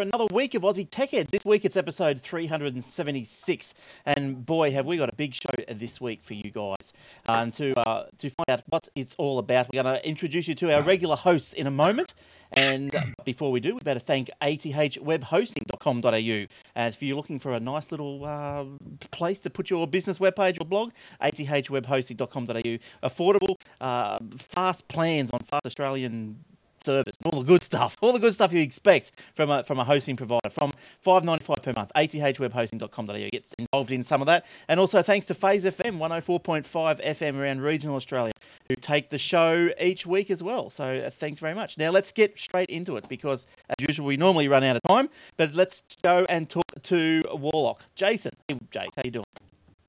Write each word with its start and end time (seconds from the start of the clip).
For 0.00 0.04
another 0.04 0.24
week 0.32 0.54
of 0.54 0.62
Aussie 0.62 0.88
Tech 0.90 1.10
Heads. 1.10 1.30
This 1.30 1.44
week 1.44 1.66
it's 1.66 1.76
episode 1.76 2.22
376, 2.22 3.74
and 4.06 4.46
boy, 4.46 4.70
have 4.70 4.86
we 4.86 4.96
got 4.96 5.10
a 5.10 5.14
big 5.14 5.34
show 5.34 5.50
this 5.68 6.00
week 6.00 6.22
for 6.22 6.32
you 6.32 6.50
guys. 6.50 6.94
Um, 7.28 7.50
to 7.52 7.78
uh, 7.78 8.06
to 8.16 8.30
find 8.30 8.48
out 8.48 8.62
what 8.70 8.88
it's 8.94 9.14
all 9.16 9.38
about, 9.38 9.66
we're 9.70 9.82
going 9.82 9.94
to 9.94 10.08
introduce 10.08 10.48
you 10.48 10.54
to 10.54 10.74
our 10.74 10.80
regular 10.80 11.16
hosts 11.16 11.52
in 11.52 11.66
a 11.66 11.70
moment. 11.70 12.14
And 12.52 13.14
before 13.26 13.52
we 13.52 13.60
do, 13.60 13.74
we 13.74 13.80
better 13.80 14.00
thank 14.00 14.30
athwebhosting.com.au. 14.40 16.46
And 16.74 16.94
if 16.94 17.02
you're 17.02 17.16
looking 17.16 17.38
for 17.38 17.52
a 17.52 17.60
nice 17.60 17.90
little 17.90 18.24
uh, 18.24 18.64
place 19.10 19.38
to 19.40 19.50
put 19.50 19.68
your 19.68 19.86
business 19.86 20.18
webpage 20.18 20.58
or 20.60 20.64
blog, 20.64 20.92
athwebhosting.com.au. 21.20 23.06
Affordable, 23.06 23.56
uh, 23.82 24.18
fast 24.38 24.88
plans 24.88 25.30
on 25.30 25.40
fast 25.40 25.66
Australian 25.66 26.42
service, 26.84 27.16
all 27.24 27.40
the 27.40 27.46
good 27.46 27.62
stuff, 27.62 27.96
all 28.02 28.12
the 28.12 28.18
good 28.18 28.34
stuff 28.34 28.52
you 28.52 28.60
expect 28.60 29.12
from 29.34 29.50
a, 29.50 29.64
from 29.64 29.78
a 29.78 29.84
hosting 29.84 30.16
provider. 30.16 30.50
From 30.50 30.72
five 31.00 31.24
ninety 31.24 31.44
five 31.44 31.62
per 31.62 31.72
month, 31.74 31.90
athwebhosting.com.au 31.96 33.28
gets 33.30 33.54
involved 33.58 33.90
in 33.90 34.02
some 34.02 34.20
of 34.20 34.26
that, 34.26 34.46
and 34.68 34.80
also 34.80 35.02
thanks 35.02 35.26
to 35.26 35.34
Phase 35.34 35.64
FM 35.64 35.98
one 35.98 36.10
hundred 36.10 36.22
four 36.22 36.40
point 36.40 36.66
five 36.66 36.98
FM 37.00 37.38
around 37.38 37.60
regional 37.62 37.96
Australia, 37.96 38.32
who 38.68 38.76
take 38.76 39.10
the 39.10 39.18
show 39.18 39.70
each 39.80 40.06
week 40.06 40.30
as 40.30 40.42
well. 40.42 40.70
So 40.70 40.84
uh, 40.84 41.10
thanks 41.10 41.40
very 41.40 41.54
much. 41.54 41.78
Now 41.78 41.90
let's 41.90 42.12
get 42.12 42.38
straight 42.38 42.70
into 42.70 42.96
it 42.96 43.08
because, 43.08 43.46
as 43.68 43.86
usual, 43.86 44.06
we 44.06 44.16
normally 44.16 44.48
run 44.48 44.64
out 44.64 44.76
of 44.76 44.82
time, 44.82 45.08
but 45.36 45.54
let's 45.54 45.82
go 46.02 46.26
and 46.28 46.48
talk 46.48 46.64
to 46.84 47.22
Warlock, 47.32 47.82
Jason. 47.94 48.32
Hey, 48.48 48.58
Jace, 48.70 48.88
how 48.96 49.02
you 49.04 49.10
doing? 49.10 49.24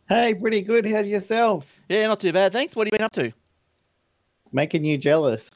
Hey, 0.08 0.34
pretty 0.34 0.62
good. 0.62 0.86
How's 0.86 1.08
yourself? 1.08 1.80
Yeah, 1.88 2.08
not 2.08 2.20
too 2.20 2.34
bad, 2.34 2.52
thanks. 2.52 2.76
What 2.76 2.86
have 2.86 2.94
you 2.94 2.98
been 2.98 3.06
up 3.06 3.14
to? 3.14 3.32
Making 4.52 4.84
you 4.84 4.98
jealous. 4.98 5.50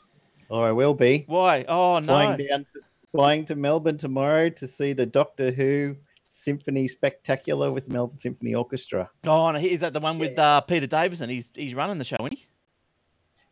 Or 0.49 0.65
I 0.65 0.71
will 0.71 0.93
be. 0.93 1.25
Why? 1.27 1.65
Oh 1.67 1.99
no. 1.99 2.05
Flying 2.05 2.47
down 2.47 2.59
to, 2.73 2.81
flying 3.11 3.45
to 3.45 3.55
Melbourne 3.55 3.97
tomorrow 3.97 4.49
to 4.49 4.67
see 4.67 4.93
the 4.93 5.05
Doctor 5.05 5.51
Who 5.51 5.97
Symphony 6.25 6.87
Spectacular 6.87 7.71
with 7.71 7.85
the 7.85 7.93
Melbourne 7.93 8.17
Symphony 8.17 8.53
Orchestra. 8.53 9.09
Oh, 9.25 9.51
no, 9.51 9.59
is 9.59 9.79
that 9.79 9.93
the 9.93 9.99
one 9.99 10.19
with 10.19 10.37
uh, 10.37 10.61
Peter 10.61 10.87
Davison? 10.87 11.29
He's 11.29 11.49
he's 11.55 11.73
running 11.73 11.97
the 11.97 12.03
show, 12.03 12.17
isn't 12.19 12.33
he? 12.33 12.45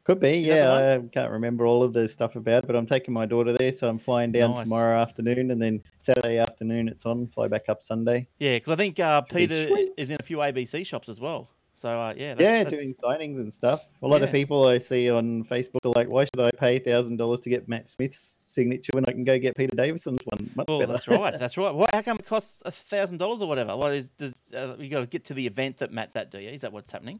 Could 0.03 0.19
be, 0.19 0.41
Is 0.41 0.45
yeah. 0.47 0.99
I 1.01 1.07
can't 1.07 1.31
remember 1.31 1.65
all 1.65 1.81
of 1.81 1.93
the 1.93 2.09
stuff 2.09 2.35
about 2.35 2.65
it, 2.65 2.67
but 2.67 2.75
I'm 2.75 2.85
taking 2.85 3.13
my 3.13 3.25
daughter 3.25 3.53
there, 3.53 3.71
so 3.71 3.87
I'm 3.87 3.99
flying 3.99 4.33
down 4.33 4.51
Nice. 4.51 4.65
tomorrow 4.65 4.97
afternoon, 4.99 5.49
and 5.49 5.61
then 5.61 5.81
Saturday 5.99 6.39
afternoon 6.39 6.89
it's 6.89 7.05
on. 7.05 7.27
Fly 7.27 7.47
back 7.47 7.69
up 7.69 7.83
Sunday. 7.83 8.27
Yeah, 8.37 8.57
because 8.57 8.73
I 8.73 8.75
think 8.75 8.99
uh, 8.99 9.21
be 9.21 9.47
Peter 9.47 9.77
is 9.95 10.09
in 10.09 10.17
a 10.19 10.23
few 10.23 10.37
ABC 10.37 10.85
shops 10.85 11.07
as 11.07 11.21
well. 11.21 11.51
So 11.75 11.89
uh, 11.89 12.13
yeah, 12.15 12.35
that's, 12.35 12.41
yeah, 12.41 12.63
that's- 12.63 12.79
doing 12.79 12.93
signings 13.03 13.37
and 13.37 13.51
stuff. 13.51 13.89
A 14.01 14.07
lot 14.07 14.21
of 14.21 14.31
people 14.31 14.67
I 14.67 14.77
see 14.77 15.09
on 15.09 15.43
Facebook 15.45 15.85
are 15.85 15.91
like, 15.95 16.07
"Why 16.07 16.25
should 16.25 16.39
I 16.39 16.51
pay 16.51 16.77
thousand 16.79 17.17
dollars 17.17 17.39
to 17.41 17.49
get 17.49 17.67
Matt 17.67 17.89
Smith's 17.89 18.37
signature 18.45 18.91
when 18.93 19.05
I 19.07 19.11
can 19.11 19.23
go 19.23 19.39
get 19.39 19.55
Peter 19.57 19.75
Davison's 19.75 20.21
one?" 20.25 20.51
Much 20.55 20.67
Well, 20.67 20.79
better. 20.79 20.93
that's 20.93 21.07
right. 21.07 21.39
That's 21.39 21.57
right. 21.57 21.73
What, 21.73 21.89
how 21.93 22.01
come 22.03 22.17
it 22.17 22.27
costs 22.27 22.59
a 22.63 22.71
thousand 22.71 23.17
dollars 23.17 23.41
or 23.41 23.47
whatever? 23.47 23.75
What 23.75 23.93
is 23.93 24.09
does, 24.09 24.35
uh, 24.55 24.75
you 24.77 24.89
got 24.89 24.99
to 24.99 25.07
get 25.07 25.25
to 25.25 25.33
the 25.33 25.47
event 25.47 25.77
that 25.77 25.91
Matt's 25.91 26.15
at? 26.15 26.29
Do 26.29 26.39
you? 26.39 26.49
Is 26.49 26.61
that 26.61 26.71
what's 26.71 26.91
happening? 26.91 27.19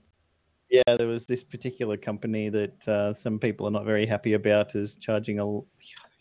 Yeah, 0.70 0.98
there 0.98 1.08
was 1.08 1.26
this 1.28 1.44
particular 1.44 1.98
company 1.98 2.50
that 2.50 2.88
uh, 2.88 3.14
some 3.14 3.40
people 3.40 3.68
are 3.68 3.72
not 3.72 3.86
very 3.86 4.06
happy 4.06 4.34
about 4.34 4.76
is 4.76 4.96
charging 4.96 5.40
a 5.40 5.60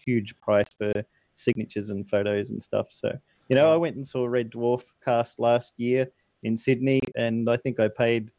huge 0.05 0.39
price 0.41 0.67
for 0.77 0.93
signatures 1.35 1.91
and 1.91 2.09
photos 2.09 2.51
and 2.51 2.63
stuff. 2.63 2.89
So, 2.91 3.17
you 3.49 3.57
know, 3.57 3.73
I 3.73 3.77
went 3.77 3.97
and 3.97 4.07
saw 4.07 4.27
Red 4.27 4.51
Dwarf 4.51 4.83
cast 5.05 5.39
last 5.39 5.79
year 5.79 6.09
in 6.43 6.57
Sydney, 6.57 7.01
and 7.15 7.49
I 7.49 7.57
think 7.57 7.79
I 7.81 7.89
paid 7.89 8.31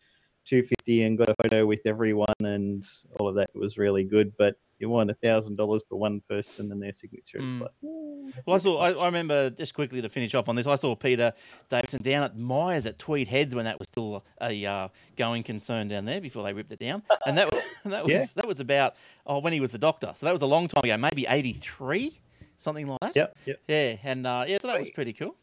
two 0.45 0.61
fifty 0.63 1.03
and 1.03 1.17
got 1.17 1.29
a 1.29 1.35
photo 1.41 1.65
with 1.65 1.81
everyone, 1.85 2.27
and 2.41 2.83
all 3.19 3.27
of 3.27 3.35
that 3.35 3.49
was 3.55 3.77
really 3.77 4.03
good. 4.03 4.33
But 4.37 4.55
you 4.79 4.89
want 4.89 5.09
a 5.09 5.13
thousand 5.13 5.55
dollars 5.55 5.83
for 5.87 5.95
one 5.97 6.21
person 6.27 6.71
and 6.71 6.81
their 6.83 6.91
signature. 6.91 7.37
It's 7.37 7.55
Mm. 7.55 7.61
like, 7.61 7.71
"Mm, 7.83 8.33
Well, 8.45 8.55
I 8.55 8.59
saw. 8.59 8.77
I, 8.79 8.91
I 8.91 9.05
remember 9.05 9.49
just 9.51 9.73
quickly 9.73 10.01
to 10.01 10.09
finish 10.09 10.33
off 10.35 10.49
on 10.49 10.55
this. 10.57 10.67
I 10.67 10.75
saw 10.75 10.95
Peter 10.95 11.31
Davison 11.69 12.01
down 12.01 12.23
at 12.23 12.37
Myers 12.37 12.85
at 12.85 12.99
Tweed 12.99 13.27
Heads 13.29 13.55
when 13.55 13.63
that 13.65 13.79
was 13.79 13.87
still 13.87 14.25
a 14.41 14.65
uh, 14.65 14.87
going 15.15 15.43
concern 15.43 15.87
down 15.87 16.03
there 16.05 16.19
before 16.19 16.43
they 16.43 16.51
ripped 16.51 16.71
it 16.73 16.79
down, 16.79 17.03
and 17.25 17.37
that 17.37 17.49
was 17.51 17.63
that 17.85 18.03
was 18.03 18.11
Yeah. 18.11 18.25
that 18.35 18.47
was 18.47 18.59
about 18.59 18.95
oh 19.25 19.39
when 19.39 19.53
he 19.53 19.61
was 19.61 19.71
the 19.71 19.77
doctor. 19.77 20.11
So 20.15 20.25
that 20.25 20.33
was 20.33 20.41
a 20.41 20.45
long 20.47 20.67
time 20.67 20.83
ago, 20.83 20.97
maybe 20.97 21.25
eighty 21.29 21.53
three, 21.53 22.19
something 22.57 22.87
like 22.87 22.99
that. 22.99 23.15
yep, 23.15 23.37
yep. 23.45 23.59
Yeah, 23.69 23.95
and 24.03 24.27
uh, 24.27 24.43
yeah, 24.47 24.57
so 24.59 24.67
that 24.67 24.79
was 24.79 24.89
pretty 24.89 25.13
cool. 25.13 25.35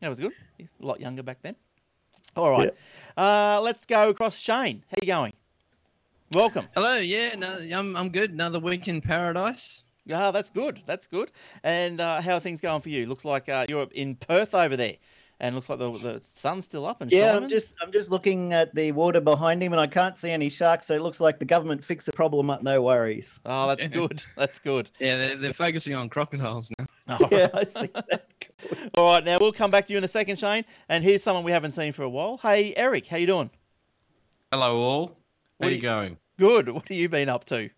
That 0.00 0.08
was 0.10 0.20
good. 0.20 0.32
A 0.60 0.84
lot 0.84 1.00
younger 1.00 1.22
back 1.22 1.38
then. 1.40 1.56
All 2.36 2.50
right, 2.50 2.74
uh, 3.16 3.60
let's 3.62 3.84
go 3.84 4.08
across. 4.08 4.38
Shane, 4.38 4.84
how 4.90 4.96
you 5.00 5.06
going? 5.06 5.32
Welcome. 6.32 6.66
Hello, 6.74 6.96
yeah, 6.96 7.34
no, 7.36 7.58
I'm 7.72 7.96
I'm 7.96 8.08
good. 8.08 8.32
Another 8.32 8.58
week 8.58 8.88
in 8.88 9.00
paradise. 9.00 9.84
Ah, 10.12 10.30
that's 10.32 10.50
good. 10.50 10.82
That's 10.84 11.06
good. 11.06 11.30
And 11.62 12.00
uh, 12.00 12.20
how 12.20 12.34
are 12.34 12.40
things 12.40 12.60
going 12.60 12.82
for 12.82 12.90
you? 12.90 13.06
Looks 13.06 13.24
like 13.24 13.48
uh, 13.48 13.66
you're 13.68 13.86
in 13.92 14.16
Perth 14.16 14.54
over 14.54 14.76
there, 14.76 14.96
and 15.40 15.54
looks 15.54 15.70
like 15.70 15.78
the, 15.78 15.90
the 15.92 16.20
sun's 16.22 16.64
still 16.64 16.86
up 16.86 17.00
and 17.00 17.10
Yeah, 17.10 17.28
shining. 17.28 17.44
I'm 17.44 17.48
just 17.48 17.74
I'm 17.80 17.92
just 17.92 18.10
looking 18.10 18.52
at 18.52 18.74
the 18.74 18.92
water 18.92 19.20
behind 19.20 19.62
him, 19.62 19.72
and 19.72 19.80
I 19.80 19.86
can't 19.86 20.16
see 20.16 20.30
any 20.30 20.48
sharks. 20.48 20.86
So 20.86 20.94
it 20.94 21.02
looks 21.02 21.20
like 21.20 21.38
the 21.38 21.44
government 21.44 21.84
fixed 21.84 22.06
the 22.06 22.12
problem 22.12 22.50
up. 22.50 22.62
No 22.62 22.82
worries. 22.82 23.38
Oh, 23.46 23.68
that's 23.68 23.86
good. 24.00 24.24
That's 24.36 24.58
good. 24.58 24.90
Yeah, 24.98 25.16
they're, 25.16 25.36
they're 25.36 25.52
focusing 25.52 25.94
on 25.94 26.08
crocodiles 26.08 26.70
now. 26.78 26.86
All 27.20 27.28
Yeah, 27.30 27.48
right. 27.54 27.54
I 27.54 27.64
see 27.64 27.90
that. 27.94 28.26
All 28.94 29.12
right, 29.14 29.24
now 29.24 29.38
we'll 29.40 29.52
come 29.52 29.70
back 29.70 29.86
to 29.86 29.92
you 29.92 29.98
in 29.98 30.04
a 30.04 30.08
second, 30.08 30.38
Shane. 30.38 30.64
And 30.88 31.02
here's 31.04 31.22
someone 31.22 31.44
we 31.44 31.52
haven't 31.52 31.72
seen 31.72 31.92
for 31.92 32.02
a 32.02 32.08
while. 32.08 32.38
Hey, 32.38 32.72
Eric, 32.76 33.06
how 33.06 33.16
you 33.16 33.26
doing? 33.26 33.50
Hello, 34.52 34.76
all. 34.76 35.06
How 35.60 35.66
What 35.66 35.72
you 35.72 35.76
do 35.76 35.82
going? 35.82 36.16
Good. 36.38 36.68
What 36.68 36.88
have 36.88 36.96
you 36.96 37.08
been 37.08 37.28
up 37.28 37.44
to? 37.46 37.70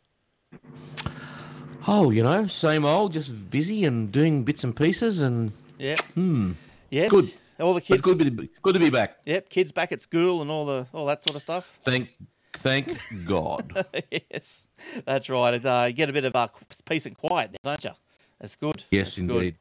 Oh, 1.86 2.10
you 2.10 2.22
know, 2.22 2.47
same 2.47 2.84
old, 2.84 3.12
just 3.12 3.50
busy 3.50 3.84
and 3.84 4.10
doing 4.10 4.42
bits 4.44 4.64
and 4.64 4.74
pieces, 4.74 5.20
and 5.20 5.52
Yeah. 5.78 5.97
hmm, 6.14 6.52
Yes. 6.91 7.10
Good. 7.10 7.32
All 7.60 7.72
the 7.74 7.80
but 7.80 7.84
kids. 7.84 8.04
good, 8.04 8.18
to 8.18 8.30
be, 8.30 8.50
good 8.62 8.74
to 8.74 8.80
be 8.80 8.91
back. 8.91 9.16
Yep. 9.24 9.48
Kids 9.48 9.72
back 9.72 9.91
at 9.92 10.00
school 10.03 10.42
and 10.42 10.50
all 10.50 10.66
the 10.66 10.86
all 10.92 11.06
that 11.06 11.22
sort 11.22 11.36
of 11.36 11.42
stuff. 11.42 11.78
Thank, 11.82 12.14
thank 12.54 12.98
God. 13.26 13.86
yes, 14.30 14.66
that's 15.06 15.30
right. 15.30 15.54
It, 15.54 15.64
uh, 15.64 15.84
you 15.88 15.94
get 15.94 16.10
a 16.10 16.12
bit 16.12 16.24
of 16.26 16.36
uh, 16.36 16.48
peace 16.84 17.06
and 17.06 17.16
quiet 17.16 17.53
there, 17.53 17.72
don't 17.72 17.82
you? 17.84 17.92
That's 18.41 18.56
good. 18.56 18.84
Yes, 18.91 19.16
That's 19.16 19.26
good. 19.26 19.56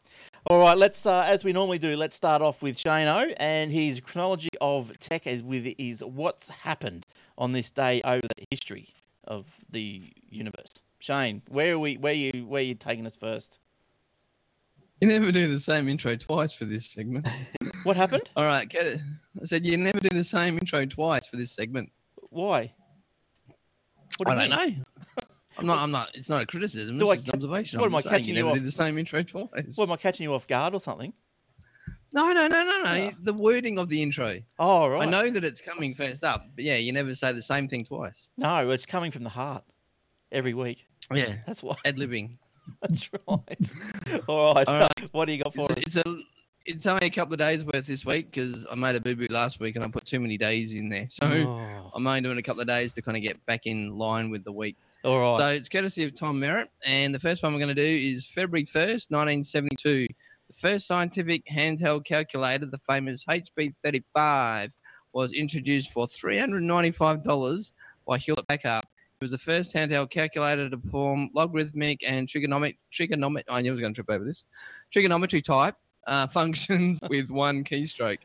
Indeed. 0.45 0.53
All 0.53 0.59
right, 0.59 0.77
let's 0.77 1.05
uh, 1.05 1.23
as 1.27 1.43
we 1.43 1.53
normally 1.53 1.79
do. 1.79 1.95
Let's 1.95 2.15
start 2.15 2.41
off 2.41 2.61
with 2.61 2.77
Shano 2.77 3.33
and 3.37 3.71
his 3.71 3.99
chronology 3.99 4.49
of 4.61 4.97
tech 4.99 5.27
is 5.27 5.43
with 5.43 5.65
is 5.77 6.03
what's 6.03 6.49
happened 6.49 7.05
on 7.37 7.51
this 7.51 7.71
day 7.71 8.01
over 8.03 8.27
the 8.37 8.45
history 8.51 8.89
of 9.25 9.47
the 9.69 10.13
universe. 10.29 10.79
Shane, 10.99 11.41
where 11.49 11.73
are 11.73 11.79
we? 11.79 11.97
Where 11.97 12.13
are 12.13 12.15
you? 12.15 12.45
Where 12.47 12.61
you 12.61 12.75
taking 12.75 13.05
us 13.05 13.15
first? 13.15 13.59
You 15.01 15.07
never 15.09 15.31
do 15.31 15.51
the 15.51 15.59
same 15.59 15.89
intro 15.89 16.15
twice 16.15 16.53
for 16.53 16.65
this 16.65 16.87
segment. 16.87 17.27
What 17.83 17.97
happened? 17.97 18.23
All 18.35 18.45
right, 18.45 18.67
get 18.67 18.87
it. 18.87 18.99
I 19.39 19.45
said 19.45 19.63
you 19.63 19.77
never 19.77 19.99
do 19.99 20.09
the 20.09 20.23
same 20.23 20.57
intro 20.57 20.87
twice 20.87 21.27
for 21.27 21.35
this 21.35 21.51
segment. 21.51 21.91
Why? 22.31 22.73
What 24.17 24.27
do 24.27 24.33
I 24.33 24.45
you 24.45 24.49
don't 24.49 24.59
mean? 24.59 24.77
know. 24.79 24.84
I'm 25.57 25.65
not. 25.65 25.79
I'm 25.79 25.91
not. 25.91 26.09
It's 26.13 26.29
not 26.29 26.41
a 26.43 26.45
criticism. 26.45 26.97
Do 26.97 27.11
it's 27.11 27.11
I 27.11 27.15
just 27.15 27.27
an 27.29 27.33
observation. 27.35 27.79
what 27.79 27.85
I'm 27.87 27.93
am 27.93 27.97
I 27.97 28.01
catching 28.01 28.35
you 28.35 28.45
you 28.45 28.49
off- 28.49 28.61
the 28.61 28.71
same 28.71 28.97
intro 28.97 29.23
twice. 29.23 29.73
What 29.75 29.87
am 29.89 29.93
I 29.93 29.97
catching 29.97 30.23
you 30.25 30.33
off 30.33 30.47
guard 30.47 30.73
or 30.73 30.79
something? 30.79 31.13
No, 32.11 32.31
no, 32.31 32.47
no, 32.47 32.63
no, 32.63 32.63
no. 32.63 32.83
Ah. 32.85 33.11
The 33.23 33.33
wording 33.33 33.77
of 33.77 33.89
the 33.89 34.01
intro. 34.01 34.37
Oh, 34.57 34.87
right. 34.87 35.05
I 35.05 35.09
know 35.11 35.29
that 35.29 35.43
it's 35.43 35.59
coming 35.59 35.93
first 35.93 36.23
up, 36.23 36.45
but 36.55 36.63
yeah, 36.63 36.77
you 36.77 36.93
never 36.93 37.13
say 37.13 37.33
the 37.33 37.41
same 37.41 37.67
thing 37.67 37.83
twice. 37.85 38.29
No, 38.37 38.69
it's 38.69 38.85
coming 38.85 39.11
from 39.11 39.23
the 39.23 39.29
heart 39.29 39.63
every 40.31 40.53
week. 40.53 40.85
Yeah, 41.13 41.35
That's 41.45 41.61
why. 41.61 41.75
ad 41.83 41.97
libbing. 41.97 42.37
That's 42.81 43.09
right. 43.27 44.21
All 44.27 44.55
right. 44.55 44.67
All 44.67 44.79
right. 44.81 45.13
What 45.13 45.25
do 45.25 45.33
you 45.33 45.43
got 45.43 45.53
for 45.53 45.67
It's 45.71 45.97
us? 45.97 46.03
a, 46.05 46.09
it's 46.09 46.17
a 46.17 46.19
it's 46.67 46.85
only 46.87 47.05
a 47.07 47.09
couple 47.11 47.33
of 47.33 47.39
days 47.39 47.63
worth 47.63 47.85
this 47.85 48.05
week 48.05 48.31
because 48.31 48.65
I 48.71 48.75
made 48.75 48.95
a 48.95 49.01
boo 49.01 49.15
boo 49.15 49.27
last 49.29 49.59
week 49.59 49.75
and 49.75 49.85
I 49.85 49.87
put 49.87 50.03
too 50.05 50.19
many 50.19 50.35
days 50.37 50.73
in 50.73 50.89
there. 50.89 51.05
So 51.09 51.27
Oh, 51.27 51.91
I'm 51.93 52.07
only 52.07 52.21
doing 52.21 52.39
a 52.39 52.41
couple 52.41 52.61
of 52.61 52.67
days 52.67 52.91
to 52.93 53.01
kind 53.03 53.15
of 53.17 53.21
get 53.21 53.45
back 53.45 53.67
in 53.67 53.95
line 53.97 54.31
with 54.31 54.43
the 54.45 54.51
week. 54.51 54.77
All 55.05 55.19
right. 55.19 55.37
So 55.37 55.47
it's 55.49 55.69
courtesy 55.69 56.03
of 56.03 56.15
Tom 56.15 56.39
Merritt. 56.39 56.69
And 56.83 57.13
the 57.13 57.19
first 57.19 57.43
one 57.43 57.53
we're 57.53 57.59
going 57.59 57.75
to 57.75 57.75
do 57.75 57.81
is 57.81 58.25
February 58.27 58.65
1st, 58.65 59.11
1972. 59.11 60.07
The 60.47 60.53
first 60.53 60.87
scientific 60.87 61.43
handheld 61.45 62.05
calculator, 62.05 62.65
the 62.65 62.79
famous 62.89 63.23
HP 63.25 63.75
35, 63.83 64.71
was 65.13 65.31
introduced 65.31 65.91
for 65.93 66.07
$395 66.07 67.73
by 68.07 68.17
Hewlett 68.17 68.47
Packard. 68.47 68.83
It 68.83 69.23
was 69.23 69.31
the 69.31 69.37
first 69.37 69.73
handheld 69.73 70.09
calculator 70.09 70.69
to 70.69 70.77
perform 70.77 71.29
logarithmic 71.33 72.01
and 72.07 72.27
trigonomic, 72.27 72.77
trigonomic, 72.91 73.43
I 73.47 73.61
knew 73.61 73.71
I 73.71 73.73
was 73.73 73.81
going 73.81 73.93
to 73.93 74.03
trip 74.03 74.09
over 74.09 74.25
this, 74.25 74.47
trigonometry 74.91 75.41
type 75.41 75.75
uh, 76.07 76.27
functions 76.39 76.99
with 77.09 77.29
one 77.29 77.63
keystroke 77.63 78.19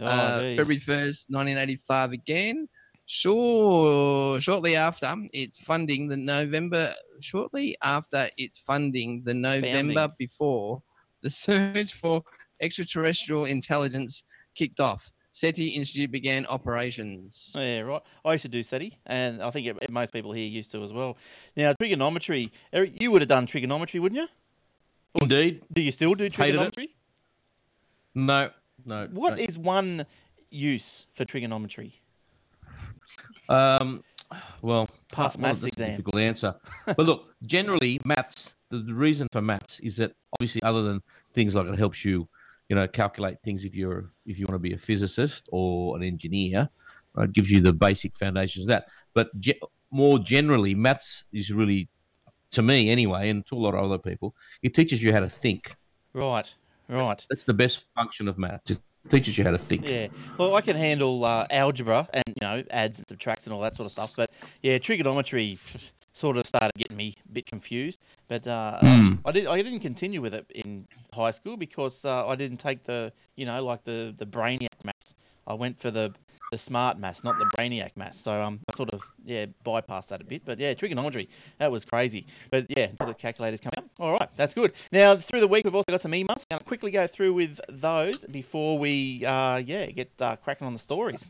Oh, 0.00 0.06
uh. 0.06 0.40
February 0.56 0.78
1st, 0.78 1.26
1985 1.28 2.12
again. 2.12 2.68
Sure, 3.12 4.40
shortly 4.40 4.76
after 4.76 5.12
its 5.32 5.58
funding, 5.58 6.06
the 6.06 6.16
November, 6.16 6.94
shortly 7.18 7.76
after 7.82 8.30
its 8.36 8.60
funding, 8.60 9.24
the 9.24 9.34
November 9.34 9.94
Founding. 9.94 10.14
before, 10.16 10.80
the 11.20 11.28
search 11.44 11.92
for 11.92 12.22
extraterrestrial 12.62 13.46
intelligence 13.46 14.22
kicked 14.54 14.78
off. 14.78 15.10
SETI 15.32 15.70
Institute 15.70 16.12
began 16.12 16.46
operations. 16.46 17.52
Yeah, 17.58 17.80
right. 17.80 18.00
I 18.24 18.30
used 18.30 18.42
to 18.42 18.48
do 18.48 18.62
SETI, 18.62 18.96
and 19.06 19.42
I 19.42 19.50
think 19.50 19.66
it, 19.66 19.90
most 19.90 20.12
people 20.12 20.30
here 20.30 20.46
used 20.46 20.70
to 20.70 20.84
as 20.84 20.92
well. 20.92 21.16
Now, 21.56 21.72
trigonometry, 21.72 22.52
Eric, 22.72 23.02
you 23.02 23.10
would 23.10 23.22
have 23.22 23.28
done 23.28 23.46
trigonometry, 23.46 23.98
wouldn't 23.98 24.20
you? 24.20 24.28
Indeed. 25.20 25.62
Do 25.72 25.82
you 25.82 25.90
still 25.90 26.14
do 26.14 26.30
trigonometry? 26.30 26.94
No, 28.14 28.50
no. 28.86 29.08
What 29.10 29.36
no. 29.36 29.42
is 29.42 29.58
one 29.58 30.06
use 30.48 31.06
for 31.12 31.24
trigonometry? 31.24 31.99
Um, 33.48 34.02
well, 34.62 34.88
Pass 35.12 35.36
well, 35.36 35.48
maths 35.48 35.60
that's 35.60 35.80
a. 35.80 35.86
Difficult 35.86 36.16
answer. 36.16 36.54
but 36.86 37.00
look, 37.00 37.34
generally, 37.46 38.00
maths. 38.04 38.54
The, 38.70 38.78
the 38.78 38.94
reason 38.94 39.26
for 39.32 39.42
maths 39.42 39.80
is 39.80 39.96
that 39.96 40.12
obviously, 40.34 40.62
other 40.62 40.82
than 40.82 41.02
things 41.34 41.54
like 41.54 41.66
it 41.66 41.76
helps 41.78 42.04
you, 42.04 42.28
you 42.68 42.76
know, 42.76 42.86
calculate 42.86 43.38
things 43.44 43.64
if 43.64 43.74
you're 43.74 44.10
if 44.26 44.38
you 44.38 44.46
want 44.46 44.54
to 44.54 44.60
be 44.60 44.74
a 44.74 44.78
physicist 44.78 45.48
or 45.50 45.96
an 45.96 46.04
engineer, 46.04 46.68
right, 47.14 47.24
it 47.28 47.32
gives 47.32 47.50
you 47.50 47.60
the 47.60 47.72
basic 47.72 48.16
foundations 48.18 48.64
of 48.64 48.68
that. 48.68 48.86
But 49.14 49.28
ge- 49.40 49.58
more 49.90 50.20
generally, 50.20 50.76
maths 50.76 51.24
is 51.32 51.50
really, 51.50 51.88
to 52.52 52.62
me 52.62 52.90
anyway, 52.90 53.28
and 53.30 53.44
to 53.48 53.56
a 53.56 53.58
lot 53.58 53.74
of 53.74 53.82
other 53.84 53.98
people, 53.98 54.36
it 54.62 54.72
teaches 54.74 55.02
you 55.02 55.12
how 55.12 55.18
to 55.20 55.28
think. 55.28 55.74
Right, 56.12 56.52
right. 56.88 57.26
That's 57.28 57.44
the 57.44 57.54
best 57.54 57.86
function 57.96 58.28
of 58.28 58.38
maths. 58.38 58.80
Teaches 59.08 59.36
you 59.38 59.44
how 59.44 59.50
to 59.50 59.58
think. 59.58 59.84
Yeah. 59.86 60.08
Well, 60.38 60.54
I 60.54 60.60
can 60.60 60.76
handle 60.76 61.24
uh, 61.24 61.46
algebra 61.50 62.08
and 62.12 62.24
you 62.28 62.46
know 62.46 62.62
adds 62.70 62.98
and 62.98 63.08
subtracts 63.08 63.46
and 63.46 63.54
all 63.54 63.60
that 63.62 63.76
sort 63.76 63.86
of 63.86 63.92
stuff. 63.92 64.12
But 64.16 64.30
yeah, 64.62 64.78
trigonometry 64.78 65.58
sort 66.12 66.36
of 66.36 66.46
started 66.46 66.72
getting 66.76 66.96
me 66.96 67.14
a 67.28 67.32
bit 67.32 67.46
confused. 67.46 68.00
But 68.28 68.46
uh, 68.46 68.78
Hmm. 68.80 69.14
I 69.24 69.32
did. 69.32 69.46
I 69.46 69.62
didn't 69.62 69.80
continue 69.80 70.20
with 70.20 70.34
it 70.34 70.46
in 70.54 70.86
high 71.14 71.30
school 71.30 71.56
because 71.56 72.04
uh, 72.04 72.26
I 72.26 72.36
didn't 72.36 72.58
take 72.58 72.84
the 72.84 73.12
you 73.36 73.46
know 73.46 73.64
like 73.64 73.84
the 73.84 74.14
the 74.16 74.26
brainiac 74.26 74.84
maths. 74.84 75.14
I 75.46 75.54
went 75.54 75.80
for 75.80 75.90
the 75.90 76.12
the 76.50 76.58
smart 76.58 76.98
maths, 76.98 77.22
not 77.24 77.38
the 77.38 77.44
brainiac 77.46 77.96
maths. 77.96 78.20
So 78.20 78.40
um, 78.42 78.60
I 78.68 78.74
sort 78.74 78.90
of 78.90 79.02
yeah 79.24 79.46
bypassed 79.64 80.08
that 80.08 80.20
a 80.20 80.24
bit. 80.24 80.42
But 80.44 80.58
yeah, 80.58 80.74
trigonometry 80.74 81.28
that 81.58 81.70
was 81.70 81.84
crazy. 81.84 82.26
But 82.50 82.66
yeah, 82.68 82.88
the 82.98 83.14
calculators 83.14 83.60
coming 83.60 83.78
up. 83.78 83.84
All 83.98 84.12
right, 84.12 84.28
that's 84.36 84.54
good. 84.54 84.72
Now 84.92 85.16
through 85.16 85.40
the 85.40 85.48
week 85.48 85.64
we've 85.64 85.74
also 85.74 85.90
got 85.90 86.00
some 86.00 86.12
emails. 86.12 86.44
Gonna 86.50 86.64
quickly 86.64 86.90
go 86.90 87.06
through 87.06 87.34
with 87.34 87.60
those 87.68 88.18
before 88.18 88.78
we 88.78 89.24
uh, 89.24 89.58
yeah 89.58 89.86
get 89.86 90.10
uh, 90.20 90.36
cracking 90.36 90.66
on 90.66 90.72
the 90.72 90.78
stories. 90.78 91.26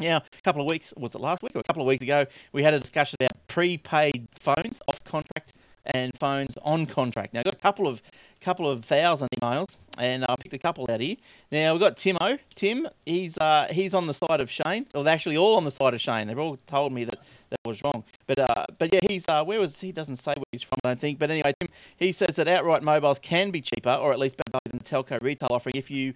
Now, 0.00 0.18
a 0.18 0.42
couple 0.42 0.60
of 0.60 0.68
weeks, 0.68 0.94
was 0.96 1.16
it 1.16 1.20
last 1.20 1.42
week 1.42 1.56
or 1.56 1.58
a 1.58 1.64
couple 1.64 1.82
of 1.82 1.88
weeks 1.88 2.04
ago, 2.04 2.26
we 2.52 2.62
had 2.62 2.72
a 2.72 2.78
discussion 2.78 3.16
about 3.18 3.32
prepaid 3.48 4.28
phones 4.38 4.80
off 4.86 5.02
contract 5.02 5.54
and 5.84 6.12
phones 6.16 6.56
on 6.62 6.86
contract. 6.86 7.34
Now, 7.34 7.40
I 7.40 7.42
got 7.42 7.54
a 7.54 7.58
couple 7.58 7.88
of 7.88 8.00
couple 8.40 8.70
of 8.70 8.84
thousand 8.84 9.28
emails, 9.40 9.66
and 9.98 10.24
I 10.28 10.36
picked 10.36 10.54
a 10.54 10.58
couple 10.58 10.86
out 10.88 11.00
here. 11.00 11.16
Now 11.50 11.72
we've 11.72 11.80
got 11.80 11.96
Timo. 11.96 12.38
Tim, 12.54 12.88
he's 13.04 13.36
uh, 13.38 13.66
he's 13.70 13.94
on 13.94 14.06
the 14.06 14.14
side 14.14 14.40
of 14.40 14.50
Shane. 14.50 14.86
Well, 14.94 15.04
they're 15.04 15.14
actually 15.14 15.36
all 15.36 15.56
on 15.56 15.64
the 15.64 15.70
side 15.70 15.94
of 15.94 16.00
Shane. 16.00 16.28
They've 16.28 16.38
all 16.38 16.56
told 16.66 16.92
me 16.92 17.04
that 17.04 17.18
that 17.50 17.58
was 17.64 17.82
wrong. 17.82 18.04
But 18.26 18.38
uh, 18.38 18.66
but 18.78 18.92
yeah, 18.92 19.00
he's 19.08 19.28
uh, 19.28 19.44
where 19.44 19.60
was 19.60 19.80
he? 19.80 19.92
Doesn't 19.92 20.16
say 20.16 20.34
where 20.36 20.44
he's 20.52 20.62
from. 20.62 20.78
I 20.84 20.88
don't 20.88 21.00
think. 21.00 21.18
But 21.18 21.30
anyway, 21.30 21.52
Tim, 21.60 21.68
he 21.96 22.12
says 22.12 22.36
that 22.36 22.48
outright 22.48 22.82
mobiles 22.82 23.18
can 23.18 23.50
be 23.50 23.60
cheaper, 23.60 23.92
or 23.92 24.12
at 24.12 24.18
least 24.18 24.36
better 24.36 24.60
than 24.70 24.78
the 24.78 24.84
telco 24.84 25.20
retail 25.22 25.48
offering 25.50 25.74
if 25.76 25.90
you. 25.90 26.14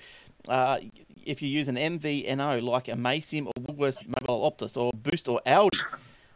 Uh, 0.49 0.79
if 1.25 1.41
you 1.41 1.49
use 1.49 1.69
an 1.69 1.77
MVNO 1.77 2.63
like 2.65 2.87
Amaysim 2.87 3.47
or 3.47 3.53
Woolworths 3.53 4.05
Mobile 4.09 4.51
Optus 4.51 4.77
or 4.77 4.91
Boost 4.93 5.29
or 5.29 5.41
Aldi, 5.47 5.79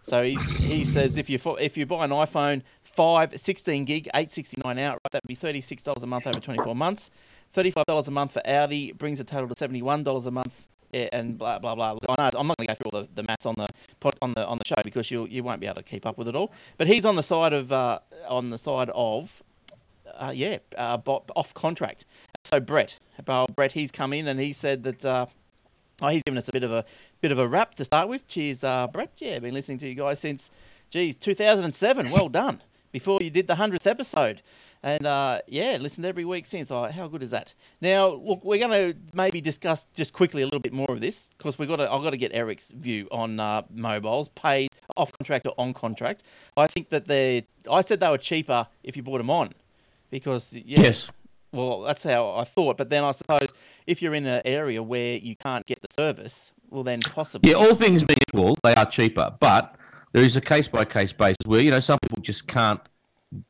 so 0.06 0.22
he's, 0.22 0.48
he 0.50 0.84
says 0.84 1.16
if 1.16 1.28
you 1.28 1.40
if 1.58 1.76
you 1.76 1.84
buy 1.84 2.04
an 2.04 2.12
iPhone 2.12 2.62
5, 2.84 3.40
16 3.40 3.84
gig, 3.84 4.06
869 4.14 4.78
outright, 4.78 5.00
that'd 5.10 5.26
be 5.26 5.34
$36 5.34 6.00
a 6.00 6.06
month 6.06 6.28
over 6.28 6.38
24 6.38 6.76
months. 6.76 7.10
$35 7.54 8.06
a 8.06 8.10
month 8.10 8.32
for 8.32 8.42
Aldi 8.46 8.96
brings 8.96 9.18
the 9.18 9.24
total 9.24 9.48
to 9.48 9.54
$71 9.54 10.26
a 10.26 10.30
month. 10.30 10.66
eh, 10.94 11.08
And 11.12 11.38
blah 11.38 11.58
blah 11.58 11.74
blah. 11.74 11.96
I 12.08 12.14
know 12.30 12.38
I'm 12.38 12.46
not 12.46 12.56
going 12.58 12.66
to 12.68 12.74
go 12.74 12.74
through 12.74 12.90
all 12.92 13.00
the, 13.02 13.08
the 13.14 13.24
maths 13.26 13.46
on 13.46 13.54
the 13.56 13.66
on 14.22 14.32
the 14.34 14.46
on 14.46 14.58
the 14.58 14.64
show 14.64 14.76
because 14.84 15.10
you 15.10 15.26
you 15.26 15.42
won't 15.42 15.60
be 15.60 15.66
able 15.66 15.76
to 15.76 15.82
keep 15.82 16.06
up 16.06 16.16
with 16.18 16.28
it 16.28 16.36
all. 16.36 16.52
But 16.78 16.86
he's 16.86 17.04
on 17.04 17.16
the 17.16 17.22
side 17.22 17.52
of 17.52 17.72
uh, 17.72 17.98
on 18.28 18.50
the 18.50 18.58
side 18.58 18.90
of 18.94 19.42
uh, 20.14 20.32
yeah 20.34 20.58
uh, 20.78 20.98
off 21.06 21.52
contract. 21.54 22.04
So 22.44 22.60
Brett, 22.60 22.98
uh, 23.26 23.46
Brett, 23.48 23.72
he's 23.72 23.90
come 23.90 24.12
in 24.12 24.28
and 24.28 24.38
he 24.38 24.52
said 24.52 24.84
that 24.84 25.04
uh, 25.04 25.26
oh, 26.00 26.08
he's 26.08 26.22
given 26.22 26.38
us 26.38 26.48
a 26.48 26.52
bit 26.52 26.62
of 26.62 26.72
a 26.72 26.84
bit 27.20 27.32
of 27.32 27.38
a 27.38 27.48
rap 27.48 27.74
to 27.76 27.84
start 27.84 28.08
with. 28.08 28.26
Cheers, 28.28 28.62
uh, 28.62 28.86
Brett. 28.86 29.10
Yeah, 29.18 29.38
been 29.40 29.54
listening 29.54 29.78
to 29.78 29.88
you 29.88 29.94
guys 29.94 30.20
since, 30.20 30.50
geez, 30.90 31.16
2007. 31.16 32.10
Well 32.10 32.28
done. 32.28 32.62
Before 32.92 33.18
you 33.20 33.30
did 33.30 33.46
the 33.48 33.56
hundredth 33.56 33.86
episode, 33.86 34.40
and 34.82 35.06
uh, 35.06 35.40
yeah, 35.46 35.76
listened 35.80 36.06
every 36.06 36.24
week 36.24 36.46
since. 36.46 36.70
Oh, 36.70 36.84
how 36.84 37.08
good 37.08 37.22
is 37.22 37.30
that? 37.30 37.54
Now, 37.80 38.08
look, 38.08 38.44
we're 38.44 38.58
going 38.58 38.92
to 38.92 38.98
maybe 39.14 39.40
discuss 39.40 39.86
just 39.94 40.12
quickly 40.12 40.42
a 40.42 40.46
little 40.46 40.60
bit 40.60 40.72
more 40.72 40.90
of 40.90 41.00
this 41.00 41.28
because 41.38 41.58
we 41.58 41.66
got 41.66 41.76
to. 41.76 41.90
I've 41.90 42.02
got 42.02 42.10
to 42.10 42.16
get 42.16 42.32
Eric's 42.34 42.70
view 42.70 43.08
on 43.10 43.40
uh, 43.40 43.62
mobiles, 43.70 44.28
paid 44.30 44.70
off 44.96 45.12
contract 45.18 45.46
or 45.46 45.54
on 45.58 45.72
contract. 45.74 46.22
I 46.56 46.66
think 46.66 46.90
that 46.90 47.06
they. 47.06 47.46
I 47.70 47.80
said 47.82 48.00
they 48.00 48.08
were 48.10 48.18
cheaper 48.18 48.66
if 48.82 48.96
you 48.96 49.02
bought 49.02 49.18
them 49.18 49.30
on, 49.30 49.50
because 50.10 50.54
yeah, 50.54 50.80
Yes. 50.80 51.08
well, 51.52 51.82
that's 51.82 52.02
how 52.02 52.30
I 52.34 52.44
thought. 52.44 52.76
But 52.76 52.90
then 52.90 53.02
I 53.04 53.12
suppose 53.12 53.48
if 53.86 54.00
you're 54.02 54.14
in 54.14 54.26
an 54.26 54.42
area 54.44 54.82
where 54.82 55.16
you 55.16 55.36
can't 55.36 55.66
get 55.66 55.80
the 55.82 55.88
service, 55.92 56.52
well, 56.70 56.82
then 56.84 57.00
possibly. 57.00 57.50
Yeah, 57.50 57.56
all 57.56 57.74
things 57.74 58.04
being 58.04 58.18
equal, 58.32 58.56
they 58.62 58.74
are 58.74 58.86
cheaper. 58.86 59.34
But 59.40 59.76
there 60.12 60.22
is 60.24 60.36
a 60.36 60.40
case 60.40 60.68
by 60.68 60.84
case 60.84 61.12
basis 61.12 61.36
where, 61.44 61.60
you 61.60 61.70
know, 61.70 61.80
some 61.80 61.98
people 62.00 62.22
just 62.22 62.46
can't, 62.46 62.80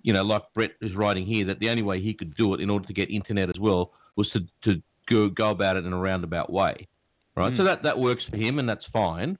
you 0.02 0.12
know, 0.12 0.23
like 0.23 0.43
Brett 0.55 0.73
is 0.81 0.97
writing 0.97 1.26
here, 1.26 1.45
that 1.47 1.61
the 1.61 1.69
only 1.71 1.83
way 1.83 2.00
he 2.00 2.14
could 2.14 2.35
do 2.35 2.55
it 2.55 2.61
in 2.61 2.71
order 2.71 2.87
to 2.87 2.93
get 2.93 3.11
internet 3.11 3.49
as 3.49 3.61
well 3.61 3.93
was 4.16 4.31
to, 4.31 4.47
to 4.62 4.83
go, 5.07 5.28
go 5.28 5.50
about 5.50 5.76
it 5.76 5.85
in 5.85 5.93
a 5.93 5.99
roundabout 5.99 6.50
way. 6.52 6.88
Right. 7.35 7.55
So 7.55 7.64
that, 7.64 7.83
that 7.83 7.99
works 7.99 8.25
for 8.25 8.37
him 8.37 8.59
and 8.59 8.69
that's 8.69 8.87
fine. 8.87 9.37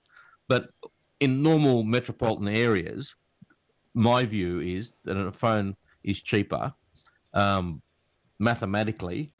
But 0.49 0.71
in 1.21 1.43
normal 1.43 1.83
metropolitan 1.83 2.49
areas, 2.49 3.15
my 3.95 4.26
view 4.26 4.61
is 4.61 4.93
that 5.05 5.17
a 5.17 5.33
phone 5.33 5.75
is 6.05 6.21
cheaper 6.21 6.73
um, 7.33 7.81
mathematically, 8.38 9.33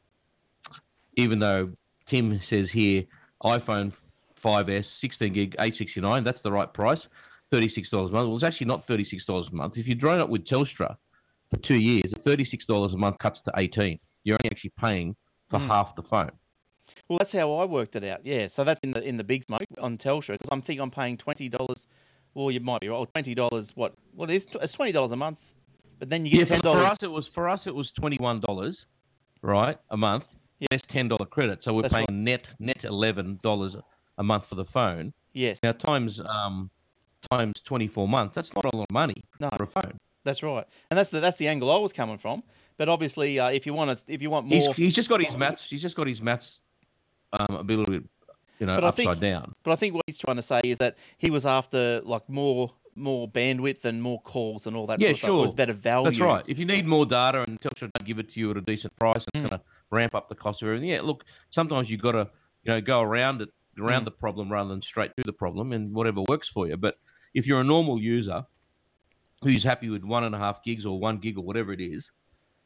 even 1.15 1.39
though 1.39 1.69
Tim 2.05 2.41
says 2.41 2.71
here 2.71 3.03
iPhone 3.43 3.93
5S, 4.41 4.85
16 4.85 5.33
gig, 5.33 5.55
869. 5.55 6.23
That's 6.23 6.41
the 6.41 6.51
right 6.51 6.71
price, 6.71 7.07
$36 7.51 7.93
a 7.93 7.97
month. 8.01 8.11
Well, 8.13 8.35
it's 8.35 8.43
actually 8.43 8.67
not 8.67 8.85
$36 8.85 9.51
a 9.51 9.55
month. 9.55 9.77
If 9.77 9.87
you 9.87 9.95
drone 9.95 10.19
it 10.19 10.29
with 10.29 10.43
Telstra 10.45 10.95
for 11.49 11.57
two 11.57 11.79
years, 11.79 12.13
$36 12.13 12.93
a 12.93 12.97
month 12.97 13.17
cuts 13.19 13.41
to 13.41 13.51
18 13.55 13.97
You're 14.23 14.35
only 14.43 14.51
actually 14.51 14.73
paying 14.77 15.15
for 15.49 15.59
Hmm. 15.59 15.67
half 15.67 15.95
the 15.95 16.03
phone. 16.03 16.31
Well, 17.07 17.19
that's 17.19 17.31
how 17.31 17.53
I 17.53 17.65
worked 17.65 17.95
it 17.95 18.03
out. 18.03 18.25
Yeah, 18.25 18.47
so 18.47 18.63
that's 18.65 18.81
in 18.83 18.91
the 18.91 19.01
in 19.01 19.15
the 19.15 19.23
big 19.23 19.43
smoke 19.43 19.61
on 19.79 19.97
Telstra 19.97 20.33
because 20.33 20.49
I'm 20.51 20.61
thinking 20.61 20.81
I'm 20.81 20.91
paying 20.91 21.15
twenty 21.15 21.47
dollars. 21.47 21.87
Well, 22.33 22.51
you 22.51 22.59
might 22.59 22.81
be 22.81 22.89
right. 22.89 23.07
Twenty 23.13 23.33
dollars. 23.33 23.71
What? 23.75 23.93
What 24.13 24.29
is? 24.29 24.45
It's 24.61 24.73
twenty 24.73 24.91
dollars 24.91 25.13
a 25.13 25.15
month. 25.15 25.53
But 25.99 26.09
then 26.09 26.25
you 26.25 26.31
get 26.31 26.47
for, 26.49 26.53
ten 26.55 26.61
for 26.61 26.77
us 26.79 27.01
it 27.03 27.09
was 27.11 27.27
for 27.27 27.47
us 27.47 27.65
it 27.67 27.73
was 27.75 27.91
twenty 27.91 28.17
one 28.17 28.41
dollars, 28.41 28.87
right, 29.41 29.77
a 29.91 29.95
month. 29.97 30.33
Yeah. 30.59 30.67
Less 30.71 30.81
ten 30.81 31.07
dollar 31.07 31.25
credit, 31.25 31.63
so 31.63 31.73
we're 31.73 31.83
That's 31.83 31.93
paying 31.93 32.05
right. 32.09 32.17
net 32.17 32.49
net 32.59 32.83
eleven 32.83 33.39
dollars 33.43 33.77
a 34.17 34.23
month 34.23 34.45
for 34.45 34.55
the 34.55 34.65
phone. 34.65 35.13
Yes, 35.33 35.59
Now 35.63 35.71
times 35.73 36.19
um 36.19 36.69
times 37.31 37.59
twenty 37.63 37.87
four 37.87 38.07
months, 38.07 38.35
that's 38.35 38.53
not 38.55 38.65
a 38.65 38.75
lot 38.75 38.85
of 38.89 38.93
money 38.93 39.23
No. 39.39 39.49
for 39.57 39.63
a 39.63 39.67
phone. 39.67 39.97
that's 40.23 40.43
right. 40.43 40.65
And 40.89 40.97
that's 40.97 41.09
the 41.09 41.19
that's 41.19 41.37
the 41.37 41.47
angle 41.47 41.71
I 41.71 41.77
was 41.77 41.93
coming 41.93 42.17
from. 42.17 42.43
But 42.77 42.89
obviously, 42.89 43.39
uh, 43.39 43.49
if 43.49 43.65
you 43.65 43.73
want 43.73 43.97
to, 43.97 44.03
if 44.13 44.21
you 44.21 44.29
want 44.29 44.45
more, 44.47 44.59
He's, 44.59 44.75
he's 44.75 44.93
just 44.93 45.09
got 45.09 45.23
his 45.23 45.35
maths. 45.35 45.67
He's 45.69 45.81
just 45.81 45.95
got 45.95 46.05
his 46.07 46.21
maths 46.21 46.61
um, 47.33 47.47
a 47.55 47.63
little 47.63 47.85
bit, 47.85 48.03
you 48.59 48.65
know, 48.67 48.75
But 48.75 48.83
upside 48.83 49.05
think- 49.05 49.19
down. 49.19 49.53
But 49.63 49.71
I 49.71 49.75
think 49.77 49.95
what 49.95 50.03
he's 50.07 50.17
trying 50.19 50.35
to 50.35 50.41
say 50.43 50.61
is 50.63 50.77
that 50.77 50.97
he 51.17 51.29
was 51.31 51.45
after 51.45 52.01
like 52.03 52.27
more 52.29 52.71
more 52.95 53.27
bandwidth 53.27 53.85
and 53.85 54.01
more 54.01 54.19
calls 54.21 54.65
and 54.65 54.75
all 54.75 54.87
that. 54.87 54.99
Yeah, 54.99 55.09
sort 55.09 55.13
of 55.13 55.19
stuff. 55.19 55.29
It 55.29 55.41
was 55.41 55.53
better 55.53 55.73
value. 55.73 56.05
That's 56.09 56.19
right. 56.19 56.43
If 56.47 56.57
you 56.57 56.65
need 56.65 56.87
more 56.87 57.05
data 57.05 57.43
and 57.43 57.61
Telstra 57.61 57.91
don't 57.93 58.05
give 58.05 58.17
it 58.17 58.29
to 58.31 58.39
you 58.39 58.49
at 58.51 58.57
a 58.57 58.61
decent 58.61 58.95
price, 58.95 59.17
it's 59.17 59.27
Mm. 59.39 59.49
going 59.49 59.59
to 59.59 59.61
ramp 59.91 60.15
up 60.15 60.27
the 60.27 60.35
cost 60.35 60.61
of 60.63 60.67
everything. 60.69 60.89
Yeah, 60.89 61.01
look, 61.01 61.23
sometimes 61.51 61.91
you've 61.91 62.01
got 62.01 62.13
to 62.13 62.29
you 62.63 62.71
know 62.73 62.81
go 62.81 63.01
around 63.01 63.41
it 63.41 63.49
around 63.79 64.01
Mm. 64.01 64.05
the 64.05 64.11
problem 64.11 64.51
rather 64.51 64.69
than 64.69 64.81
straight 64.81 65.11
to 65.17 65.23
the 65.23 65.33
problem, 65.33 65.73
and 65.73 65.93
whatever 65.93 66.21
works 66.27 66.49
for 66.49 66.67
you. 66.67 66.75
But 66.77 66.97
if 67.37 67.45
you're 67.47 67.61
a 67.61 67.69
normal 67.75 67.97
user 68.01 68.43
who's 69.43 69.63
happy 69.63 69.89
with 69.89 70.03
one 70.03 70.23
and 70.23 70.33
a 70.33 70.37
half 70.37 70.63
gigs 70.63 70.85
or 70.85 70.99
one 70.99 71.17
gig 71.17 71.37
or 71.37 71.43
whatever 71.43 71.71
it 71.71 71.79
is, 71.79 72.11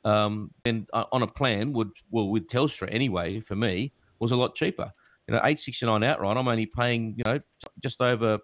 um, 0.06 0.50
then 0.64 0.88
uh, 0.94 1.04
on 1.12 1.22
a 1.22 1.28
plan 1.28 1.74
would 1.74 1.92
well 2.10 2.30
with 2.30 2.48
Telstra 2.48 2.88
anyway 2.92 3.40
for 3.42 3.56
me 3.56 3.92
was 4.20 4.32
a 4.32 4.36
lot 4.36 4.56
cheaper. 4.56 4.90
You 5.28 5.36
know, 5.36 5.42
eight 5.44 5.60
sixty 5.60 5.86
nine 5.86 6.04
outright. 6.04 6.38
I'm 6.38 6.48
only 6.48 6.66
paying 6.66 7.14
you 7.18 7.24
know 7.26 7.40
just 7.84 8.02
over 8.02 8.36
a 8.36 8.40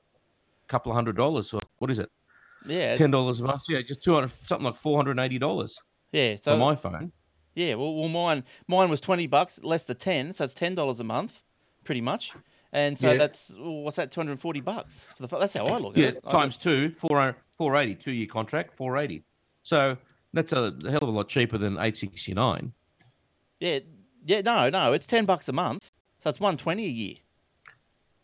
couple 0.68 0.92
of 0.92 0.96
hundred 0.96 1.16
dollars. 1.16 1.54
Or 1.54 1.62
what 1.80 1.90
is 1.90 2.00
it? 2.00 2.10
Yeah, 2.66 2.98
Ten 2.98 3.12
dollars 3.12 3.40
a 3.40 3.46
month. 3.46 3.64
Yeah, 3.70 3.82
just 3.82 4.04
two 4.04 4.14
hundred 4.14 4.32
something 4.46 4.66
like 4.66 4.76
four 4.76 4.98
hundred 4.98 5.12
and 5.12 5.22
eighty 5.22 5.40
dollars 5.40 5.80
yeah. 6.12 6.36
for 6.36 6.42
So 6.52 6.58
my 6.58 6.76
phone. 6.76 7.12
yeah, 7.56 7.76
well, 7.76 7.96
well, 7.96 8.10
mine 8.10 8.44
mine 8.68 8.90
was 8.90 9.00
twenty 9.00 9.28
bucks, 9.28 9.60
less 9.64 9.84
than 9.84 9.98
ten, 9.98 10.34
so 10.34 10.44
it's 10.44 10.54
ten 10.54 10.76
dollars 10.76 11.00
a 11.00 11.06
month, 11.06 11.44
pretty 11.86 12.02
much. 12.02 12.34
And 12.74 12.98
so 13.00 13.12
Yeah. 13.12 13.18
that's 13.18 13.54
what's 13.58 13.96
that? 13.98 14.12
Two 14.12 14.20
hundred 14.20 14.32
and 14.34 14.42
forty 14.42 14.62
bucks. 14.62 15.08
For 15.16 15.28
the, 15.28 15.38
that's 15.38 15.54
how 15.54 15.68
I 15.68 15.78
look 15.78 15.98
at 15.98 16.04
Yeah, 16.04 16.10
it. 16.10 16.24
Times 16.30 16.58
two, 16.58 16.92
400 16.98 17.36
480, 17.58 17.96
two 18.04 18.12
year 18.12 18.28
contract, 18.28 18.76
four 18.76 18.98
eighty. 18.98 19.24
So 19.64 19.98
that's 20.34 20.52
a 20.52 20.76
hell 20.90 21.00
of 21.02 21.08
a 21.10 21.12
lot 21.12 21.30
cheaper 21.30 21.58
than 21.58 21.78
eight 21.80 21.98
sixty 21.98 22.34
nine. 22.34 22.74
Yeah, 23.60 23.80
yeah, 24.26 24.42
no, 24.42 24.70
no, 24.70 24.94
it's 24.94 25.08
ten 25.08 25.26
bucks 25.26 25.48
a 25.50 25.54
month, 25.54 25.92
so 26.20 26.30
it's 26.30 26.40
one 26.40 26.58
twenty 26.58 26.86
a 26.86 26.90
year. 26.90 27.16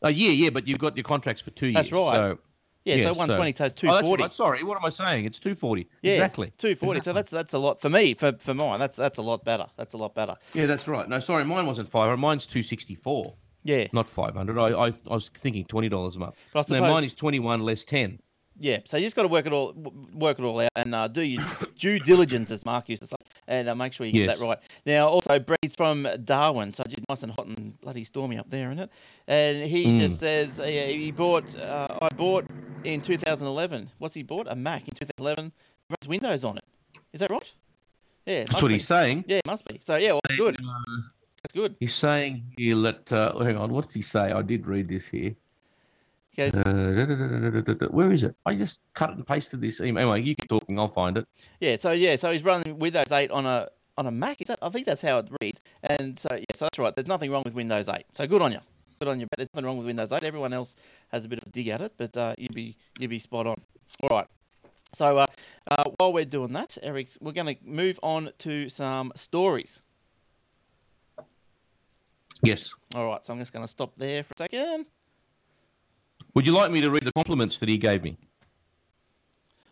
A 0.02 0.12
year, 0.12 0.34
yeah, 0.34 0.50
but 0.50 0.68
you've 0.68 0.80
got 0.80 0.98
your 0.98 1.06
contracts 1.06 1.42
for 1.42 1.52
two 1.52 1.68
years. 1.68 1.76
That's 1.76 1.92
right. 1.94 2.16
So, 2.16 2.40
Yeah, 2.84 2.96
Yeah, 2.96 3.04
so 3.04 3.14
so- 3.14 3.18
one 3.20 3.30
twenty 3.30 3.54
to 3.54 3.70
two 3.70 3.88
oh, 3.88 3.96
that's 3.96 4.10
right. 4.22 4.32
Sorry, 4.34 4.64
what 4.64 4.78
am 4.78 4.84
I 4.86 4.90
saying? 4.90 5.24
It's 5.26 5.40
two 5.40 5.56
forty. 5.56 5.88
Yeah, 6.02 6.14
exactly. 6.14 6.52
two 6.58 6.76
forty. 6.76 7.00
So 7.02 7.14
that's 7.14 7.32
that's 7.32 7.54
a 7.54 7.58
lot 7.58 7.80
for 7.82 7.90
me. 7.90 8.14
For 8.14 8.34
for 8.38 8.54
mine, 8.54 8.80
that's 8.80 8.98
that's 8.98 9.18
a 9.18 9.22
lot 9.22 9.46
better. 9.46 9.68
That's 9.78 9.94
a 9.94 9.98
lot 9.98 10.14
better. 10.14 10.36
Yeah, 10.54 10.66
that's 10.66 10.88
right. 10.88 11.08
No, 11.08 11.20
sorry, 11.22 11.46
mine 11.46 11.66
wasn't 11.66 11.90
five. 11.90 12.20
Mine's 12.20 12.46
two 12.46 12.62
sixty 12.62 12.96
four, 12.96 13.34
Yeah, 13.64 13.88
not 13.94 14.10
five 14.10 14.34
hundred. 14.36 14.58
I, 14.60 14.70
I 14.70 14.88
I 14.88 15.14
was 15.14 15.30
thinking 15.30 15.66
twenty 15.66 15.90
dollars 15.90 16.16
a 16.16 16.20
month. 16.20 16.36
but 16.54 16.60
I 16.60 16.62
suppose 16.64 16.82
mine 16.82 17.04
is 17.04 17.14
twenty 17.14 17.40
one 17.40 17.62
less 17.62 17.84
ten. 17.84 18.20
yeah. 18.60 18.80
So 18.86 18.98
you 18.98 19.06
just 19.06 19.16
got 19.16 19.22
to 19.24 19.28
work 19.30 19.46
it 19.46 19.54
all 19.54 19.74
work 20.14 20.38
it 20.40 20.44
all 20.44 20.60
out 20.60 20.70
and 20.76 20.94
uh, 20.94 21.08
do 21.08 21.22
your 21.22 21.46
due 21.78 22.00
diligence, 22.00 22.52
as 22.52 22.66
Mark 22.66 22.90
used 22.90 23.02
to 23.04 23.08
say, 23.08 23.16
and 23.48 23.70
uh, 23.70 23.76
make 23.76 23.94
sure 23.94 24.06
you 24.06 24.12
get 24.14 24.28
Yes. 24.28 24.38
that 24.40 24.46
right. 24.46 24.60
Now, 24.86 25.08
also, 25.08 25.40
Brett's 25.40 25.76
from 25.78 26.08
Darwin, 26.24 26.72
so 26.74 26.84
just 26.88 27.04
nice 27.10 27.24
and 27.24 27.32
hot 27.32 27.48
and 27.48 27.80
bloody 27.82 28.04
stormy 28.04 28.38
up 28.38 28.50
there, 28.50 28.70
isn't 28.72 28.84
it? 28.84 28.92
And 29.28 29.64
he 29.64 29.86
Mm. 29.86 30.00
just 30.00 30.20
says 30.20 30.60
uh, 30.60 30.64
yeah, 30.64 30.88
he 30.88 31.12
bought. 31.12 31.56
Uh, 31.56 31.88
I 32.02 32.10
bought 32.16 32.46
in 32.84 33.02
2011. 33.02 33.92
What's 33.98 34.14
he 34.16 34.24
bought? 34.24 34.48
A 34.50 34.56
Mac 34.56 34.88
in 34.90 34.94
2011. 34.94 35.52
Runs 35.90 36.08
Windows 36.08 36.44
on 36.44 36.58
it. 36.58 36.66
Is 37.14 37.22
that 37.22 37.32
right? 37.32 37.54
Yeah, 38.26 38.44
That's 38.46 38.62
what 38.62 38.68
be. 38.70 38.74
he's 38.76 38.88
saying. 38.88 39.26
Yeah, 39.28 39.38
it 39.38 39.46
must 39.48 39.66
be. 39.66 39.80
So 39.82 39.96
yeah, 39.98 40.12
well, 40.12 40.22
that's 40.28 40.36
good. 40.38 40.58
That's 41.44 41.54
good. 41.54 41.76
He's 41.80 41.94
saying 41.94 42.44
here 42.58 42.76
that. 42.78 43.12
Uh, 43.12 43.38
hang 43.40 43.58
on, 43.58 43.72
what 43.72 43.88
did 43.88 43.94
he 43.96 44.02
say? 44.02 44.32
I 44.32 44.42
did 44.42 44.66
read 44.66 44.88
this 44.88 45.08
here. 45.08 45.36
Okay, 46.40 46.48
Uh, 46.58 46.64
da, 46.64 47.62
da, 47.62 47.74
da. 47.74 47.86
Where 47.88 48.12
is 48.12 48.24
it? 48.24 48.36
I 48.46 48.56
just 48.56 48.80
cut 48.96 49.12
and 49.12 49.28
pasted 49.28 49.62
this 49.62 49.80
email. 49.82 50.04
Anyway, 50.12 50.22
you 50.28 50.36
keep 50.36 50.50
talking. 50.50 50.80
I'll 50.80 50.88
find 50.88 51.18
it. 51.18 51.28
Yeah, 51.60 51.76
so 51.78 51.92
yeah, 51.92 52.16
so 52.16 52.32
he's 52.32 52.44
running 52.44 52.80
Windows 52.80 53.12
8 53.12 53.30
on 53.30 53.46
a 53.46 53.70
on 53.98 54.08
a 54.08 54.12
Mac. 54.12 54.42
Is 54.42 54.48
that, 54.48 54.58
I 54.62 54.70
think 54.70 54.88
that's 54.88 55.02
how 55.02 55.20
it 55.20 55.28
reads. 55.42 55.62
And 55.84 56.18
so 56.18 56.30
yeah, 56.34 56.46
so 56.56 56.66
that's 56.66 56.80
right. 56.80 56.96
There's 56.96 57.08
nothing 57.08 57.30
wrong 57.30 57.44
with 57.46 57.54
Windows 57.54 57.88
8. 57.88 58.04
So 58.14 58.26
good 58.26 58.42
on 58.42 58.52
you. 58.52 58.60
Good 59.00 59.10
on 59.10 59.20
you. 59.20 59.28
But 59.30 59.38
there's 59.38 59.50
nothing 59.54 59.66
wrong 59.66 59.78
with 59.78 59.86
Windows 59.86 60.12
8. 60.12 60.24
Everyone 60.24 60.54
else 60.54 60.76
has 61.12 61.26
a 61.26 61.30
bit 61.30 61.40
of 61.40 61.48
a 61.48 61.52
dig 61.52 61.68
at 61.68 61.82
it, 61.82 61.94
but 61.98 62.16
uh, 62.18 62.34
you'd 62.38 62.56
be 62.56 62.78
you'd 62.98 63.10
be 63.10 63.20
spot 63.20 63.46
on. 63.46 63.62
All 64.02 64.10
right. 64.10 64.28
So 64.96 65.20
uh, 65.20 65.26
uh, 65.70 65.84
while 65.98 66.14
we're 66.14 66.26
doing 66.26 66.54
that, 66.54 66.78
Eric's, 66.82 67.18
we're 67.20 67.32
going 67.32 67.56
to 67.56 67.64
move 67.64 68.00
on 68.04 68.30
to 68.40 68.70
some 68.70 69.12
stories. 69.16 69.82
Yes. 72.44 72.74
All 72.96 73.08
right. 73.08 73.26
So 73.26 73.34
I'm 73.34 73.40
just 73.40 73.54
going 73.54 73.64
to 73.64 73.68
stop 73.72 73.94
there 73.98 74.24
for 74.24 74.34
a 74.36 74.44
second. 74.44 74.86
Would 76.36 76.46
you 76.46 76.54
like 76.54 76.72
me 76.72 76.82
to 76.82 76.90
read 76.92 77.04
the 77.04 77.12
compliments 77.14 77.58
that 77.60 77.70
he 77.70 77.78
gave 77.78 78.04
me? 78.04 78.18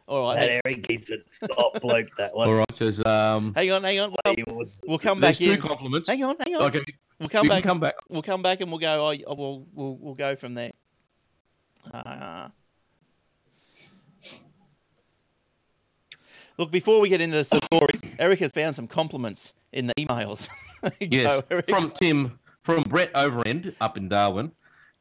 All 0.07 0.27
right. 0.27 0.35
That 0.35 0.49
Hang, 0.49 0.61
Eric, 0.65 0.85
he's 0.89 1.09
a 1.11 1.47
top 1.47 1.81
bloke. 1.81 2.07
That 2.17 2.35
one. 2.35 2.47
All 2.47 2.55
right. 2.55 2.75
Says 2.75 3.05
um. 3.05 3.53
hang 3.53 3.71
on. 3.71 3.83
Hang 3.83 3.99
on. 3.99 4.15
We'll, 4.25 4.55
was- 4.57 4.81
we'll 4.87 4.99
come 4.99 5.19
back 5.19 5.35
There's 5.37 5.51
back 5.51 5.61
two 5.61 5.67
compliments. 5.67 6.07
Hang 6.09 6.23
on. 6.23 6.35
Hang 6.39 6.55
on. 6.55 6.61
Okay, 6.63 6.83
We'll 7.19 7.29
come 7.29 7.43
you 7.45 7.49
back. 7.49 7.61
can 7.61 7.69
come 7.69 7.79
back. 7.79 7.95
we'll 8.09 8.21
come 8.23 8.41
back 8.41 8.61
and 8.61 8.71
we'll 8.71 8.79
go. 8.79 9.07
Oh, 9.27 9.35
we'll, 9.35 9.65
we'll 9.73 9.95
we'll 9.97 10.13
go 10.15 10.35
from 10.35 10.55
there. 10.55 10.71
Uh, 11.93 12.47
look, 16.57 16.71
before 16.71 16.99
we 16.99 17.09
get 17.09 17.21
into 17.21 17.37
the 17.37 17.43
stories, 17.43 18.01
Eric 18.19 18.39
has 18.39 18.51
found 18.51 18.75
some 18.75 18.87
compliments 18.87 19.53
in 19.71 19.87
the 19.87 19.93
emails. 19.95 20.47
Yes, 20.99 21.43
Go, 21.47 21.61
from 21.69 21.91
Tim, 21.91 22.39
from 22.63 22.83
Brett 22.83 23.11
Overend 23.13 23.75
up 23.81 23.97
in 23.97 24.07
Darwin. 24.07 24.51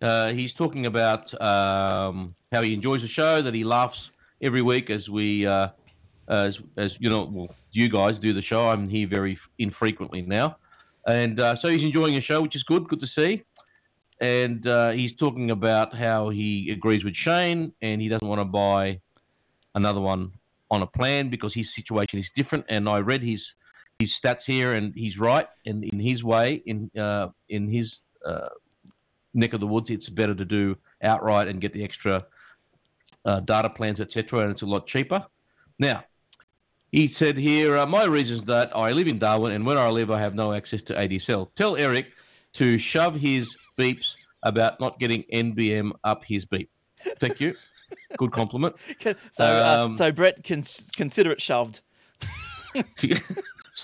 Uh, 0.00 0.28
he's 0.32 0.52
talking 0.52 0.86
about 0.86 1.32
um, 1.40 2.34
how 2.52 2.62
he 2.62 2.72
enjoys 2.72 3.02
the 3.02 3.08
show, 3.08 3.42
that 3.42 3.54
he 3.54 3.64
laughs 3.64 4.10
every 4.40 4.62
week 4.62 4.88
as 4.88 5.10
we, 5.10 5.46
uh, 5.46 5.68
as 6.28 6.58
as 6.76 6.96
you 7.00 7.10
know, 7.10 7.24
well, 7.24 7.54
you 7.72 7.88
guys 7.88 8.18
do 8.18 8.32
the 8.32 8.42
show. 8.42 8.68
I'm 8.68 8.88
here 8.88 9.06
very 9.06 9.38
infrequently 9.58 10.22
now, 10.22 10.56
and 11.06 11.38
uh, 11.38 11.54
so 11.54 11.68
he's 11.68 11.84
enjoying 11.84 12.14
the 12.14 12.20
show, 12.20 12.40
which 12.40 12.56
is 12.56 12.62
good. 12.62 12.88
Good 12.88 13.00
to 13.00 13.06
see. 13.06 13.44
And 14.22 14.66
uh, 14.66 14.90
he's 14.90 15.14
talking 15.14 15.50
about 15.50 15.94
how 15.94 16.28
he 16.28 16.70
agrees 16.70 17.04
with 17.04 17.16
Shane, 17.16 17.72
and 17.80 18.02
he 18.02 18.08
doesn't 18.08 18.26
want 18.26 18.40
to 18.40 18.44
buy 18.44 19.00
another 19.74 20.00
one 20.00 20.32
on 20.70 20.82
a 20.82 20.86
plan 20.86 21.30
because 21.30 21.54
his 21.54 21.74
situation 21.74 22.18
is 22.18 22.30
different. 22.30 22.64
And 22.68 22.88
I 22.88 23.00
read 23.00 23.22
his 23.22 23.54
his 24.00 24.18
stats 24.18 24.44
here, 24.44 24.72
and 24.74 24.94
he's 24.94 25.18
right. 25.18 25.46
And 25.66 25.84
in 25.84 26.00
his 26.00 26.24
way, 26.24 26.62
in 26.66 26.90
uh, 26.98 27.28
in 27.48 27.68
his 27.68 28.00
uh, 28.26 28.48
neck 29.34 29.52
of 29.52 29.60
the 29.60 29.66
woods, 29.66 29.90
it's 29.90 30.08
better 30.08 30.34
to 30.34 30.44
do 30.44 30.76
outright 31.02 31.46
and 31.46 31.60
get 31.60 31.72
the 31.72 31.84
extra 31.84 32.26
uh, 33.24 33.40
data 33.40 33.70
plans, 33.70 34.00
etc. 34.00 34.40
And 34.40 34.50
it's 34.50 34.62
a 34.62 34.66
lot 34.66 34.86
cheaper. 34.86 35.24
Now, 35.78 36.04
he 36.90 37.06
said 37.06 37.36
here, 37.36 37.78
uh, 37.78 37.86
my 37.86 38.04
reasons 38.04 38.42
that 38.44 38.74
I 38.76 38.90
live 38.92 39.06
in 39.06 39.18
Darwin, 39.18 39.52
and 39.52 39.64
where 39.64 39.78
I 39.78 39.90
live, 39.90 40.10
I 40.10 40.18
have 40.18 40.34
no 40.34 40.52
access 40.52 40.82
to 40.82 40.94
ADSL. 40.94 41.54
Tell 41.54 41.76
Eric 41.76 42.12
to 42.54 42.78
shove 42.78 43.14
his 43.14 43.54
beeps 43.78 44.14
about 44.42 44.80
not 44.80 44.98
getting 44.98 45.22
NBN 45.32 45.92
up 46.04 46.24
his 46.24 46.44
beep. 46.44 46.70
Thank 47.18 47.40
you. 47.40 47.54
Good 48.16 48.32
compliment. 48.32 48.76
so, 49.00 49.14
uh, 49.38 49.84
um, 49.86 49.94
so 49.94 50.10
Brett 50.10 50.42
can 50.42 50.64
consider 50.96 51.30
it 51.30 51.40
shoved. 51.40 51.80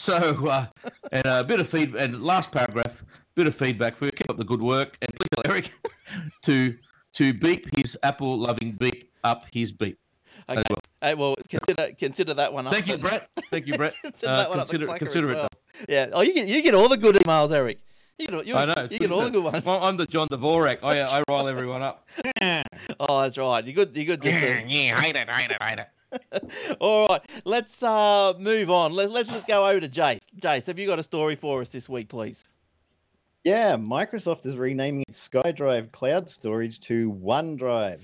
so, 0.06 0.46
uh, 0.48 0.66
and 1.12 1.26
a 1.26 1.42
bit 1.44 1.60
of 1.60 1.68
feedback, 1.68 2.00
and 2.02 2.22
last 2.22 2.52
paragraph, 2.52 3.04
bit 3.34 3.46
of 3.48 3.54
feedback 3.54 3.96
for 3.96 4.04
you. 4.06 4.12
Keep 4.12 4.30
up 4.30 4.36
the 4.36 4.44
good 4.44 4.62
work, 4.62 4.96
and 5.02 5.10
please 5.16 5.28
tell 5.34 5.52
Eric 5.52 5.72
to 6.42 6.74
to 7.14 7.32
beep 7.34 7.66
his 7.76 7.98
Apple 8.02 8.38
loving 8.38 8.72
beep 8.72 9.10
up 9.24 9.44
his 9.52 9.72
beep. 9.72 9.98
Okay. 10.48 10.62
well. 10.70 10.78
Hey, 11.02 11.14
well, 11.14 11.34
consider 11.48 11.92
consider 11.98 12.34
that 12.34 12.52
one 12.52 12.66
up. 12.66 12.72
Thank 12.72 12.86
you, 12.86 12.94
and- 12.94 13.02
Brett. 13.02 13.28
Thank 13.50 13.66
you, 13.66 13.74
Brett. 13.74 13.94
consider 14.02 14.32
Uh, 14.32 14.36
that 14.36 14.48
one 14.48 14.58
consider 14.58 14.88
up 14.88 14.92
the 14.94 14.98
consider 15.04 15.28
clacker 15.28 15.30
it. 15.32 15.34
well. 15.34 15.48
Yeah. 15.88 16.06
Oh, 16.12 16.22
you 16.22 16.32
get 16.34 16.46
you 16.46 16.62
get 16.62 16.74
all 16.74 16.88
the 16.88 16.96
good 16.96 17.16
emails, 17.16 17.50
Eric. 17.50 17.78
You 18.18 18.28
get, 18.28 18.46
you, 18.46 18.54
I 18.54 18.64
know. 18.64 18.74
you 18.78 18.84
it's 18.84 18.98
get 18.98 19.10
all 19.10 19.22
the 19.22 19.30
good 19.30 19.44
ones. 19.44 19.64
Well, 19.64 19.82
I'm 19.82 19.98
the 19.98 20.06
John 20.06 20.28
Dvorak. 20.28 20.82
I 20.82 21.02
I 21.02 21.22
roll 21.28 21.48
everyone 21.48 21.82
up. 21.82 22.08
Oh, 23.00 23.22
that's 23.22 23.36
right. 23.38 23.64
You're 23.64 23.74
good. 23.74 23.96
You're 23.96 24.16
good. 24.16 24.22
Just 24.22 24.38
to, 24.38 24.64
yeah, 24.68 25.00
hate 25.00 25.16
it, 25.16 25.28
hate 25.28 25.50
it, 25.50 25.62
hate 25.62 25.78
it. 25.78 26.76
All 26.80 27.06
right, 27.08 27.20
let's 27.44 27.82
uh, 27.82 28.34
move 28.38 28.70
on. 28.70 28.92
Let's 28.92 29.10
let's 29.10 29.30
just 29.30 29.46
go 29.46 29.66
over 29.66 29.80
to 29.80 29.88
Jace. 29.88 30.20
Jace, 30.38 30.66
have 30.66 30.78
you 30.78 30.86
got 30.86 30.98
a 30.98 31.02
story 31.02 31.36
for 31.36 31.60
us 31.62 31.70
this 31.70 31.88
week, 31.88 32.08
please? 32.08 32.44
Yeah, 33.44 33.76
Microsoft 33.76 34.46
is 34.46 34.56
renaming 34.56 35.04
its 35.08 35.28
SkyDrive 35.28 35.92
cloud 35.92 36.28
storage 36.28 36.80
to 36.80 37.12
OneDrive. 37.12 38.00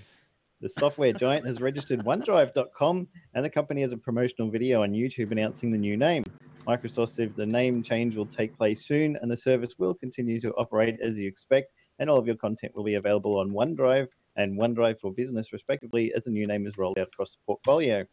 The 0.60 0.68
software 0.68 1.12
giant 1.12 1.46
has 1.46 1.60
registered 1.60 2.04
OneDrive.com, 2.04 3.08
and 3.34 3.44
the 3.44 3.50
company 3.50 3.82
has 3.82 3.92
a 3.92 3.96
promotional 3.96 4.50
video 4.50 4.82
on 4.82 4.92
YouTube 4.92 5.32
announcing 5.32 5.70
the 5.70 5.78
new 5.78 5.96
name. 5.96 6.24
Microsoft 6.66 7.08
said 7.08 7.34
the 7.34 7.44
name 7.44 7.82
change 7.82 8.14
will 8.14 8.26
take 8.26 8.56
place 8.56 8.86
soon, 8.86 9.16
and 9.20 9.30
the 9.30 9.36
service 9.36 9.74
will 9.78 9.94
continue 9.94 10.40
to 10.40 10.52
operate 10.52 10.96
as 11.00 11.18
you 11.18 11.26
expect, 11.26 11.72
and 11.98 12.08
all 12.08 12.18
of 12.18 12.26
your 12.26 12.36
content 12.36 12.74
will 12.76 12.84
be 12.84 12.94
available 12.94 13.38
on 13.38 13.50
OneDrive 13.50 14.08
and 14.36 14.58
OneDrive 14.58 15.00
for 15.00 15.12
Business, 15.12 15.52
respectively, 15.52 16.12
as 16.14 16.22
the 16.22 16.30
new 16.30 16.46
name 16.46 16.66
is 16.66 16.78
rolled 16.78 16.98
out 16.98 17.08
across 17.08 17.32
the 17.32 17.40
portfolio. 17.46 18.04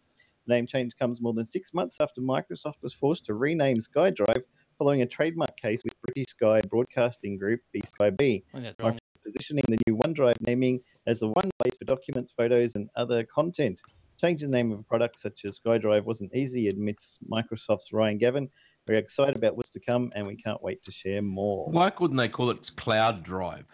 The 0.47 0.53
name 0.53 0.65
change 0.65 0.95
comes 0.97 1.21
more 1.21 1.33
than 1.33 1.45
six 1.45 1.73
months 1.73 1.97
after 1.99 2.21
Microsoft 2.21 2.81
was 2.81 2.93
forced 2.93 3.25
to 3.25 3.35
rename 3.35 3.77
SkyDrive 3.77 4.43
following 4.79 5.03
a 5.03 5.05
trademark 5.05 5.55
case 5.57 5.83
with 5.83 5.93
British 6.01 6.29
Sky 6.29 6.61
Broadcasting 6.61 7.37
Group, 7.37 7.61
BSkyB, 7.75 8.43
oh, 8.55 8.59
think 8.91 8.99
positioning 9.23 9.63
the 9.67 9.77
new 9.85 9.95
OneDrive 9.97 10.41
naming 10.41 10.79
as 11.05 11.19
the 11.19 11.27
one 11.27 11.51
place 11.59 11.77
for 11.77 11.85
documents, 11.85 12.33
photos, 12.35 12.75
and 12.75 12.89
other 12.95 13.23
content. 13.23 13.79
Changing 14.19 14.51
the 14.51 14.57
name 14.57 14.71
of 14.73 14.79
a 14.79 14.83
product 14.83 15.17
such 15.17 15.45
as 15.45 15.59
SkyDrive 15.59 16.03
wasn't 16.03 16.35
easy, 16.35 16.67
admits 16.67 17.19
Microsoft's 17.31 17.93
Ryan 17.93 18.17
Gavin. 18.17 18.49
We're 18.85 18.95
excited 18.95 19.37
about 19.37 19.55
what's 19.55 19.69
to 19.71 19.79
come, 19.79 20.11
and 20.13 20.27
we 20.27 20.35
can't 20.35 20.61
wait 20.61 20.83
to 20.83 20.91
share 20.91 21.21
more. 21.21 21.67
Why 21.69 21.89
couldn't 21.89 22.17
they 22.17 22.27
call 22.27 22.49
it 22.49 22.71
Cloud 22.75 23.23
Drive? 23.23 23.65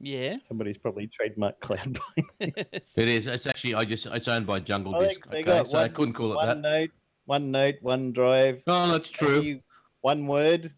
Yeah. 0.00 0.36
Somebody's 0.48 0.78
probably 0.78 1.08
trademarked 1.08 1.60
Cloud. 1.60 1.98
Yes. 2.40 2.92
It 2.98 3.08
is. 3.08 3.26
It's 3.28 3.46
actually. 3.46 3.74
I 3.74 3.84
just. 3.84 4.06
It's 4.06 4.26
owned 4.28 4.46
by 4.46 4.58
Jungle 4.60 4.94
oh, 4.96 5.00
I 5.00 5.08
Disc. 5.08 5.20
think 5.22 5.32
they 5.46 5.52
Okay, 5.52 5.62
got 5.62 5.70
so 5.70 5.78
I 5.78 5.82
one- 5.82 5.92
couldn't 5.94 6.14
call 6.14 6.38
it 6.38 6.46
that. 6.46 6.56
OneNote, 6.58 6.90
OneNote, 7.30 7.82
OneDrive. 7.82 8.62
Oh, 8.66 8.90
that's 8.92 9.08
true. 9.10 9.40
do 9.42 9.60
One 10.02 10.26
word. 10.26 10.72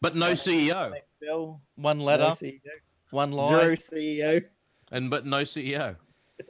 But 0.00 0.16
no 0.16 0.32
CEO, 0.32 0.92
Excel. 1.20 1.60
One 1.74 1.98
No 1.98 2.04
letter, 2.04 2.24
CEO. 2.24 2.58
one 3.10 3.32
line. 3.32 3.60
Zero 3.60 3.74
CEO. 3.76 4.44
and 4.92 5.10
but 5.10 5.26
no 5.26 5.42
CEO. 5.42 5.96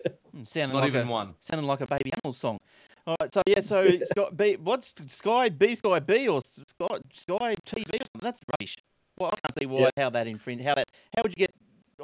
Hmm, 0.32 0.44
Sounding 0.44 0.74
Not 0.76 0.80
like 0.82 0.88
even 0.88 1.08
a, 1.08 1.10
one. 1.10 1.34
sounding 1.40 1.66
like 1.66 1.80
a 1.80 1.86
baby 1.86 2.12
animal 2.12 2.32
song. 2.32 2.58
All 3.06 3.16
right, 3.20 3.32
so 3.32 3.42
yeah, 3.46 3.60
so 3.60 3.86
Sky 4.04 4.28
B, 4.34 4.56
what's 4.62 4.94
Sky 5.08 5.48
B 5.48 5.74
Sky 5.74 5.98
B 5.98 6.28
or 6.28 6.40
Sky 6.44 6.98
Sky 7.12 7.54
TV 7.66 7.86
or 7.94 8.04
something? 8.04 8.20
That's 8.20 8.40
rubbish. 8.52 8.76
Well, 9.18 9.30
I 9.32 9.36
can't 9.40 9.58
see 9.58 9.66
why 9.66 9.80
Yeah. 9.96 10.04
how 10.04 10.10
that 10.10 10.26
infringe. 10.26 10.62
How 10.62 10.74
that? 10.74 10.90
How 11.16 11.22
would 11.22 11.32
you 11.32 11.36
get? 11.46 11.50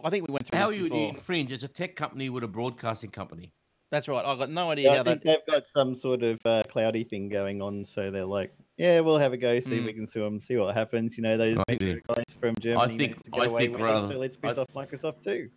I 0.04 0.10
think 0.10 0.26
we 0.28 0.32
went 0.32 0.46
through 0.46 0.58
How 0.58 0.70
this 0.70 0.78
you 0.78 0.84
before. 0.84 1.08
infringe? 1.10 1.52
It's 1.52 1.62
a 1.64 1.68
tech 1.68 1.96
company 1.96 2.28
with 2.28 2.44
a 2.44 2.48
broadcasting 2.48 3.10
company. 3.10 3.52
That's 3.90 4.08
right. 4.08 4.24
I've 4.24 4.38
got 4.38 4.50
no 4.50 4.70
idea 4.72 4.86
Yeah, 4.90 4.94
how 4.96 5.00
I 5.02 5.04
think 5.04 5.22
that. 5.22 5.42
they've 5.46 5.54
got 5.54 5.68
some 5.68 5.94
sort 5.94 6.22
of 6.24 6.40
uh, 6.44 6.64
cloudy 6.68 7.04
thing 7.04 7.28
going 7.28 7.62
on, 7.62 7.84
so 7.84 8.10
they're 8.10 8.24
like, 8.24 8.52
"Yeah, 8.76 8.98
we'll 9.00 9.18
have 9.18 9.32
a 9.32 9.36
go, 9.36 9.60
see 9.60 9.76
if 9.76 9.82
Mm. 9.84 9.86
we 9.86 9.92
can 9.92 10.06
sue 10.08 10.24
them, 10.24 10.40
see 10.40 10.56
what 10.56 10.74
happens." 10.74 11.16
You 11.16 11.22
know, 11.22 11.36
those 11.36 11.56
I 11.58 11.62
metro 11.68 11.86
think- 11.86 12.06
guys 12.08 12.24
from 12.40 12.54
Germany 12.60 12.98
think- 12.98 13.10
managed 13.12 13.24
to 13.26 13.30
get 13.30 13.40
I 13.42 13.44
away 13.46 13.60
think 13.62 13.72
with 13.74 13.80
it, 13.82 13.84
rather- 13.84 14.12
so 14.12 14.18
let's 14.18 14.36
piss 14.36 14.58
I- 14.58 14.62
off 14.62 14.68
Microsoft 14.74 15.22
too. 15.22 15.50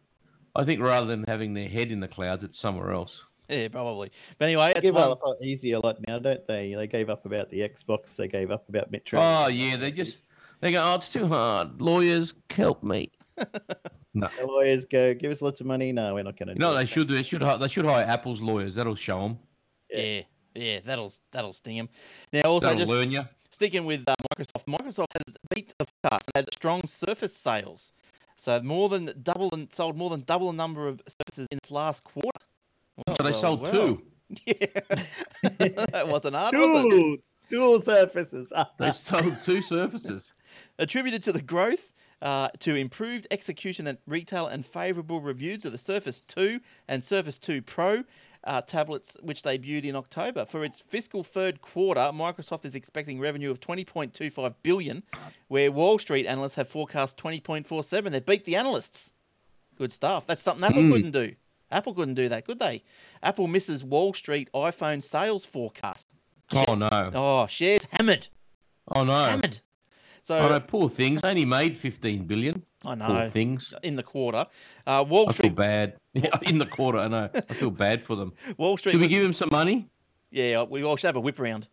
I 0.56 0.64
think 0.64 0.82
rather 0.82 1.08
than 1.08 1.24
having 1.28 1.54
their 1.54 1.70
head 1.70 1.92
in 1.92 2.00
the 2.00 2.08
clouds, 2.08 2.44
it's 2.44 2.60
somewhere 2.60 2.92
else. 2.92 3.24
Yeah, 3.50 3.68
probably. 3.70 4.12
But 4.38 4.46
anyway, 4.46 4.74
They 4.74 4.80
it's 4.80 4.88
give 4.88 4.96
one. 4.96 5.12
up 5.12 5.22
easy 5.42 5.72
a 5.72 5.80
lot 5.80 5.98
now, 6.08 6.20
don't 6.20 6.46
they? 6.48 6.74
They 6.76 6.88
gave 6.88 7.10
up 7.10 7.26
about 7.26 7.50
the 7.50 7.60
Xbox. 7.62 8.16
They 8.16 8.28
gave 8.28 8.52
up 8.52 8.68
about 8.70 8.92
Metro. 8.92 9.20
Oh 9.22 9.48
yeah, 9.48 9.76
they 9.78 9.92
just 9.92 10.20
they 10.62 10.72
go, 10.72 10.84
oh, 10.84 10.96
it's 10.96 11.10
too 11.10 11.28
hard. 11.28 11.82
Lawyers, 11.82 12.34
help 12.52 12.84
me. 12.84 13.12
The 14.16 14.30
lawyers 14.46 14.86
go, 14.86 15.14
give 15.14 15.32
us 15.32 15.42
lots 15.42 15.62
of 15.62 15.68
money. 15.68 15.92
No, 15.94 16.16
we're 16.16 16.24
not 16.24 16.36
going 16.38 16.48
to. 16.48 16.54
You 16.54 16.60
know 16.60 16.70
what 16.74 16.80
they 16.80 16.86
should 16.88 17.08
do? 17.08 17.14
They 17.16 17.24
should 17.24 17.42
hi- 17.44 17.58
they 17.58 17.68
should 17.68 17.86
hire 17.86 18.04
Apple's 18.06 18.42
lawyers. 18.42 18.76
That'll 18.76 18.96
show 18.96 19.22
them. 19.22 19.40
Yeah, 19.92 20.22
yeah, 20.56 20.80
that'll 20.84 21.14
that'll 21.32 21.54
sting 21.54 21.76
him. 21.78 21.90
Now, 22.34 22.42
also 22.42 22.66
That'll 22.68 22.80
just 22.80 22.90
learn 22.90 23.12
you. 23.12 23.22
sticking 23.52 23.86
with 23.86 24.04
uh, 24.08 24.16
Microsoft, 24.36 24.66
Microsoft 24.66 25.14
has 25.14 25.36
beat 25.54 25.74
the 25.78 25.86
forecast 26.04 26.30
and 26.34 26.44
had 26.46 26.54
strong 26.54 26.82
Surface 26.86 27.36
sales. 27.38 27.94
So 28.40 28.62
more 28.62 28.88
than 28.88 29.12
double 29.22 29.50
and 29.52 29.72
sold 29.74 29.98
more 29.98 30.10
than 30.10 30.22
double 30.22 30.48
the 30.48 30.58
number 30.58 30.88
of 30.88 31.02
Surfaces 31.08 31.46
in 31.52 31.58
its 31.58 31.72
last 31.72 32.06
quarter. 32.06 32.30
Well, 32.96 33.16
So 33.18 33.24
they 33.24 33.32
well, 33.32 33.40
sold 33.42 33.62
well. 33.62 33.72
two. 33.72 34.02
Yeah, 34.46 34.56
that 35.58 36.08
wasn't 36.08 36.36
hard, 36.36 36.54
was 36.56 36.86
it? 36.86 36.90
dual, 36.90 37.18
dual 37.50 37.82
surfaces. 37.82 38.54
They 38.80 38.92
sold 38.92 39.36
two 39.44 39.62
surfaces. 39.62 40.34
Attributed 40.78 41.22
to 41.24 41.32
the 41.34 41.42
growth. 41.42 41.94
Uh, 42.22 42.50
to 42.60 42.76
improved 42.76 43.26
execution 43.32 43.88
at 43.88 44.00
retail 44.06 44.46
and 44.46 44.66
favourable 44.66 45.22
reviews 45.22 45.64
of 45.64 45.72
the 45.72 45.78
Surface 45.78 46.20
2 46.20 46.60
and 46.86 47.04
Surface 47.06 47.40
2 47.40 47.62
Pro 47.62 48.04
uh, 48.44 48.62
tablets, 48.62 49.18
which 49.22 49.42
debuted 49.44 49.84
in 49.86 49.96
October. 49.96 50.46
For 50.46 50.64
its 50.64 50.82
fiscal 50.82 51.24
third 51.24 51.62
quarter, 51.62 52.02
Microsoft 52.14 52.66
is 52.66 52.76
expecting 52.76 53.20
revenue 53.20 53.52
of 53.52 53.60
20.25 53.60 54.54
billion, 54.64 55.04
where 55.48 55.72
Wall 55.72 56.00
Street 56.00 56.26
analysts 56.26 56.56
have 56.56 56.68
forecast 56.70 57.18
20.47. 57.18 58.12
They 58.12 58.20
beat 58.20 58.46
the 58.46 58.56
analysts. 58.56 59.12
Good 59.78 59.92
stuff. 59.94 60.26
That's 60.28 60.42
something 60.42 60.64
Apple 60.64 60.84
Mm. 60.84 60.92
couldn't 60.92 61.12
do. 61.12 61.36
Apple 61.72 61.94
couldn't 61.94 62.16
do 62.16 62.28
that, 62.30 62.46
could 62.46 62.60
they? 62.60 62.82
Apple 63.22 63.48
misses 63.48 63.84
Wall 63.84 64.14
Street 64.14 64.50
iPhone 64.54 65.04
sales 65.04 65.46
forecast. 65.46 66.08
Oh 66.52 66.74
no. 66.76 66.90
Oh, 67.14 67.46
shares 67.48 67.86
hammered, 67.92 68.28
Oh 68.88 69.04
no. 69.04 69.14
hammered. 69.26 69.60
So 70.24 70.38
Oh 70.40 70.50
no. 70.50 70.60
Poor 70.60 70.90
things. 70.90 71.22
Only 71.24 71.46
made 71.46 71.78
fifteen 71.78 72.26
billion. 72.26 72.64
I 72.86 72.96
know. 72.96 73.08
Poor 73.08 73.24
things. 73.26 73.74
in 73.84 73.96
the 73.96 74.04
quarter. 74.04 74.46
Uh, 74.88 75.04
Wall 75.08 75.24
I 75.24 75.26
feel 75.26 75.34
Street, 75.34 75.56
bad. 75.56 75.94
In 76.44 76.58
the 76.60 76.66
quarter, 76.66 76.98
I 77.00 77.08
know. 77.08 77.30
I 77.34 77.54
feel 77.54 77.72
bad 77.72 78.02
for 78.02 78.16
them. 78.16 78.34
Wall 78.58 78.78
Street. 78.78 78.94
Should 78.94 79.02
we 79.02 79.06
was- 79.08 79.14
give 79.14 79.24
them 79.24 79.34
some 79.34 79.50
money? 79.52 79.88
yeah, 80.32 80.64
we 80.64 80.84
all 80.84 80.96
should 80.96 81.08
have 81.08 81.16
a 81.16 81.20
whip 81.20 81.40
around. 81.40 81.68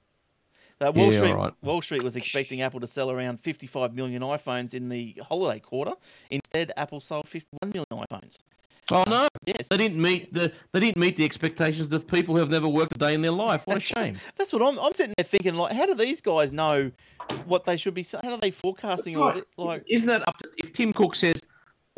Uh, 0.81 0.93
Wall 0.95 1.11
Yeah, 1.13 1.19
Street. 1.19 1.31
alright. 1.31 1.53
Wall 1.63 1.81
Street 1.81 2.03
was 2.03 2.17
expecting 2.17 2.61
Apple 2.61 2.81
to 2.81 2.87
sell 2.87 3.11
around 3.11 3.41
55 3.41 3.95
million 3.95 4.21
iPhones 4.23 4.75
in 4.75 4.89
the 4.91 5.17
holiday 5.27 5.59
quarter. 5.61 5.93
Instead, 6.31 6.71
Apple 6.77 7.01
sold 7.01 7.29
51 7.29 7.71
million 7.73 7.87
iPhones. 7.93 8.39
Oh 8.93 9.05
no. 9.09 9.29
Yes, 9.47 9.67
They 9.69 9.77
didn't 9.77 10.01
meet 10.01 10.33
the 10.33 10.53
they 10.73 10.81
didn't 10.81 10.99
meet 10.99 11.17
the 11.17 11.25
expectations 11.25 11.93
of 11.93 12.07
people 12.07 12.35
who 12.35 12.41
have 12.41 12.51
never 12.51 12.69
worked 12.69 12.95
a 12.95 12.99
day 12.99 13.15
in 13.15 13.23
their 13.23 13.31
life. 13.33 13.67
What 13.67 13.77
a 13.77 13.81
shame. 13.81 14.17
that's 14.37 14.53
what 14.53 14.63
I'm. 14.63 14.79
I'm 14.79 14.95
sitting 14.95 15.15
there 15.17 15.25
thinking, 15.25 15.55
like, 15.55 15.73
how 15.73 15.87
do 15.87 15.95
these 15.95 16.21
guys 16.21 16.53
know 16.53 16.91
what 17.47 17.65
they 17.65 17.77
should 17.77 17.95
be? 17.95 18.03
se- 18.05 18.21
How 18.23 18.33
are 18.33 18.39
they 18.39 18.51
forecasting 18.53 19.17
all 19.17 19.35
Like, 19.57 19.83
Isn't 19.89 20.09
that 20.09 20.27
up 20.29 20.37
to, 20.39 20.49
if 20.59 20.73
Tim 20.73 20.93
Cook 20.93 21.15
says 21.17 21.41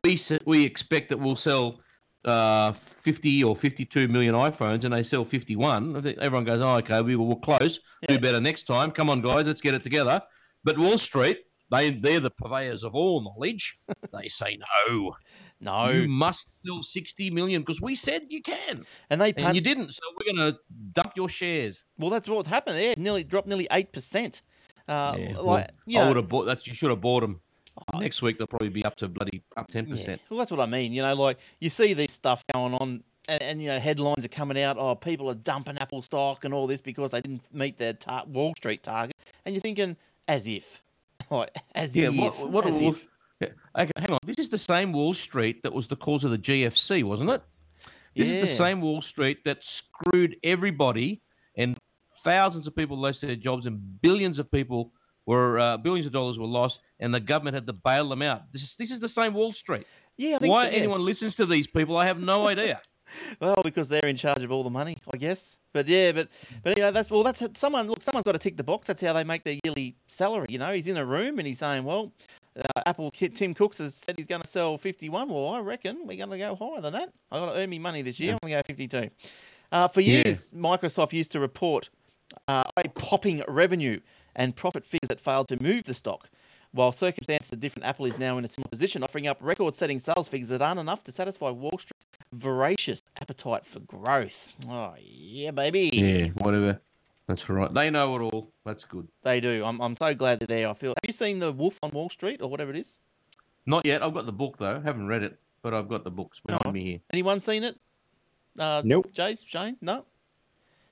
we 0.05 0.19
we 0.47 0.65
expect 0.65 1.11
that 1.11 1.19
we'll 1.19 1.37
sell 1.37 1.81
uh, 2.25 2.73
50 3.03 3.45
or 3.45 3.55
52 3.57 4.09
million 4.09 4.35
iPhones 4.35 4.85
and 4.85 4.93
they 4.95 5.03
sell 5.03 5.25
51, 5.25 5.97
everyone 6.21 6.45
goes, 6.45 6.61
oh, 6.61 6.77
okay, 6.79 7.01
we 7.03 7.17
will 7.17 7.37
close, 7.37 7.81
Yeah. 8.03 8.17
do 8.17 8.19
better 8.21 8.41
next 8.41 8.65
time. 8.67 8.91
Come 8.91 9.09
on, 9.11 9.21
guys, 9.23 9.47
let's 9.47 9.61
get 9.61 9.75
it 9.75 9.83
together. 9.83 10.21
But 10.65 10.79
Wall 10.79 10.99
Street, 10.99 11.39
they 11.71 11.91
they're 11.91 12.21
the 12.21 12.31
purveyors 12.31 12.83
of 12.83 12.95
all 12.95 13.21
knowledge. 13.23 13.79
they 14.19 14.29
say 14.29 14.59
no, 14.89 15.15
no, 15.61 15.89
you 15.91 16.09
must 16.09 16.49
sell 16.65 16.83
60 16.83 17.31
million 17.31 17.63
because 17.63 17.81
we 17.81 17.95
said 17.95 18.23
you 18.29 18.41
can, 18.43 18.85
and 19.11 19.21
they 19.21 19.33
and 19.35 19.55
you 19.57 19.61
didn't. 19.61 19.93
So 19.93 20.03
we're 20.17 20.33
going 20.35 20.53
to 20.53 20.59
dump 20.93 21.13
your 21.17 21.29
shares. 21.29 21.83
well, 21.99 22.11
that's 22.11 22.29
what 22.29 22.47
happened. 22.47 22.79
Yeah, 22.81 22.95
nearly 22.97 23.25
dropped 23.25 23.49
nearly 23.49 23.67
eight 23.73 23.93
percent. 23.93 24.43
Uh, 24.87 25.17
Yeah, 25.19 25.33
well, 25.35 25.45
like, 25.45 25.71
you 25.87 25.99
I 25.99 26.03
know, 26.03 26.09
would 26.09 26.17
have 26.17 26.29
bought 26.29 26.45
that. 26.47 26.67
You 26.67 26.75
should 26.75 26.91
have 26.91 27.01
bought 27.01 27.21
them. 27.21 27.41
Next 27.95 28.23
week 28.23 28.39
they'll 28.39 28.47
probably 28.49 28.71
be 28.71 28.85
up 28.85 28.97
to 28.97 29.09
bloody 29.09 29.43
up 29.57 29.71
10 29.71 29.87
Yeah. 29.87 29.95
percent. 29.95 30.21
Well, 30.31 30.39
that's 30.39 30.51
what 30.51 30.61
I 30.61 30.67
mean. 30.67 30.93
You 30.93 31.03
know, 31.03 31.15
like 31.15 31.39
you 31.61 31.71
see 31.71 31.93
this 31.93 32.13
stuff 32.13 32.43
going 32.53 32.75
on, 32.75 33.03
and, 33.29 33.43
and 33.43 33.63
you 33.63 33.69
know, 33.69 33.79
headlines 33.79 34.25
are 34.25 34.29
coming 34.29 34.61
out. 34.61 34.77
Oh, 34.79 34.95
people 34.95 35.31
are 35.31 35.35
dumping 35.35 35.79
Apple 35.79 36.03
stock 36.03 36.45
and 36.45 36.53
all 36.55 36.67
this 36.67 36.81
because 36.81 37.11
they 37.13 37.21
didn't 37.21 37.43
meet 37.55 37.77
their 37.77 37.93
tar- 37.93 38.25
Wall 38.27 38.53
Street 38.57 38.83
target. 38.83 39.15
And 39.45 39.55
you're 39.55 39.63
thinking, 39.63 39.97
as 40.27 40.47
if, 40.49 40.83
like, 41.31 41.51
as 41.75 41.97
Yeah, 41.97 42.09
if, 42.09 42.17
what, 42.41 42.51
what, 42.51 42.67
as 42.67 42.73
what- 42.73 42.83
if. 42.83 43.07
Yeah, 43.41 43.49
okay, 43.77 43.93
hang 43.97 44.11
on. 44.11 44.19
This 44.25 44.39
is 44.39 44.49
the 44.49 44.59
same 44.59 44.93
Wall 44.93 45.15
Street 45.15 45.63
that 45.63 45.73
was 45.73 45.87
the 45.87 45.97
cause 45.97 46.25
of 46.25 46.31
the 46.31 46.39
GFC, 46.39 47.05
wasn't 47.05 47.31
it? 47.31 47.43
This 48.17 48.33
is 48.33 48.41
the 48.41 48.47
same 48.47 48.81
Wall 48.81 49.01
Street 49.01 49.45
that 49.45 49.65
screwed 49.65 50.37
everybody, 50.43 51.23
and 51.57 51.79
thousands 52.23 52.67
of 52.67 52.75
people 52.75 52.99
lost 52.99 53.21
their 53.21 53.37
jobs, 53.37 53.67
and 53.67 53.81
billions 54.03 54.41
of 54.41 54.51
people 54.51 54.93
were 55.27 55.59
uh, 55.61 55.77
billions 55.77 56.07
of 56.07 56.13
dollars 56.13 56.39
were 56.39 56.47
lost, 56.47 56.81
and 56.99 57.15
the 57.15 57.21
government 57.21 57.55
had 57.55 57.67
to 57.67 57.73
bail 57.73 58.09
them 58.09 58.23
out. 58.23 58.51
This 58.51 58.63
is 58.63 58.77
this 58.77 58.91
is 58.91 58.99
the 58.99 59.09
same 59.09 59.35
Wall 59.35 59.53
Street. 59.53 59.87
Yeah, 60.17 60.37
I 60.37 60.39
think 60.39 60.53
Why 60.53 60.71
so, 60.71 60.77
anyone 60.77 61.01
yes. 61.01 61.07
listens 61.07 61.37
to 61.37 61.47
these 61.47 61.67
people, 61.67 61.97
I 61.97 62.07
have 62.07 62.21
no 62.21 62.49
idea. 62.55 62.81
Well, 63.41 63.61
because 63.63 63.89
they're 63.89 64.05
in 64.05 64.17
charge 64.17 64.43
of 64.43 64.53
all 64.53 64.65
the 64.65 64.71
money, 64.71 64.97
I 65.13 65.17
guess. 65.17 65.57
But 65.73 65.87
yeah, 65.87 66.13
but 66.13 66.29
but 66.63 66.77
you 66.77 66.83
know, 66.83 66.91
that's 66.91 67.11
well, 67.11 67.23
that's 67.23 67.43
someone. 67.55 67.89
Look, 67.89 68.03
someone's 68.03 68.25
got 68.25 68.33
to 68.33 68.39
tick 68.39 68.57
the 68.57 68.65
box. 68.65 68.87
That's 68.87 69.01
how 69.01 69.13
they 69.13 69.25
make 69.25 69.45
their 69.45 69.59
yearly 69.65 69.97
salary. 70.09 70.47
You 70.49 70.59
know, 70.59 70.73
he's 70.73 70.89
in 70.89 70.97
a 70.97 71.05
room 71.07 71.39
and 71.39 71.47
he's 71.47 71.59
saying, 71.59 71.85
well. 71.85 72.13
Uh, 72.59 72.83
Apple 72.87 73.11
Tim 73.13 73.55
Cooks 73.55 73.79
has 73.79 73.95
said 73.95 74.17
he's 74.19 74.27
going 74.27 74.43
to 74.43 74.47
sell 74.49 74.77
51. 74.79 75.29
Well, 75.29 75.49
I 75.55 75.61
reckon 75.61 76.07
we're 76.07 76.17
going 76.17 76.31
to 76.31 76.39
go 76.39 76.57
higher 76.57 76.81
than 76.81 76.93
that. 76.95 77.11
I've 77.31 77.41
got 77.41 77.53
to 77.53 77.59
earn 77.61 77.71
me 77.71 77.79
money 77.79 78.03
this 78.03 78.19
year. 78.19 78.33
I'm 78.33 78.39
going 78.49 78.63
to 78.63 78.69
go 78.73 78.75
52. 78.75 79.11
Uh, 79.71 79.89
for 79.89 80.01
Yeah. 80.01 80.23
years, 80.25 80.53
Microsoft 80.53 81.13
used 81.13 81.31
to 81.33 81.41
report 81.41 81.91
uh, 82.49 82.65
a 82.77 82.89
popping 82.89 83.43
revenue 83.47 84.01
and 84.35 84.57
profit 84.57 84.85
figures 84.85 85.09
that 85.09 85.21
failed 85.21 85.49
to 85.49 85.63
move 85.63 85.85
the 85.85 85.95
stock. 85.95 86.29
While 86.73 86.93
circumstances 86.93 87.51
are 87.53 87.57
different, 87.57 87.87
Apple 87.87 88.05
is 88.07 88.19
now 88.19 88.37
in 88.37 88.45
a 88.45 88.49
similar 88.49 88.69
position, 88.69 89.03
offering 89.03 89.27
up 89.27 89.39
record 89.41 89.75
setting 89.75 89.99
sales 89.99 90.29
figures 90.29 90.51
that 90.51 90.61
aren't 90.61 90.79
enough 90.81 91.03
to 91.05 91.13
satisfy 91.13 91.49
Wall 91.51 91.79
Street's 91.79 92.07
voracious 92.33 93.01
appetite 93.21 93.65
for 93.65 93.81
growth. 93.81 94.55
Oh, 94.69 94.95
yeah, 95.01 95.51
baby. 95.51 95.91
yeah, 95.93 96.27
whatever. 96.45 96.81
That's 97.29 97.49
right. 97.49 97.73
They 97.73 97.91
know 97.91 98.17
it 98.17 98.21
all. 98.21 98.51
That's 98.65 98.85
good. 98.85 99.07
They 99.23 99.39
do. 99.41 99.63
I'm, 99.65 99.81
I'm 99.81 99.97
so 99.97 100.15
glad 100.15 100.41
they're 100.41 100.47
there. 100.47 100.69
I 100.69 100.75
feel. 100.75 100.91
Have 100.91 101.07
you 101.07 101.13
seen 101.13 101.39
The 101.39 101.53
Wolf 101.53 101.79
on 101.83 101.91
Wall 101.91 102.09
Street 102.09 102.41
or 102.43 102.49
whatever 102.49 102.71
it 102.73 102.79
is? 102.79 102.99
Not 103.67 103.85
yet. 103.85 104.03
I've 104.03 104.15
got 104.15 104.25
the 104.27 104.33
book 104.33 104.57
though. 104.59 104.81
Haven't 104.81 105.07
read 105.07 105.23
it, 105.23 105.39
but 105.63 105.75
I've 105.75 105.89
got 105.89 106.05
the 106.05 106.11
books 106.11 106.41
behind 106.45 106.63
Alright. 106.65 106.75
me 106.75 106.85
here. 106.91 107.01
Anyone 107.13 107.39
seen 107.41 107.65
it? 107.65 107.79
Uh, 108.59 108.83
Nope. 108.85 109.13
Jace, 109.13 109.47
Shane? 109.47 109.77
No? 109.83 110.05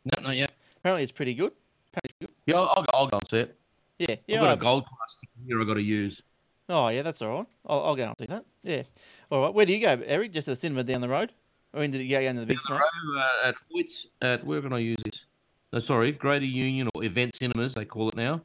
No, 0.05 0.23
not 0.23 0.37
yet. 0.37 0.53
Apparently 0.77 1.03
it's 1.03 1.11
pretty 1.11 1.35
good. 1.35 1.53
Apparently 1.93 2.11
it's 2.11 2.19
good. 2.21 2.31
Yeah, 2.47 2.61
I'll, 2.61 2.69
I'll, 2.69 2.83
go- 2.83 2.91
I'll 2.95 3.07
go 3.09 3.17
and 3.19 3.29
see 3.31 3.39
it. 3.39 3.57
Yeah. 3.99 4.37
I've 4.37 4.41
got 4.43 4.51
I- 4.51 4.53
a 4.53 4.57
gold 4.57 4.85
class 4.87 5.17
here. 5.49 5.61
I've 5.61 5.67
got 5.67 5.75
to 5.75 5.83
use. 5.83 6.21
Oh, 6.69 6.89
yeah, 6.89 7.03
that's 7.03 7.23
all 7.23 7.39
right. 7.39 7.47
I'll, 7.65 7.81
I'll 7.85 7.97
go 7.97 8.05
and 8.05 8.17
see 8.19 8.27
that. 8.27 8.45
Yeah. 8.63 8.83
All 9.31 9.41
right. 9.41 9.55
Where 9.55 9.65
do 9.65 9.73
you 9.73 9.81
go, 9.81 10.01
Eric? 10.05 10.33
Just 10.33 10.45
to 10.45 10.51
the 10.51 10.57
cinema 10.57 10.85
down 10.85 11.01
the 11.01 11.09
road? 11.09 11.33
Or 11.73 11.83
into 11.83 11.97
the, 11.99 12.05
you 12.05 12.11
go 12.11 12.21
into 12.21 12.41
the 12.41 12.47
big 12.47 12.59
Down 12.59 12.65
cinema? 12.67 12.85
the 12.85 13.13
road, 13.17 13.23
uh, 13.45 13.49
at 13.49 13.55
Hoyts, 13.75 14.07
at 14.21 14.45
where 14.45 14.61
can 14.61 14.73
I 14.75 14.79
use 14.79 14.99
this? 15.05 15.25
No, 15.73 15.79
sorry, 15.79 16.13
Greater 16.13 16.45
Union 16.45 16.89
or 16.95 17.05
Event 17.05 17.35
Cinemas, 17.37 17.75
they 17.75 17.85
call 17.85 18.09
it 18.09 18.17
now. 18.17 18.41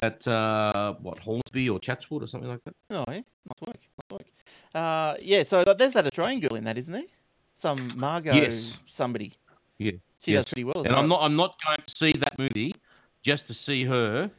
At 0.00 0.26
uh, 0.26 0.94
what 0.94 1.18
Hornsby 1.18 1.68
or 1.68 1.78
Chatswood 1.78 2.22
or 2.22 2.26
something 2.26 2.48
like 2.48 2.64
that. 2.64 2.74
Oh, 2.90 3.04
yeah. 3.08 3.14
Nice 3.14 3.24
work. 3.66 3.76
Nice 3.76 4.10
work. 4.10 4.26
Uh, 4.74 5.14
yeah, 5.20 5.42
so 5.44 5.62
there's 5.64 5.92
that 5.92 6.06
Australian 6.06 6.40
girl 6.40 6.56
in 6.56 6.64
that, 6.64 6.78
isn't 6.78 6.92
there? 6.92 7.04
Some 7.54 7.86
Margot 7.96 8.34
Yes. 8.34 8.78
somebody. 8.86 9.32
Yeah, 9.78 9.92
She 10.18 10.32
yes. 10.32 10.44
does 10.44 10.52
pretty 10.52 10.64
well. 10.64 10.78
And 10.78 10.88
well. 10.88 10.98
I'm 10.98 11.08
not, 11.08 11.22
I'm 11.22 11.36
not 11.36 11.56
going 11.64 11.78
to 11.86 11.94
see 11.96 12.12
that 12.12 12.38
movie 12.38 12.74
just 13.22 13.46
to 13.48 13.54
see 13.54 13.84
her 13.84 14.30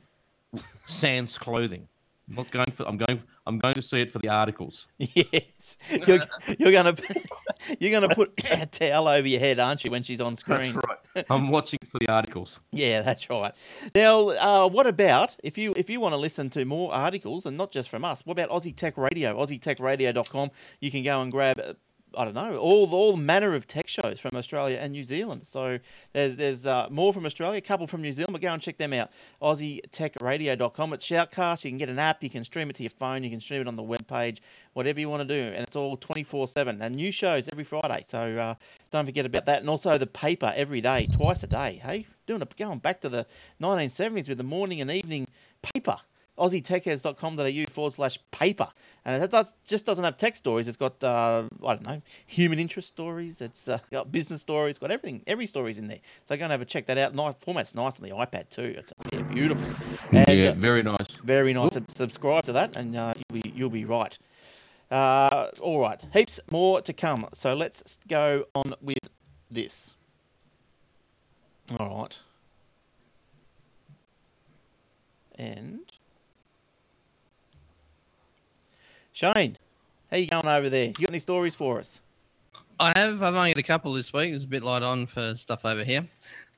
sans 0.87 1.37
clothing. 1.37 1.87
I'm 2.29 2.35
not 2.35 2.51
going 2.51 2.71
for. 2.71 2.87
I'm 2.87 2.97
going. 2.97 3.21
I'm 3.45 3.59
going 3.59 3.73
to 3.75 3.81
see 3.81 4.01
it 4.01 4.09
for 4.09 4.19
the 4.19 4.29
articles. 4.29 4.87
Yes, 4.97 5.77
you're, 6.07 6.19
you're 6.57 6.71
gonna 6.71 6.95
you're 7.79 7.91
gonna 7.91 8.13
put 8.13 8.33
a 8.49 8.65
towel 8.65 9.07
over 9.07 9.27
your 9.27 9.39
head, 9.39 9.59
aren't 9.59 9.83
you, 9.83 9.91
when 9.91 10.03
she's 10.03 10.21
on 10.21 10.35
screen? 10.35 10.73
That's 10.73 10.87
right. 10.87 11.25
I'm 11.29 11.49
watching 11.49 11.79
for 11.85 11.99
the 11.99 12.09
articles. 12.09 12.59
Yeah, 12.71 13.01
that's 13.01 13.29
right. 13.29 13.53
Now, 13.93 14.29
uh, 14.29 14.69
what 14.69 14.87
about 14.87 15.35
if 15.43 15.57
you 15.57 15.73
if 15.75 15.89
you 15.89 15.99
want 15.99 16.13
to 16.13 16.17
listen 16.17 16.49
to 16.51 16.65
more 16.65 16.93
articles 16.93 17.45
and 17.45 17.57
not 17.57 17.71
just 17.71 17.89
from 17.89 18.05
us? 18.05 18.25
What 18.25 18.33
about 18.39 18.49
Aussie 18.49 18.75
Tech 18.75 18.97
Radio? 18.97 19.37
AussieTechRadio.com. 19.37 20.51
You 20.79 20.91
can 20.91 21.03
go 21.03 21.21
and 21.21 21.31
grab. 21.31 21.77
I 22.15 22.25
don't 22.25 22.33
know 22.33 22.55
all 22.57 22.93
all 22.93 23.17
manner 23.17 23.53
of 23.53 23.67
tech 23.67 23.87
shows 23.87 24.19
from 24.19 24.35
Australia 24.35 24.77
and 24.79 24.93
New 24.93 25.03
Zealand. 25.03 25.45
So 25.45 25.79
there's 26.13 26.35
there's 26.35 26.65
uh, 26.65 26.87
more 26.89 27.13
from 27.13 27.25
Australia, 27.25 27.57
a 27.57 27.61
couple 27.61 27.87
from 27.87 28.01
New 28.01 28.11
Zealand. 28.11 28.33
But 28.33 28.41
go 28.41 28.53
and 28.53 28.61
check 28.61 28.77
them 28.77 28.93
out. 28.93 29.11
AussieTechRadio.com. 29.41 30.93
It's 30.93 31.05
Shoutcast. 31.05 31.63
You 31.63 31.71
can 31.71 31.77
get 31.77 31.89
an 31.89 31.99
app. 31.99 32.23
You 32.23 32.29
can 32.29 32.43
stream 32.43 32.69
it 32.69 32.75
to 32.77 32.83
your 32.83 32.89
phone. 32.91 33.23
You 33.23 33.29
can 33.29 33.41
stream 33.41 33.61
it 33.61 33.67
on 33.67 33.75
the 33.75 33.83
web 33.83 34.07
page. 34.07 34.41
Whatever 34.73 34.99
you 34.99 35.09
want 35.09 35.27
to 35.27 35.33
do, 35.33 35.53
and 35.53 35.63
it's 35.63 35.75
all 35.75 35.97
24/7. 35.97 36.81
And 36.81 36.95
new 36.95 37.11
shows 37.11 37.49
every 37.51 37.63
Friday. 37.63 38.03
So 38.05 38.37
uh, 38.37 38.55
don't 38.91 39.05
forget 39.05 39.25
about 39.25 39.45
that. 39.45 39.59
And 39.59 39.69
also 39.69 39.97
the 39.97 40.07
paper 40.07 40.51
every 40.55 40.81
day, 40.81 41.07
twice 41.07 41.43
a 41.43 41.47
day. 41.47 41.81
Hey, 41.83 42.07
doing 42.27 42.41
it 42.41 42.55
going 42.55 42.79
back 42.79 43.01
to 43.01 43.09
the 43.09 43.25
1970s 43.61 44.29
with 44.29 44.37
the 44.37 44.43
morning 44.43 44.81
and 44.81 44.91
evening 44.91 45.27
paper. 45.61 45.97
AussieTechheads.com.au 46.37 47.71
forward 47.71 47.93
slash 47.93 48.17
paper. 48.31 48.67
And 49.05 49.21
that 49.21 49.31
does, 49.31 49.53
just 49.65 49.85
doesn't 49.85 50.03
have 50.03 50.17
tech 50.17 50.35
stories. 50.35 50.67
It's 50.67 50.77
got, 50.77 51.03
uh, 51.03 51.43
I 51.65 51.75
don't 51.75 51.85
know, 51.85 52.01
human 52.25 52.59
interest 52.59 52.87
stories. 52.87 53.41
It's 53.41 53.67
uh, 53.67 53.79
got 53.91 54.11
business 54.11 54.41
stories. 54.41 54.71
It's 54.71 54.79
got 54.79 54.91
everything. 54.91 55.23
Every 55.27 55.45
story's 55.45 55.77
in 55.77 55.87
there. 55.87 55.99
So 56.27 56.35
go 56.35 56.43
and 56.43 56.51
have 56.51 56.61
a 56.61 56.65
check 56.65 56.87
that 56.87 56.97
out. 56.97 57.13
Nice 57.13 57.35
format's 57.39 57.75
nice 57.75 57.99
on 57.99 58.03
the 58.03 58.15
iPad 58.15 58.49
too. 58.49 58.75
It's 58.77 58.93
yeah, 59.11 59.21
beautiful. 59.21 59.67
And, 60.11 60.27
yeah, 60.29 60.49
uh, 60.49 60.53
very 60.55 60.83
nice. 60.83 61.07
very 61.23 61.53
nice. 61.53 61.73
Sub- 61.73 61.91
Subscribe 61.95 62.45
to 62.45 62.53
that, 62.53 62.75
and 62.75 62.95
uh, 62.95 63.13
you'll 63.15 63.41
be 63.41 63.53
you'll 63.55 63.69
be 63.69 63.85
right. 63.85 64.17
Uh, 64.91 65.47
all 65.59 65.79
right, 65.79 66.01
heaps 66.13 66.39
more 66.51 66.81
to 66.81 66.93
come. 66.93 67.27
So 67.33 67.53
let's 67.53 67.97
go 68.07 68.45
on 68.53 68.73
with 68.81 69.09
this. 69.49 69.95
All 71.79 72.01
right, 72.01 72.19
and 75.35 75.79
Shane, 79.13 79.59
how 80.09 80.17
you 80.17 80.25
going 80.25 80.47
over 80.47 80.69
there? 80.69 80.87
You 80.87 81.05
got 81.05 81.11
any 81.11 81.19
stories 81.19 81.53
for 81.53 81.77
us? 81.77 82.01
I 82.79 82.97
have. 82.97 83.21
I've 83.21 83.35
only 83.35 83.53
got 83.53 83.59
a 83.59 83.63
couple 83.63 83.93
this 83.93 84.11
week. 84.11 84.33
It's 84.33 84.43
a 84.43 84.47
bit 84.47 84.63
light 84.63 84.81
on 84.81 85.05
for 85.05 85.35
stuff 85.35 85.65
over 85.65 85.83
here. 85.83 86.07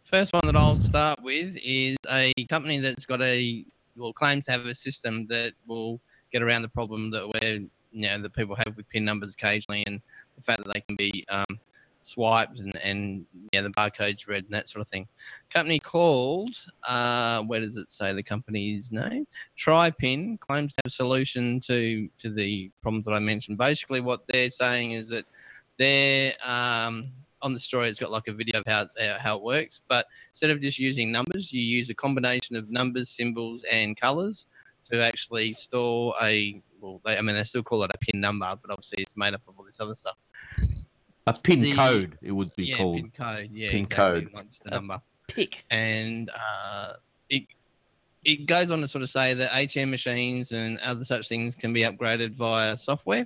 First 0.06 0.32
one 0.32 0.44
that 0.46 0.56
I'll 0.56 0.78
start 0.78 1.22
with 1.22 1.58
is 1.62 1.98
a 2.10 2.32
company 2.48 2.78
that's 2.78 3.06
got 3.06 3.22
a 3.22 3.66
well 3.98 4.14
claims 4.14 4.46
to 4.46 4.52
have 4.52 4.66
a 4.66 4.74
system 4.74 5.28
that 5.28 5.52
will 5.68 6.00
get 6.32 6.42
around 6.42 6.62
the 6.62 6.70
problem 6.70 7.12
that 7.12 7.28
we're 7.28 7.60
you 7.92 8.08
know 8.08 8.22
that 8.22 8.34
people 8.34 8.56
have 8.56 8.78
with 8.78 8.88
pin 8.88 9.04
numbers 9.04 9.34
occasionally, 9.34 9.84
and 9.86 10.00
the 10.38 10.42
fact 10.42 10.64
that 10.64 10.74
they 10.74 10.80
can 10.80 10.96
be 10.96 11.26
um, 11.28 11.60
swiped 12.06 12.60
and 12.60 12.76
and 12.78 13.26
yeah 13.52 13.62
the 13.62 13.70
barcodes 13.72 14.28
read 14.28 14.44
and 14.44 14.54
that 14.54 14.70
sort 14.70 14.82
of 14.82 14.88
thing. 14.88 15.08
Company 15.50 15.80
called 15.80 16.56
uh, 16.88 17.42
where 17.44 17.60
does 17.60 17.78
it 17.78 17.92
say 17.92 18.14
the 18.14 18.24
company's 18.24 18.92
name? 18.92 19.26
TriPin 19.58 20.40
claims 20.40 20.74
to 20.74 20.82
have 20.84 20.90
a 20.90 20.94
solution 20.94 21.60
to 21.62 22.08
to 22.20 22.30
the 22.30 22.72
problems 22.82 23.06
that 23.06 23.14
I 23.14 23.20
mentioned. 23.20 23.58
Basically, 23.58 24.02
what 24.02 24.28
they're 24.28 24.50
saying 24.50 24.92
is 24.92 25.10
that 25.10 25.26
they're 25.78 26.34
um, 26.46 27.12
on 27.42 27.54
the 27.54 27.60
story. 27.60 27.90
It's 27.90 28.00
got 28.00 28.12
like 28.12 28.28
a 28.28 28.34
video 28.34 28.60
of 28.60 28.66
how 28.68 28.88
uh, 29.02 29.20
how 29.20 29.38
it 29.38 29.44
works, 29.44 29.82
but 29.88 30.06
instead 30.32 30.50
of 30.50 30.62
just 30.62 30.80
using 30.80 31.12
numbers, 31.12 31.52
you 31.52 31.62
use 31.62 31.90
a 31.90 31.96
combination 31.96 32.56
of 32.56 32.70
numbers, 32.70 33.10
symbols, 33.10 33.64
and 33.72 33.96
colors 33.96 34.48
to 34.86 35.04
actually 35.04 35.54
store 35.54 36.16
a. 36.22 36.62
Well, 36.82 37.02
they, 37.06 37.18
I 37.18 37.22
mean, 37.22 37.36
they 37.36 37.44
still 37.44 37.64
call 37.64 37.84
it 37.84 37.92
a 37.94 37.98
pin 37.98 38.22
number, 38.22 38.54
but 38.62 38.72
obviously 38.72 39.02
it's 39.02 39.16
made 39.16 39.34
up 39.34 39.42
of 39.48 39.58
all 39.58 39.66
this 39.66 39.80
other 39.80 39.96
stuff. 39.96 40.18
A 41.28 41.34
pin 41.34 41.60
The- 41.62 41.74
code, 41.74 42.18
it 42.22 42.32
would 42.32 42.56
be 42.56 42.66
yeah, 42.68 42.78
called. 42.78 42.98
pin 42.98 43.12
code. 43.12 43.50
Yeah, 43.52 43.72
Pin 43.72 43.82
exactly, 43.82 44.22
code. 44.26 44.34
not 44.34 44.48
just 44.50 44.66
a 44.68 44.70
number. 44.72 45.02
Pick. 45.28 45.66
and 45.72 46.30
uh, 46.30 46.94
it 47.30 47.46
it 48.24 48.46
goes 48.46 48.70
on 48.72 48.80
to 48.82 48.88
sort 48.88 49.02
of 49.02 49.10
say 49.10 49.34
that 49.34 49.50
ATM 49.52 49.90
machines 49.90 50.52
and 50.52 50.78
other 50.80 51.04
such 51.04 51.28
things 51.28 51.56
can 51.56 51.74
be 51.74 51.82
upgraded 51.82 52.34
via 52.36 52.78
software. 52.78 53.26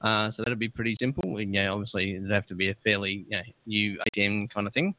Uh, 0.00 0.30
so 0.30 0.42
that'd 0.44 0.58
be 0.60 0.68
pretty 0.68 0.94
simple. 0.96 1.38
And 1.38 1.52
yeah, 1.54 1.70
obviously 1.70 2.14
it'd 2.16 2.30
have 2.30 2.46
to 2.46 2.54
be 2.54 2.68
a 2.70 2.74
fairly 2.74 3.24
you 3.28 3.36
know, 3.36 3.42
new 3.66 3.98
ATM 4.12 4.48
kind 4.50 4.66
of 4.66 4.72
thing. 4.72 4.94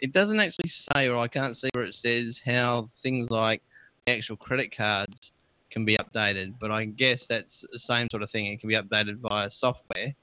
It 0.00 0.12
doesn't 0.12 0.38
actually 0.38 0.68
say, 0.68 1.08
or 1.08 1.18
I 1.18 1.26
can't 1.28 1.56
see 1.56 1.68
where 1.74 1.84
it 1.84 1.94
says 1.94 2.40
how 2.44 2.88
things 2.92 3.30
like 3.30 3.62
the 4.06 4.12
actual 4.16 4.36
credit 4.36 4.76
cards 4.76 5.32
can 5.70 5.84
be 5.84 5.96
updated. 5.96 6.54
But 6.60 6.70
I 6.70 6.84
guess 6.84 7.26
that's 7.26 7.64
the 7.72 7.78
same 7.80 8.06
sort 8.12 8.22
of 8.22 8.30
thing. 8.30 8.46
It 8.46 8.60
can 8.60 8.68
be 8.68 8.76
updated 8.76 9.16
via 9.18 9.50
software. 9.50 10.14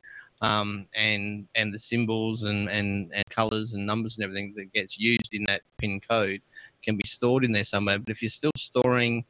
Um, 0.41 0.87
and 0.95 1.47
and 1.53 1.71
the 1.71 1.77
symbols 1.77 2.43
and, 2.43 2.67
and, 2.67 3.11
and 3.13 3.23
colors 3.29 3.73
and 3.73 3.85
numbers 3.85 4.17
and 4.17 4.25
everything 4.25 4.53
that 4.57 4.73
gets 4.73 4.97
used 4.97 5.33
in 5.33 5.43
that 5.45 5.61
pin 5.77 5.99
code 5.99 6.41
can 6.83 6.97
be 6.97 7.03
stored 7.05 7.45
in 7.45 7.51
there 7.51 7.63
somewhere. 7.63 7.99
But 7.99 8.09
if 8.09 8.23
you're 8.23 8.29
still 8.29 8.51
storing 8.57 9.23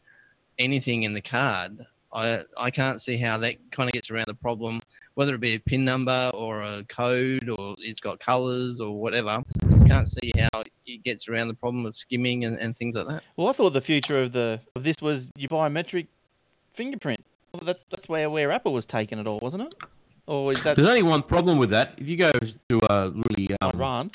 anything 0.58 1.04
in 1.04 1.13
the 1.13 1.21
card, 1.21 1.86
I 2.13 2.43
I 2.58 2.71
can't 2.71 3.02
see 3.02 3.17
how 3.17 3.38
that 3.39 3.56
kind 3.71 3.89
of 3.89 3.93
gets 3.93 4.10
around 4.12 4.26
the 4.28 4.36
problem, 4.36 4.82
whether 5.15 5.36
it 5.36 5.41
be 5.41 5.56
a 5.56 5.60
pin 5.60 5.84
number 5.84 6.32
or 6.34 6.62
a 6.62 6.84
code 6.86 7.50
or 7.50 7.76
it's 7.80 8.00
got 8.00 8.19
colors 8.19 8.80
or 8.80 9.00
whatever. 9.00 9.43
Can't 9.88 10.10
see 10.10 10.32
how 10.39 10.63
it 10.86 11.04
gets 11.04 11.28
around 11.28 11.50
the 11.50 11.54
problem 11.54 11.86
of 11.86 11.95
skimming 11.95 12.45
and, 12.45 12.58
and 12.60 12.76
things 12.76 12.95
like 12.95 13.08
that. 13.08 13.24
Well, 13.36 13.47
I 13.47 13.52
thought 13.52 13.71
the 13.71 13.82
future 13.82 14.21
of 14.21 14.32
the 14.32 14.62
of 14.76 14.84
this 14.84 15.02
was 15.02 15.30
your 15.36 15.50
biometric 15.50 16.08
fingerprint. 16.74 17.24
Well, 17.54 17.63
that's 17.65 17.86
that's 17.89 18.08
where 18.08 18.30
where 18.30 18.52
Apple 18.52 18.74
was 18.74 18.86
taking 18.86 19.19
it 19.19 19.28
all, 19.28 19.39
wasn't 19.39 19.63
it? 19.63 19.74
Or 20.32 20.52
is 20.52 20.63
that 20.63 20.78
There's 20.78 20.88
only 20.88 21.04
one 21.04 21.24
problem 21.24 21.58
with 21.58 21.72
that. 21.72 21.96
If 21.98 22.08
you 22.08 22.15
go 22.15 22.32
to 22.32 22.80
a 22.89 23.12
really 23.12 23.50
um, 23.60 23.72
Iran? 23.76 24.12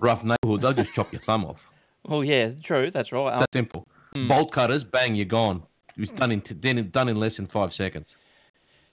rough 0.00 0.24
neighborhood, 0.24 0.62
they'll 0.62 0.72
just 0.72 0.94
chop 0.94 1.12
your 1.12 1.20
thumb 1.20 1.44
off. 1.44 1.60
Well, 2.08 2.24
yeah, 2.24 2.50
true. 2.60 2.90
That's 2.90 3.12
right. 3.12 3.28
It's 3.28 3.34
Um, 3.36 3.40
that 3.42 3.52
simple. 3.52 3.86
Hmm. 4.14 4.26
Bolt 4.26 4.50
cutters, 4.50 4.82
bang, 4.82 5.14
you're 5.14 5.24
gone. 5.24 5.62
It's 5.96 6.10
done 6.10 6.32
in 6.32 6.40
done 6.40 6.88
done 6.90 7.08
in 7.08 7.20
less 7.20 7.36
than 7.36 7.46
five 7.46 7.72
seconds. 7.72 8.16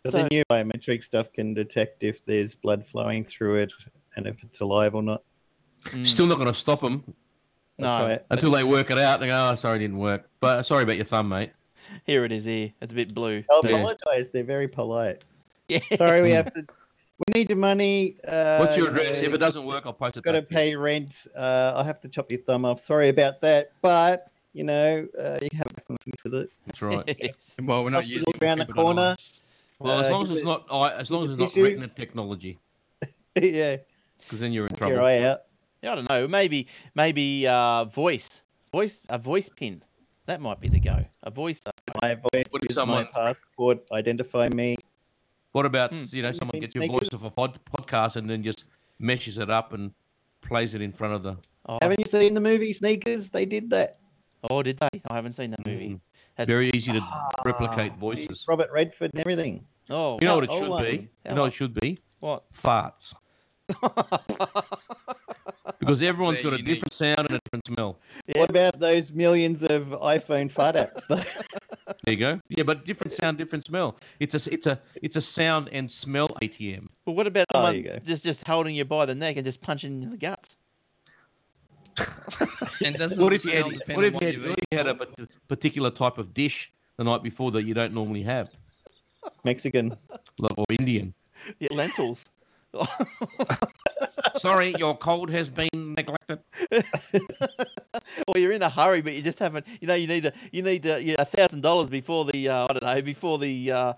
But 0.04 0.12
So- 0.12 0.17
the 0.24 0.28
new 0.30 0.43
biometric 0.52 1.04
stuff 1.04 1.34
can 1.34 1.56
detect 1.56 2.04
if 2.04 2.24
there's 2.26 2.54
blood 2.54 2.86
flowing 2.86 3.24
through 3.24 3.56
it 3.56 3.74
and 4.15 4.28
if 4.28 4.43
it's 4.43 4.60
alive 4.62 4.93
or 4.93 5.02
not. 5.02 5.24
mm, 5.86 6.06
Still 6.06 6.28
not 6.28 6.36
going 6.36 6.50
to 6.50 6.54
stop 6.54 6.82
them 6.82 7.04
no. 7.80 8.19
until 8.30 8.52
they 8.52 8.63
work 8.63 8.91
it 8.91 9.00
out. 9.00 9.22
They 9.22 9.28
go, 9.28 9.50
"Oh, 9.52 9.56
sorry, 9.56 9.78
it 9.78 9.80
didn't 9.80 9.98
work." 9.98 10.30
But 10.39 10.63
sorry 10.67 10.84
about 10.84 10.98
your 10.98 11.06
thumb, 11.06 11.30
mate. 11.30 11.52
Here 12.06 12.26
it 12.26 12.32
is. 12.32 12.45
Here, 12.45 12.74
it's 12.80 12.91
a 12.91 12.95
bit 12.95 13.15
blue. 13.15 13.43
I'll 13.50 13.62
Yeah. 13.65 13.78
apologize. 13.78 14.30
They're 14.30 14.43
very 14.43 14.67
polite. 14.67 15.24
Yeah. 15.69 15.79
Sorry, 15.95 16.21
we 16.21 16.32
have 16.32 16.51
to. 16.53 16.65
We 17.27 17.39
need 17.41 17.49
your 17.49 17.58
money. 17.58 18.15
Uh, 18.25 18.58
What's 18.58 18.77
your 18.77 18.89
address? 18.89 19.21
know, 19.21 19.27
If 19.27 19.34
it 19.34 19.38
doesn't 19.39 19.65
work, 19.65 19.86
I'll 19.86 19.93
post 19.93 20.15
it. 20.17 20.23
got 20.23 20.32
to 20.32 20.41
back 20.41 20.49
to 20.49 20.55
pay 20.55 20.75
rent. 20.75 21.27
Uh, 21.36 21.73
I'll 21.75 21.84
have 21.84 21.99
to 22.01 22.08
chop 22.08 22.32
your 22.32 22.39
thumb 22.41 22.63
off. 22.65 22.79
Sorry 22.79 23.10
about 23.10 23.41
that, 23.41 23.71
but 23.82 24.32
you 24.53 24.63
know 24.63 25.08
uh, 25.19 25.38
you 25.41 25.49
have 25.58 25.67
to 25.75 25.82
finish 25.86 26.23
with 26.23 26.34
it. 26.36 26.49
That's 26.65 26.82
right. 26.82 27.03
Yes. 27.21 27.34
Well, 27.62 27.84
we're 27.84 27.89
not 27.89 28.03
Hospital 28.05 28.23
using 28.34 28.43
around 28.43 28.58
the 28.60 28.65
corner. 28.73 29.15
ice. 29.19 29.41
Well, 29.79 29.99
as 29.99 30.08
Uh, 30.08 30.12
long 30.12 30.23
as 30.23 30.29
it's 30.32 30.39
it- 30.41 30.45
not, 30.45 30.65
I- 30.71 30.93
as 30.93 31.12
long 31.12 31.23
as 31.23 31.29
it's 31.32 31.38
it 31.39 31.41
not 31.41 31.49
tissue. 31.51 31.63
retina 31.65 31.88
technology, 31.89 32.58
yeah, 33.36 33.77
because 34.19 34.39
then 34.39 34.51
you're 34.53 34.65
in 34.67 34.71
knock 34.71 34.79
your 34.79 34.89
trouble. 34.97 35.05
eye 35.05 35.19
out. 35.23 35.41
Yeah, 35.82 35.91
I 35.91 35.95
don't 35.95 36.10
know. 36.10 36.27
Maybe 36.27 36.67
maybe 36.95 37.47
uh, 37.47 37.84
voice, 37.86 38.41
voice, 38.71 39.03
a 39.10 39.17
voice 39.17 39.49
pin. 39.49 39.84
That 40.25 40.39
might 40.41 40.60
be 40.62 40.69
the 40.69 40.79
go. 40.79 41.05
A 41.23 41.32
voice. 41.32 41.60
uh, 41.65 41.71
My 42.01 42.15
voice 42.15 42.45
What 42.49 42.63
is 42.69 42.75
someone- 42.75 43.08
my 43.13 43.23
passport. 43.23 43.79
Identify 43.91 44.49
me. 44.49 44.77
What 45.51 45.65
about 45.65 45.91
Hmm. 45.91 46.03
you 46.12 46.21
know 46.21 46.27
Have 46.27 46.35
you 46.35 46.39
someone 46.39 46.59
gets 46.62 46.75
your 46.75 46.85
voice 46.88 46.99
Sneakers? 47.07 47.19
off 47.21 47.25
a 47.25 47.31
pod, 47.31 47.59
podcast 47.77 48.15
and 48.17 48.29
then 48.29 48.43
just 48.43 48.65
meshes 48.99 49.38
it 49.38 49.49
up 49.49 49.73
and 49.73 49.91
plays 50.41 50.75
it 50.75 50.81
in 50.81 50.91
front 50.93 51.13
of 51.15 51.23
the. 51.23 51.38
Oh, 51.67 51.77
Haven't 51.81 51.99
you 51.99 52.05
seen 52.05 52.33
the 52.33 52.41
movie 52.41 52.71
Sneakers? 52.73 53.29
They 53.29 53.45
did 53.45 53.69
that. 53.71 53.97
oh, 54.49 54.62
did 54.63 54.77
they? 54.77 55.01
I 55.09 55.15
haven't 55.15 55.33
seen 55.33 55.51
that 55.51 55.65
movie. 55.65 55.89
Mm. 55.89 55.99
Had- 56.35 56.47
Very 56.47 56.69
easy 56.73 56.91
to 56.93 57.01
replicate 57.45 57.91
Ah, 57.95 57.99
voices. 57.99 58.45
Robert 58.47 58.69
Redford 58.71 59.12
and 59.13 59.19
everything. 59.21 59.65
Oh, 59.89 60.17
You 60.21 60.27
know 60.27 60.35
what 60.35 60.43
it 60.45 60.51
should 60.51 60.69
one? 60.69 60.83
be? 60.85 61.09
How 61.25 61.31
You 61.31 61.35
know 61.35 61.41
what 61.41 61.47
it 61.47 61.53
should 61.53 61.73
be? 61.73 61.99
what? 62.19 62.43
Farts. 62.53 63.13
Because 65.79 66.01
everyone's 66.01 66.41
got 66.41 66.53
a 66.53 66.58
unique. 66.58 66.65
different 66.65 66.93
sound 66.93 67.19
and 67.19 67.32
a 67.32 67.39
different 67.45 67.65
smell. 67.67 67.99
Yeah. 68.27 68.39
What 68.39 68.49
about 68.49 68.79
those 68.79 69.12
millions 69.12 69.63
of 69.63 69.88
iPhone 69.88 70.51
fart 70.51 70.75
apps? 70.75 71.05
though? 71.08 71.21
There 72.05 72.13
you 72.13 72.19
go. 72.19 72.39
Yeah, 72.49 72.63
but 72.63 72.86
different 72.86 73.13
sound, 73.13 73.38
different 73.39 73.65
smell. 73.65 73.97
It's 74.19 74.36
a 74.47 74.53
it's 74.53 74.67
a 74.67 74.79
it's 75.01 75.15
a 75.15 75.21
sound 75.21 75.69
and 75.71 75.91
smell 75.91 76.29
ATM. 76.41 76.88
Well, 77.05 77.15
what 77.15 77.25
about 77.25 77.47
Oh, 77.53 77.65
someone 77.65 77.75
you 77.84 77.99
just 78.05 78.23
just 78.23 78.45
holding 78.47 78.75
you 78.75 78.86
by 78.86 79.05
the 79.08 79.15
neck 79.15 79.38
and 79.38 79.43
just 79.45 79.60
punching 79.60 79.97
you 79.97 80.03
in 80.03 80.12
the 80.12 80.17
guts? 80.17 80.55
And 82.86 82.95
doesn't 82.95 83.21
What 83.21 83.34
if 83.34 83.43
you 83.43 83.51
had 83.51 83.65
what 83.95 84.05
if 84.05 84.13
you 84.13 84.19
had, 84.27 84.34
you've 84.36 84.45
what 84.49 84.60
you 84.71 84.77
had 84.77 84.88
a 84.88 84.95
particular 85.47 85.89
type 85.89 86.17
of 86.19 86.34
dish 86.34 86.71
the 86.97 87.03
night 87.03 87.23
before 87.23 87.51
that 87.51 87.63
you 87.63 87.73
don't 87.73 87.93
normally 87.93 88.21
have, 88.23 88.51
Mexican. 89.43 89.97
or 90.39 90.65
Indian? 90.69 91.13
Yeah, 91.60 91.69
lentils. 91.71 92.23
Sorry, 94.38 94.75
your 94.77 94.97
cold 94.97 95.29
has 95.29 95.49
been 95.49 95.69
neglected. 95.73 96.39
or 98.27 98.38
you're 98.38 98.51
in 98.51 98.62
a 98.62 98.69
hurry, 98.69 99.01
but 99.01 99.13
you 99.13 99.21
just 99.21 99.39
haven't. 99.39 99.65
You 99.82 99.88
know, 99.88 99.95
you 99.95 100.08
need 100.08 100.25
a 100.25 100.34
you 100.51 100.62
need 100.62 100.86
a 100.86 101.25
thousand 101.25 101.62
dollars 101.62 101.89
before 101.89 102.25
the 102.25 102.49
uh, 102.49 102.67
I 102.69 102.73
don't 102.73 102.84
know 102.84 103.01
before 103.01 103.38
the 103.39 103.71
uh, 103.71 103.93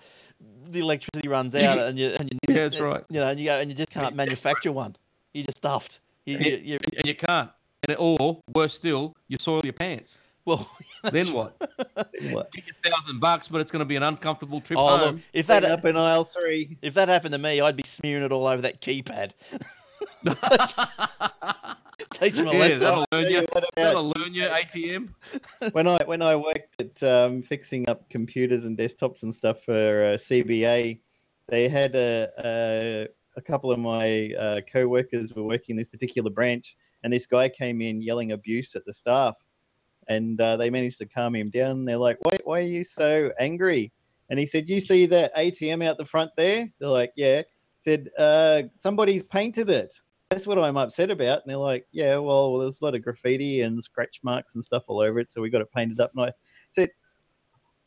the 0.70 0.80
electricity 0.80 1.28
runs 1.28 1.54
out, 1.56 1.80
and 1.80 2.00
you 2.00 2.16
and 2.20 2.32
you 2.32 2.56
Yeah, 2.56 2.70
that's 2.70 2.80
right. 2.80 3.04
You 3.10 3.20
know, 3.20 3.28
and 3.28 3.40
you 3.40 3.46
go 3.46 3.60
and 3.60 3.70
you 3.70 3.76
just 3.76 3.90
can't 3.90 4.16
manufacture 4.16 4.72
one. 4.72 4.96
You're 5.34 5.46
just 5.46 5.58
stuffed. 5.58 6.00
You, 6.26 6.38
you, 6.38 6.60
you, 6.64 6.78
and 6.98 7.06
you 7.06 7.16
can't. 7.16 7.50
And 7.88 7.98
or 7.98 8.42
worse 8.54 8.76
still, 8.76 9.16
you 9.28 9.38
soil 9.40 9.62
your 9.64 9.74
pants. 9.74 10.18
Well, 10.46 10.70
Then 11.12 11.34
what? 11.34 11.56
What? 12.32 12.52
Get 12.52 12.66
your 12.68 12.76
thousand 12.84 13.20
bucks, 13.20 13.48
but 13.48 13.62
it's 13.62 13.72
going 13.72 13.80
to 13.80 13.86
be 13.86 13.96
an 13.96 14.04
uncomfortable 14.04 14.62
trip 14.62 14.78
oh, 14.80 14.98
look, 14.98 15.18
if 15.34 15.48
that 15.48 15.66
up 15.66 15.86
in 15.86 15.98
aisle 15.98 16.26
three. 16.26 16.78
if 16.82 16.94
that 16.94 17.10
happened 17.10 17.34
to 17.34 17.38
me, 17.38 17.62
I'd 17.62 17.76
be 17.76 17.84
smearing 17.84 18.24
it 18.24 18.32
all 18.32 18.48
over 18.48 18.62
that 18.62 18.82
keypad. 18.82 19.32
Teach 22.14 22.36
them 22.36 22.48
a 22.48 22.54
yeah, 22.54 22.60
lesson. 22.60 22.80
that'll 22.82 23.06
learn 23.12 23.32
you. 23.32 23.46
what 23.52 23.66
That'll 23.76 24.14
learn 24.16 24.34
you 24.34 24.44
ATM. 24.44 25.10
when 25.72 25.88
I 25.88 26.04
when 26.06 26.22
I 26.22 26.36
worked 26.36 26.80
at 26.80 27.02
um, 27.04 27.42
fixing 27.42 27.90
up 27.90 28.10
computers 28.10 28.66
and 28.66 28.78
desktops 28.78 29.24
and 29.24 29.34
stuff 29.34 29.64
for 29.64 29.72
uh, 30.04 30.18
CBA, 30.18 31.00
they 31.48 31.70
had 31.70 31.96
a, 31.96 32.30
a 32.38 33.08
a 33.38 33.42
couple 33.42 33.72
of 33.72 33.80
my 33.80 34.34
uh, 34.38 34.62
co-workers 34.72 35.34
were 35.34 35.44
working 35.44 35.74
in 35.74 35.78
this 35.78 35.88
particular 35.88 36.30
branch, 36.30 36.76
and 37.04 37.12
this 37.14 37.26
guy 37.26 37.50
came 37.50 37.82
in 37.82 38.02
yelling 38.02 38.32
abuse 38.34 38.76
at 38.76 38.86
the 38.86 38.94
staff, 38.94 39.38
and 40.12 40.40
uh, 40.42 40.58
they 40.58 40.70
managed 40.70 40.98
to 41.00 41.06
calm 41.06 41.36
him 41.36 41.50
down. 41.50 41.86
They're 41.86 41.98
like, 41.98 42.18
"Why 42.22 42.38
why 42.44 42.60
are 42.60 42.74
you 42.78 42.84
so 42.84 43.32
angry?" 43.40 43.92
And 44.30 44.40
he 44.40 44.46
said, 44.46 44.70
"You 44.70 44.80
see 44.80 45.06
that 45.08 45.36
ATM 45.36 45.84
out 45.86 45.98
the 45.98 46.06
front 46.06 46.32
there?" 46.36 46.70
They're 46.80 46.90
like, 46.90 47.14
"Yeah." 47.16 47.44
Said, 47.80 48.10
uh, 48.18 48.64
"Somebody's 48.76 49.24
painted 49.24 49.70
it." 49.70 49.94
That's 50.30 50.48
what 50.48 50.60
I'm 50.60 50.78
upset 50.78 51.12
about. 51.12 51.42
And 51.42 51.50
they're 51.50 51.58
like, 51.58 51.88
"Yeah, 51.92 52.18
well, 52.18 52.58
there's 52.58 52.82
a 52.82 52.86
lot 52.86 52.96
of 52.96 53.04
graffiti 53.04 53.62
and 53.62 53.82
scratch 53.84 54.20
marks 54.24 54.56
and 54.56 54.64
stuff 54.64 54.84
all 54.88 55.00
over 55.00 55.20
it, 55.20 55.32
so 55.32 55.42
we 55.42 55.50
got 55.50 55.62
it 55.62 55.72
painted 55.72 56.00
up." 56.00 56.12
And 56.16 56.26
I 56.26 56.32
said, 56.70 56.90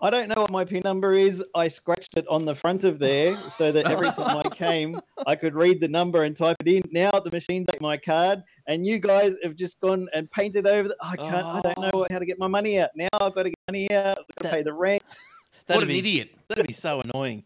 I 0.04 0.10
don't 0.10 0.28
know 0.28 0.42
what 0.42 0.50
my 0.50 0.66
PIN 0.66 0.82
number 0.84 1.14
is. 1.14 1.42
I 1.54 1.68
scratched 1.68 2.18
it 2.18 2.28
on 2.28 2.44
the 2.44 2.54
front 2.54 2.84
of 2.84 2.98
there 2.98 3.34
so 3.36 3.72
that 3.72 3.86
every 3.90 4.08
time 4.08 4.36
I 4.36 4.48
came, 4.50 5.00
I 5.26 5.34
could 5.34 5.54
read 5.54 5.80
the 5.80 5.88
number 5.88 6.24
and 6.24 6.36
type 6.36 6.58
it 6.60 6.68
in. 6.68 6.82
Now 6.92 7.10
the 7.10 7.30
machine's 7.30 7.70
at 7.70 7.80
my 7.80 7.96
card, 7.96 8.42
and 8.66 8.86
you 8.86 8.98
guys 8.98 9.34
have 9.42 9.56
just 9.56 9.80
gone 9.80 10.08
and 10.12 10.30
painted 10.30 10.66
over. 10.66 10.88
The, 10.88 10.96
I 11.00 11.16
can't. 11.16 11.46
I 11.46 11.60
don't 11.62 11.78
know 11.78 12.02
ah. 12.02 12.06
how 12.10 12.18
to 12.18 12.26
get 12.26 12.38
my 12.38 12.48
money 12.48 12.78
out. 12.78 12.90
Now 12.94 13.08
I've 13.14 13.34
got 13.34 13.44
to 13.44 13.48
get 13.48 13.58
money 13.66 13.90
out. 13.90 14.18
I've 14.18 14.42
got 14.42 14.50
to 14.50 14.56
pay 14.56 14.62
the 14.62 14.74
rent. 14.74 15.02
That'd 15.66 15.78
What 15.78 15.82
an 15.84 15.88
be, 15.88 15.98
idiot. 16.00 16.36
That'd 16.48 16.66
be 16.66 16.74
so 16.74 17.00
annoying. 17.00 17.44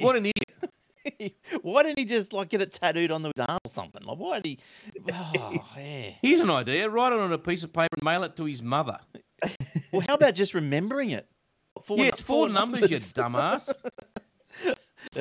What 0.00 0.16
an 0.16 0.32
idiot. 0.32 1.34
why 1.60 1.82
didn't 1.82 1.98
he 1.98 2.06
just 2.06 2.32
like 2.32 2.48
get 2.48 2.62
it 2.62 2.72
tattooed 2.72 3.10
on 3.10 3.22
his 3.22 3.32
arm 3.38 3.58
or 3.62 3.68
something? 3.68 4.02
Like, 4.02 4.16
why 4.16 4.40
did 4.40 4.46
he? 4.46 4.58
Oh, 5.12 5.62
yeah. 5.76 6.12
Here's 6.22 6.40
an 6.40 6.48
idea. 6.48 6.88
Write 6.88 7.12
it 7.12 7.18
on 7.18 7.30
a 7.34 7.38
piece 7.38 7.64
of 7.64 7.70
paper 7.74 7.88
and 7.94 8.02
mail 8.02 8.24
it 8.24 8.34
to 8.36 8.46
his 8.46 8.62
mother. 8.62 8.98
Well, 9.92 10.02
how 10.08 10.14
about 10.14 10.34
just 10.34 10.54
remembering 10.54 11.10
it? 11.10 11.28
Four, 11.82 11.98
yeah, 11.98 12.04
it's 12.06 12.20
four, 12.20 12.48
numbers, 12.48 12.88
you 12.90 12.96
dumbass. 12.96 13.64
Four, 13.64 14.74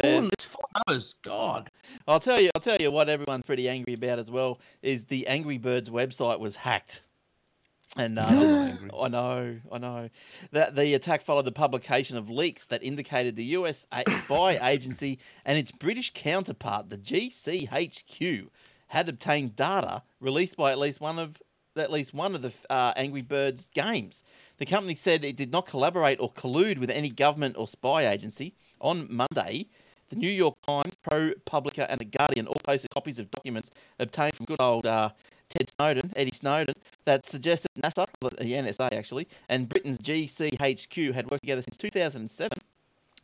Yeah. 0.03 0.27
It's 0.31 0.45
four 0.45 0.63
numbers. 0.87 1.15
God. 1.23 1.69
I'll 2.07 2.19
tell 2.19 2.39
you. 2.39 2.51
I'll 2.55 2.61
tell 2.61 2.77
you 2.79 2.91
what 2.91 3.09
everyone's 3.09 3.43
pretty 3.43 3.67
angry 3.67 3.93
about 3.93 4.19
as 4.19 4.29
well 4.29 4.59
is 4.81 5.05
the 5.05 5.27
Angry 5.27 5.57
Birds 5.57 5.89
website 5.89 6.39
was 6.39 6.57
hacked. 6.57 7.01
And 7.97 8.17
uh, 8.17 8.71
I 8.97 9.07
know, 9.09 9.57
I 9.69 9.77
know 9.77 10.09
that 10.51 10.77
the 10.77 10.93
attack 10.93 11.23
followed 11.23 11.43
the 11.43 11.51
publication 11.51 12.15
of 12.15 12.29
leaks 12.29 12.65
that 12.67 12.81
indicated 12.83 13.35
the 13.35 13.43
U.S. 13.45 13.85
spy 14.19 14.57
agency 14.69 15.19
and 15.43 15.57
its 15.57 15.71
British 15.71 16.13
counterpart, 16.13 16.89
the 16.89 16.97
GCHQ, 16.97 18.47
had 18.87 19.09
obtained 19.09 19.57
data 19.57 20.03
released 20.21 20.55
by 20.55 20.71
at 20.71 20.79
least 20.79 21.01
one 21.01 21.19
of 21.19 21.41
at 21.77 21.91
least 21.91 22.13
one 22.13 22.35
of 22.35 22.41
the 22.41 22.51
uh, 22.69 22.93
Angry 22.95 23.21
Birds 23.21 23.69
games. 23.73 24.23
The 24.61 24.67
company 24.67 24.93
said 24.93 25.25
it 25.25 25.37
did 25.37 25.51
not 25.51 25.65
collaborate 25.65 26.19
or 26.19 26.31
collude 26.31 26.77
with 26.77 26.91
any 26.91 27.09
government 27.09 27.55
or 27.57 27.67
spy 27.67 28.05
agency. 28.05 28.53
On 28.79 29.07
Monday, 29.09 29.65
the 30.09 30.15
New 30.15 30.29
York 30.29 30.53
Times, 30.67 30.93
ProPublica, 31.09 31.87
and 31.89 31.99
The 31.99 32.05
Guardian 32.05 32.45
all 32.45 32.61
posted 32.63 32.91
copies 32.91 33.17
of 33.17 33.31
documents 33.31 33.71
obtained 33.97 34.35
from 34.35 34.45
good 34.45 34.61
old 34.61 34.85
uh, 34.85 35.09
Ted 35.49 35.67
Snowden, 35.67 36.13
Eddie 36.15 36.35
Snowden, 36.35 36.75
that 37.05 37.25
suggested 37.25 37.71
NASA, 37.81 38.05
the 38.21 38.27
NSA 38.29 38.93
actually, 38.93 39.27
and 39.49 39.67
Britain's 39.67 39.97
GCHQ 39.97 41.15
had 41.15 41.31
worked 41.31 41.41
together 41.41 41.63
since 41.63 41.77
2007 41.77 42.55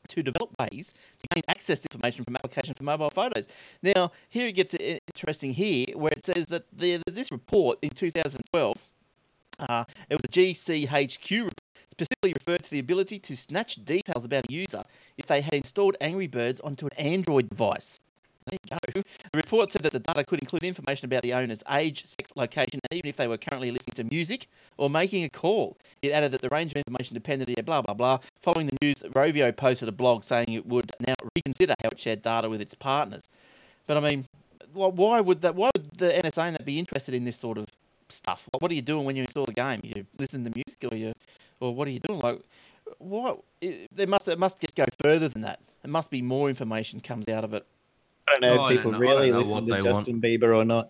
to 0.08 0.24
develop 0.24 0.56
ways 0.60 0.92
to 1.20 1.28
gain 1.36 1.44
access 1.48 1.82
to 1.82 1.88
information 1.92 2.26
from 2.26 2.36
application 2.36 2.74
for 2.74 2.84
mobile 2.84 3.12
photos. 3.12 3.46
Now, 3.84 4.12
here 4.28 4.48
it 4.48 4.54
gets 4.54 4.74
interesting 4.74 5.54
here, 5.54 5.86
where 5.94 6.14
it 6.14 6.26
says 6.26 6.48
that 6.48 6.64
there's 6.74 7.04
this 7.06 7.32
report 7.32 7.78
in 7.84 7.92
2012. 7.92 8.88
Uh, 9.60 9.86
it 10.10 10.16
was 10.16 10.22
a 10.26 10.28
GCHQ 10.28 11.38
report 11.38 11.62
specifically 11.92 12.34
referred 12.34 12.64
to 12.64 12.70
the 12.70 12.80
ability 12.80 13.18
to 13.18 13.36
snatch 13.36 13.84
details 13.84 14.24
about 14.24 14.46
a 14.48 14.54
user 14.54 14.84
if 15.18 15.26
they 15.26 15.42
had 15.42 15.54
installed 15.56 15.98
Angry 16.00 16.28
Birds 16.28 16.60
onto 16.60 16.86
an 16.86 16.94
Android 16.98 17.50
device. 17.50 18.00
There 18.46 18.60
you 18.64 18.78
go. 18.94 19.02
The 19.32 19.38
report 19.38 19.72
said 19.72 19.82
that 19.82 19.92
the 19.92 20.00
data 20.00 20.24
could 20.24 20.40
include 20.40 20.64
information 20.64 21.06
about 21.06 21.24
the 21.24 21.34
owner's 21.34 21.64
age, 21.70 22.06
sex, 22.06 22.32
location, 22.36 22.80
and 22.90 22.98
even 22.98 23.10
if 23.10 23.18
they 23.18 23.28
were 23.28 23.38
currently 23.38 23.72
listening 23.72 23.96
to 23.96 24.04
music 24.06 24.48
or 24.78 24.90
making 24.90 25.26
a 25.26 25.30
call. 25.30 25.76
It 26.02 26.12
added 26.12 26.32
that 26.32 26.42
the 26.42 26.50
range 26.50 26.72
of 26.72 26.78
information 26.78 27.14
depended, 27.14 27.50
on 27.50 27.66
blah, 27.66 27.82
blah, 27.82 27.94
blah. 27.94 28.20
Following 28.42 28.68
the 28.68 28.78
news, 28.82 28.98
Rovio 29.00 29.54
posted 29.54 29.90
a 29.90 29.92
blog 29.92 30.24
saying 30.24 30.48
it 30.50 30.66
would 30.66 30.92
now 31.06 31.16
reconsider 31.36 31.74
how 31.82 31.90
it 31.90 32.00
shared 32.00 32.22
data 32.22 32.48
with 32.48 32.62
its 32.62 32.74
partners. 32.74 33.28
But 33.86 33.98
I 33.98 34.00
mean, 34.02 34.28
why 34.72 35.20
would 35.20 35.42
that? 35.42 35.56
Why 35.56 35.72
would 35.76 35.98
the 35.98 36.12
NSA 36.12 36.54
that 36.54 36.64
be 36.64 36.80
interested 36.80 37.14
in 37.16 37.26
this 37.26 37.38
sort 37.38 37.58
of 37.58 37.68
stuff? 38.10 38.48
What, 38.52 38.62
what 38.62 38.72
are 38.72 38.76
you 38.76 38.82
doing 38.82 39.06
when 39.06 39.16
you 39.16 39.24
install 39.24 39.46
the 39.46 39.54
game? 39.54 39.82
You 39.84 40.06
listen 40.18 40.44
to 40.44 40.50
music, 40.50 40.78
or 40.92 40.96
you, 40.96 41.14
or 41.60 41.74
what 41.74 41.88
are 41.88 41.92
you 41.92 42.00
doing? 42.00 42.20
Like, 42.20 42.42
what? 43.00 43.40
It, 43.62 43.88
there 43.96 44.08
must 44.08 44.28
it 44.28 44.40
must 44.40 44.60
just 44.60 44.76
go 44.76 44.86
further 45.02 45.28
than 45.28 45.42
that. 45.44 45.60
There 45.84 45.92
must 45.92 46.10
be 46.12 46.22
more 46.22 46.50
information 46.50 47.00
comes 47.00 47.28
out 47.28 47.44
of 47.44 47.54
it. 47.54 47.66
I 48.28 48.34
don't 48.40 48.42
know 48.56 48.64
Oh, 48.64 48.68
if 48.68 48.78
people 48.78 48.92
know- 48.92 49.00
really 49.00 49.32
listen 49.32 49.54
what 49.54 49.66
to 49.68 49.74
they 49.74 49.82
want. 49.82 49.98
Justin 50.06 50.22
Bieber 50.22 50.56
or 50.56 50.66
not. 50.66 50.90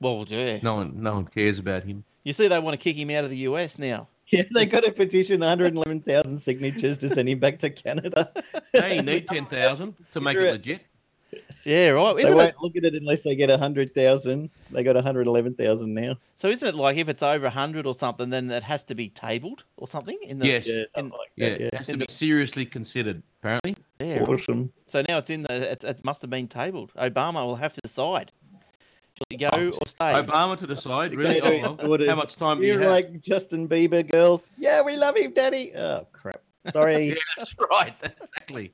Well, 0.00 0.24
yeah. 0.28 0.60
No 0.62 0.76
one, 0.76 1.02
no 1.02 1.14
one 1.14 1.26
cares 1.26 1.58
about 1.58 1.84
him. 1.84 2.04
You 2.24 2.32
see, 2.32 2.48
they 2.48 2.58
want 2.58 2.72
to 2.78 2.82
kick 2.82 2.96
him 2.96 3.10
out 3.10 3.24
of 3.24 3.30
the 3.30 3.36
US 3.38 3.78
now. 3.78 4.08
Yeah, 4.28 4.44
they 4.54 4.64
got 4.64 4.86
a 4.86 4.92
petition, 4.92 5.40
111,000 5.40 6.38
signatures 6.38 6.98
to 6.98 7.08
send 7.08 7.28
him 7.28 7.38
back 7.40 7.58
to 7.58 7.70
Canada. 7.70 8.30
They 8.72 9.02
need 9.02 9.26
ten 9.26 9.44
thousand 9.46 9.96
to 10.12 10.20
make 10.22 10.36
it 10.36 10.52
legit. 10.52 10.82
Yeah, 11.64 11.88
right. 11.90 12.16
They 12.16 12.22
Isn't 12.22 12.36
won't 12.36 12.48
it? 12.50 12.54
look 12.60 12.76
at 12.76 12.84
it 12.84 12.94
unless 12.94 13.22
they 13.22 13.34
get 13.36 13.50
a 13.50 13.54
100,000. 13.54 14.50
They 14.70 14.82
got 14.82 14.94
111,000 14.94 15.94
now. 15.94 16.16
So 16.36 16.48
isn't 16.48 16.66
it 16.66 16.74
like 16.74 16.96
if 16.96 17.08
it's 17.08 17.22
over 17.22 17.50
hundred 17.50 17.86
or 17.86 17.94
something, 17.94 18.30
then 18.30 18.50
it 18.50 18.62
has 18.62 18.84
to 18.84 18.94
be 18.94 19.08
tabled 19.08 19.64
or 19.76 19.86
something? 19.86 20.18
In 20.22 20.38
the, 20.38 20.46
Yes. 20.46 20.66
Yeah, 20.66 20.84
something 20.94 21.18
like 21.18 21.30
Yeah, 21.36 21.48
that. 21.50 21.60
it 21.60 21.70
Yeah. 21.72 21.78
has 21.78 21.86
to 21.88 21.96
be 21.98 22.06
seriously 22.08 22.64
considered. 22.64 23.22
Apparently, 23.42 23.76
Yeah. 24.00 24.22
Awesome. 24.22 24.72
So 24.86 25.04
now 25.08 25.18
it's 25.18 25.30
in 25.30 25.42
the. 25.42 25.72
It, 25.72 25.84
it 25.84 26.04
must 26.04 26.22
have 26.22 26.30
been 26.30 26.48
tabled. 26.48 26.92
Obama 26.96 27.44
will 27.44 27.56
have 27.56 27.72
to 27.74 27.80
decide. 27.82 28.32
Shall 29.14 29.26
he 29.28 29.36
go 29.36 29.50
oh. 29.52 29.68
or 29.70 29.86
stay? 29.86 30.12
Obama 30.14 30.56
to 30.56 30.66
decide. 30.66 31.14
Really? 31.14 31.40
Oh, 31.42 31.76
well, 31.84 32.08
how 32.08 32.14
much 32.16 32.36
time 32.36 32.58
do 32.60 32.66
you 32.66 32.72
You're 32.72 32.82
have? 32.82 32.90
like 32.90 33.20
Justin 33.20 33.68
Bieber 33.68 34.10
girls. 34.10 34.48
Yeah, 34.56 34.80
we 34.82 34.96
love 34.96 35.16
him, 35.16 35.32
Daddy. 35.32 35.72
Oh 35.76 36.06
crap. 36.12 36.40
Sorry. 36.72 37.08
Yeah, 37.08 37.14
that's 37.36 37.54
right. 37.70 37.94
Exactly. 38.02 38.72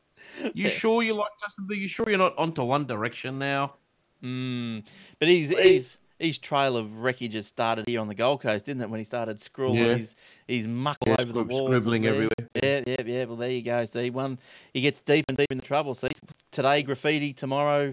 You 0.54 0.68
sure 0.68 1.02
you 1.02 1.14
like 1.14 1.30
Justin 1.40 1.66
Bieber? 1.68 1.78
You 1.78 1.88
sure 1.88 2.08
you're 2.08 2.18
not 2.18 2.34
onto 2.38 2.62
One 2.64 2.86
Direction 2.86 3.38
now? 3.38 3.74
Mm. 4.22 4.86
But 5.18 5.28
he's 5.28 5.52
Please. 5.52 5.62
he's 5.62 5.98
his 6.18 6.38
trail 6.38 6.78
of 6.78 7.00
wreckage 7.00 7.34
has 7.34 7.46
started 7.46 7.86
here 7.86 8.00
on 8.00 8.08
the 8.08 8.14
Gold 8.14 8.40
Coast, 8.40 8.64
didn't 8.64 8.80
it? 8.82 8.88
When 8.88 8.98
he 8.98 9.04
started 9.04 9.38
scrawling 9.40 9.76
Yeah. 9.84 9.96
his 9.96 10.14
his 10.48 10.66
muck 10.66 10.96
Yeah, 11.06 11.16
over 11.18 11.32
the 11.32 11.44
scrib- 11.44 11.50
walls, 11.50 11.68
scribbling 11.68 12.06
everywhere. 12.06 12.30
Yeah, 12.62 12.82
yeah, 12.86 13.02
yeah. 13.04 13.24
Well, 13.26 13.36
there 13.36 13.50
you 13.50 13.62
go. 13.62 13.84
See, 13.84 14.08
one 14.10 14.38
he 14.72 14.80
gets 14.80 15.00
deep 15.00 15.26
and 15.28 15.36
deep 15.36 15.48
in 15.50 15.58
the 15.58 15.64
trouble. 15.64 15.94
See, 15.94 16.08
today 16.52 16.82
graffiti, 16.82 17.32
tomorrow 17.34 17.92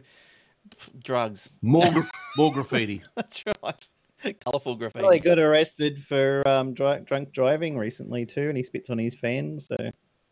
pff, 0.70 1.04
drugs. 1.04 1.50
More, 1.62 1.90
gra- 1.92 2.04
more 2.38 2.54
graffiti. 2.54 3.02
That's 3.16 3.44
right. 3.62 3.90
Colourful 4.46 4.76
graffiti. 4.78 5.04
Well, 5.04 5.12
he 5.12 5.20
got 5.20 5.38
arrested 5.38 6.02
for 6.02 6.48
um, 6.48 6.74
dri- 6.74 7.02
drunk 7.04 7.34
driving 7.34 7.78
recently 7.78 8.26
too, 8.26 8.48
and 8.48 8.56
he 8.56 8.64
spits 8.64 8.90
on 8.90 8.98
his 8.98 9.16
fans. 9.16 9.68
So 9.68 9.76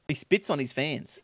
he 0.07 0.15
spits 0.15 0.49
on 0.49 0.59
his 0.59 0.71
fans. 0.71 1.19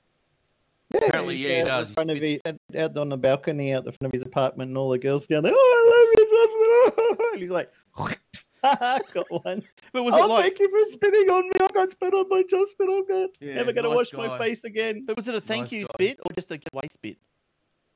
Yeah, 0.93 1.00
Apparently, 1.08 1.36
he's 1.38 1.45
yeah, 1.45 1.58
he 1.60 1.63
does. 1.65 1.89
Front 1.91 2.12
of 2.12 2.17
his, 2.17 2.39
out- 2.45 2.56
out 2.78 2.97
on 2.97 3.10
the 3.10 3.17
balcony 3.17 3.73
out 3.73 3.84
the 3.86 3.91
front 3.91 4.08
of 4.08 4.12
his 4.13 4.23
apartment, 4.23 4.69
and 4.69 4.78
all 4.78 4.89
the 4.89 4.97
girls 4.97 5.28
down 5.28 5.43
there. 5.43 5.52
Oh, 5.56 5.58
I 5.58 5.89
love 5.93 6.10
you, 6.17 7.17
Justin." 7.17 7.28
And 7.34 7.41
he's 7.41 7.50
like, 7.50 7.71
got 9.13 9.43
one. 9.43 9.63
But 9.93 10.04
was 10.04 10.13
oh, 10.15 10.23
it 10.26 10.28
like? 10.30 10.43
thank 10.43 10.60
you 10.60 10.69
for 10.69 10.91
spitting 10.91 11.30
on 11.30 11.43
me. 11.45 11.52
I 11.62 11.67
got 11.73 11.91
spit 11.91 12.13
on 12.13 12.30
by 12.30 12.43
Justin. 12.50 12.88
I'm 12.89 13.06
good. 13.06 13.30
Yeah, 13.39 13.56
Never 13.56 13.73
gonna 13.73 13.89
nice 13.89 13.95
wash 13.95 14.10
guy. 14.12 14.28
my 14.28 14.38
face 14.38 14.63
again. 14.63 15.04
But 15.06 15.15
was 15.17 15.28
it 15.28 15.36
a 15.36 15.41
thank 15.41 15.63
Nice 15.65 15.71
you 15.73 15.82
guy. 15.82 15.88
spit 15.93 16.19
or 16.26 16.34
just 16.36 16.52
a 16.52 16.58
get 16.58 16.69
away 16.73 16.88
spit? 16.91 17.17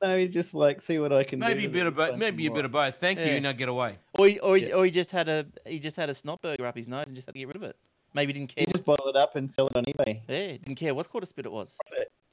No, 0.02 0.16
he's 0.18 0.32
just 0.34 0.52
like, 0.52 0.80
see 0.80 0.98
what 0.98 1.12
I 1.12 1.22
can 1.24 1.38
do. 1.38 1.46
Maybe 1.46 1.64
a 1.64 1.68
with 1.68 1.72
bit 1.74 1.86
of 1.86 1.94
both. 1.94 2.16
Maybe 2.18 2.44
a 2.44 2.48
him 2.48 2.54
bit 2.54 2.60
off. 2.60 2.66
of 2.66 2.72
both. 2.72 2.96
Thank 2.96 3.20
Yeah. 3.20 3.34
you. 3.34 3.40
Now 3.40 3.52
get 3.52 3.68
away. 3.68 3.98
Or 4.18 4.26
he, 4.26 4.38
or, 4.40 4.56
he, 4.56 4.66
Yeah. 4.68 4.74
or 4.74 4.84
he 4.84 4.90
just 4.90 5.12
had 5.12 5.28
a 5.28 5.46
he 5.66 5.78
just 5.78 5.96
had 5.96 6.10
a 6.10 6.14
snot 6.14 6.42
burger 6.42 6.66
up 6.66 6.76
his 6.76 6.88
nose 6.88 7.04
and 7.06 7.14
just 7.14 7.26
had 7.28 7.34
to 7.34 7.38
get 7.38 7.46
rid 7.48 7.56
of 7.56 7.62
it. 7.62 7.76
Maybe 8.14 8.32
he 8.32 8.40
didn't 8.40 8.54
care. 8.54 8.64
He 8.66 8.72
just 8.72 8.84
bottled 8.84 9.14
it 9.14 9.18
up 9.18 9.36
and 9.36 9.50
sell 9.50 9.68
it 9.68 9.76
on 9.76 9.84
eBay. 9.84 10.20
Yeah, 10.28 10.48
didn't 10.58 10.74
care 10.74 10.94
what 10.94 11.10
sort 11.10 11.22
of 11.22 11.28
spit 11.28 11.46
it 11.46 11.52
was. 11.52 11.76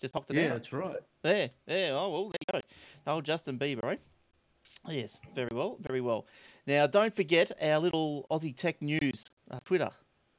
Just 0.01 0.13
popped 0.13 0.29
it 0.31 0.37
Yeah, 0.37 0.47
out. 0.47 0.53
that's 0.53 0.73
right. 0.73 0.97
There, 1.23 1.49
there. 1.65 1.93
Oh 1.93 2.09
well, 2.09 2.23
there 2.31 2.61
you 2.61 2.61
go. 3.05 3.11
Old 3.13 3.25
Justin 3.25 3.57
Bieber, 3.59 3.83
right? 3.83 3.99
Yes, 4.87 5.17
very 5.35 5.49
well, 5.51 5.77
very 5.81 5.99
well. 6.01 6.25
Now, 6.65 6.87
don't 6.87 7.13
forget 7.15 7.51
our 7.61 7.79
little 7.79 8.25
Aussie 8.31 8.55
Tech 8.55 8.81
News 8.81 9.25
uh, 9.51 9.59
Twitter 9.65 9.89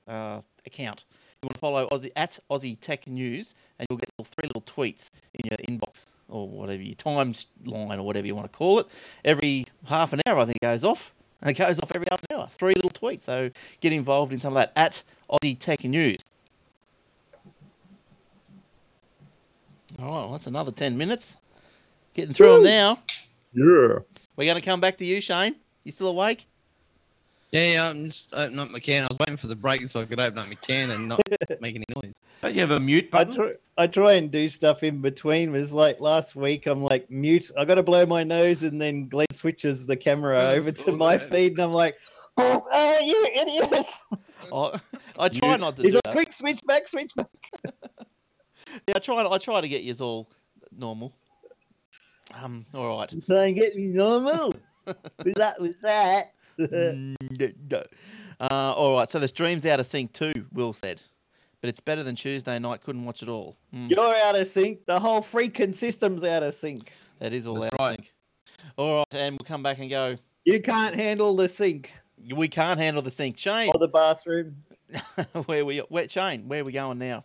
uh, 0.09 0.41
account. 0.67 1.05
You 1.43 1.47
want 1.47 1.55
to 1.55 1.61
follow 1.61 1.89
Aussie, 1.89 2.11
at 2.17 2.39
Aussie 2.51 2.79
Tech 2.81 3.07
News, 3.07 3.55
and 3.79 3.87
you'll 3.91 3.99
get 3.99 4.09
little, 4.19 4.31
three 4.39 4.47
little 4.49 4.63
tweets 4.63 5.11
in 5.35 5.49
your 5.51 5.59
inbox 5.79 6.07
or 6.29 6.49
whatever 6.49 6.83
your 6.83 6.95
timeline 6.95 7.99
or 7.99 8.03
whatever 8.03 8.27
you 8.27 8.35
want 8.35 8.51
to 8.51 8.57
call 8.57 8.79
it. 8.79 8.87
Every 9.25 9.67
half 9.87 10.13
an 10.13 10.21
hour, 10.27 10.39
I 10.39 10.45
think 10.45 10.57
it 10.57 10.63
goes 10.63 10.85
off. 10.85 11.13
And 11.43 11.51
it 11.51 11.55
goes 11.59 11.79
off 11.81 11.91
every 11.95 12.07
half 12.11 12.21
an 12.29 12.37
hour. 12.37 12.49
Three 12.53 12.75
little 12.75 12.91
tweets. 12.91 13.23
So 13.23 13.51
get 13.81 13.93
involved 13.93 14.33
in 14.33 14.41
some 14.41 14.53
of 14.55 14.57
that 14.57 14.73
at 14.77 15.03
Aussie 15.31 15.59
Tech 15.59 15.83
News. 15.85 16.19
All 19.99 20.05
right, 20.07 20.21
well, 20.23 20.33
that's 20.33 20.47
another 20.47 20.73
10 20.73 20.97
minutes. 20.97 21.37
Getting 22.15 22.35
through 22.35 22.63
them 22.63 22.65
now. 22.65 22.99
Yeah. 23.53 23.99
We're 24.37 24.45
going 24.45 24.57
to 24.59 24.65
come 24.65 24.81
back 24.81 24.99
to 24.99 25.05
you, 25.05 25.21
Shane. 25.21 25.57
You 25.85 25.93
still 25.93 26.09
awake? 26.09 26.47
Yeah, 27.53 27.73
yeah, 27.73 27.91
I'm 27.91 28.07
just 28.07 28.33
opening 28.33 28.61
up 28.61 28.71
my 28.71 28.79
can. 28.79 29.03
I 29.03 29.09
was 29.11 29.19
waiting 29.19 29.37
for 29.37 29.49
the 29.49 29.57
break 29.57 29.85
so 29.89 30.01
I 30.01 30.05
could 30.05 30.21
open 30.21 30.39
up 30.39 30.47
my 30.47 30.55
can 30.55 30.91
and 30.91 31.09
not 31.09 31.21
make 31.61 31.75
any 31.75 31.85
noise. 32.03 32.13
Don't 32.43 32.55
you 32.55 32.61
have 32.61 32.71
a 32.71 32.79
mute 32.79 33.09
I 33.13 33.25
button? 33.25 33.35
try, 33.35 33.53
I 33.77 33.87
try 33.89 34.13
and 34.13 34.31
do 34.31 34.49
stuff 34.49 34.85
in 34.85 35.01
between. 35.01 35.49
It 35.49 35.53
was 35.53 35.73
like 35.73 36.01
last 36.01 36.37
week, 36.37 36.67
I'm 36.67 36.83
like 36.83 37.11
mute. 37.11 37.51
I 37.59 37.65
got 37.65 37.75
to 37.75 37.83
blow 37.83 38.07
my 38.07 38.23
nose, 38.23 38.63
and 38.63 38.81
then 38.81 39.09
Glenn 39.09 39.27
switches 39.33 39.85
the 39.85 39.97
camera 39.97 40.39
I 40.39 40.55
over 40.55 40.71
to 40.71 40.79
saw 40.81 40.93
my 40.93 41.17
that. 41.17 41.29
feed, 41.29 41.53
and 41.53 41.61
I'm 41.61 41.73
like, 41.73 41.99
"Oh, 42.37 42.99
you 43.03 43.29
idiots!" 43.35 43.99
I, 44.53 44.81
I 45.19 45.29
try 45.29 45.57
not 45.57 45.77
to 45.77 45.83
He's 45.83 45.91
do 45.93 45.97
like, 45.97 46.05
that. 46.05 46.13
"Quick, 46.13 46.33
switch 46.33 46.61
back, 46.67 46.87
switch 46.87 47.11
back." 47.17 47.27
Yeah, 48.87 48.95
I 48.97 48.99
try. 48.99 49.25
I 49.25 49.39
try 49.39 49.61
to 49.61 49.69
get 49.69 49.83
you 49.83 49.95
all 50.01 50.29
normal. 50.77 51.15
Um. 52.35 52.65
All 52.75 52.97
right. 52.99 53.13
Try 53.27 53.47
and 53.47 53.57
get 53.57 53.75
me 53.77 53.87
normal. 53.87 54.55
with 55.25 55.35
that, 55.35 55.61
with 55.61 55.81
that. 55.83 56.33
Mm, 56.59 57.15
no, 57.39 57.49
no. 57.71 57.85
Uh, 58.41 58.73
all 58.73 58.97
right. 58.97 59.09
So 59.11 59.19
the 59.19 59.29
stream's 59.29 59.67
out 59.67 59.81
of 59.81 59.87
sync 59.87 60.13
too. 60.13 60.47
Will 60.53 60.73
said, 60.73 61.03
but 61.61 61.69
it's 61.69 61.81
better 61.81 62.03
than 62.03 62.15
Tuesday 62.17 62.59
night. 62.59 62.83
Couldn't 62.83 63.05
watch 63.05 63.23
it 63.23 63.29
all. 63.29 63.57
Mm, 63.75 63.91
You're 63.91 64.17
out 64.17 64.37
of 64.37 64.47
sync. 64.47 64.87
The 64.87 64.99
whole 65.01 65.21
freaking 65.23 65.75
system's 65.75 66.25
out 66.25 66.43
of 66.43 66.55
sync. 66.55 66.93
that 67.19 67.33
is 67.33 67.47
all 67.47 67.61
That's 67.61 67.75
out 67.75 67.81
right. 67.81 67.99
of 67.99 68.05
sync. 68.05 68.15
All 68.77 68.97
right, 68.99 69.07
and 69.13 69.33
we'll 69.39 69.47
come 69.47 69.63
back 69.63 69.79
and 69.79 69.91
go. 69.91 70.17
You 70.45 70.61
can't 70.61 70.95
handle 70.95 71.37
the 71.37 71.49
sink 71.49 71.93
We 72.35 72.49
can't 72.49 72.79
handle 72.81 73.03
the 73.03 73.11
sync. 73.11 73.37
Shane, 73.39 73.71
or 73.75 73.79
the 73.79 73.89
bathroom. 73.89 74.57
where 75.47 75.65
we? 75.65 75.79
Where, 75.79 76.09
Shane, 76.09 76.49
where 76.49 76.61
are 76.63 76.65
we 76.65 76.73
going 76.73 76.99
now? 76.99 77.25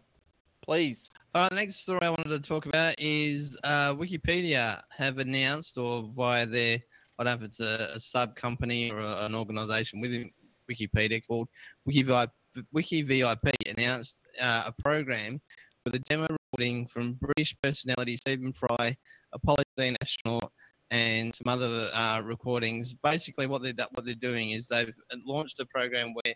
Please. 0.62 1.12
All 1.36 1.41
right, 1.41 1.50
the 1.50 1.58
next 1.58 1.82
story 1.82 2.00
I 2.02 2.12
wanted 2.12 2.30
to 2.30 2.39
talk 2.39 2.65
about 2.65 2.95
is 2.98 3.58
uh, 3.65 3.93
Wikipedia 3.93 4.82
have 4.89 5.17
announced, 5.17 5.78
or 5.78 6.10
via 6.15 6.45
their, 6.45 6.80
I 7.19 7.26
don't 7.26 7.26
know 7.26 7.43
if 7.43 7.50
it's 7.50 7.60
a, 7.60 7.89
a 7.93 8.00
sub 8.00 8.38
company 8.38 8.89
or 8.89 9.02
a, 9.02 9.26
an 9.26 9.36
organisation 9.36 10.00
within 10.00 10.32
Wikipedia 10.71 11.21
called 11.28 11.50
WikiVip, 11.89 12.30
WikiVIP, 12.74 13.76
announced 13.78 14.26
uh, 14.41 14.63
a 14.67 14.82
program 14.82 15.41
with 15.84 15.95
a 15.95 16.00
demo 16.00 16.26
recording 16.30 16.88
from 16.88 17.15
British 17.15 17.54
personality 17.62 18.15
Stephen 18.15 18.54
Fry, 18.54 18.95
Apollo 19.34 19.63
13 19.76 19.98
astronaut, 20.02 20.50
and 20.89 21.36
some 21.36 21.52
other 21.52 21.89
uh, 21.93 22.21
recordings. 22.24 22.93
Basically, 22.93 23.45
what 23.45 23.62
they're 23.62 23.74
what 23.91 24.06
they're 24.06 24.15
doing 24.15 24.52
is 24.52 24.69
they've 24.69 24.93
launched 25.26 25.60
a 25.60 25.65
program 25.65 26.13
where 26.13 26.34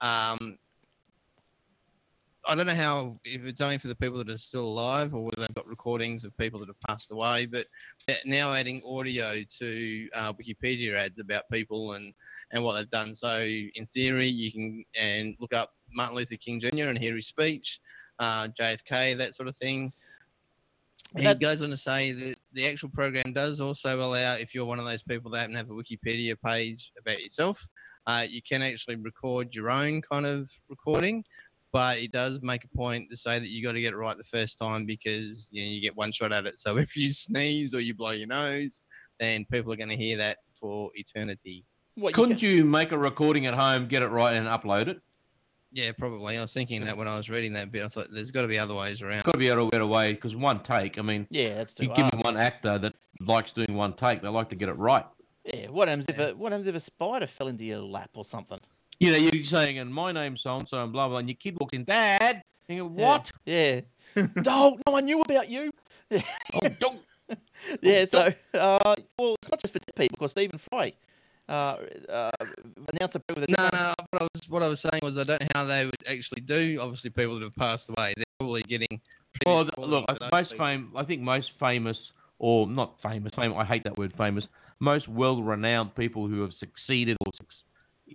um, 0.00 0.58
I 2.46 2.54
don't 2.56 2.66
know 2.66 2.74
how 2.74 3.20
if 3.24 3.44
it's 3.44 3.60
only 3.60 3.78
for 3.78 3.86
the 3.88 3.94
people 3.94 4.18
that 4.18 4.28
are 4.28 4.36
still 4.38 4.64
alive 4.64 5.14
or 5.14 5.24
whether 5.24 5.36
they've 5.38 5.54
got 5.54 5.66
recordings 5.66 6.24
of 6.24 6.36
people 6.38 6.58
that 6.60 6.68
have 6.68 6.80
passed 6.80 7.12
away, 7.12 7.46
but 7.46 7.66
they're 8.06 8.16
now 8.24 8.52
adding 8.52 8.82
audio 8.84 9.42
to 9.58 10.08
uh, 10.14 10.32
Wikipedia 10.32 10.96
ads 10.98 11.20
about 11.20 11.44
people 11.52 11.92
and 11.92 12.12
and 12.50 12.64
what 12.64 12.74
they've 12.74 12.90
done. 12.90 13.14
So 13.14 13.42
in 13.42 13.86
theory, 13.86 14.26
you 14.26 14.50
can 14.50 14.84
and 14.98 15.36
look 15.38 15.54
up 15.54 15.70
Martin 15.92 16.16
Luther 16.16 16.36
King 16.36 16.58
Jr. 16.58 16.88
and 16.88 16.98
hear 16.98 17.14
his 17.14 17.28
speech, 17.28 17.80
uh, 18.18 18.48
JFK, 18.48 19.16
that 19.18 19.34
sort 19.34 19.48
of 19.48 19.56
thing. 19.56 19.92
And 21.14 21.26
That- 21.26 21.36
he 21.36 21.40
goes 21.44 21.62
on 21.62 21.70
to 21.70 21.76
say 21.76 22.12
that 22.12 22.38
the 22.52 22.66
actual 22.66 22.88
program 22.88 23.32
does 23.34 23.60
also 23.60 24.00
allow, 24.00 24.34
if 24.34 24.54
you're 24.54 24.64
one 24.64 24.78
of 24.78 24.84
those 24.86 25.02
people 25.02 25.30
that 25.30 25.38
happen 25.40 25.52
to 25.52 25.58
have 25.58 25.70
a 25.70 25.74
Wikipedia 25.74 26.36
page 26.44 26.90
about 26.98 27.22
yourself, 27.22 27.68
uh, 28.06 28.26
you 28.28 28.42
can 28.42 28.62
actually 28.62 28.96
record 28.96 29.54
your 29.54 29.70
own 29.70 30.00
kind 30.02 30.26
of 30.26 30.50
recording 30.68 31.24
but 31.72 31.98
it 31.98 32.12
does 32.12 32.40
make 32.42 32.64
a 32.64 32.68
point 32.68 33.10
to 33.10 33.16
say 33.16 33.38
that 33.38 33.48
you 33.48 33.62
got 33.62 33.72
to 33.72 33.80
get 33.80 33.92
it 33.92 33.96
right 33.96 34.16
the 34.16 34.24
first 34.24 34.58
time 34.58 34.84
because 34.84 35.48
you 35.50 35.62
know 35.64 35.70
you 35.70 35.80
get 35.80 35.96
one 35.96 36.12
shot 36.12 36.32
at 36.32 36.46
it. 36.46 36.58
So 36.58 36.76
if 36.78 36.96
you 36.96 37.12
sneeze 37.12 37.74
or 37.74 37.80
you 37.80 37.94
blow 37.94 38.10
your 38.10 38.28
nose, 38.28 38.82
then 39.18 39.44
people 39.50 39.72
are 39.72 39.76
going 39.76 39.88
to 39.88 39.96
hear 39.96 40.16
that 40.18 40.38
for 40.54 40.90
eternity. 40.94 41.64
What, 41.94 42.14
Couldn't 42.14 42.36
can- 42.36 42.48
you 42.48 42.64
make 42.64 42.92
a 42.92 42.98
recording 42.98 43.46
at 43.46 43.54
home, 43.54 43.86
get 43.88 44.02
it 44.02 44.08
right, 44.08 44.34
and 44.34 44.46
upload 44.46 44.88
it? 44.88 45.00
Yeah, 45.74 45.92
probably. 45.92 46.36
I 46.36 46.42
was 46.42 46.52
thinking 46.52 46.84
that 46.84 46.98
when 46.98 47.08
I 47.08 47.16
was 47.16 47.30
reading 47.30 47.54
that 47.54 47.72
bit, 47.72 47.82
I 47.82 47.88
thought 47.88 48.08
there's 48.12 48.30
got 48.30 48.42
to 48.42 48.48
be 48.48 48.58
other 48.58 48.74
ways 48.74 49.00
around. 49.00 49.24
Got 49.24 49.32
to 49.32 49.38
be 49.38 49.48
able 49.48 49.66
to 49.66 49.70
get 49.70 49.80
away 49.80 50.12
because 50.12 50.36
one 50.36 50.62
take. 50.62 50.98
I 50.98 51.02
mean, 51.02 51.26
Yeah, 51.30 51.54
that's 51.54 51.74
too 51.74 51.84
you 51.84 51.94
give 51.94 52.12
me 52.12 52.20
one 52.20 52.36
actor 52.36 52.78
that 52.78 52.92
likes 53.20 53.52
doing 53.52 53.74
one 53.74 53.94
take. 53.94 54.20
They 54.20 54.28
like 54.28 54.50
to 54.50 54.54
get 54.54 54.68
it 54.68 54.74
right. 54.74 55.06
Yeah. 55.46 55.68
What 55.68 55.88
happens 55.88 56.06
if 56.10 56.18
a 56.18 56.32
What 56.32 56.52
happens 56.52 56.66
if 56.68 56.74
a 56.74 56.80
spider 56.80 57.26
fell 57.26 57.48
into 57.48 57.64
your 57.64 57.78
lap 57.80 58.10
or 58.12 58.24
something? 58.26 58.60
You 59.02 59.10
know, 59.10 59.18
you're 59.18 59.42
saying, 59.42 59.78
and 59.80 59.92
my 59.92 60.12
name's 60.12 60.42
so 60.42 60.56
and 60.58 60.68
so, 60.68 60.80
and 60.84 60.92
blah 60.92 61.08
blah, 61.08 61.18
and 61.18 61.28
your 61.28 61.34
kid 61.34 61.56
walks 61.58 61.74
in, 61.74 61.82
Dad. 61.82 62.40
And 62.68 62.78
you 62.78 62.84
go, 62.88 62.94
Yeah. 62.96 63.08
what? 63.08 63.32
Yeah. 63.44 63.80
no, 64.36 64.78
no 64.86 64.92
one 64.92 65.04
knew 65.06 65.20
about 65.20 65.48
you. 65.48 65.72
Oh, 66.12 66.68
don't. 66.78 67.00
Yeah, 67.82 68.04
so 68.04 68.32
uh, 68.54 68.94
well, 69.18 69.34
it's 69.40 69.50
not 69.50 69.60
just 69.60 69.72
for 69.72 69.80
dead 69.80 69.94
people 69.96 70.16
because 70.18 70.30
Stephen 70.32 70.58
Fry 70.58 70.92
uh, 71.48 71.76
uh, 72.08 72.30
announced 72.92 73.16
a 73.16 73.20
program 73.20 73.46
with 73.48 73.48
a 73.48 73.52
No, 73.62 73.70
demo- 73.70 73.82
no. 73.88 73.94
What 74.10 74.22
I 74.22 74.28
was 74.34 74.48
what 74.50 74.62
I 74.62 74.68
was 74.68 74.80
saying 74.80 75.00
was 75.02 75.18
I 75.18 75.24
don't 75.24 75.40
know 75.40 75.46
how 75.54 75.64
they 75.64 75.84
would 75.84 75.94
actually 76.08 76.42
do. 76.42 76.78
Obviously, 76.80 77.10
people 77.10 77.34
that 77.34 77.42
have 77.42 77.56
passed 77.56 77.88
away, 77.88 78.14
they're 78.16 78.24
probably 78.38 78.62
getting. 78.62 79.00
Well, 79.46 79.64
previous 79.64 79.78
look, 79.78 80.02
recordings 80.02 80.08
of 80.10 80.18
those 80.20 80.30
most 80.32 80.50
people. 80.52 80.66
fame. 80.66 80.92
I 80.94 81.02
think 81.02 81.22
most 81.22 81.58
famous, 81.58 82.12
or 82.38 82.66
not 82.68 83.00
famous. 83.00 83.34
Famous. 83.34 83.56
I 83.58 83.64
hate 83.64 83.82
that 83.84 83.96
word. 83.98 84.12
Famous. 84.12 84.48
Most 84.80 85.08
well-renowned 85.08 85.94
people 85.94 86.26
who 86.28 86.42
have 86.42 86.52
succeeded 86.52 87.16
or, 87.26 87.32
suc- 87.32 87.64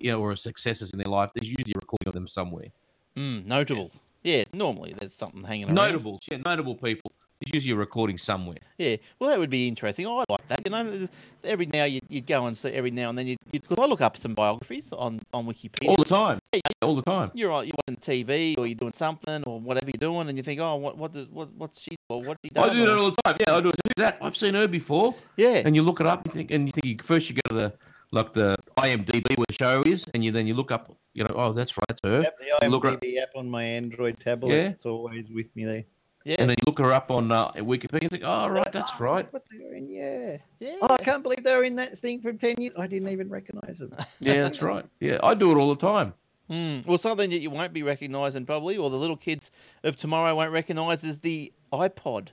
you 0.02 0.12
know, 0.12 0.20
or 0.22 0.36
successes 0.36 0.92
in 0.94 1.00
their 1.00 1.12
life. 1.12 1.32
There's 1.34 1.50
usually 1.50 1.74
a 1.76 1.80
recording 1.80 2.08
of 2.08 2.14
them 2.14 2.28
somewhere. 2.28 2.68
Mm, 3.16 3.46
notable. 3.46 3.92
Yeah, 4.24 4.44
normally 4.54 4.94
there's 5.00 5.14
something 5.14 5.44
hanging 5.44 5.66
around. 5.68 5.76
Notable, 5.76 6.20
yeah, 6.30 6.38
notable 6.46 6.76
people. 6.76 7.12
There's 7.40 7.54
usually 7.54 7.74
a 7.74 7.78
recording 7.78 8.18
somewhere. 8.18 8.58
Yeah, 8.80 8.96
well, 9.20 9.30
that 9.30 9.38
would 9.38 9.52
be 9.52 9.68
interesting. 9.68 10.08
I 10.08 10.24
like 10.28 10.48
that. 10.48 10.62
You 10.66 10.72
know, 10.72 11.08
every 11.44 11.68
now 11.68 11.84
you'd, 11.84 12.02
you'd 12.10 12.26
go 12.26 12.48
and 12.48 12.58
see 12.58 12.70
every 12.72 12.90
now 12.90 13.10
and 13.10 13.18
then 13.18 13.28
you'd, 13.28 13.38
you'd 13.52 13.64
cause 13.64 13.78
I 13.80 13.86
look 13.86 14.02
up 14.02 14.18
some 14.18 14.34
biographies 14.34 14.92
on 14.92 15.22
on 15.34 15.46
Wikipedia. 15.46 15.88
All 15.90 15.98
the 15.98 16.06
time. 16.06 16.40
Yeah, 16.52 16.62
All 16.82 16.96
the 16.96 17.04
time. 17.04 17.30
you're 17.36 17.52
on, 17.52 17.68
you're 17.68 17.76
watching 17.88 18.02
TV 18.02 18.58
or 18.58 18.66
you're 18.66 18.74
doing 18.76 18.92
something 18.94 19.44
or 19.46 19.60
whatever 19.60 19.86
you're 19.86 20.00
doing, 20.00 20.28
and 20.30 20.36
you 20.38 20.44
think, 20.44 20.60
oh, 20.60 20.76
what 20.78 20.98
what 20.98 21.14
does, 21.14 21.28
what 21.30 21.54
what's 21.54 21.80
she 21.80 21.96
or 22.10 22.24
what 22.24 22.38
he 22.42 22.50
done? 22.50 22.72
I 22.72 22.74
do 22.74 22.80
that 22.88 22.98
all 22.98 23.12
the 23.12 23.22
time. 23.22 23.38
Yeah, 23.40 23.56
I 23.56 23.62
do 23.62 23.70
it. 23.70 23.76
That? 23.98 24.18
I've 24.22 24.36
seen 24.36 24.56
her 24.56 24.68
before. 24.68 25.14
yeah, 25.38 25.62
And 25.64 25.76
you 25.76 25.84
look 25.84 26.02
it 26.02 26.08
up. 26.08 26.26
You 26.26 26.32
think, 26.34 26.50
and 26.52 26.66
you 26.68 26.72
think 26.72 26.86
you, 26.86 26.98
first 27.04 27.30
you 27.30 27.36
go 27.36 27.50
to 27.50 27.56
the 27.56 27.74
like 28.12 28.34
the 28.34 28.56
IMDb 28.78 29.38
where 29.38 29.46
the 29.48 29.54
show 29.54 29.82
is, 29.86 30.06
and 30.14 30.24
you 30.24 30.32
then 30.32 30.48
you 30.48 30.54
look 30.54 30.72
up. 30.72 30.96
You 31.14 31.24
know, 31.24 31.34
oh, 31.36 31.54
that's 31.54 31.78
right, 31.78 31.86
that's 31.88 32.00
her. 32.04 32.22
Yep, 32.22 32.40
the 32.62 32.70
Look 32.70 32.86
at- 32.86 33.00
IMDb 33.00 33.18
app 33.22 33.30
on 33.36 33.50
my 33.50 33.64
Android 33.64 34.20
tablet. 34.20 34.52
Yeah. 34.54 34.68
It's 34.70 34.86
always 34.86 35.30
with 35.32 35.54
me 35.56 35.66
there. 35.66 35.84
yeah, 36.26 36.36
And 36.40 36.50
then 36.50 36.58
you 36.60 36.64
look 36.68 36.78
her 36.80 36.94
up 36.94 37.10
on 37.10 37.32
uh, 37.32 37.52
Wikipedia. 37.54 38.02
and 38.04 38.12
think, 38.12 38.24
oh, 38.26 38.48
right, 38.50 38.72
that's 38.72 38.92
Oh, 39.00 39.04
right. 39.04 39.34
what 39.34 39.44
they 39.52 39.58
were 39.64 39.74
in, 39.74 39.90
yeah. 39.90 40.38
yeah. 40.60 40.76
Oh, 40.82 40.94
I 40.94 41.04
can't 41.04 41.24
believe 41.24 41.44
they 41.44 41.56
were 41.56 41.64
in 41.64 41.76
that 41.78 41.98
thing 42.00 42.22
from 42.22 42.38
10 42.38 42.56
years. 42.60 42.76
I 42.78 42.86
didn't 42.88 43.10
even 43.10 43.30
recognize 43.30 43.80
them. 43.80 43.94
Yeah, 44.20 44.44
that's 44.44 44.62
right. 44.62 44.86
Yeah, 45.00 45.18
I 45.24 45.34
do 45.34 45.52
it 45.52 45.56
all 45.56 45.70
the 45.74 45.82
time. 45.88 46.14
Mm. 46.52 46.86
Well, 46.86 46.98
something 47.00 47.30
that 47.32 47.40
you 47.40 47.50
won't 47.50 47.74
be 47.74 47.82
recognising 47.84 48.46
probably, 48.46 48.78
or 48.78 48.90
the 48.90 48.98
little 48.98 49.18
kids 49.18 49.50
of 49.84 49.96
tomorrow 49.96 50.34
won't 50.36 50.52
recognise, 50.52 51.04
is 51.04 51.20
the 51.20 51.52
iPod. 51.74 52.30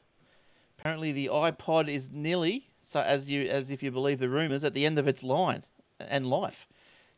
Apparently, 0.78 1.10
the 1.12 1.28
iPod 1.32 1.88
is 1.88 2.10
nearly 2.12 2.68
so 2.84 3.00
as 3.00 3.30
you 3.30 3.46
as 3.48 3.70
if 3.70 3.82
you 3.82 3.90
believe 3.90 4.18
the 4.18 4.28
rumours 4.28 4.64
at 4.64 4.74
the 4.74 4.84
end 4.86 4.98
of 4.98 5.06
its 5.08 5.22
line 5.22 5.64
and 5.98 6.28
life. 6.28 6.66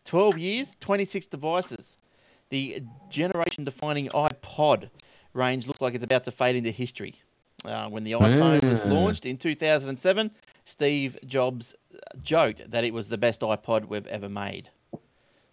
Twelve 0.05 0.39
years, 0.39 0.77
twenty 0.81 1.05
six 1.05 1.27
devices. 1.27 1.97
The 2.51 2.83
generation-defining 3.11 4.09
iPod 4.11 4.91
range 5.35 5.67
looks 5.67 5.81
like 5.81 5.95
it's 5.95 6.05
about 6.05 6.23
to 6.25 6.31
fade 6.31 6.55
into 6.55 6.71
history. 6.71 7.17
Uh, 7.65 7.89
when 7.89 8.05
the 8.05 8.13
iPhone 8.13 8.63
was 8.69 8.85
launched 8.85 9.27
in 9.27 9.37
2007, 9.37 10.31
Steve 10.65 11.19
Jobs 11.27 11.75
uh, 11.93 11.97
joked 12.23 12.71
that 12.71 12.85
it 12.85 12.93
was 12.95 13.09
the 13.09 13.19
best 13.19 13.41
iPod 13.41 13.87
we've 13.89 14.07
ever 14.07 14.29
made. 14.29 14.69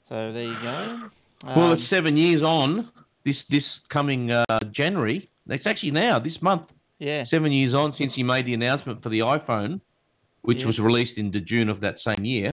So 0.08 0.32
there 0.32 0.44
you 0.46 0.58
go. 0.62 1.10
Well, 1.46 1.68
Um, 1.68 1.74
it's 1.74 1.84
seven 1.84 2.16
years 2.18 2.44
on. 2.44 2.92
This 3.24 3.46
this 3.46 3.80
coming 3.90 4.30
uh, 4.32 4.46
January. 4.72 5.30
It's 5.50 5.66
actually 5.66 5.92
now 5.92 6.20
this 6.20 6.42
month. 6.42 6.72
yeah. 7.00 7.24
Seven 7.24 7.52
years 7.52 7.74
on 7.74 7.92
since 7.94 8.14
he 8.14 8.22
made 8.24 8.46
the 8.46 8.54
announcement 8.54 9.02
for 9.02 9.10
the 9.10 9.20
iPhone, 9.20 9.82
which 10.44 10.62
Yeah. 10.62 10.68
was 10.68 10.80
released 10.80 11.18
in 11.18 11.32
the 11.32 11.40
June 11.42 11.70
of 11.70 11.80
that 11.82 12.00
same 12.00 12.24
year. 12.24 12.52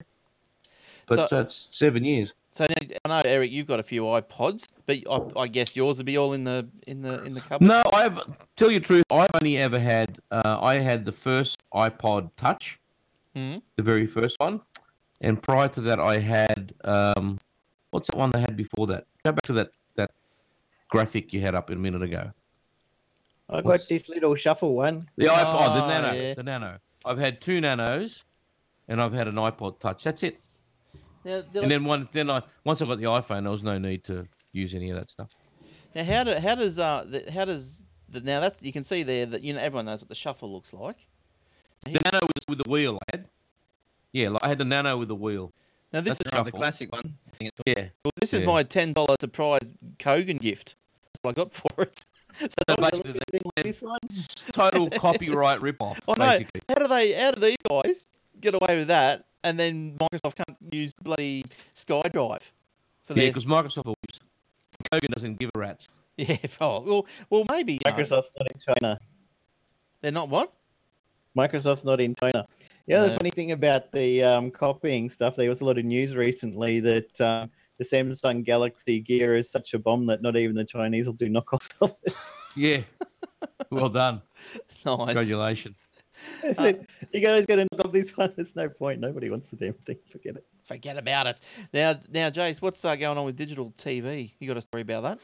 But 1.06 1.28
So- 1.28 1.36
that's 1.36 1.68
seven 1.70 2.04
years. 2.04 2.32
So 2.52 2.66
now, 2.66 2.74
I 3.04 3.08
know 3.08 3.22
Eric, 3.30 3.52
you've 3.52 3.68
got 3.68 3.78
a 3.78 3.82
few 3.84 4.02
iPods, 4.02 4.66
but 4.86 4.98
I, 5.08 5.40
I 5.42 5.46
guess 5.48 5.76
yours 5.76 5.98
would 5.98 6.06
be 6.06 6.16
all 6.18 6.32
in 6.32 6.42
the 6.44 6.66
in 6.88 7.00
the 7.02 7.22
in 7.22 7.32
the 7.34 7.40
cupboard. 7.40 7.66
No, 7.68 7.80
I've 7.92 8.18
tell 8.56 8.70
you 8.72 8.80
the 8.80 8.84
truth. 8.84 9.04
I've 9.10 9.30
only 9.34 9.56
ever 9.58 9.78
had. 9.78 10.18
Uh, 10.32 10.58
I 10.60 10.78
had 10.78 11.04
the 11.04 11.12
first 11.12 11.58
iPod 11.72 12.30
Touch, 12.36 12.80
Mhm. 13.36 13.62
the 13.76 13.82
very 13.84 14.06
first 14.08 14.40
one, 14.40 14.60
and 15.20 15.40
prior 15.40 15.68
to 15.68 15.80
that, 15.82 16.00
I 16.00 16.18
had. 16.18 16.74
Um, 16.84 17.38
what's 17.92 18.08
that 18.10 18.16
one 18.16 18.30
they 18.32 18.40
had 18.40 18.56
before 18.56 18.88
that? 18.88 19.06
Go 19.24 19.30
back 19.32 19.42
to 19.42 19.52
that 19.52 19.70
that 19.94 20.10
graphic 20.88 21.32
you 21.32 21.40
had 21.40 21.54
up 21.54 21.70
a 21.70 21.76
minute 21.76 22.02
ago. 22.02 22.32
I 23.48 23.56
got 23.56 23.64
What's- 23.64 23.86
this 23.86 24.08
little 24.08 24.34
shuffle 24.34 24.74
one. 24.74 25.08
The 25.16 25.26
iPod, 25.26 25.74
the 25.76 25.84
Oh, 25.84 25.88
Nano, 25.88 26.12
yeah. 26.14 26.34
the 26.34 26.42
Nano. 26.42 26.78
I've 27.04 27.18
had 27.18 27.40
two 27.40 27.60
Nanos, 27.60 28.24
and 28.88 29.00
I've 29.00 29.12
had 29.12 29.28
an 29.28 29.34
iPod 29.36 29.78
Touch. 29.80 30.04
That's 30.04 30.22
it. 30.22 30.40
Now, 31.24 31.36
And 31.36 31.54
like- 31.54 31.68
then 31.68 31.84
one, 31.84 32.08
then 32.12 32.30
I 32.30 32.42
once 32.64 32.80
I 32.82 32.86
got 32.86 32.98
the 32.98 33.04
iPhone, 33.04 33.42
there 33.42 33.50
was 33.50 33.62
no 33.62 33.78
need 33.78 34.04
to 34.04 34.26
use 34.52 34.74
any 34.74 34.90
of 34.90 34.96
that 34.96 35.10
stuff. 35.10 35.28
now 35.94 36.04
how 36.04 36.24
do, 36.24 36.34
how 36.34 36.54
does 36.54 36.78
uh 36.78 37.04
the, 37.08 37.30
how 37.30 37.44
does 37.44 37.74
the, 38.08 38.20
now 38.20 38.40
that's 38.40 38.62
you 38.62 38.72
can 38.72 38.82
see 38.82 39.02
there 39.02 39.26
that 39.26 39.42
you 39.42 39.52
know 39.52 39.60
everyone 39.60 39.84
knows 39.86 40.00
what 40.00 40.08
the 40.08 40.14
shuffle 40.14 40.50
looks 40.52 40.72
like. 40.72 40.96
The 41.84 41.92
Nano 42.04 42.20
was 42.22 42.44
with 42.48 42.62
the 42.62 42.68
wheel. 42.70 42.98
I 43.08 43.16
had. 43.16 43.28
Yeah, 44.12 44.30
like 44.30 44.42
I 44.44 44.48
had 44.48 44.58
the 44.58 44.64
Nano 44.64 44.96
with 44.98 45.08
the 45.08 45.14
wheel. 45.14 45.52
Now 45.92 46.00
this 46.00 46.18
That's 46.18 46.36
is 46.38 46.44
the 46.44 46.52
classic 46.52 46.90
one. 46.92 47.16
I 47.32 47.36
think 47.36 47.52
it's 47.56 47.62
Yeah. 47.78 47.88
well, 48.04 48.12
this 48.20 48.32
is 48.34 48.44
my 48.44 48.62
ten 48.62 48.92
dollar 48.92 49.16
surprise 49.20 49.72
Kogan 49.98 50.40
gift. 50.40 50.74
That's 51.04 51.18
what 51.22 51.30
I 51.32 51.34
got 51.34 51.52
for 51.52 51.82
it. 51.82 52.00
So 52.38 52.46
So 52.48 52.48
that 52.68 52.80
was- 52.80 52.90
basically, 52.90 53.40
like 53.56 53.64
this 53.64 53.82
one. 53.82 53.98
total 54.52 54.90
copyright 54.98 55.60
rip-off, 55.60 56.00
I 56.08 56.12
know. 56.18 56.26
basically. 56.38 56.60
how 56.68 56.74
do 56.76 56.88
they 56.88 57.12
how 57.12 57.30
do 57.32 57.40
these 57.40 57.56
guys 57.68 58.06
get 58.40 58.54
away 58.54 58.76
with 58.76 58.88
that 58.88 59.24
and 59.44 59.58
then 59.58 59.96
Microsoft 59.98 60.36
can't 60.36 60.56
use 60.70 60.92
bloody 61.02 61.44
SkyDrive 61.76 62.12
for 62.12 63.14
that. 63.14 63.16
Yeah, 63.16 63.22
their 63.24 63.30
because 63.32 63.44
Microsoft 63.46 63.86
will 63.86 63.96
whips. 64.02 64.20
Kogan 64.92 65.08
doesn't 65.14 65.38
give 65.38 65.50
a 65.54 65.58
rat's. 65.58 65.86
yeah 66.16 66.36
oh, 66.60 66.80
well 66.80 67.06
well 67.30 67.44
maybe 67.50 67.74
you 67.74 67.78
know, 67.84 67.92
Microsoft's 67.92 68.32
not 68.38 68.46
in 68.52 68.74
China. 68.74 68.98
they're 70.00 70.12
not 70.12 70.28
what 70.28 70.52
Microsoft's 71.36 71.84
not 71.84 72.00
in 72.00 72.14
China. 72.14 72.44
Yeah, 72.86 73.04
the 73.04 73.16
funny 73.16 73.30
thing 73.30 73.52
about 73.52 73.92
the 73.92 74.24
um, 74.24 74.50
copying 74.50 75.08
stuff, 75.10 75.36
there 75.36 75.48
was 75.48 75.60
a 75.60 75.64
lot 75.64 75.78
of 75.78 75.84
news 75.84 76.16
recently 76.16 76.80
that 76.80 77.20
um, 77.20 77.50
the 77.80 77.86
Samsung 77.86 78.44
Galaxy 78.44 79.00
Gear 79.00 79.34
is 79.34 79.50
such 79.50 79.72
a 79.72 79.78
bomb 79.78 80.04
that 80.06 80.20
not 80.20 80.36
even 80.36 80.54
the 80.54 80.66
Chinese 80.66 81.06
will 81.06 81.14
do 81.14 81.30
knockoffs 81.30 81.70
of 81.80 81.96
it. 82.02 82.14
Yeah. 82.54 82.82
well 83.70 83.88
done. 83.88 84.20
nice 84.84 84.98
Congratulations. 84.98 85.78
I 86.44 86.52
said, 86.52 86.86
you 87.10 87.22
guys 87.22 87.46
got 87.46 87.56
to 87.56 87.66
knock 87.72 87.86
off 87.86 87.92
this 87.92 88.14
one. 88.14 88.34
There's 88.36 88.54
no 88.54 88.68
point. 88.68 89.00
Nobody 89.00 89.30
wants 89.30 89.48
the 89.48 89.56
damn 89.56 89.72
thing. 89.72 89.96
Forget 90.10 90.36
it. 90.36 90.44
forget 90.64 90.98
about 90.98 91.26
it 91.26 91.40
now 91.72 91.98
now 92.12 92.28
Jace 92.30 92.60
what's 92.60 92.84
uh, 92.84 92.94
going 92.94 93.16
on 93.16 93.24
with 93.24 93.34
digital 93.34 93.72
TV 93.76 94.32
you 94.38 94.46
got 94.46 94.56
a 94.56 94.62
story 94.62 94.82
about 94.82 95.02
that 95.02 95.18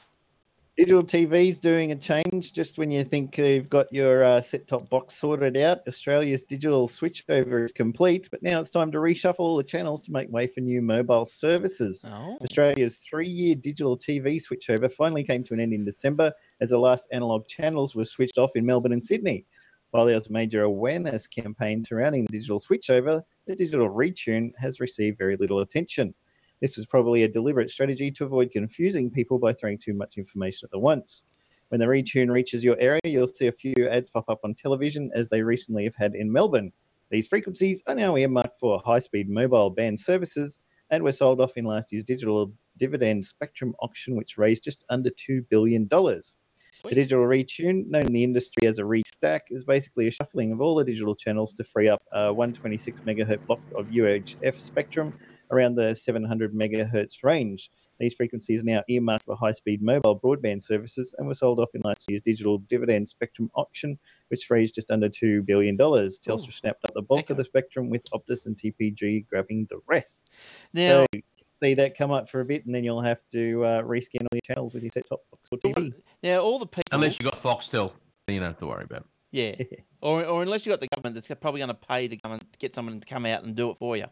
Digital 0.76 1.02
TV's 1.02 1.58
doing 1.58 1.92
a 1.92 1.96
change 1.96 2.52
just 2.52 2.76
when 2.76 2.90
you 2.90 3.02
think 3.02 3.38
you've 3.38 3.70
got 3.70 3.90
your 3.90 4.22
uh, 4.22 4.42
set 4.42 4.66
top 4.66 4.90
box 4.90 5.14
sorted 5.14 5.56
out. 5.56 5.78
Australia's 5.88 6.44
digital 6.44 6.86
switchover 6.86 7.64
is 7.64 7.72
complete, 7.72 8.28
but 8.30 8.42
now 8.42 8.60
it's 8.60 8.72
time 8.72 8.92
to 8.92 8.98
reshuffle 8.98 9.38
all 9.38 9.56
the 9.56 9.64
channels 9.64 10.02
to 10.02 10.12
make 10.12 10.30
way 10.30 10.46
for 10.46 10.60
new 10.60 10.82
mobile 10.82 11.24
services. 11.24 12.04
oh 12.06 12.36
Australia's 12.42 12.98
three 12.98 13.26
year 13.26 13.54
digital 13.54 13.96
TV 13.96 14.38
switchover 14.38 14.92
finally 14.92 15.24
came 15.24 15.42
to 15.44 15.54
an 15.54 15.60
end 15.60 15.72
in 15.72 15.82
December 15.82 16.30
as 16.60 16.68
the 16.68 16.78
last 16.78 17.08
analog 17.10 17.46
channels 17.48 17.94
were 17.94 18.04
switched 18.04 18.36
off 18.36 18.50
in 18.54 18.66
Melbourne 18.66 18.92
and 18.92 19.04
Sydney. 19.04 19.46
While 19.92 20.04
there 20.04 20.14
was 20.14 20.28
a 20.28 20.32
major 20.32 20.64
awareness 20.64 21.26
campaign 21.26 21.86
surrounding 21.86 22.26
the 22.26 22.32
digital 22.32 22.60
switchover, 22.60 23.22
the 23.46 23.56
digital 23.56 23.88
retune 23.88 24.50
has 24.58 24.78
received 24.78 25.16
very 25.16 25.38
little 25.38 25.60
attention. 25.60 26.12
This 26.60 26.76
was 26.76 26.86
probably 26.86 27.22
a 27.22 27.28
deliberate 27.28 27.70
strategy 27.70 28.10
to 28.12 28.24
avoid 28.24 28.50
confusing 28.50 29.10
people 29.10 29.38
by 29.38 29.52
throwing 29.52 29.78
too 29.78 29.92
much 29.92 30.16
information 30.16 30.68
at 30.72 30.80
once. 30.80 31.24
When 31.68 31.80
the 31.80 31.86
retune 31.86 32.30
reaches 32.30 32.64
your 32.64 32.78
area, 32.78 33.00
you'll 33.04 33.26
see 33.26 33.48
a 33.48 33.52
few 33.52 33.74
ads 33.90 34.08
pop 34.10 34.24
up 34.28 34.40
on 34.44 34.54
television, 34.54 35.10
as 35.14 35.28
they 35.28 35.42
recently 35.42 35.84
have 35.84 35.96
had 35.96 36.14
in 36.14 36.32
Melbourne. 36.32 36.72
These 37.10 37.28
frequencies 37.28 37.82
are 37.86 37.94
now 37.94 38.16
earmarked 38.16 38.58
for 38.58 38.80
high 38.84 39.00
speed 39.00 39.28
mobile 39.28 39.70
band 39.70 40.00
services 40.00 40.60
and 40.90 41.02
were 41.02 41.12
sold 41.12 41.40
off 41.40 41.56
in 41.56 41.64
last 41.64 41.92
year's 41.92 42.04
digital 42.04 42.52
dividend 42.78 43.26
spectrum 43.26 43.74
auction, 43.80 44.16
which 44.16 44.38
raised 44.38 44.64
just 44.64 44.84
under 44.88 45.10
$2 45.10 45.48
billion. 45.48 45.88
The 46.72 46.78
sweet 46.78 46.94
digital 46.94 47.24
retune, 47.24 47.86
known 47.88 48.06
in 48.06 48.12
the 48.12 48.24
industry 48.24 48.66
as 48.66 48.78
a 48.78 48.82
restack, 48.82 49.40
is 49.50 49.64
basically 49.64 50.08
a 50.08 50.10
shuffling 50.10 50.52
of 50.52 50.60
all 50.60 50.74
the 50.74 50.84
digital 50.84 51.14
channels 51.14 51.54
to 51.54 51.64
free 51.64 51.88
up 51.88 52.02
uh, 52.12 52.26
a 52.28 52.32
126 52.32 53.00
megahertz 53.00 53.46
block 53.46 53.60
of 53.76 53.86
UHF 53.86 54.60
spectrum 54.60 55.14
around 55.50 55.76
the 55.76 55.94
700 55.94 56.54
megahertz 56.54 57.22
range. 57.22 57.70
These 57.98 58.14
frequencies 58.14 58.62
are 58.62 58.66
now 58.66 58.82
earmarked 58.88 59.24
for 59.24 59.36
high 59.36 59.52
speed 59.52 59.82
mobile 59.82 60.18
broadband 60.18 60.62
services 60.62 61.14
and 61.16 61.26
were 61.26 61.34
sold 61.34 61.58
off 61.58 61.70
in 61.74 61.80
last 61.82 62.04
year's 62.10 62.22
digital 62.22 62.58
dividend 62.58 63.08
spectrum 63.08 63.50
auction, 63.54 63.98
which 64.28 64.50
raised 64.50 64.74
just 64.74 64.90
under 64.90 65.08
$2 65.08 65.46
billion. 65.46 65.78
Telstra 65.78 66.52
snapped 66.52 66.84
up 66.84 66.92
the 66.94 67.02
bulk 67.02 67.30
of 67.30 67.36
the 67.36 67.44
spectrum, 67.44 67.88
with 67.88 68.04
Optus 68.10 68.46
and 68.46 68.56
TPG 68.56 69.26
grabbing 69.26 69.66
the 69.70 69.80
rest. 69.86 70.22
now 70.74 71.06
So 71.12 71.20
see 71.60 71.74
that 71.74 71.96
come 71.96 72.10
up 72.10 72.28
for 72.28 72.40
a 72.40 72.44
bit, 72.44 72.66
and 72.66 72.74
then 72.74 72.84
you'll 72.84 73.00
have 73.02 73.20
to 73.32 73.64
uh, 73.64 73.82
rescan 73.82 74.22
all 74.22 74.28
your 74.32 74.40
channels 74.42 74.74
with 74.74 74.82
your 74.82 74.90
set 74.92 75.08
top 75.08 75.20
box 75.30 75.48
or 75.50 75.58
TV. 75.58 75.92
now 76.22 76.38
all 76.40 76.58
the 76.58 76.66
people 76.66 76.84
Unless 76.92 77.18
you 77.18 77.24
got 77.24 77.42
Foxtel, 77.42 77.92
then 78.26 78.34
you 78.34 78.40
don't 78.40 78.50
have 78.50 78.58
to 78.58 78.66
worry 78.66 78.84
about 78.84 79.00
it. 79.00 79.06
Yeah, 79.32 79.78
or, 80.00 80.24
or 80.24 80.42
unless 80.42 80.64
you've 80.64 80.72
got 80.72 80.80
the 80.80 80.88
government 80.94 81.14
that's 81.14 81.40
probably 81.40 81.60
going 81.60 81.68
to 81.68 81.74
pay 81.74 82.08
to 82.08 82.16
come 82.16 82.32
and 82.32 82.42
get 82.58 82.74
someone 82.74 82.98
to 83.00 83.06
come 83.06 83.26
out 83.26 83.42
and 83.44 83.54
do 83.56 83.70
it 83.70 83.78
for 83.78 83.96
you. 83.96 84.06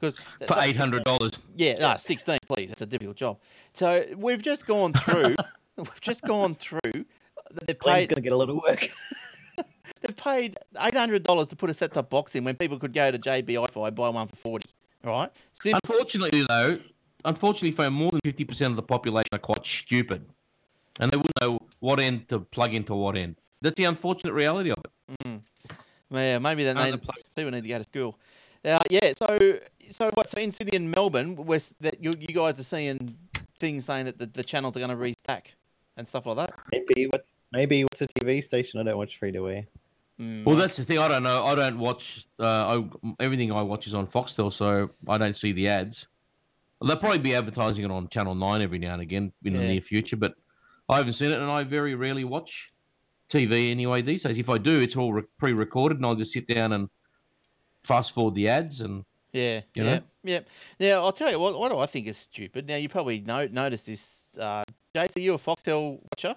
Because 0.00 0.18
For 0.46 0.56
eight 0.60 0.76
hundred 0.76 1.04
dollars. 1.04 1.38
yeah, 1.56 1.78
no, 1.78 1.96
sixteen, 1.96 2.38
please. 2.48 2.68
That's 2.68 2.82
a 2.82 2.86
difficult 2.86 3.16
job. 3.16 3.38
So 3.72 4.04
we've 4.16 4.42
just 4.42 4.66
gone 4.66 4.92
through. 4.92 5.36
we've 5.76 6.00
just 6.00 6.22
gone 6.22 6.54
through. 6.56 6.80
They've 7.66 7.78
Glenn's 7.78 8.00
paid. 8.02 8.08
going 8.08 8.16
to 8.16 8.22
get 8.22 8.32
a 8.32 8.36
lot 8.36 8.50
of 8.50 8.56
work. 8.56 8.88
They've 10.00 10.16
paid 10.16 10.58
eight 10.80 10.94
hundred 10.94 11.22
dollars 11.22 11.48
to 11.48 11.56
put 11.56 11.70
a 11.70 11.74
set-top 11.74 12.10
box 12.10 12.34
in 12.34 12.42
when 12.44 12.56
people 12.56 12.78
could 12.78 12.92
go 12.92 13.10
to 13.12 13.18
JB 13.18 13.60
Hi-Fi 13.60 13.90
buy 13.90 14.08
one 14.08 14.26
for 14.26 14.34
forty. 14.36 14.68
Right? 15.04 15.30
Since, 15.52 15.78
Unfortunately, 15.84 16.44
though, 16.48 16.78
unfortunately, 17.24 17.72
for 17.72 17.90
more 17.90 18.10
than 18.10 18.20
fifty 18.24 18.44
percent 18.44 18.70
of 18.70 18.76
the 18.76 18.82
population 18.82 19.28
are 19.32 19.38
quite 19.38 19.64
stupid, 19.64 20.24
and 21.00 21.10
they 21.10 21.16
wouldn't 21.16 21.40
know 21.40 21.58
what 21.80 22.00
end 22.00 22.28
to 22.28 22.40
plug 22.40 22.74
into 22.74 22.94
what 22.94 23.16
end. 23.16 23.36
That's 23.60 23.76
the 23.76 23.84
unfortunate 23.84 24.32
reality 24.32 24.70
of 24.70 24.78
it. 24.84 25.40
yeah, 26.10 26.38
maybe 26.38 26.64
then 26.64 26.76
they 26.76 26.92
Other 26.92 26.98
people 27.36 27.50
need 27.50 27.62
to 27.62 27.68
go 27.68 27.78
to 27.78 27.84
school. 27.84 28.18
Uh, 28.64 28.78
yeah. 28.90 29.12
So 29.16 29.58
so 29.90 30.10
what? 30.14 30.30
So 30.30 30.40
in 30.40 30.50
Sydney 30.50 30.76
and 30.76 30.90
Melbourne, 30.90 31.36
where 31.36 31.60
that 31.80 32.02
you, 32.02 32.16
you 32.18 32.34
guys 32.34 32.58
are 32.58 32.64
seeing 32.64 33.16
things 33.58 33.84
saying 33.84 34.06
that 34.06 34.18
the, 34.18 34.26
the 34.26 34.44
channels 34.44 34.76
are 34.76 34.80
going 34.80 34.90
to 34.90 34.96
restack 34.96 35.54
and 35.96 36.06
stuff 36.06 36.26
like 36.26 36.36
that. 36.36 36.52
maybe 36.72 37.06
what's 37.06 37.36
maybe 37.52 37.84
what's 37.84 38.00
a 38.02 38.06
TV 38.06 38.42
station? 38.42 38.80
I 38.80 38.84
don't 38.84 38.98
watch 38.98 39.18
free 39.18 39.32
to 39.32 39.48
air. 39.48 39.66
Mm, 40.22 40.44
Well, 40.44 40.56
that's 40.56 40.76
the 40.76 40.84
thing. 40.84 40.98
I 40.98 41.08
don't 41.08 41.22
know. 41.22 41.44
I 41.44 41.54
don't 41.54 41.78
watch. 41.78 42.26
Uh, 42.38 42.80
I, 42.80 43.12
everything 43.20 43.50
I 43.52 43.62
watch 43.62 43.86
is 43.86 43.94
on 43.94 44.06
Foxtel, 44.06 44.52
so 44.52 44.90
I 45.08 45.18
don't 45.18 45.36
see 45.36 45.52
the 45.52 45.68
ads. 45.68 46.06
They'll 46.84 46.96
probably 46.96 47.18
be 47.18 47.34
advertising 47.34 47.84
it 47.84 47.90
on 47.90 48.08
Channel 48.08 48.34
Nine 48.34 48.60
every 48.62 48.78
now 48.78 48.92
and 48.94 49.02
again 49.02 49.32
in 49.44 49.52
the 49.54 49.60
near 49.60 49.80
future, 49.80 50.16
but 50.16 50.34
I 50.88 50.96
haven't 50.98 51.12
seen 51.14 51.30
it, 51.30 51.38
and 51.38 51.50
I 51.50 51.64
very 51.64 51.94
rarely 51.94 52.24
watch 52.24 52.72
TV 53.28 53.70
anyway 53.70 54.02
these 54.02 54.24
days. 54.24 54.38
If 54.38 54.48
I 54.48 54.58
do, 54.58 54.80
it's 54.80 54.96
all 54.96 55.12
re- 55.12 55.22
pre-recorded, 55.38 55.98
and 55.98 56.06
I'll 56.06 56.16
just 56.16 56.32
sit 56.32 56.46
down 56.48 56.72
and 56.72 56.88
fast 57.84 58.12
forward 58.14 58.34
the 58.34 58.48
ads. 58.48 58.80
And 58.80 59.04
Yeah, 59.32 59.60
You 59.74 59.84
yeah, 59.84 59.94
know? 59.94 60.00
yeah. 60.24 60.40
Now 60.80 61.04
I'll 61.04 61.12
tell 61.12 61.30
you 61.30 61.38
what. 61.38 61.58
What 61.58 61.70
do 61.70 61.78
I 61.78 61.86
think 61.86 62.06
is 62.08 62.16
stupid? 62.18 62.66
Now 62.68 62.76
you 62.76 62.88
probably 62.88 63.20
know, 63.20 63.46
noticed 63.46 63.86
this. 63.86 64.26
Uh, 64.38 64.64
Jace, 64.94 65.16
are 65.16 65.20
you 65.20 65.34
a 65.34 65.38
Foxtel 65.38 66.00
watcher 66.10 66.36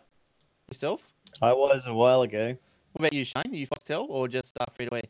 yourself? 0.69 1.11
I 1.41 1.53
was 1.53 1.87
a 1.87 1.93
while 1.93 2.21
ago. 2.21 2.55
What 2.95 3.07
about 3.07 3.13
you, 3.13 3.25
Shane? 3.25 3.43
Are 3.51 3.55
you 3.55 3.67
Foxtel 3.67 4.05
or 4.07 4.29
just 4.29 4.55
uh, 4.57 4.65
free 4.71 4.85
to 4.85 4.95
air? 4.95 5.01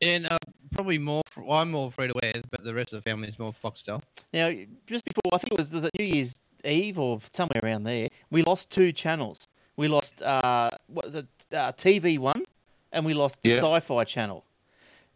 And 0.00 0.28
uh, 0.30 0.38
probably 0.70 0.98
more. 0.98 1.22
Well, 1.36 1.58
I'm 1.58 1.72
more 1.72 1.90
free 1.90 2.06
to 2.06 2.14
wear, 2.22 2.34
but 2.52 2.62
the 2.62 2.72
rest 2.72 2.92
of 2.92 3.02
the 3.02 3.10
family 3.10 3.26
is 3.26 3.36
more 3.36 3.52
Foxtel. 3.52 4.00
Now, 4.32 4.48
just 4.86 5.04
before 5.04 5.22
I 5.34 5.38
think 5.38 5.54
it 5.54 5.58
was, 5.58 5.72
was 5.72 5.82
it 5.82 5.90
New 5.98 6.04
Year's 6.04 6.36
Eve 6.64 7.00
or 7.00 7.18
somewhere 7.32 7.60
around 7.64 7.82
there, 7.82 8.08
we 8.30 8.42
lost 8.42 8.70
two 8.70 8.92
channels. 8.92 9.48
We 9.76 9.88
lost 9.88 10.22
uh, 10.22 10.70
what 10.86 11.06
was 11.06 11.14
it, 11.16 11.26
uh, 11.52 11.72
TV 11.72 12.16
One, 12.16 12.44
and 12.92 13.04
we 13.04 13.12
lost 13.12 13.42
the 13.42 13.48
Yeah. 13.50 13.56
Sci-Fi 13.56 14.04
channel. 14.04 14.44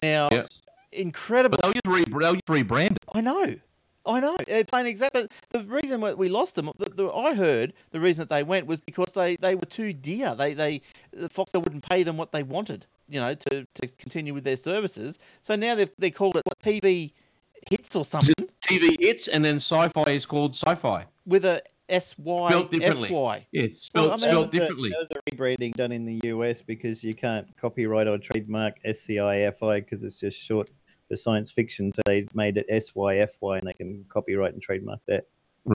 Now, 0.02 0.30
Yeah. 0.32 0.46
incredible. 0.90 1.58
but 1.58 1.62
they'll 1.62 1.72
just, 1.74 1.86
re- 1.86 2.18
they'll 2.20 2.34
just 2.34 2.46
rebrand 2.46 2.92
it. 2.96 3.04
I 3.14 3.20
know. 3.20 3.54
I 4.04 4.20
know. 4.20 4.34
Uh, 4.34 4.44
they're 4.46 4.64
playing 4.64 4.86
exact. 4.86 5.12
But 5.14 5.30
the 5.50 5.62
reason 5.64 6.00
why 6.00 6.14
we 6.14 6.28
lost 6.28 6.54
them, 6.54 6.70
the, 6.78 6.90
the, 6.90 7.10
I 7.12 7.34
heard 7.34 7.72
the 7.90 8.00
reason 8.00 8.22
that 8.22 8.34
they 8.34 8.42
went 8.42 8.66
was 8.66 8.80
because 8.80 9.12
they, 9.12 9.36
they 9.36 9.54
were 9.54 9.66
too 9.66 9.92
dear. 9.92 10.34
They 10.34 10.54
they 10.54 10.80
the 11.12 11.28
Foxtel 11.28 11.62
wouldn't 11.62 11.88
pay 11.88 12.02
them 12.02 12.16
what 12.16 12.32
they 12.32 12.42
wanted, 12.42 12.86
you 13.08 13.20
know, 13.20 13.34
to, 13.34 13.66
to 13.74 13.86
continue 13.98 14.34
with 14.34 14.44
their 14.44 14.56
services. 14.56 15.18
So 15.42 15.54
now 15.56 15.74
they've 15.74 15.90
they 15.98 16.10
called 16.10 16.36
it 16.36 16.42
what, 16.44 16.58
TV 16.58 17.12
hits 17.70 17.94
or 17.94 18.04
something 18.04 18.34
TV 18.66 19.00
hits, 19.00 19.28
and 19.28 19.44
then 19.44 19.56
Sci-Fi 19.56 20.04
is 20.10 20.26
called 20.26 20.54
Sci-Fi. 20.56 21.06
with 21.26 21.44
a 21.44 21.62
S 21.88 22.16
Y 22.18 22.50
Spelled 22.50 22.74
F 22.82 23.44
Yeah, 23.52 23.66
spelled, 23.78 24.10
I 24.10 24.16
mean, 24.16 24.20
spelled 24.20 24.44
was 24.46 24.54
a- 24.54 24.58
differently. 24.58 24.90
that 24.90 24.98
was 24.98 25.08
a 25.10 25.30
rebranding 25.30 25.74
done 25.74 25.92
in 25.92 26.04
the 26.04 26.20
US 26.24 26.62
because 26.62 27.04
you 27.04 27.14
can't 27.14 27.46
copyright 27.56 28.08
or 28.08 28.18
trademark 28.18 28.82
SCIFI 28.84 29.84
because 29.84 30.02
it's 30.04 30.18
just 30.18 30.40
short 30.40 30.70
for 31.12 31.16
science 31.16 31.52
fiction. 31.52 31.92
So 31.92 32.00
they 32.06 32.26
made 32.34 32.56
it 32.56 32.66
SYFY 32.70 33.58
and 33.58 33.66
they 33.68 33.74
can 33.74 34.04
copyright 34.08 34.54
and 34.54 34.62
trademark 34.62 35.00
that. 35.08 35.26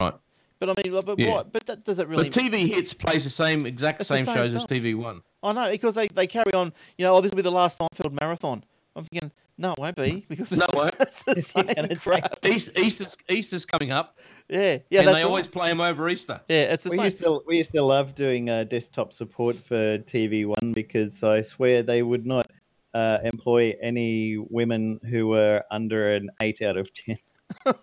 Right. 0.00 0.14
But 0.60 0.70
I 0.70 0.82
mean, 0.84 1.02
but 1.04 1.18
Yeah. 1.18 1.30
what? 1.32 1.52
But 1.52 1.66
that 1.66 1.84
does 1.84 1.98
it 1.98 2.06
really? 2.08 2.30
But 2.30 2.32
TV 2.40 2.68
hits 2.68 2.94
plays 2.94 3.24
the 3.24 3.30
same 3.30 3.66
exact 3.66 4.04
same, 4.06 4.24
same 4.24 4.34
shows 4.36 4.50
stuff. 4.52 4.70
as 4.70 4.78
TV 4.78 4.94
One. 4.94 5.22
I 5.42 5.52
know 5.52 5.70
because 5.70 5.94
they, 5.96 6.06
they 6.08 6.26
carry 6.28 6.52
on. 6.54 6.72
You 6.96 7.04
know, 7.04 7.16
oh, 7.16 7.20
this 7.20 7.30
will 7.32 7.36
be 7.36 7.42
the 7.42 7.50
last 7.50 7.80
Seinfeld 7.80 8.18
marathon. 8.20 8.64
I'm 8.96 9.04
thinking, 9.04 9.32
No, 9.58 9.72
it 9.72 9.78
won't 9.80 9.96
be 9.96 10.24
because 10.28 10.52
No, 10.52 10.64
it's, 10.64 10.72
it 10.72 10.76
won't. 10.76 10.94
it's 11.00 11.22
the 11.24 11.34
You're 11.66 11.88
same 11.88 11.98
crap. 11.98 12.46
East, 12.46 12.70
Easter's 12.78 13.16
Easter's 13.28 13.66
coming 13.66 13.90
up, 13.90 14.16
Yeah, 14.48 14.78
yeah, 14.88 15.00
and 15.00 15.08
that's 15.08 15.16
they 15.16 15.22
right. 15.24 15.24
always 15.24 15.48
play 15.48 15.68
them 15.68 15.80
over 15.80 16.08
Easter. 16.08 16.40
Yeah, 16.48 16.72
it's 16.72 16.84
the 16.84 16.90
we 16.90 16.96
same. 16.98 17.04
used 17.06 17.18
to 17.18 17.42
we 17.46 17.56
used 17.58 17.72
to 17.72 17.82
love 17.82 18.14
doing 18.14 18.48
uh, 18.48 18.62
desktop 18.64 19.12
support 19.12 19.56
for 19.56 19.98
TV 19.98 20.46
One 20.46 20.72
because 20.72 21.24
I 21.24 21.42
swear 21.42 21.82
they 21.82 22.02
would 22.04 22.24
not 22.24 22.46
uh, 22.94 23.18
employ 23.24 23.74
any 23.80 24.38
women 24.38 25.00
who 25.10 25.28
were 25.28 25.62
under 25.70 26.14
an 26.14 26.30
eight 26.40 26.62
out 26.62 26.76
of 26.76 26.92
ten. 26.92 27.18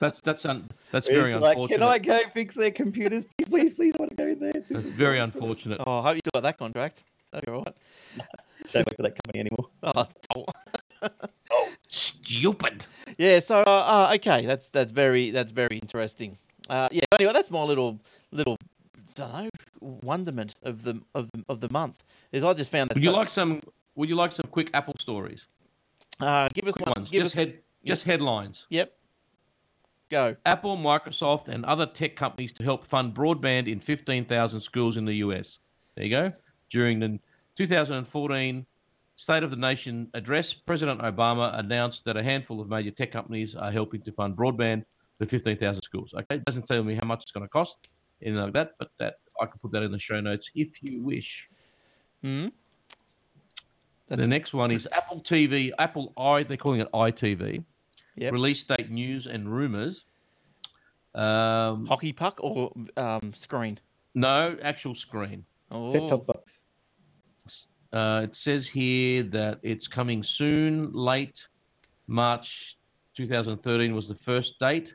That's 0.00 0.20
that's 0.20 0.44
un, 0.46 0.68
that's 0.90 1.08
It's 1.08 1.16
very 1.16 1.34
like, 1.34 1.56
unfortunate. 1.56 1.78
can 1.78 1.82
I 1.86 1.98
go 1.98 2.18
fix 2.30 2.54
their 2.54 2.70
computers? 2.70 3.26
Please, 3.38 3.48
please, 3.48 3.74
please, 3.74 3.94
I 3.98 4.02
want 4.02 4.10
to 4.10 4.16
go 4.16 4.26
in 4.26 4.40
there. 4.40 4.52
This 4.52 4.64
That's 4.70 4.84
is 4.84 4.94
very 4.96 5.20
awesome." 5.20 5.42
unfortunate. 5.42 5.80
Oh, 5.86 5.98
I 5.98 6.02
hope 6.02 6.14
you 6.14 6.20
still 6.20 6.40
got 6.40 6.42
that 6.44 6.58
contract. 6.58 7.04
That'd 7.32 7.46
be 7.46 7.52
all 7.52 7.62
right. 7.64 7.74
Don't 8.72 8.86
work 8.86 8.96
for 8.96 9.02
that 9.02 9.14
company 9.22 9.40
anymore. 9.40 9.68
Oh, 9.82 10.06
oh. 10.36 11.68
Stupid. 11.88 12.86
Yeah, 13.18 13.40
so 13.40 13.60
uh, 13.60 13.64
uh, 14.10 14.12
okay, 14.16 14.46
that's 14.46 14.68
that's 14.70 14.92
very 14.92 15.30
that's 15.30 15.52
very 15.52 15.78
interesting. 15.78 16.38
Uh, 16.68 16.88
yeah, 16.92 17.02
anyway, 17.18 17.32
that's 17.32 17.50
my 17.50 17.62
little 17.62 18.00
little 18.32 18.56
I 19.18 19.22
don't 19.22 19.42
know 19.44 19.50
wonderment 20.02 20.54
of 20.62 20.84
the 20.84 21.00
of 21.14 21.30
the 21.32 21.44
of 21.48 21.60
the 21.60 21.68
month. 21.70 22.02
Is 22.32 22.44
I 22.44 22.52
just 22.54 22.70
found 22.70 22.90
that. 22.90 22.94
Would 22.94 23.02
you 23.02 23.10
like 23.10 23.28
some? 23.28 23.60
Would 23.96 24.08
you 24.08 24.14
like 24.16 24.32
some 24.32 24.46
quick 24.50 24.70
Apple 24.74 24.94
stories? 24.98 25.46
Uh, 26.20 26.48
give 26.54 26.66
us 26.66 26.74
Quick 26.74 26.86
one. 26.86 26.94
ones. 26.98 27.10
Give 27.10 27.22
Just 27.22 27.34
us. 27.34 27.38
head, 27.38 27.48
just 27.84 28.02
yes. 28.02 28.04
headlines. 28.04 28.66
Yep. 28.70 28.92
Go. 30.10 30.36
Apple, 30.44 30.76
Microsoft, 30.76 31.48
and 31.48 31.64
other 31.64 31.86
tech 31.86 32.16
companies 32.16 32.52
to 32.54 32.64
help 32.64 32.84
fund 32.86 33.14
broadband 33.14 33.68
in 33.68 33.78
15,000 33.80 34.60
schools 34.60 34.96
in 34.96 35.04
the 35.04 35.14
US. 35.16 35.58
There 35.94 36.04
you 36.04 36.10
go. 36.10 36.30
During 36.68 36.98
the 37.00 37.18
2014 37.56 38.66
State 39.16 39.42
of 39.42 39.50
the 39.50 39.56
Nation 39.56 40.08
address, 40.14 40.52
President 40.52 41.00
Obama 41.02 41.56
announced 41.58 42.04
that 42.06 42.16
a 42.16 42.22
handful 42.22 42.60
of 42.60 42.68
major 42.68 42.90
tech 42.90 43.12
companies 43.12 43.54
are 43.54 43.70
helping 43.70 44.00
to 44.02 44.12
fund 44.12 44.36
broadband 44.36 44.82
for 45.18 45.26
15,000 45.26 45.82
schools. 45.82 46.14
Okay, 46.14 46.36
it 46.36 46.44
doesn't 46.46 46.66
tell 46.66 46.82
me 46.82 46.94
how 46.94 47.06
much 47.06 47.22
it's 47.22 47.30
going 47.30 47.44
to 47.44 47.48
cost, 47.50 47.88
anything 48.22 48.42
like 48.42 48.54
that, 48.54 48.72
but 48.78 48.90
that 48.98 49.16
I 49.40 49.46
can 49.46 49.58
put 49.60 49.72
that 49.72 49.82
in 49.82 49.92
the 49.92 49.98
show 49.98 50.20
notes 50.20 50.50
if 50.54 50.82
you 50.82 51.02
wish. 51.02 51.48
Hmm. 52.22 52.48
The 54.16 54.26
next 54.26 54.52
one 54.52 54.72
is 54.72 54.88
Apple 54.90 55.20
TV, 55.20 55.70
Apple 55.78 56.12
i, 56.16 56.42
they're 56.42 56.56
calling 56.56 56.80
it 56.80 56.90
iTV. 56.92 57.64
Yep. 58.16 58.32
Release 58.32 58.62
date 58.64 58.90
news 58.90 59.26
and 59.26 59.48
rumors. 59.48 60.04
Um, 61.14 61.86
Hockey 61.86 62.12
puck 62.12 62.38
or 62.42 62.72
um, 62.96 63.32
screen? 63.34 63.78
no, 64.14 64.56
actual 64.62 64.94
screen. 64.94 65.44
Oh, 65.70 65.92
Set 65.92 66.08
top 66.08 66.26
box. 66.26 66.54
Uh, 67.92 68.22
it 68.24 68.34
says 68.34 68.68
here 68.68 69.22
that 69.24 69.58
it's 69.62 69.88
coming 69.88 70.22
soon, 70.22 70.92
late 70.92 71.46
March 72.06 72.78
2013 73.16 73.94
was 73.94 74.08
the 74.08 74.14
first 74.14 74.58
date, 74.58 74.94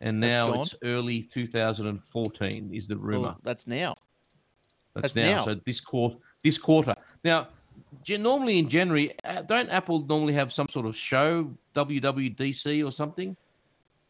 and 0.00 0.18
now 0.18 0.62
it's 0.62 0.74
early 0.84 1.22
2014 1.22 2.70
is 2.74 2.86
the 2.86 2.96
well, 2.96 3.04
rumor. 3.04 3.36
that's 3.42 3.66
now. 3.66 3.94
That's, 4.94 5.14
that's 5.14 5.16
now. 5.16 5.36
now. 5.36 5.44
So 5.44 5.54
this 5.66 5.80
quarter, 5.80 6.16
this 6.42 6.58
quarter. 6.58 6.94
Now, 7.24 7.40
gen- 7.42 7.53
normally 8.18 8.58
in 8.58 8.68
January, 8.68 9.12
uh, 9.24 9.42
don't 9.42 9.68
Apple 9.70 10.04
normally 10.06 10.32
have 10.34 10.52
some 10.52 10.68
sort 10.68 10.86
of 10.86 10.96
show, 10.96 11.56
WWDC 11.74 12.84
or 12.86 12.92
something? 12.92 13.36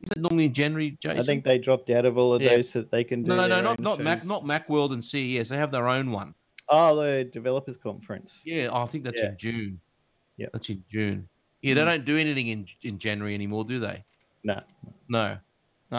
Is 0.02 0.10
it 0.10 0.18
normally 0.18 0.46
in 0.46 0.52
January, 0.54 0.98
Jason? 1.00 1.18
I 1.18 1.22
think 1.22 1.44
they 1.44 1.58
dropped 1.58 1.88
out 1.90 2.04
of 2.04 2.18
all 2.18 2.34
of 2.34 2.42
Yeah. 2.42 2.56
those 2.56 2.70
so 2.70 2.80
that 2.80 2.90
they 2.90 3.04
can 3.04 3.22
do. 3.22 3.28
no, 3.28 3.36
no, 3.36 3.46
no, 3.46 3.60
not 3.62 3.80
not 3.80 4.00
Mac, 4.00 4.24
not 4.24 4.44
MacWorld 4.44 4.92
and 4.92 5.02
CES. 5.04 5.48
They 5.48 5.56
have 5.56 5.72
their 5.72 5.88
own 5.88 6.10
one. 6.10 6.34
Oh, 6.68 6.96
the 6.96 7.24
developers 7.24 7.76
conference. 7.76 8.42
Yeah, 8.44 8.70
I 8.72 8.86
think 8.86 9.04
that's 9.04 9.20
Yeah. 9.20 9.28
in 9.30 9.36
June. 9.38 9.80
Yeah, 10.36 10.48
That's 10.52 10.68
in 10.68 10.82
June. 10.90 11.28
Yeah, 11.62 11.74
they 11.74 11.80
Mm. 11.82 11.86
don't 11.86 12.04
do 12.04 12.18
anything 12.18 12.48
in 12.48 12.66
in 12.82 12.98
January 12.98 13.34
anymore, 13.34 13.64
do 13.64 13.78
they? 13.80 14.04
No, 14.42 14.60
No, 15.08 15.38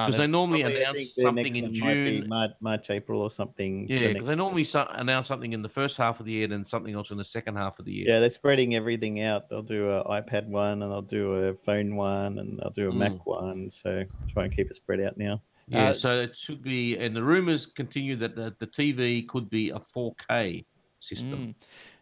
because 0.04 0.16
that- 0.16 0.22
they 0.24 0.28
normally 0.28 0.62
announce 0.64 1.14
the 1.16 1.22
something 1.24 1.56
in 1.56 1.64
one 1.66 1.80
might 1.80 1.94
be 1.94 2.20
June. 2.20 2.28
March, 2.30 2.52
March, 2.60 2.90
April, 2.90 3.22
or 3.22 3.32
something. 3.32 3.88
Yeah, 3.90 4.00
next 4.00 4.14
because 4.14 4.28
they 4.28 4.36
normally 4.36 4.64
so- 4.66 4.88
announce 4.92 5.28
something 5.28 5.54
in 5.54 5.62
the 5.62 5.70
first 5.70 5.96
half 5.98 6.20
of 6.20 6.26
the 6.26 6.34
year 6.34 6.52
and 6.52 6.68
something 6.68 6.94
else 6.94 7.12
in 7.12 7.18
the 7.18 7.24
second 7.24 7.56
half 7.56 7.80
of 7.80 7.86
the 7.86 7.94
year. 7.94 8.06
Yeah, 8.10 8.20
they're 8.20 8.30
spreading 8.30 8.76
everything 8.76 9.22
out. 9.22 9.50
They'll 9.50 9.62
do 9.64 9.90
a 9.90 10.04
iPad 10.06 10.48
one, 10.48 10.82
and 10.84 10.92
they'll 10.92 11.02
do 11.02 11.34
a 11.34 11.54
phone 11.54 11.96
one, 11.96 12.40
and 12.40 12.60
they'll 12.60 12.72
do 12.72 12.90
a 12.90 12.92
Mm. 12.92 12.98
Mac 12.98 13.26
one. 13.26 13.70
So 13.70 14.04
try 14.34 14.44
and 14.46 14.56
keep 14.56 14.70
it 14.70 14.76
spread 14.76 15.00
out 15.00 15.18
now. 15.18 15.42
Yeah, 15.68 15.90
Uh, 15.90 15.94
so 15.96 16.12
it 16.22 16.36
should 16.36 16.62
be, 16.62 16.98
and 16.98 17.16
the 17.16 17.24
rumors 17.24 17.66
continue 17.66 18.16
that 18.18 18.36
the, 18.36 18.54
the 18.60 18.68
TV 18.68 19.24
could 19.28 19.50
be 19.50 19.70
a 19.72 19.80
4K 19.80 20.64
system. 21.00 21.30
Mm. 21.32 21.56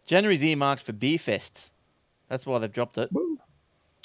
January's 0.04 0.42
earmarked 0.44 0.82
for 0.82 0.92
beer 0.92 1.16
fests. 1.18 1.70
That's 2.28 2.44
why 2.44 2.58
they've 2.58 2.72
dropped 2.72 2.98
it. 2.98 3.08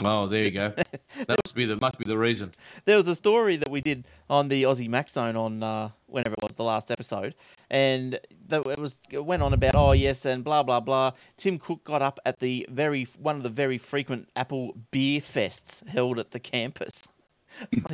Oh, 0.02 0.28
there 0.28 0.44
you 0.46 0.52
go. 0.52 0.70
that 1.28 1.40
must 1.44 1.56
be 1.56 1.66
the 1.66 1.76
must 1.76 1.98
be 2.00 2.06
the 2.06 2.18
reason. 2.18 2.52
There 2.86 2.98
was 2.98 3.08
a 3.08 3.16
story 3.16 3.58
that 3.58 3.70
we 3.70 3.82
did 3.82 4.06
on 4.30 4.48
the 4.48 4.64
Aussie 4.64 4.88
Mac 4.90 5.10
Zone 5.10 5.36
on 5.36 5.62
uh, 5.62 5.90
whenever 6.08 6.34
it 6.36 6.44
was 6.44 6.56
the 6.56 6.64
last 6.64 6.90
episode, 6.90 7.36
and 7.70 8.20
that 8.48 8.66
it 8.66 8.80
was 8.80 9.00
it 9.12 9.26
went 9.26 9.44
on 9.44 9.54
about 9.54 9.76
oh 9.76 9.92
yes 9.92 10.26
and 10.26 10.44
blah 10.44 10.64
blah 10.64 10.80
blah. 10.80 11.12
Tim 11.38 11.58
Cook 11.60 11.84
got 11.84 12.02
up 12.02 12.20
at 12.26 12.40
the 12.40 12.66
very 12.70 13.08
one 13.20 13.36
of 13.36 13.44
the 13.44 13.50
very 13.50 13.78
frequent 13.78 14.30
Apple 14.36 14.76
beer 14.92 15.20
fests 15.22 15.86
held 15.88 16.18
at 16.20 16.32
the 16.32 16.40
campus. 16.40 17.04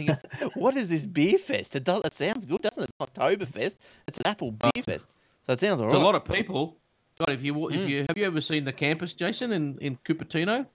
What 0.56 0.76
is 0.76 0.90
this 0.90 1.06
beer 1.06 1.38
fest? 1.38 1.76
It 1.76 1.84
does. 1.86 2.02
It 2.04 2.14
sounds 2.14 2.46
good, 2.46 2.62
doesn't 2.62 2.84
it? 2.84 2.90
It's 2.90 3.14
Oktoberfest. 3.14 3.76
It's 4.08 4.18
an 4.18 4.28
Apple 4.28 4.52
beer 4.52 4.84
fest. 4.84 5.10
So 5.48 5.54
it 5.54 5.60
sounds 5.60 5.82
alright. 5.82 5.96
a 5.96 6.00
lot 6.00 6.16
of 6.16 6.26
people. 6.26 6.78
God, 7.20 7.30
if 7.30 7.44
you 7.44 7.70
if 7.70 7.76
Mm. 7.80 7.88
you 7.90 8.06
have 8.10 8.18
you 8.18 8.26
ever 8.26 8.42
seen 8.42 8.66
the 8.66 8.74
campus, 8.74 9.14
Jason, 9.14 9.52
in 9.54 9.78
in 9.80 9.98
Cupertino? 10.04 10.66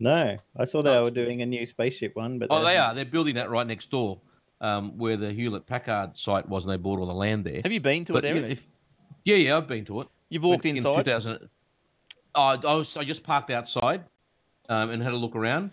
No, 0.00 0.36
I 0.56 0.64
saw 0.64 0.80
they 0.82 0.90
No, 0.90 1.04
were 1.04 1.10
doing 1.10 1.42
a 1.42 1.46
new 1.46 1.66
spaceship 1.66 2.16
one, 2.16 2.38
but 2.38 2.48
Oh, 2.50 2.64
they 2.64 2.78
are. 2.78 2.94
They're 2.94 3.04
building 3.04 3.34
that 3.34 3.50
right 3.50 3.66
next 3.66 3.90
door, 3.90 4.20
um, 4.62 4.96
where 4.96 5.16
the 5.18 5.30
Hewlett 5.30 5.66
Packard 5.66 6.16
site 6.16 6.48
was, 6.48 6.64
and 6.64 6.72
they 6.72 6.78
bought 6.78 6.98
all 6.98 7.06
the 7.06 7.12
land 7.12 7.44
there. 7.44 7.60
Have 7.62 7.70
you 7.70 7.80
been 7.80 8.04
to 8.06 8.14
But, 8.14 8.24
it, 8.24 8.28
you 8.28 8.34
Eric? 8.36 8.42
know, 8.42 8.48
if, 8.52 8.62
yeah, 9.24 9.36
yeah, 9.36 9.56
I've 9.58 9.68
been 9.68 9.84
to 9.84 10.00
it. 10.00 10.08
You've 10.30 10.42
walked 10.44 10.64
in 10.64 10.76
inside. 10.78 11.04
2000. 11.04 11.48
Oh, 12.34 12.40
I 12.42 12.74
was 12.74 12.96
I 12.96 13.04
just 13.04 13.22
parked 13.22 13.50
outside, 13.50 14.04
um, 14.68 14.90
and 14.90 15.02
had 15.02 15.12
a 15.12 15.16
look 15.16 15.36
around. 15.36 15.72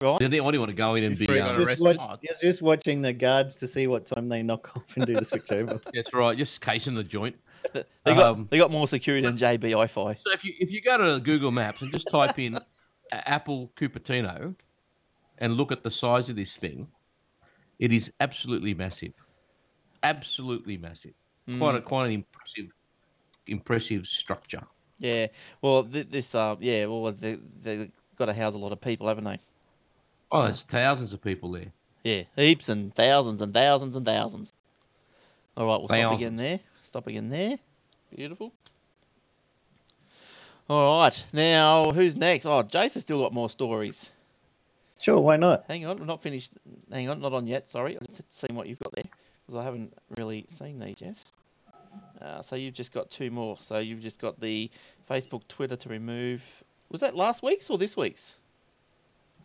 Right. 0.00 0.18
Didn't, 0.18 0.34
I 0.34 0.50
didn't 0.50 0.58
want 0.58 0.70
to 0.70 0.74
go 0.76 0.96
in 0.96 1.04
and 1.04 1.16
be. 1.16 1.26
Before 1.26 1.36
you 1.36 1.42
um, 1.42 1.64
Just, 1.64 1.84
watch, 1.84 2.20
just, 2.26 2.40
just 2.40 2.62
watching 2.62 3.02
the 3.02 3.12
guards 3.12 3.56
to 3.56 3.68
see 3.68 3.86
what 3.86 4.04
time 4.06 4.28
they 4.28 4.42
knock 4.42 4.76
off 4.76 4.96
and 4.96 5.06
do 5.06 5.14
the 5.14 5.24
switch 5.24 5.52
over. 5.52 5.80
That's 5.94 6.12
right, 6.12 6.36
just 6.36 6.60
casing 6.60 6.94
the 6.94 7.04
joint. 7.04 7.36
They 7.72 7.84
got 8.04 8.18
Um, 8.24 8.48
they 8.50 8.58
got 8.58 8.72
more 8.72 8.88
security 8.88 9.24
than 9.24 9.36
JB 9.36 9.74
Hi-Fi. 9.76 10.14
So 10.14 10.32
if 10.32 10.44
you 10.44 10.54
if 10.58 10.72
you 10.72 10.80
go 10.82 10.98
to 10.98 11.20
Google 11.20 11.52
Maps 11.52 11.82
and 11.82 11.92
just 11.92 12.08
type 12.08 12.36
in 12.40 12.54
A- 12.56 12.66
Apple 13.12 13.70
Cupertino 13.76 14.54
and 15.38 15.54
look 15.54 15.72
at 15.72 15.82
the 15.82 15.90
size 15.90 16.30
of 16.30 16.36
this 16.36 16.56
thing, 16.56 16.86
it 17.78 17.92
is 17.92 18.12
absolutely 18.20 18.74
massive. 18.74 19.12
Absolutely 20.02 20.76
massive. 20.76 21.14
Quite 21.58 21.74
a 21.76 21.80
Mm. 21.80 21.84
quite 21.84 22.06
an 22.06 22.12
impressive 22.12 22.66
impressive 23.46 24.06
structure. 24.06 24.62
Yeah. 24.98 25.26
Well, 25.60 25.84
th- 25.84 26.08
this 26.08 26.34
uh, 26.34 26.56
yeah. 26.60 26.86
Well, 26.86 27.12
they 27.12 27.36
they 27.60 27.90
got 28.16 28.26
to 28.26 28.32
house 28.34 28.54
a 28.54 28.58
lot 28.58 28.72
of 28.72 28.80
people, 28.80 29.08
haven't 29.08 29.24
they? 29.24 29.38
Oh, 30.30 30.44
there's 30.44 30.62
thousands 30.62 31.12
of 31.12 31.20
people 31.22 31.50
there. 31.52 31.72
Yeah, 32.04 32.22
heaps 32.36 32.68
and 32.68 32.94
thousands 32.94 33.40
and 33.40 33.52
thousands 33.52 33.94
and 33.96 34.06
thousands. 34.06 34.52
All 35.56 35.66
right, 35.66 35.76
we'll 35.78 35.88
stop 35.88 35.98
again 35.98 36.36
Thousands. 36.36 36.38
there. 36.40 36.60
Stop 36.84 37.06
again 37.08 37.28
there. 37.30 37.58
Beautiful. 38.16 38.52
All 40.72 41.02
right, 41.02 41.24
now 41.34 41.90
who's 41.90 42.16
next? 42.16 42.46
Oh, 42.46 42.62
Jace 42.62 42.94
has 42.94 43.02
still 43.02 43.20
got 43.20 43.34
more 43.34 43.50
stories. 43.50 44.10
Sure, 44.98 45.20
why 45.20 45.36
not? 45.36 45.66
Hang 45.68 45.84
on, 45.84 45.98
we're 45.98 46.06
not 46.06 46.22
finished. 46.22 46.52
Hang 46.90 47.10
on, 47.10 47.20
not 47.20 47.34
on 47.34 47.46
yet. 47.46 47.68
Sorry, 47.68 47.94
I'm 48.00 48.06
just 48.06 48.22
seeing 48.40 48.56
what 48.56 48.66
you've 48.66 48.78
got 48.78 48.94
there 48.94 49.04
because 49.46 49.60
I 49.60 49.64
haven't 49.64 49.92
really 50.16 50.46
seen 50.48 50.78
these 50.78 51.02
yet. 51.02 51.22
Uh, 52.22 52.40
so 52.40 52.56
you've 52.56 52.72
just 52.72 52.90
got 52.90 53.10
two 53.10 53.30
more. 53.30 53.58
So 53.60 53.80
you've 53.80 54.00
just 54.00 54.18
got 54.18 54.40
the 54.40 54.70
Facebook, 55.10 55.46
Twitter 55.46 55.76
to 55.76 55.88
remove. 55.90 56.42
Was 56.90 57.02
that 57.02 57.14
last 57.14 57.42
week's 57.42 57.68
or 57.68 57.76
this 57.76 57.94
week's? 57.94 58.36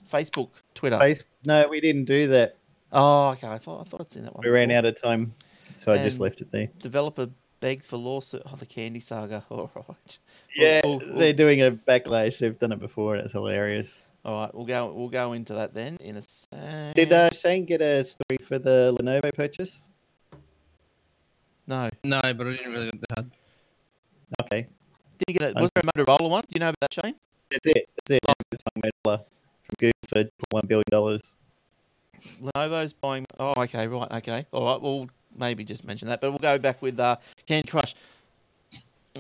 Facebook, 0.10 0.52
Twitter. 0.76 0.98
Face- 0.98 1.26
No, 1.44 1.68
we 1.68 1.82
didn't 1.82 2.06
do 2.06 2.28
that. 2.28 2.56
Oh, 2.94 3.32
okay. 3.32 3.50
I 3.50 3.58
thought 3.58 3.82
I 3.82 3.84
thought 3.84 4.00
I'd 4.00 4.12
seen 4.14 4.24
that 4.24 4.34
one. 4.34 4.46
We 4.46 4.50
ran 4.50 4.72
out 4.72 4.86
of 4.86 5.02
time, 5.02 5.34
so 5.76 5.92
I 5.92 5.98
just 5.98 6.22
left 6.22 6.40
it 6.40 6.54
there. 6.54 6.70
Developer 6.80 7.28
begs 7.60 7.88
for 7.88 7.98
lawsuit. 7.98 8.44
Oh, 8.46 8.56
the 8.56 8.66
Candy 8.66 9.00
Saga. 9.00 9.44
All 9.50 9.72
right. 9.76 10.18
Yeah, 10.56 10.82
We'll- 10.84 11.00
we'll- 11.00 11.18
they're 11.18 11.34
doing 11.34 11.62
a 11.62 11.72
backlash. 11.72 12.40
They've 12.40 12.58
done 12.58 12.72
it 12.72 12.80
before, 12.80 13.16
and 13.16 13.24
it's 13.24 13.34
hilarious. 13.34 14.04
All 14.26 14.42
right. 14.42 14.54
We'll 14.54 14.66
go. 14.66 14.92
We'll 14.94 15.10
go 15.10 15.34
into 15.34 15.54
that 15.54 15.74
then 15.74 15.98
in 16.02 16.18
a 16.18 16.22
sec. 16.22 16.96
Did 16.96 17.14
uh, 17.14 17.30
Shane 17.32 17.66
get 17.66 17.82
a 17.82 18.04
story 18.04 18.38
for 18.44 18.60
the 18.60 18.96
Lenovo 19.00 19.34
purchase? 19.34 19.84
no. 21.66 21.90
No, 22.04 22.22
but 22.22 22.48
I 22.48 22.52
didn't 22.52 22.72
really 22.74 22.86
look 22.86 23.02
that 23.10 23.16
hard. 23.18 23.32
Okay, 24.44 24.68
Did 25.20 25.26
you 25.34 25.40
get 25.40 25.58
a? 25.58 25.62
Was 25.62 25.72
there 25.74 25.84
a 25.86 26.00
Motorola 26.04 26.30
one? 26.30 26.42
Do 26.44 26.48
you 26.56 26.60
know 26.60 26.70
about 26.70 26.80
that, 26.82 26.94
Shane? 26.94 27.16
that's 27.50 27.66
it. 27.68 27.88
That's 27.96 28.12
it. 28.18 28.22
It's 28.52 28.64
on 28.76 28.82
Motorola 28.82 29.18
from 29.64 29.76
Google 29.78 29.92
for 30.10 30.26
one 30.52 30.64
billion 30.68 30.84
dollars. 30.92 31.22
Lenovo's 32.42 32.94
buying. 32.94 33.26
Oh, 33.40 33.54
okay, 33.60 33.88
right, 33.88 34.12
okay, 34.12 34.46
all 34.52 34.66
right. 34.66 34.82
We'll 34.82 35.10
maybe 35.38 35.64
just 35.64 35.86
mention 35.86 36.08
that, 36.10 36.22
but 36.22 36.32
we'll 36.32 36.40
go 36.40 36.58
back 36.58 36.82
with 36.82 37.00
uh, 37.00 37.18
Candy 37.46 37.68
Crush. 37.68 37.96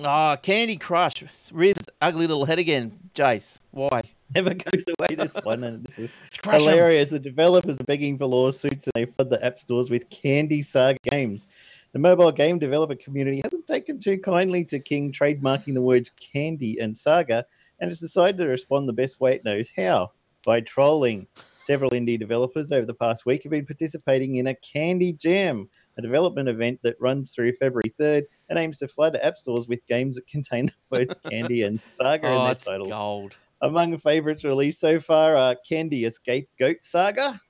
Ah, 0.04 0.36
Candy 0.36 0.78
Crush 0.78 1.24
its 1.56 1.88
ugly 2.02 2.28
little 2.28 2.46
head 2.46 2.60
again. 2.60 3.00
Jace, 3.16 3.58
why? 3.72 4.02
never 4.36 4.54
goes 4.54 4.84
away. 5.00 5.16
This 5.16 5.34
one, 5.44 5.64
and 5.64 5.84
this 5.86 5.98
is 6.00 6.12
Crush 6.44 6.62
'em. 6.62 6.70
hilarious. 6.70 7.10
The 7.10 7.20
developers 7.20 7.80
are 7.80 7.86
begging 7.86 8.18
for 8.18 8.26
lawsuits 8.26 8.88
and 8.88 8.94
they 8.94 9.06
flood 9.12 9.30
the 9.30 9.44
app 9.44 9.58
stores 9.60 9.90
with 9.90 10.10
Candy 10.10 10.62
Saga 10.62 11.00
games. 11.10 11.48
The 11.94 12.00
mobile 12.00 12.32
game 12.32 12.60
developer 12.60 12.96
community 12.96 13.42
hasn't 13.44 13.66
taken 13.66 14.00
too 14.00 14.20
kindly 14.20 14.66
to 14.66 14.80
King 14.80 15.12
trademarking 15.12 15.74
the 15.74 15.82
words 15.82 16.12
candy 16.20 16.78
and 16.80 16.96
saga 16.96 17.46
and 17.80 17.90
has 17.90 18.00
decided 18.00 18.38
to 18.38 18.46
respond 18.48 18.88
the 18.88 18.94
best 18.94 19.20
way 19.20 19.34
it 19.34 19.46
knows 19.46 19.72
how 19.76 20.12
by 20.46 20.62
trolling. 20.62 21.28
Several 21.62 21.92
indie 21.92 22.20
developers 22.20 22.72
over 22.72 22.86
the 22.86 22.94
past 22.94 23.26
week 23.26 23.44
have 23.44 23.52
been 23.52 23.66
participating 23.66 24.36
in 24.36 24.48
a 24.48 24.56
Candy 24.56 25.14
Jam, 25.14 25.70
a 25.98 26.02
development 26.02 26.48
event 26.50 26.80
that 26.84 26.96
runs 27.00 27.32
through 27.32 27.54
February 27.54 27.92
3rd 28.00 28.24
and 28.50 28.60
aims 28.60 28.78
to 28.80 28.88
flood 28.88 29.14
the 29.14 29.26
app 29.26 29.38
stores 29.38 29.68
with 29.68 29.86
games 29.88 30.16
that 30.16 30.28
contain 30.28 30.68
the 30.68 30.74
words 30.98 31.16
candy 31.30 31.64
and 31.64 31.80
saga 31.80 32.28
in 32.28 32.34
Oh, 32.34 32.46
their 32.46 32.56
titles. 32.56 32.90
gold. 32.90 33.36
Among 33.62 33.98
favorites 33.98 34.44
released 34.44 34.80
so 34.80 35.00
far 35.00 35.36
are 35.36 35.56
Candy 35.68 36.06
Escape 36.06 36.48
Goat 36.60 36.78
Saga 36.82 37.42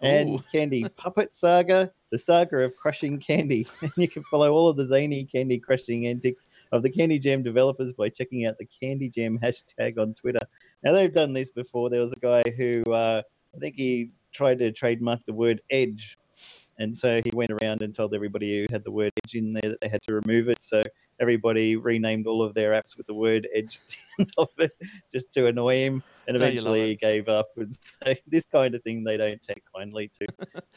and 0.00 0.30
Ooh. 0.30 0.42
Candy 0.52 0.84
Puppet 0.96 1.34
Saga, 1.34 1.92
the 2.10 2.18
saga 2.18 2.58
of 2.58 2.74
crushing 2.76 3.18
candy. 3.18 3.66
And 3.82 3.92
you 3.96 4.08
can 4.08 4.22
follow 4.24 4.52
all 4.52 4.68
of 4.68 4.76
the 4.76 4.84
zany 4.84 5.24
candy 5.24 5.58
crushing 5.58 6.06
antics 6.06 6.48
of 6.72 6.82
the 6.82 6.90
Candy 6.90 7.18
Jam 7.20 7.42
developers 7.42 7.92
by 7.92 8.08
checking 8.08 8.46
out 8.46 8.58
the 8.58 8.66
Candy 8.66 9.08
Jam 9.08 9.38
hashtag 9.42 9.98
on 9.98 10.14
Twitter. 10.14 10.40
Now, 10.82 10.92
they've 10.92 11.12
done 11.12 11.32
this 11.32 11.50
before. 11.50 11.90
There 11.90 12.00
was 12.00 12.12
a 12.12 12.20
guy 12.20 12.42
who, 12.56 12.82
uh, 12.92 13.22
I 13.54 13.58
think 13.58 13.74
he 13.76 14.10
tried 14.32 14.58
to 14.60 14.70
trademark 14.72 15.20
the 15.26 15.32
word 15.34 15.60
edge. 15.70 16.16
And 16.78 16.96
so 16.96 17.20
he 17.24 17.30
went 17.34 17.50
around 17.50 17.82
and 17.82 17.94
told 17.94 18.14
everybody 18.14 18.60
who 18.60 18.66
had 18.70 18.84
the 18.84 18.90
word 18.90 19.12
edge 19.24 19.34
in 19.34 19.52
there 19.52 19.70
that 19.70 19.80
they 19.80 19.88
had 19.88 20.02
to 20.02 20.14
remove 20.14 20.48
it. 20.48 20.62
So 20.62 20.82
everybody 21.20 21.76
renamed 21.76 22.26
all 22.26 22.42
of 22.42 22.54
their 22.54 22.70
apps 22.70 22.96
with 22.96 23.06
the 23.06 23.14
word 23.14 23.48
edge 23.52 23.80
of 24.38 24.48
it 24.58 24.72
just 25.12 25.32
to 25.34 25.46
annoy 25.46 25.76
him. 25.76 26.02
And 26.26 26.38
Don't 26.38 26.52
you 26.52 26.60
love 26.60 26.76
eventually 26.76 26.88
he 26.88 26.96
gave 26.96 27.28
up. 27.28 27.48
And 27.56 27.74
so 27.80 28.14
this 28.26 28.44
kind 28.44 28.74
of 28.74 28.82
thing 28.82 29.02
they 29.02 29.16
don't 29.16 29.42
take 29.42 29.62
kindly 29.74 30.10
to. 30.20 30.26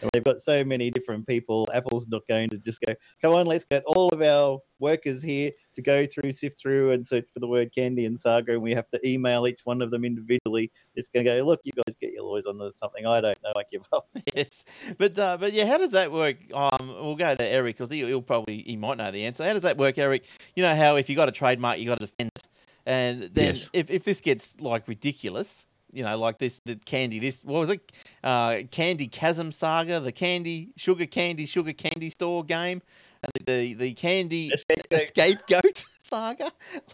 And 0.02 0.10
they've 0.12 0.24
got 0.24 0.40
so 0.40 0.64
many 0.64 0.90
different 0.90 1.28
people. 1.28 1.68
Apple's 1.74 2.08
not 2.08 2.24
going 2.28 2.50
to 2.50 2.58
just 2.58 2.82
go, 2.82 2.94
come 3.22 3.34
on, 3.34 3.46
let's 3.46 3.66
get 3.66 3.84
all 3.86 4.10
of 4.10 4.22
our 4.22 4.60
workers 4.80 5.22
here 5.22 5.52
to 5.74 5.82
go 5.82 6.06
through, 6.06 6.32
sift 6.34 6.60
through, 6.60 6.92
and 6.92 7.06
search 7.06 7.28
for 7.34 7.40
the 7.40 7.48
word 7.48 7.74
candy 7.74 8.06
and 8.06 8.18
saga. 8.20 8.54
And 8.54 8.62
we 8.62 8.74
have 8.74 8.90
to 8.92 9.08
email 9.08 9.48
each 9.48 9.62
one 9.64 9.82
of 9.82 9.92
them 9.92 10.06
individually. 10.06 10.72
It's 10.96 11.10
going 11.10 11.26
to 11.26 11.38
go, 11.40 11.44
look, 11.46 11.62
you 11.64 11.72
guys 11.76 11.96
get 12.00 12.14
your 12.14 12.24
lawyers 12.24 12.46
on 12.46 12.58
this 12.58 12.78
something. 12.78 13.06
I 13.06 13.22
don't 13.22 13.38
know. 13.44 13.52
I 13.56 13.64
give 13.72 13.84
up. 13.94 14.08
yes, 14.36 14.64
but 14.98 15.18
uh, 15.18 15.38
but 15.38 15.54
yeah, 15.54 15.66
how 15.66 15.78
does 15.78 15.92
that 15.92 16.12
work? 16.12 16.38
Um, 16.54 16.88
we'll 17.02 17.16
go 17.16 17.36
to 17.36 17.46
Eric 17.46 17.78
because 17.78 17.90
he'll, 17.90 18.08
he'll 18.08 18.22
probably 18.22 18.64
he 18.66 18.76
might 18.76 18.98
know 18.98 19.12
the 19.12 19.26
answer. 19.26 19.44
How 19.44 19.54
does 19.54 19.62
that 19.64 19.78
work, 19.78 19.98
Eric? 19.98 20.24
You 20.56 20.64
know 20.64 20.76
how 20.76 20.96
if 20.96 21.10
you 21.10 21.16
got 21.16 21.30
a 21.30 21.32
trademark, 21.32 21.80
you 21.80 21.86
got 21.86 22.00
to 22.00 22.06
defend 22.06 22.32
it, 22.36 22.48
and 22.86 23.24
then 23.34 23.56
Yes. 23.56 23.70
if, 23.74 23.90
if 23.90 24.04
this 24.04 24.22
gets 24.22 24.60
like 24.60 24.88
ridiculous, 24.88 25.66
you 25.92 26.04
know, 26.04 26.18
like 26.18 26.38
this 26.38 26.62
the 26.66 26.76
candy, 26.86 27.20
this 27.20 27.44
what 27.44 27.60
was 27.60 27.70
it? 27.72 27.92
Uh, 28.24 28.60
candy 28.72 29.08
Chasm 29.08 29.52
Saga, 29.52 30.00
the 30.00 30.12
candy 30.12 30.70
sugar 30.78 31.06
candy 31.06 31.46
sugar 31.46 31.74
candy 31.74 32.10
store 32.10 32.44
game, 32.44 32.82
and 33.11 33.11
the 33.22 33.44
the, 33.46 33.74
the 33.74 33.94
candy 33.94 34.50
Escape 34.50 34.86
scapegoat 35.08 35.86
saga. 36.02 36.52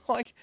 Like, 0.08 0.34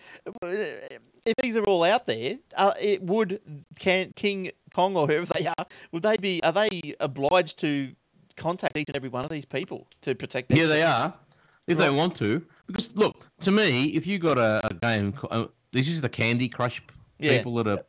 if 0.42 1.34
these 1.42 1.56
are 1.56 1.64
all 1.64 1.84
out 1.84 2.06
there, 2.06 2.38
uh, 2.56 2.72
it 2.80 3.02
would 3.02 3.40
can 3.78 4.12
King 4.16 4.50
Kong 4.74 4.96
or 4.96 5.06
whoever 5.06 5.26
they 5.26 5.46
are, 5.46 5.66
would 5.92 6.02
they 6.02 6.16
be? 6.16 6.42
Are 6.42 6.52
they 6.52 6.94
obliged 7.00 7.58
to 7.60 7.92
contact 8.36 8.76
each 8.76 8.86
and 8.88 8.96
every 8.96 9.08
one 9.08 9.24
of 9.24 9.30
these 9.30 9.44
people 9.44 9.86
to 10.02 10.14
protect 10.14 10.48
them? 10.48 10.58
Yeah, 10.58 10.66
they 10.66 10.82
are, 10.82 11.14
if 11.66 11.78
they 11.78 11.90
want 11.90 12.16
to. 12.16 12.44
Because 12.66 12.94
look, 12.96 13.28
to 13.40 13.50
me, 13.50 13.86
if 13.88 14.06
you 14.06 14.18
got 14.18 14.38
a, 14.38 14.60
a 14.68 14.74
game, 14.74 15.12
co- 15.12 15.28
uh, 15.28 15.46
this 15.72 15.88
is 15.88 16.00
the 16.00 16.08
Candy 16.08 16.48
Crush 16.48 16.82
Yeah. 17.18 17.36
people 17.36 17.54
that 17.56 17.66
are 17.68 17.84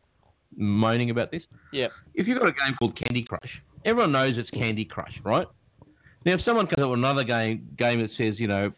moaning 0.58 1.10
about 1.10 1.32
this. 1.32 1.48
Yeah. 1.72 1.88
If 2.14 2.28
you've 2.28 2.40
got 2.40 2.50
a 2.50 2.52
game 2.52 2.74
called 2.76 2.96
Candy 2.96 3.24
Crush, 3.24 3.62
everyone 3.86 4.12
knows 4.12 4.38
it's 4.38 4.52
Candy 4.52 4.86
Crush, 4.86 5.20
right? 5.24 5.48
Now, 6.26 6.34
if 6.34 6.42
someone 6.42 6.66
comes 6.68 6.82
up 6.84 6.90
with 6.90 7.00
another 7.00 7.24
game 7.24 7.70
game 7.76 8.00
that 8.00 8.12
says, 8.12 8.40
you 8.40 8.48
know, 8.48 8.72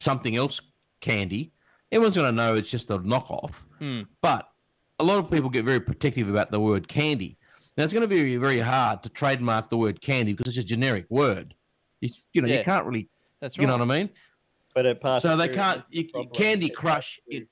something 0.00 0.36
else 0.36 0.60
candy, 1.00 1.52
everyone's 1.92 2.16
going 2.16 2.28
to 2.28 2.36
know 2.36 2.54
it's 2.54 2.70
just 2.70 2.90
a 2.90 2.98
knockoff. 2.98 3.62
Hmm. 3.78 4.02
But 4.20 4.48
a 4.98 5.04
lot 5.04 5.18
of 5.18 5.30
people 5.30 5.50
get 5.50 5.64
very 5.64 5.80
protective 5.80 6.28
about 6.28 6.50
the 6.50 6.60
word 6.60 6.88
candy. 6.88 7.38
Now, 7.76 7.84
it's 7.84 7.92
going 7.92 8.02
to 8.02 8.08
be 8.08 8.36
very 8.36 8.58
hard 8.60 9.02
to 9.02 9.08
trademark 9.10 9.68
the 9.70 9.76
word 9.76 10.00
candy 10.00 10.32
because 10.32 10.56
it's 10.56 10.64
a 10.64 10.66
generic 10.66 11.06
word. 11.10 11.54
It's, 12.00 12.24
you 12.32 12.40
know, 12.42 12.48
Yeah. 12.48 12.58
you 12.58 12.64
can't 12.64 12.86
really, 12.86 13.08
That's 13.40 13.58
right. 13.58 13.62
you 13.62 13.66
know 13.66 13.74
what 13.76 13.90
I 13.94 13.98
mean? 13.98 14.10
But 14.74 14.86
it 14.86 15.00
passes 15.00 15.22
So 15.30 15.36
they 15.36 15.46
through, 15.46 15.54
can't, 15.56 15.78
that's 15.78 15.90
the. 16.12 16.26
Candy 16.32 16.68
Crush 16.70 17.20
through. 17.30 17.40
it, 17.40 17.48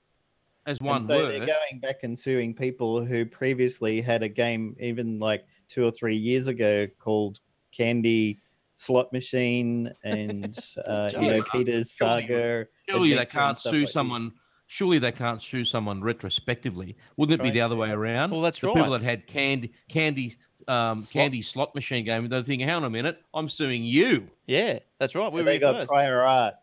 as 0.67 0.79
And 0.79 0.89
one 0.89 1.07
so 1.07 1.09
word. 1.17 1.31
they're 1.33 1.47
going 1.47 1.81
back 1.81 2.05
and 2.05 2.19
suing 2.19 2.55
people 2.55 3.05
who 3.05 3.27
previously 3.27 4.01
had 4.01 4.23
a 4.23 4.29
game, 4.29 4.77
even 4.81 5.19
like 5.19 5.45
two 5.69 5.85
or 5.85 5.91
three 5.91 6.17
years 6.17 6.47
ago, 6.49 6.87
called 6.99 7.41
Candy 7.75 8.41
Slot 8.77 9.13
Machine 9.13 9.93
and 10.05 10.57
uh, 10.87 11.11
you 11.13 11.21
know. 11.31 11.43
Peter's 11.53 11.91
Surely- 11.93 12.23
Saga. 12.23 12.67
Surely 12.89 13.15
they 13.15 13.27
can't 13.27 13.61
sue 13.61 13.81
like 13.81 13.89
someone. 13.89 14.25
this. 14.31 14.35
Surely 14.67 14.99
they 14.99 15.13
can't 15.13 15.43
sue 15.43 15.65
someone 15.65 16.01
retrospectively. 16.03 16.97
Wouldn't 17.17 17.39
it 17.39 17.43
be 17.43 17.49
Right. 17.49 17.55
the 17.55 17.61
other 17.61 17.77
way 17.77 17.91
around? 17.91 18.31
Well, 18.31 18.41
that's 18.41 18.61
the 18.61 18.69
right. 18.69 18.77
people 18.77 18.93
that 18.93 19.03
had 19.03 19.27
candy, 19.27 19.73
candy, 19.89 20.37
um, 20.69 21.01
Slot- 21.01 21.13
candy 21.13 21.43
slot 21.43 21.75
machine 21.75 22.05
game, 22.05 22.29
they're 22.29 22.43
thinking, 22.43 22.67
"Hang 22.67 22.77
on 22.79 22.85
a 22.85 22.91
minute, 22.91 23.23
I'm 23.35 23.49
suing 23.49 23.83
you." 23.85 24.27
Yeah, 24.47 24.79
that's 24.99 25.15
right. 25.15 25.31
We 25.31 25.41
But 25.41 25.45
were 25.47 25.53
they 25.53 25.59
got 25.59 25.77
first. 25.77 25.91
prior 25.91 26.23
art. 26.23 26.55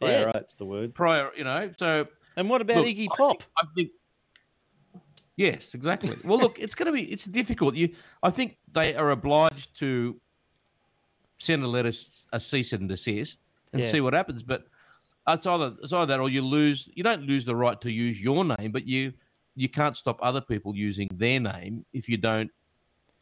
Prior 0.00 0.10
Yes. 0.12 0.34
art's 0.34 0.54
the 0.56 0.64
word. 0.64 0.92
Prior, 0.94 1.30
you 1.36 1.44
know. 1.44 1.70
So 1.78 2.08
And 2.36 2.50
what 2.50 2.60
about 2.60 2.78
Look, 2.78 2.86
Iggy 2.86 3.06
I 3.12 3.16
Pop? 3.16 3.42
I 3.56 3.66
think. 3.76 3.90
Yes, 5.36 5.74
exactly. 5.74 6.10
Well, 6.24 6.38
look, 6.38 6.58
it's 6.60 6.74
going 6.74 6.86
to 6.86 6.92
be 6.92 7.10
it's 7.10 7.24
difficult. 7.24 7.74
You, 7.74 7.88
I 8.22 8.30
think 8.30 8.56
they 8.72 8.94
are 8.94 9.10
obliged 9.10 9.76
to 9.78 10.20
send 11.38 11.62
a 11.62 11.66
letter, 11.66 11.88
s- 11.88 12.24
a 12.32 12.40
cease 12.40 12.72
and 12.72 12.88
desist, 12.88 13.38
and 13.72 13.82
Yeah. 13.82 13.90
see 13.90 14.00
what 14.00 14.14
happens. 14.14 14.42
But 14.42 14.66
it's 15.28 15.46
either 15.46 15.74
it's 15.82 15.92
either 15.92 16.06
that 16.06 16.20
or 16.20 16.28
you 16.28 16.42
lose. 16.42 16.88
You 16.94 17.02
don't 17.02 17.22
lose 17.22 17.44
the 17.44 17.56
right 17.56 17.80
to 17.80 17.90
use 17.90 18.22
your 18.22 18.44
name, 18.44 18.72
but 18.72 18.86
you 18.86 19.12
you 19.56 19.68
can't 19.68 19.96
stop 19.96 20.18
other 20.20 20.40
people 20.40 20.74
using 20.74 21.08
their 21.14 21.38
name 21.38 21.84
if 21.92 22.08
you 22.08 22.16
don't 22.16 22.50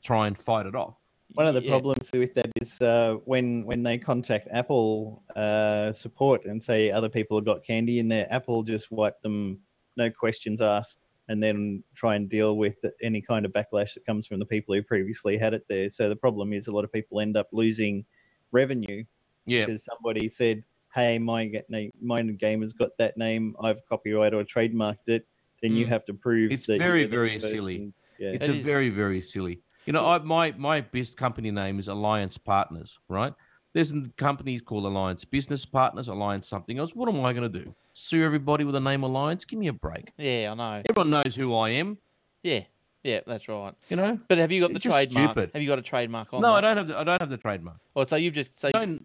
try 0.02 0.26
and 0.26 0.38
fight 0.38 0.64
it 0.66 0.74
off. 0.74 0.96
One 1.34 1.46
of 1.46 1.54
the 1.54 1.62
Yeah. 1.62 1.70
problems 1.70 2.10
with 2.12 2.34
that 2.34 2.50
is 2.60 2.80
uh, 2.80 3.16
when 3.24 3.64
when 3.64 3.82
they 3.82 3.98
contact 3.98 4.48
Apple 4.50 5.22
uh, 5.36 5.92
support 5.92 6.44
and 6.46 6.62
say 6.62 6.90
other 6.90 7.08
people 7.08 7.36
have 7.36 7.44
got 7.44 7.62
candy 7.64 7.98
in 7.98 8.08
there, 8.08 8.26
Apple 8.32 8.62
just 8.62 8.90
wipe 8.90 9.20
them, 9.22 9.60
no 9.96 10.10
questions 10.10 10.60
asked, 10.60 10.98
and 11.28 11.42
then 11.42 11.82
try 11.94 12.16
and 12.16 12.28
deal 12.28 12.56
with 12.56 12.76
any 13.02 13.20
kind 13.20 13.46
of 13.46 13.52
backlash 13.52 13.94
that 13.94 14.04
comes 14.04 14.26
from 14.26 14.38
the 14.38 14.46
people 14.46 14.74
who 14.74 14.82
previously 14.82 15.36
had 15.36 15.54
it 15.54 15.64
there. 15.68 15.88
So 15.90 16.08
the 16.08 16.16
problem 16.16 16.52
is 16.52 16.66
a 16.66 16.72
lot 16.72 16.84
of 16.84 16.92
people 16.92 17.20
end 17.20 17.36
up 17.36 17.48
losing 17.52 18.04
revenue 18.50 19.04
Yeah, 19.46 19.66
because 19.66 19.84
somebody 19.84 20.28
said, 20.28 20.62
"Hey, 20.94 21.18
my 21.18 21.46
ga- 21.46 21.64
na- 21.68 21.90
my 22.00 22.22
game 22.22 22.60
has 22.62 22.72
got 22.72 22.90
that 22.98 23.16
name. 23.16 23.54
I've 23.60 23.84
copyrighted 23.86 24.34
or 24.34 24.44
trademarked 24.44 25.08
it." 25.08 25.26
Then 25.62 25.76
you 25.76 25.86
Mm. 25.86 25.90
have 25.90 26.04
to 26.06 26.14
prove 26.14 26.50
It's 26.52 26.66
that 26.66 26.78
very, 26.78 27.04
very 27.06 27.34
person- 27.34 27.50
silly. 27.50 27.92
Yeah. 28.18 28.30
it's 28.32 28.44
It 28.48 28.50
a 28.50 28.54
is- 28.54 28.64
very 28.64 28.88
very 28.90 29.22
silly. 29.22 29.60
You 29.86 29.92
know, 29.92 30.04
I, 30.06 30.18
my 30.18 30.52
my 30.58 30.80
best 30.80 31.16
company 31.16 31.50
name 31.50 31.78
is 31.78 31.88
Alliance 31.88 32.36
Partners, 32.38 32.98
right? 33.08 33.32
There's 33.72 33.92
companies 34.16 34.60
called 34.60 34.84
Alliance 34.84 35.24
Business 35.24 35.64
Partners, 35.64 36.08
Alliance 36.08 36.46
something 36.46 36.78
else. 36.78 36.94
What 36.94 37.08
am 37.08 37.24
I 37.24 37.32
going 37.32 37.50
to 37.50 37.58
do? 37.64 37.74
Sue 37.94 38.24
everybody 38.24 38.64
with 38.64 38.72
the 38.74 38.80
name 38.80 39.02
Alliance? 39.02 39.44
Give 39.44 39.58
me 39.58 39.68
a 39.68 39.72
break. 39.72 40.12
Yeah, 40.16 40.52
I 40.52 40.54
know. 40.54 40.82
Everyone 40.88 41.10
knows 41.10 41.34
who 41.34 41.54
I 41.54 41.70
am. 41.70 41.98
Yeah, 42.42 42.62
yeah, 43.04 43.20
that's 43.26 43.48
right. 43.48 43.74
You 43.90 43.96
know. 43.96 44.18
But 44.28 44.38
have 44.38 44.50
you 44.50 44.60
got 44.60 44.70
the 44.70 44.76
It's 44.76 44.84
just 44.84 44.94
trademark? 44.94 45.30
stupid. 45.32 45.50
Have 45.52 45.62
you 45.62 45.68
got 45.68 45.78
a 45.78 45.82
trademark 45.82 46.32
on 46.32 46.40
no, 46.40 46.54
that? 46.54 46.64
I 46.64 46.68
don't 46.74 46.76
have 46.78 46.86
the 46.88 46.98
I 46.98 47.04
don't 47.04 47.20
have 47.20 47.30
the 47.30 47.36
trademark. 47.36 47.76
Oh, 47.94 48.04
so 48.04 48.16
you've 48.16 48.34
just 48.34 48.58
so 48.58 48.70
don't, 48.70 49.04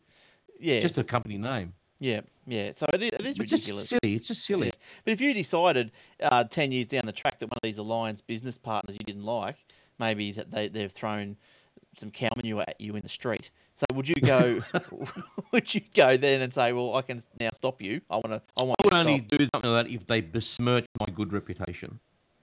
yeah, 0.59 0.79
Just 0.79 0.97
a 0.97 1.03
company 1.03 1.37
name. 1.37 1.73
yeah, 1.99 2.21
yeah. 2.47 2.71
So 2.71 2.85
it 2.93 3.03
is, 3.03 3.09
it 3.09 3.21
is 3.21 3.27
It's 3.39 3.49
just 3.49 3.51
ridiculous. 3.67 3.89
silly. 3.89 4.15
It's 4.15 4.27
just 4.27 4.45
silly. 4.45 4.71
But 5.03 5.11
if 5.11 5.21
you 5.21 5.33
decided 5.33 5.91
uh, 6.21 6.45
10 6.45 6.71
years 6.71 6.87
down 6.87 7.05
the 7.05 7.11
track 7.11 7.39
that 7.39 7.47
one 7.47 7.57
of 7.57 7.61
these 7.63 7.77
alliance 7.77 8.21
business 8.21 8.57
partners 8.57 8.95
you 8.99 9.05
didn't 9.05 9.25
like, 9.25 9.57
maybe 9.99 10.31
that 10.31 10.49
they, 10.51 10.67
they've 10.69 10.91
thrown 10.91 11.35
some 11.99 12.11
cow 12.11 12.29
manure 12.35 12.63
at 12.67 12.79
you 12.79 12.95
in 12.95 13.01
the 13.01 13.09
street. 13.09 13.49
So 13.75 13.85
would 13.93 14.07
you 14.07 14.15
go, 14.15 14.61
would 15.51 15.73
you 15.73 15.81
go 15.93 16.17
then 16.17 16.41
and 16.41 16.51
say, 16.51 16.73
well, 16.73 16.95
I 16.95 17.01
can 17.01 17.21
now 17.39 17.49
stop 17.53 17.81
you. 17.81 18.01
I 18.09 18.15
want 18.15 18.27
to, 18.27 18.41
I 18.57 18.63
want 18.63 18.75
I 18.79 18.83
would 18.83 18.91
to 18.91 18.97
only 18.97 19.17
stop 19.19 19.27
do 19.29 19.47
something 19.53 19.71
like 19.71 19.85
that 19.87 19.93
if 19.93 20.05
they 20.07 20.21
besmirch 20.21 20.85
my 20.99 21.07
good 21.13 21.33
reputation. 21.33 21.99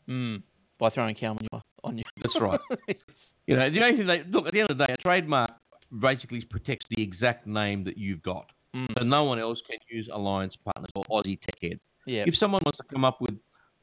mm, 0.09 0.43
by 0.79 0.89
throwing 0.89 1.15
cow 1.15 1.35
manure 1.35 1.63
on 1.83 1.99
you. 1.99 2.05
That's 2.21 2.41
right. 2.41 2.59
you 3.47 3.57
know, 3.57 3.71
the 3.71 3.83
only 3.83 3.97
thing 3.97 4.07
they 4.07 4.23
look 4.25 4.47
at 4.47 4.53
the 4.53 4.61
end 4.61 4.71
of 4.71 4.79
the 4.79 4.87
day, 4.87 4.93
a 4.93 4.97
trademark 4.97 5.53
basically 5.99 6.43
protects 6.43 6.87
the 6.89 7.03
exact 7.03 7.47
name 7.47 7.85
that 7.85 7.99
you've 7.99 8.23
got. 8.23 8.51
Mm. 8.75 8.99
So 8.99 9.05
no 9.05 9.25
one 9.25 9.39
else 9.39 9.61
can 9.61 9.79
use 9.89 10.09
Alliance 10.13 10.57
Partners 10.57 10.91
or 10.95 11.05
Aussie 11.05 11.41
Tech 11.41 11.57
Head. 11.63 11.81
yeah. 12.07 12.25
If 12.27 12.37
someone 12.37 12.61
wants 12.65 12.79
to 12.79 12.85
come 12.85 13.05
up 13.05 13.21
with 13.21 13.39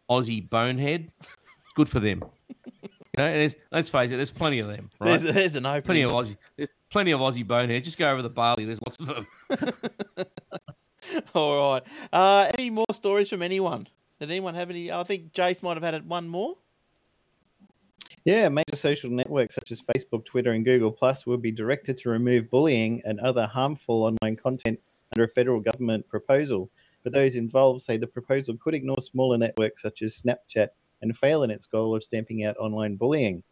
Aussie 0.10 0.50
Bonehead, 0.50 1.12
good 1.76 1.88
for 1.88 2.00
them. 2.00 2.24
You 3.18 3.24
know, 3.24 3.30
and 3.30 3.42
there's, 3.42 3.56
let's 3.72 3.90
face 3.90 4.10
it, 4.12 4.18
there's 4.18 4.32
plenty 4.32 4.60
of 4.60 4.68
them, 4.68 4.90
right? 5.00 5.20
There's, 5.20 5.34
there's 5.34 5.56
an 5.58 5.64
plenty 5.82 6.04
of 6.04 6.12
Aussie, 6.12 6.38
plenty 6.90 7.12
of 7.12 7.20
Aussie 7.20 7.46
Bonehead. 7.46 7.84
Just 7.84 7.98
go 7.98 8.10
over 8.10 8.22
the 8.22 8.30
barley. 8.30 8.64
There's 8.64 8.80
lots 8.86 8.98
of 9.00 9.28
them. 9.48 10.28
All 11.34 11.74
right. 11.74 11.84
Uh, 12.14 12.52
any 12.58 12.70
more 12.70 12.86
stories 12.94 13.28
from 13.28 13.42
anyone 13.42 13.88
Did 14.20 14.30
anyone 14.30 14.56
have 14.56 14.70
any? 14.70 14.92
I 14.92 15.04
think 15.04 15.34
Jace 15.34 15.62
might 15.62 15.76
have 15.76 15.84
had 15.84 15.94
it 15.94 16.06
one 16.06 16.30
more. 16.30 16.56
Yeah, 18.24 18.50
major 18.50 18.76
social 18.76 19.10
networks 19.10 19.56
such 19.56 19.72
as 19.72 19.82
Facebook, 19.82 20.26
Twitter, 20.26 20.52
and 20.52 20.64
Google 20.64 20.92
Plus 20.92 21.26
will 21.26 21.38
be 21.38 21.52
directed 21.52 21.98
to 22.00 22.10
remove 22.10 22.52
bullying 22.52 23.02
and 23.04 23.20
other 23.20 23.48
harmful 23.48 24.04
online 24.04 24.36
content 24.36 24.80
under 25.12 25.24
a 25.24 25.28
federal 25.28 25.60
government 25.60 26.08
proposal. 26.08 26.70
But 27.04 27.14
those 27.14 27.36
involved 27.36 27.82
say 27.82 27.98
the 27.98 28.06
proposal 28.06 28.58
could 28.58 28.76
ignore 28.76 29.02
smaller 29.02 29.38
networks 29.40 29.82
such 29.82 30.04
as 30.04 30.22
Snapchat 30.22 30.70
and 31.02 31.18
fail 31.18 31.44
in 31.44 31.52
its 31.52 31.66
goal 31.66 31.96
of 31.96 32.04
stamping 32.04 32.44
out 32.44 32.58
online 32.58 32.96
bullying. 32.96 33.44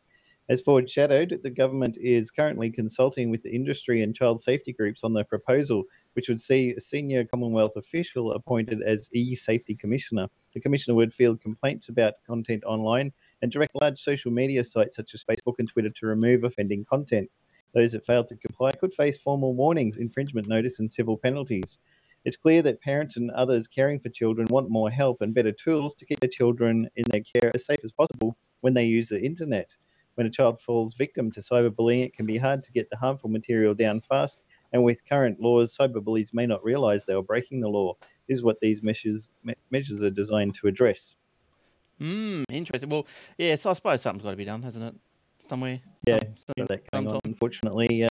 As 0.50 0.62
foreshadowed, 0.62 1.42
the 1.44 1.52
government 1.52 1.96
is 2.00 2.32
currently 2.32 2.72
consulting 2.72 3.30
with 3.30 3.44
the 3.44 3.54
industry 3.54 4.02
and 4.02 4.16
child 4.16 4.42
safety 4.42 4.74
groups 4.74 5.04
on 5.04 5.14
the 5.14 5.24
proposal, 5.24 5.84
which 6.14 6.28
would 6.28 6.42
see 6.42 6.74
a 6.74 6.82
senior 6.82 7.24
Commonwealth 7.24 7.76
official 7.76 8.32
appointed 8.32 8.82
as 8.82 9.10
e 9.14 9.36
safety 9.36 9.76
commissioner. 9.76 10.28
The 10.56 10.60
commissioner 10.60 10.96
would 10.96 11.14
field 11.14 11.40
complaints 11.40 11.88
about 11.88 12.16
content 12.26 12.64
online 12.64 13.14
and 13.44 13.52
direct 13.52 13.76
large 13.80 14.00
social 14.00 14.32
media 14.32 14.64
sites 14.64 14.96
such 14.96 15.14
as 15.14 15.24
Facebook 15.24 15.60
and 15.60 15.70
Twitter 15.70 15.92
to 15.92 16.08
remove 16.08 16.44
offending 16.44 16.84
content. 16.84 17.30
Those 17.76 17.92
that 17.92 18.04
fail 18.04 18.24
to 18.24 18.36
comply 18.36 18.72
could 18.72 18.96
face 18.96 19.20
formal 19.20 19.54
warnings, 19.54 19.98
infringement 19.98 20.48
notice, 20.48 20.80
and 20.80 20.90
civil 20.90 21.18
penalties. 21.18 21.78
It's 22.26 22.38
clear 22.38 22.62
that 22.64 22.82
parents 22.82 23.18
and 23.18 23.32
others 23.32 23.68
caring 23.68 24.00
for 24.00 24.10
children 24.10 24.48
want 24.50 24.70
more 24.70 24.90
help 24.90 25.22
and 25.22 25.34
better 25.34 25.52
tools 25.52 25.96
to 25.96 26.06
keep 26.06 26.20
their 26.20 26.30
children 26.30 26.90
in 26.96 27.06
their 27.10 27.22
care 27.22 27.52
as 27.56 27.66
safe 27.66 27.80
as 27.84 27.92
possible 27.92 28.38
when 28.62 28.74
they 28.74 28.86
use 28.86 29.10
the 29.10 29.24
internet. 29.24 29.76
When 30.16 30.28
a 30.28 30.30
child 30.30 30.60
falls 30.60 30.96
victim 30.96 31.32
to 31.32 31.40
cyberbullying, 31.40 32.04
it 32.04 32.14
can 32.14 32.26
be 32.26 32.38
hard 32.38 32.64
to 32.66 32.74
get 32.74 32.90
the 32.90 32.98
harmful 32.98 33.30
material 33.30 33.74
down 33.74 34.02
fast. 34.02 34.40
And 34.74 34.84
with 34.84 35.08
current 35.08 35.40
laws, 35.40 35.78
cyberbullies 35.78 36.34
may 36.34 36.46
not 36.46 36.62
realize 36.64 37.06
they 37.06 37.14
are 37.14 37.22
breaking 37.24 37.62
the 37.62 37.70
law. 37.70 37.94
This 38.28 38.40
is 38.40 38.44
what 38.44 38.60
these 38.60 38.84
measures 38.84 39.32
me- 39.44 39.56
measures 39.72 40.04
are 40.04 40.10
designed 40.10 40.56
to 40.56 40.68
address. 40.68 41.16
Hmm, 42.00 42.44
interesting. 42.50 42.90
Well, 42.90 43.08
yeah, 43.38 43.56
so 43.56 43.70
I 43.70 43.74
suppose 43.74 44.02
something's 44.02 44.24
got 44.24 44.32
to 44.32 44.38
be 44.38 44.46
done, 44.46 44.62
hasn't 44.62 44.84
it? 44.86 44.96
Somewhere. 45.48 45.80
Yeah, 46.06 46.20
some- 46.20 46.36
So 46.36 46.54
some- 46.58 46.66
that 46.68 46.92
going 46.92 47.08
on. 47.08 47.20
Unfortunately, 47.24 48.04
uh, 48.04 48.10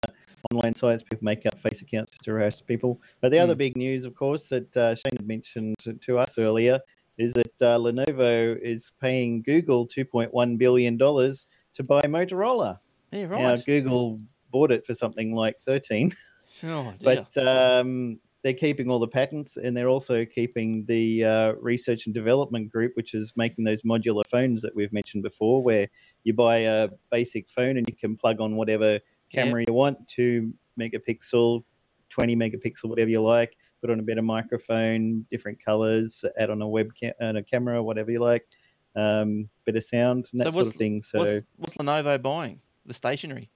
online 0.51 0.75
sites 0.75 1.03
people 1.03 1.23
make 1.23 1.45
up 1.45 1.57
face 1.59 1.81
accounts 1.81 2.11
to 2.23 2.31
harass 2.31 2.61
people. 2.61 3.01
But 3.21 3.31
the 3.31 3.39
other 3.39 3.53
Hmm. 3.53 3.59
big 3.59 3.77
news, 3.77 4.05
of 4.05 4.15
course, 4.15 4.49
that 4.49 4.75
uh, 4.77 4.95
Shane 4.95 5.13
had 5.17 5.27
mentioned 5.27 5.75
to, 5.79 5.93
to 5.93 6.17
us 6.17 6.37
earlier, 6.37 6.79
is 7.17 7.33
that 7.33 7.61
uh, 7.61 7.77
Lenovo 7.77 8.57
is 8.61 8.91
paying 9.01 9.41
Google 9.41 9.85
two 9.85 10.05
point 10.05 10.33
one 10.33 10.57
billion 10.57 10.97
dollars 10.97 11.47
to 11.73 11.83
buy 11.83 12.01
Motorola. 12.03 12.79
Yeah, 13.11 13.25
right. 13.25 13.41
Now. 13.41 13.55
Google 13.65 14.19
bought 14.51 14.71
it 14.71 14.85
for 14.85 14.93
something 14.95 15.33
like 15.35 15.59
thirteen. 15.59 16.11
Oh, 16.63 16.93
dear. 16.99 17.25
but 17.35 17.47
um, 17.47 18.19
they're 18.43 18.53
keeping 18.53 18.89
all 18.89 18.99
the 18.99 19.07
patents 19.07 19.57
and 19.57 19.75
they're 19.75 19.89
also 19.89 20.23
keeping 20.23 20.85
the 20.85 21.25
uh, 21.25 21.53
research 21.59 22.05
and 22.05 22.15
development 22.15 22.71
group 22.71 22.93
which 22.95 23.13
is 23.13 23.33
making 23.35 23.65
those 23.65 23.81
modular 23.81 24.25
phones 24.25 24.61
that 24.61 24.73
we've 24.73 24.93
mentioned 24.93 25.23
before 25.23 25.61
where 25.61 25.89
you 26.23 26.33
buy 26.33 26.59
a 26.59 26.87
basic 27.11 27.49
phone 27.49 27.75
and 27.77 27.85
you 27.89 27.95
can 27.95 28.15
plug 28.15 28.39
on 28.39 28.55
whatever. 28.55 28.97
Camera 29.31 29.63
you 29.67 29.73
want 29.73 30.07
2 30.07 30.53
megapixel 30.79 31.63
20 32.09 32.35
megapixel 32.35 32.85
whatever 32.85 33.09
you 33.09 33.21
like 33.21 33.55
put 33.81 33.89
on 33.89 33.99
a 33.99 34.03
better 34.03 34.21
microphone 34.21 35.25
different 35.31 35.63
colors 35.63 36.25
add 36.37 36.49
on 36.49 36.61
a 36.61 36.65
webcam 36.65 37.13
and 37.19 37.37
a 37.37 37.43
camera 37.43 37.81
whatever 37.81 38.11
you 38.11 38.19
like 38.19 38.45
um, 38.95 39.49
bit 39.65 39.75
of 39.75 39.83
sound 39.83 40.27
and 40.31 40.41
So 40.41 40.45
that 40.45 40.53
sort 40.53 40.67
of 40.67 40.73
thing 40.73 41.01
so 41.01 41.19
what's, 41.19 41.47
what's 41.57 41.77
Lenovo 41.77 42.21
buying? 42.21 42.59
The 42.85 42.93
stationery. 42.93 43.49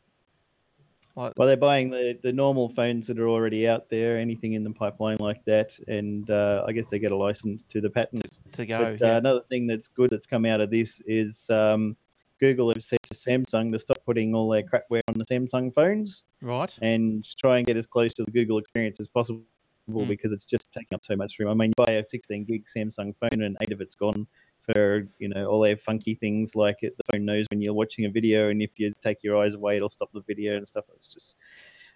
Like, 1.15 1.33
Well, 1.37 1.47
they're 1.47 1.57
buying 1.57 1.91
the, 1.91 2.17
the 2.23 2.33
normal 2.33 2.69
phones 2.69 3.05
that 3.05 3.19
are 3.19 3.27
already 3.27 3.67
out 3.67 3.87
there, 3.87 4.17
anything 4.17 4.53
in 4.53 4.63
the 4.63 4.71
pipeline 4.71 5.17
like 5.19 5.45
that, 5.45 5.77
and 5.87 6.27
uh, 6.31 6.65
I 6.67 6.71
guess 6.71 6.87
they 6.87 6.97
get 6.97 7.11
a 7.11 7.15
license 7.15 7.63
to 7.65 7.81
the 7.81 7.89
patents. 7.89 8.39
to 8.53 8.65
go. 8.65 8.79
but 8.79 8.99
yeah. 8.99 9.13
uh, 9.13 9.17
another 9.19 9.41
thing 9.47 9.67
that's 9.67 9.87
good 9.87 10.09
that's 10.09 10.25
come 10.25 10.45
out 10.45 10.59
of 10.59 10.71
this 10.71 11.01
is 11.05 11.47
um, 11.51 11.95
Google 12.43 12.69
have 12.73 12.83
said 12.83 12.99
to 13.03 13.13
Samsung 13.13 13.71
to 13.71 13.79
stop 13.79 13.99
putting 14.05 14.35
all 14.35 14.49
their 14.49 14.63
crapware 14.63 15.01
on 15.07 15.17
the 15.17 15.25
Samsung 15.25 15.73
phones 15.73 16.23
right. 16.41 16.73
and 16.81 17.25
try 17.37 17.57
and 17.57 17.65
get 17.65 17.77
as 17.77 17.87
close 17.87 18.13
to 18.15 18.23
the 18.23 18.31
Google 18.31 18.57
experience 18.57 18.99
as 18.99 19.07
possible 19.07 19.43
Mm. 19.89 20.07
because 20.07 20.31
it's 20.31 20.45
just 20.45 20.71
taking 20.71 20.95
up 20.95 21.03
so 21.03 21.13
much 21.17 21.37
room. 21.39 21.49
I 21.49 21.53
mean, 21.53 21.73
you 21.77 21.85
buy 21.85 21.93
a 21.93 22.03
16 22.03 22.45
gig 22.45 22.63
Samsung 22.73 23.13
phone 23.19 23.41
and 23.41 23.57
eight 23.61 23.73
of 23.73 23.81
it's 23.81 23.95
gone 23.95 24.27
for 24.61 25.09
you 25.19 25.27
know 25.27 25.45
all 25.49 25.59
their 25.59 25.75
funky 25.75 26.13
things 26.15 26.55
like 26.55 26.77
it, 26.83 26.95
the 26.95 27.03
phone 27.11 27.25
knows 27.25 27.45
when 27.51 27.61
you're 27.61 27.73
watching 27.73 28.05
a 28.05 28.09
video 28.09 28.49
and 28.49 28.61
if 28.61 28.71
you 28.79 28.93
take 29.01 29.21
your 29.25 29.35
eyes 29.43 29.55
away 29.55 29.75
it'll 29.75 29.89
stop 29.89 30.09
the 30.13 30.21
video 30.21 30.55
and 30.55 30.65
stuff. 30.65 30.85
It's 30.95 31.11
just 31.13 31.35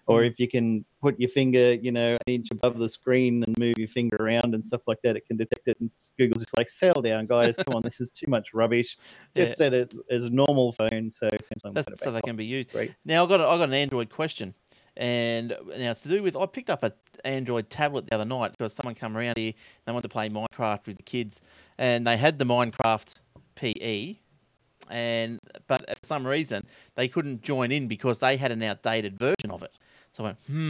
or 0.07 0.21
Mm. 0.21 0.27
if 0.31 0.39
you 0.39 0.47
can 0.47 0.85
put 1.01 1.19
your 1.19 1.29
finger, 1.29 1.73
you 1.73 1.91
know, 1.91 2.13
an 2.13 2.33
inch 2.33 2.47
above 2.51 2.79
the 2.79 2.89
screen 2.89 3.43
and 3.43 3.57
move 3.57 3.77
your 3.77 3.87
finger 3.87 4.15
around 4.19 4.55
and 4.55 4.65
stuff 4.65 4.81
like 4.87 5.01
that, 5.03 5.15
it 5.15 5.25
can 5.27 5.37
detect 5.37 5.67
it. 5.67 5.77
And 5.79 5.91
Google's 6.17 6.43
just 6.43 6.57
like, 6.57 6.69
"Sell 6.69 7.01
down, 7.01 7.27
guys. 7.27 7.55
Come 7.57 7.75
on, 7.75 7.81
this 7.83 7.99
is 7.99 8.09
too 8.09 8.27
much 8.29 8.53
rubbish. 8.53 8.97
Just 9.35 9.51
Yeah. 9.51 9.55
set 9.55 9.73
it 9.73 9.93
as 10.09 10.23
a 10.23 10.29
normal 10.29 10.71
phone. 10.71 11.11
So 11.11 11.29
Samsung 11.29 11.73
That's, 11.73 12.03
so 12.03 12.11
they 12.11 12.21
can 12.21 12.35
be 12.35 12.45
used. 12.45 12.71
Great. 12.71 12.93
Now 13.05 13.25
I 13.25 13.27
got 13.29 13.41
a, 13.41 13.45
I 13.45 13.57
got 13.57 13.69
an 13.69 13.73
Android 13.75 14.09
question, 14.09 14.53
and 14.95 15.49
now 15.77 15.91
it's 15.91 16.01
to 16.01 16.09
do 16.09 16.23
with 16.23 16.35
I 16.35 16.45
picked 16.47 16.69
up 16.69 16.83
an 16.83 16.93
Android 17.25 17.69
tablet 17.69 18.07
the 18.07 18.15
other 18.15 18.25
night 18.25 18.51
because 18.57 18.73
someone 18.73 18.95
come 18.95 19.15
around 19.17 19.37
here. 19.37 19.53
They 19.85 19.91
wanted 19.91 20.03
to 20.03 20.09
play 20.09 20.29
Minecraft 20.29 20.87
with 20.87 20.97
the 20.97 21.03
kids, 21.03 21.41
and 21.77 22.07
they 22.07 22.17
had 22.17 22.39
the 22.39 22.45
Minecraft 22.45 23.15
PE, 23.55 24.15
and 24.89 25.39
but 25.67 25.87
for 25.87 26.05
some 26.05 26.25
reason 26.25 26.65
they 26.95 27.07
couldn't 27.07 27.41
join 27.43 27.71
in 27.71 27.87
because 27.87 28.19
they 28.19 28.37
had 28.37 28.51
an 28.51 28.61
outdated 28.63 29.17
version 29.19 29.51
of 29.51 29.63
it. 29.63 29.71
So 30.13 30.23
I 30.23 30.27
went 30.27 30.37
hmm. 30.49 30.67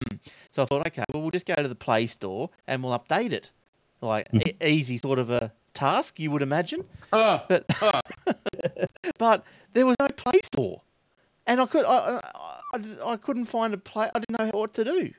So 0.52 0.64
I 0.64 0.66
thought, 0.66 0.88
okay, 0.88 1.04
well 1.14 1.22
we'll 1.22 1.32
just 1.32 1.46
go 1.46 1.56
to 1.56 1.68
the 1.68 1.76
Play 1.76 2.08
Store 2.08 2.50
and 2.68 2.84
we'll 2.84 2.98
update 2.98 3.32
it. 3.32 3.52
Like 4.02 4.28
e- 4.34 4.54
easy 4.66 4.98
sort 4.98 5.20
of 5.20 5.30
a 5.30 5.52
task, 5.74 6.20
you 6.20 6.32
would 6.32 6.42
imagine. 6.42 6.86
Ah, 7.14 7.46
But 7.48 7.66
ah. 7.82 8.02
but 9.18 9.44
there 9.74 9.86
was 9.86 9.96
no 10.00 10.08
Play 10.10 10.40
Store, 10.44 10.82
and 11.46 11.62
I 11.62 11.66
could 11.66 11.86
I, 11.86 12.20
I, 12.74 12.80
I, 13.06 13.16
couldn't 13.18 13.46
find 13.46 13.74
a 13.74 13.78
play. 13.78 14.10
I 14.14 14.20
didn't 14.20 14.40
know 14.40 14.58
what 14.60 14.74
to 14.76 14.84
do. 14.84 15.12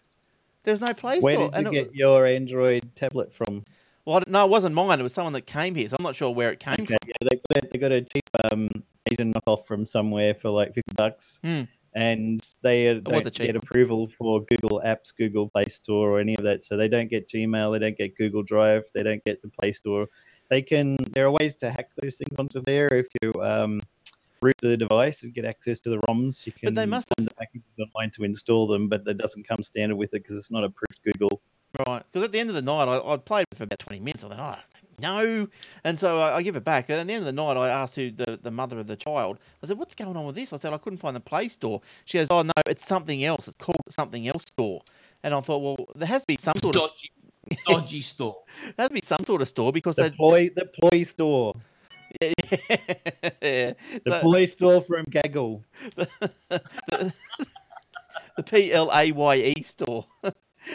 There 0.64 0.72
was 0.72 0.80
no 0.80 0.92
Play 0.94 1.20
Where 1.20 1.34
Store. 1.36 1.50
did 1.50 1.54
you 1.54 1.58
and 1.58 1.66
it- 1.68 1.72
get 1.72 1.94
your 1.94 2.26
Android 2.26 2.94
tablet 2.94 3.32
from? 3.32 3.64
Well, 4.08 4.22
no, 4.26 4.42
it 4.42 4.48
wasn't 4.48 4.74
mine. 4.74 4.98
It 4.98 5.02
was 5.02 5.12
someone 5.12 5.34
that 5.34 5.46
came 5.46 5.74
here, 5.74 5.86
so 5.86 5.96
I'm 5.98 6.02
not 6.02 6.16
sure 6.16 6.34
where 6.34 6.50
it 6.50 6.60
came 6.60 6.72
Okay, 6.80 6.86
from. 6.86 6.96
yeah, 7.06 7.28
they 7.28 7.36
got, 7.36 7.64
a, 7.64 7.68
they 7.70 7.78
got 7.78 7.92
a 7.92 8.00
cheap 8.00 8.24
um, 8.50 8.70
Asian 9.10 9.34
knockoff 9.34 9.66
from 9.66 9.84
somewhere 9.84 10.32
for 10.32 10.48
like 10.48 10.68
50 10.68 10.82
bucks. 10.96 11.40
Hmm. 11.44 11.64
And 11.94 12.40
they 12.62 12.88
uh, 12.88 13.00
don't 13.00 13.34
get 13.34 13.54
approval 13.54 14.08
for 14.08 14.46
Google 14.46 14.80
Apps, 14.82 15.14
Google 15.14 15.50
Play 15.50 15.66
Store, 15.66 16.12
or 16.12 16.20
any 16.20 16.36
of 16.36 16.44
that. 16.44 16.64
So 16.64 16.78
they 16.78 16.88
don't 16.88 17.10
get 17.10 17.28
Gmail, 17.28 17.72
they 17.72 17.78
don't 17.78 17.98
get 17.98 18.16
Google 18.16 18.42
Drive, 18.42 18.84
they 18.94 19.02
don't 19.02 19.22
get 19.24 19.42
the 19.42 19.48
Play 19.48 19.72
Store. 19.72 20.06
They 20.48 20.62
can. 20.62 20.96
There 21.12 21.26
are 21.26 21.30
ways 21.30 21.56
to 21.56 21.70
hack 21.70 21.90
those 22.00 22.16
things 22.16 22.38
onto 22.38 22.62
there 22.62 22.88
if 22.94 23.08
you 23.20 23.34
um, 23.42 23.82
root 24.40 24.54
the 24.62 24.76
device 24.78 25.22
and 25.22 25.34
get 25.34 25.44
access 25.44 25.80
to 25.80 25.90
the 25.90 25.98
ROMs. 26.08 26.46
You 26.46 26.52
can 26.52 26.68
But 26.68 26.74
they 26.76 26.86
must 26.86 27.08
send 27.18 27.28
the 27.28 27.34
packages 27.34 27.68
online 27.78 28.10
to 28.12 28.24
install 28.24 28.66
them, 28.66 28.88
but 28.88 29.04
that 29.04 29.18
doesn't 29.18 29.46
come 29.46 29.62
standard 29.62 29.96
with 29.96 30.14
it 30.14 30.22
because 30.22 30.38
it's 30.38 30.50
not 30.50 30.64
approved 30.64 30.98
Google. 31.04 31.42
Right, 31.86 32.02
because 32.10 32.24
at 32.24 32.32
the 32.32 32.38
end 32.40 32.48
of 32.48 32.54
the 32.54 32.62
night, 32.62 32.88
I, 32.88 32.98
I 33.12 33.16
played 33.18 33.46
for 33.54 33.64
about 33.64 33.78
20 33.80 34.00
minutes. 34.00 34.24
I 34.24 34.28
thought, 34.30 34.58
oh, 34.58 34.78
no. 35.00 35.48
And 35.84 35.98
so 36.00 36.18
I, 36.18 36.36
I 36.36 36.42
give 36.42 36.56
it 36.56 36.64
back. 36.64 36.88
And 36.88 36.98
at 36.98 37.06
the 37.06 37.12
end 37.12 37.20
of 37.20 37.26
the 37.26 37.32
night, 37.32 37.56
I 37.56 37.68
asked 37.68 37.94
who 37.96 38.10
the, 38.10 38.38
the 38.42 38.50
mother 38.50 38.78
of 38.78 38.86
the 38.86 38.96
child. 38.96 39.38
I 39.62 39.66
said, 39.66 39.78
what's 39.78 39.94
going 39.94 40.16
on 40.16 40.24
with 40.24 40.34
this? 40.34 40.52
I 40.52 40.56
said, 40.56 40.72
I 40.72 40.78
couldn't 40.78 40.98
find 40.98 41.14
the 41.14 41.20
Play 41.20 41.48
Store. 41.48 41.82
She 42.06 42.18
goes, 42.18 42.28
oh, 42.30 42.42
no, 42.42 42.52
it's 42.66 42.86
something 42.86 43.22
else. 43.22 43.48
It's 43.48 43.56
called 43.58 43.76
something 43.90 44.26
else 44.26 44.44
store. 44.44 44.80
And 45.22 45.34
I 45.34 45.40
thought, 45.42 45.58
well, 45.58 45.86
there 45.94 46.08
has 46.08 46.22
to 46.22 46.26
be 46.26 46.36
some 46.40 46.56
sort 46.58 46.74
of 46.76 46.82
dodgy, 46.82 47.10
dodgy 47.66 48.00
store. 48.00 48.38
there 48.64 48.72
has 48.78 48.88
to 48.88 48.94
be 48.94 49.02
some 49.04 49.24
sort 49.26 49.42
of 49.42 49.48
store 49.48 49.70
because 49.72 49.96
The 49.96 50.04
they, 50.04 50.10
Ploy, 50.10 50.50
the 50.56 50.64
Ploy 50.66 51.02
Store, 51.04 51.54
yeah, 52.20 52.32
the 53.40 53.76
So- 54.08 54.20
Ploy 54.20 54.46
Store 54.46 54.80
from 54.80 55.04
Gaggle. 55.10 55.64
the 55.96 56.08
the 58.36 58.42
P 58.42 58.72
L 58.72 58.90
A 58.94 59.12
Y 59.12 59.34
E 59.56 59.62
store. 59.62 60.06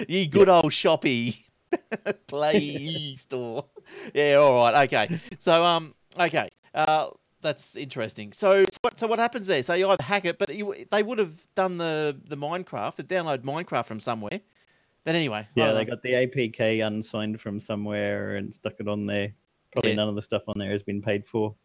Ye 0.08 0.28
good 0.28 0.50
old 0.50 0.74
shoppy 0.74 1.38
play 2.28 3.16
store. 3.18 3.66
Yeah, 4.14 4.36
all 4.36 4.64
right, 4.64 4.84
okay. 4.86 5.20
So 5.40 5.64
um, 5.64 5.94
okay, 6.20 6.50
uh, 6.74 7.10
that's 7.42 7.76
interesting. 7.76 8.32
So 8.34 8.64
so 8.64 8.78
what 8.82 9.00
so 9.00 9.08
what 9.08 9.20
happens 9.20 9.48
there? 9.48 9.64
So 9.64 9.74
you 9.74 9.88
either 9.90 10.04
hack 10.04 10.26
it, 10.26 10.38
but 10.38 10.54
you, 10.54 10.86
they 10.92 11.04
would 11.04 11.20
have 11.20 11.36
done 11.56 11.78
the 11.78 12.18
the 12.28 12.38
Minecraft, 12.38 12.96
the 12.96 13.04
download 13.04 13.40
Minecraft 13.44 13.86
from 13.86 14.00
somewhere. 14.00 14.42
But 15.04 15.16
anyway, 15.16 15.48
Yeah, 15.56 15.74
they 15.74 15.84
got 15.84 16.02
the 16.02 16.14
APK 16.14 16.86
unsigned 16.86 17.42
from 17.42 17.60
somewhere 17.60 18.38
and 18.38 18.54
stuck 18.54 18.76
it 18.80 18.88
on 18.88 19.06
there. 19.06 19.34
Probably 19.74 19.92
Yeah. 19.92 19.98
none 19.98 20.08
of 20.08 20.16
the 20.16 20.22
stuff 20.22 20.44
on 20.48 20.58
there 20.58 20.72
has 20.72 20.82
been 20.84 21.02
paid 21.02 21.26
for. 21.26 21.56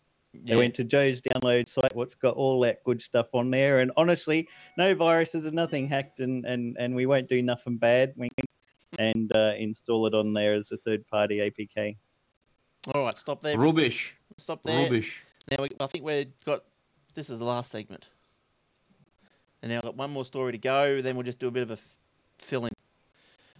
They 0.45 0.53
Yeah. 0.53 0.59
went 0.59 0.74
to 0.76 0.84
Joe's 0.84 1.20
download 1.22 1.68
site, 1.68 1.95
what's 1.95 2.14
got 2.14 2.34
all 2.36 2.61
that 2.61 2.82
good 2.84 3.01
stuff 3.03 3.28
on 3.34 3.51
there. 3.51 3.80
And 3.80 3.91
honestly, 3.97 4.49
no 4.76 4.95
viruses 4.95 5.45
and 5.47 5.55
nothing 5.55 5.89
hacked, 5.89 6.20
and, 6.20 6.45
and, 6.45 6.76
and 6.78 6.95
we 6.95 7.07
won't 7.07 7.28
do 7.28 7.43
nothing 7.43 7.76
bad. 7.76 8.14
Wink, 8.16 8.32
wink, 8.36 8.49
and 8.99 9.34
uh, 9.34 9.55
install 9.57 10.07
it 10.07 10.14
on 10.14 10.32
there 10.32 10.55
as 10.55 10.70
a 10.72 10.76
third 10.78 11.07
party 11.07 11.39
APK. 11.39 11.97
All 12.95 13.03
right, 13.05 13.16
stop 13.18 13.43
there. 13.43 13.59
Rubbish. 13.59 14.16
Stop 14.39 14.62
there. 14.62 14.84
Rubbish. 14.84 15.22
Now 15.51 15.62
we, 15.62 15.68
I 15.80 15.86
think 15.86 16.05
we've 16.05 16.32
got 16.45 16.64
this 17.14 17.28
is 17.30 17.39
the 17.39 17.45
last 17.45 17.70
segment, 17.70 18.09
and 19.62 19.70
now 19.70 19.78
I've 19.78 19.82
got 19.82 19.97
one 19.97 20.11
more 20.11 20.24
story 20.24 20.53
to 20.53 20.59
go. 20.59 21.01
Then 21.03 21.16
we'll 21.16 21.24
just 21.24 21.39
do 21.39 21.49
a 21.49 21.51
bit 21.51 21.64
of 21.64 21.70
a 21.70 21.74
f- 21.74 21.97
fill 22.39 22.64
in. 22.66 22.70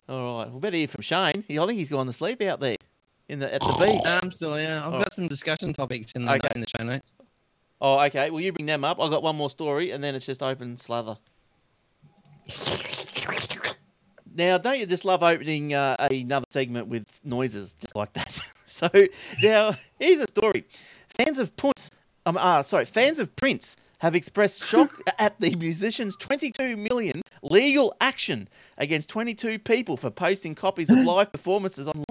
All 0.09 0.39
right, 0.39 0.51
we'll 0.51 0.61
better 0.61 0.77
hear 0.77 0.89
from 0.89 1.03
Shane. 1.03 1.45
I 1.51 1.55
think 1.67 1.73
he's 1.73 1.91
gone 1.91 2.07
to 2.07 2.13
sleep 2.13 2.41
out 2.43 2.61
there. 2.61 2.77
In 3.29 3.39
the 3.39 3.53
at 3.53 3.61
the 3.61 3.73
beach. 3.79 4.01
I'm 4.05 4.31
still 4.31 4.59
yeah. 4.59 4.87
I've 4.87 4.95
Oh. 4.95 4.99
got 4.99 5.13
some 5.13 5.29
discussion 5.29 5.73
topics 5.73 6.13
in 6.13 6.25
the, 6.25 6.33
Okay. 6.35 6.49
in 6.55 6.61
the 6.61 6.67
show 6.77 6.85
notes. 6.85 7.13
Oh, 7.81 7.99
okay. 8.07 8.31
Well, 8.31 8.41
you 8.41 8.53
bring 8.53 8.67
them 8.67 8.85
up. 8.85 9.01
I've 9.01 9.11
got 9.11 9.23
one 9.23 9.37
more 9.37 9.51
story, 9.51 9.91
and 9.93 10.03
then 10.03 10.15
it's 10.15 10.27
just 10.27 10.43
open 10.43 10.77
slather. 10.79 11.17
Now, 14.35 14.57
don't 14.59 14.79
you 14.79 14.87
just 14.87 15.05
love 15.05 15.23
opening 15.23 15.75
uh, 15.75 15.97
another 16.11 16.47
segment 16.51 16.87
with 16.89 17.21
noises 17.25 17.75
just 17.75 17.97
like 17.97 18.13
that? 18.13 18.31
so 18.67 18.89
now 19.43 19.75
here's 19.99 20.21
a 20.21 20.29
story. 20.29 20.65
Fans 21.09 21.39
of 21.39 21.57
Prince, 21.57 21.91
um, 22.27 22.37
uh, 22.37 22.63
sorry, 22.63 22.85
fans 22.85 23.19
of 23.19 23.35
Prince 23.37 23.75
have 23.99 24.15
expressed 24.15 24.65
shock 24.65 24.91
at 25.19 25.39
the 25.41 25.57
musician's 25.57 26.17
22 26.17 26.77
million 26.77 27.21
legal 27.43 27.95
action 28.01 28.49
against 28.77 29.09
22 29.09 29.59
people 29.59 29.97
for 29.97 30.11
posting 30.11 30.55
copies 30.55 30.89
of 30.91 30.99
live 31.05 31.33
performances 31.33 31.89
online. 31.89 32.05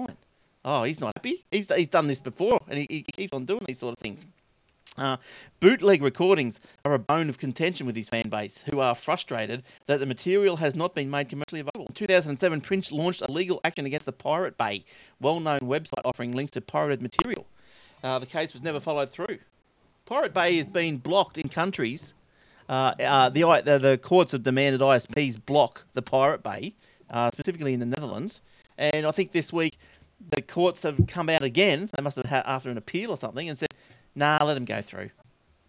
Oh, 0.70 0.82
he's 0.82 1.00
not 1.00 1.14
happy. 1.16 1.46
He's, 1.50 1.66
he's 1.74 1.88
done 1.88 2.08
this 2.08 2.20
before, 2.20 2.60
and 2.68 2.78
he, 2.78 2.86
he 2.90 3.02
keeps 3.02 3.32
on 3.32 3.46
doing 3.46 3.62
these 3.66 3.78
sort 3.78 3.94
of 3.94 3.98
things. 3.98 4.26
Uh, 4.98 5.16
bootleg 5.60 6.02
recordings 6.02 6.60
are 6.84 6.92
a 6.92 6.98
bone 6.98 7.30
of 7.30 7.38
contention 7.38 7.86
with 7.86 7.96
his 7.96 8.10
fan 8.10 8.28
base, 8.28 8.64
who 8.70 8.78
are 8.78 8.94
frustrated 8.94 9.62
that 9.86 9.98
the 9.98 10.04
material 10.04 10.56
has 10.56 10.76
not 10.76 10.94
been 10.94 11.08
made 11.08 11.30
commercially 11.30 11.62
available. 11.62 11.86
In 11.86 11.94
2007, 11.94 12.60
Prince 12.60 12.92
launched 12.92 13.22
a 13.22 13.32
legal 13.32 13.62
action 13.64 13.86
against 13.86 14.04
the 14.04 14.12
Pirate 14.12 14.58
Bay, 14.58 14.84
well-known 15.22 15.60
website 15.60 16.02
offering 16.04 16.32
links 16.32 16.52
to 16.52 16.60
pirated 16.60 17.00
material. 17.00 17.46
Uh, 18.04 18.18
the 18.18 18.26
case 18.26 18.52
was 18.52 18.62
never 18.62 18.78
followed 18.78 19.08
through. 19.08 19.38
Pirate 20.04 20.34
Bay 20.34 20.58
has 20.58 20.66
been 20.66 20.98
blocked 20.98 21.38
in 21.38 21.48
countries. 21.48 22.12
Uh, 22.68 22.92
uh, 23.00 23.30
the, 23.30 23.40
the 23.64 23.78
the 23.78 23.96
courts 23.96 24.32
have 24.32 24.42
demanded 24.42 24.82
ISPs 24.82 25.42
block 25.42 25.86
the 25.94 26.02
Pirate 26.02 26.42
Bay, 26.42 26.74
uh, 27.08 27.30
specifically 27.30 27.72
in 27.72 27.80
the 27.80 27.86
Netherlands. 27.86 28.42
And 28.76 29.06
I 29.06 29.10
think 29.10 29.32
this 29.32 29.52
week 29.52 29.76
the 30.20 30.42
courts 30.42 30.82
have 30.82 31.06
come 31.06 31.28
out 31.28 31.42
again. 31.42 31.90
They 31.96 32.02
must 32.02 32.16
have 32.16 32.26
had 32.26 32.42
after 32.46 32.70
an 32.70 32.78
appeal 32.78 33.10
or 33.10 33.16
something 33.16 33.48
and 33.48 33.56
said, 33.56 33.68
"Nah, 34.14 34.38
let 34.42 34.54
them 34.54 34.64
go 34.64 34.80
through. 34.80 35.10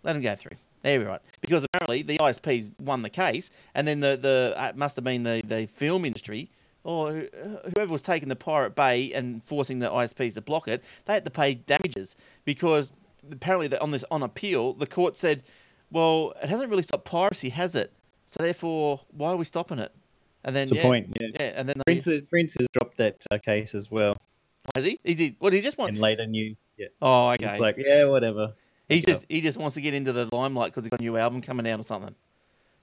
Let 0.04 0.14
them 0.14 0.22
go 0.22 0.36
through." 0.36 0.58
There 0.82 1.00
we 1.00 1.06
right. 1.06 1.22
Because 1.41 1.66
apparently 1.66 2.04
the 2.04 2.18
ISPs 2.18 2.72
won 2.80 3.02
the 3.02 3.10
case, 3.10 3.50
and 3.76 3.88
then 3.88 4.00
the 4.00 4.18
the 4.18 4.54
uh, 4.58 4.68
it 4.68 4.78
must 4.78 4.95
have 4.95 5.04
been 5.04 5.24
the, 5.24 5.41
the 5.45 5.68
film 5.68 6.06
industry 6.06 6.52
or 6.84 7.28
whoever 7.76 7.91
was 7.91 8.02
taking 8.02 8.30
the 8.30 8.36
Pirate 8.36 8.74
Bay 8.74 9.12
and 9.14 9.43
forcing 9.43 9.80
the 9.80 9.89
ISPs 9.89 10.36
to 10.36 10.41
block 10.41 10.68
it. 10.68 10.84
They 11.06 11.14
had 11.14 11.26
to 11.26 11.32
pay 11.32 11.54
damages 11.54 12.16
because 12.45 12.91
apparently 13.30 13.68
the, 13.68 13.82
on 13.82 13.91
this 13.91 14.06
on 14.10 14.24
appeal 14.24 14.74
the 14.74 14.88
court 14.88 15.18
said, 15.18 15.43
"Well, 15.91 16.34
it 16.41 16.50
hasn't 16.50 16.70
really 16.70 16.84
stopped 16.84 17.06
piracy, 17.06 17.50
has 17.50 17.76
it? 17.76 17.91
So 18.26 18.41
therefore, 18.41 19.02
why 19.12 19.32
are 19.32 19.38
we 19.38 19.45
stopping 19.45 19.80
it?" 19.80 19.93
And 20.43 20.56
then 20.56 20.72
a 20.72 20.76
yeah, 20.76 20.82
point. 20.82 21.18
Yeah. 21.20 21.28
yeah, 21.34 21.54
and 21.56 21.68
then 21.68 21.76
they, 21.78 21.84
Prince, 21.84 22.06
has- 22.06 22.22
Prince 22.22 22.54
has 22.58 22.68
dropped 22.72 22.97
that 22.97 23.26
uh, 23.30 23.38
case 23.38 23.76
as 23.76 23.91
well 23.91 24.16
has 24.76 24.86
he? 24.86 25.00
He 25.04 25.16
did. 25.16 25.36
What 25.40 25.52
did 25.52 25.58
he 25.58 25.62
just 25.64 25.78
want? 25.78 25.94
in 25.96 26.02
later 26.02 26.26
news. 26.26 26.56
Yeah. 26.78 26.88
Oh, 27.02 27.30
okay. 27.32 27.46
It's 27.46 27.60
like, 27.60 27.76
yeah, 27.78 28.06
whatever. 28.06 28.54
He 28.88 28.96
Yeah. 28.96 29.02
just 29.02 29.26
he 29.30 29.42
just 29.42 29.58
wants 29.58 29.76
to 29.76 29.82
get 29.82 29.94
into 29.94 30.12
the 30.12 30.28
limelight 30.34 30.72
because 30.72 30.84
he's 30.86 30.90
got 30.90 31.00
a 31.00 31.04
new 31.04 31.18
album 31.18 31.42
coming 31.42 31.68
out 31.68 31.80
or 31.80 31.84
something. 31.84 32.16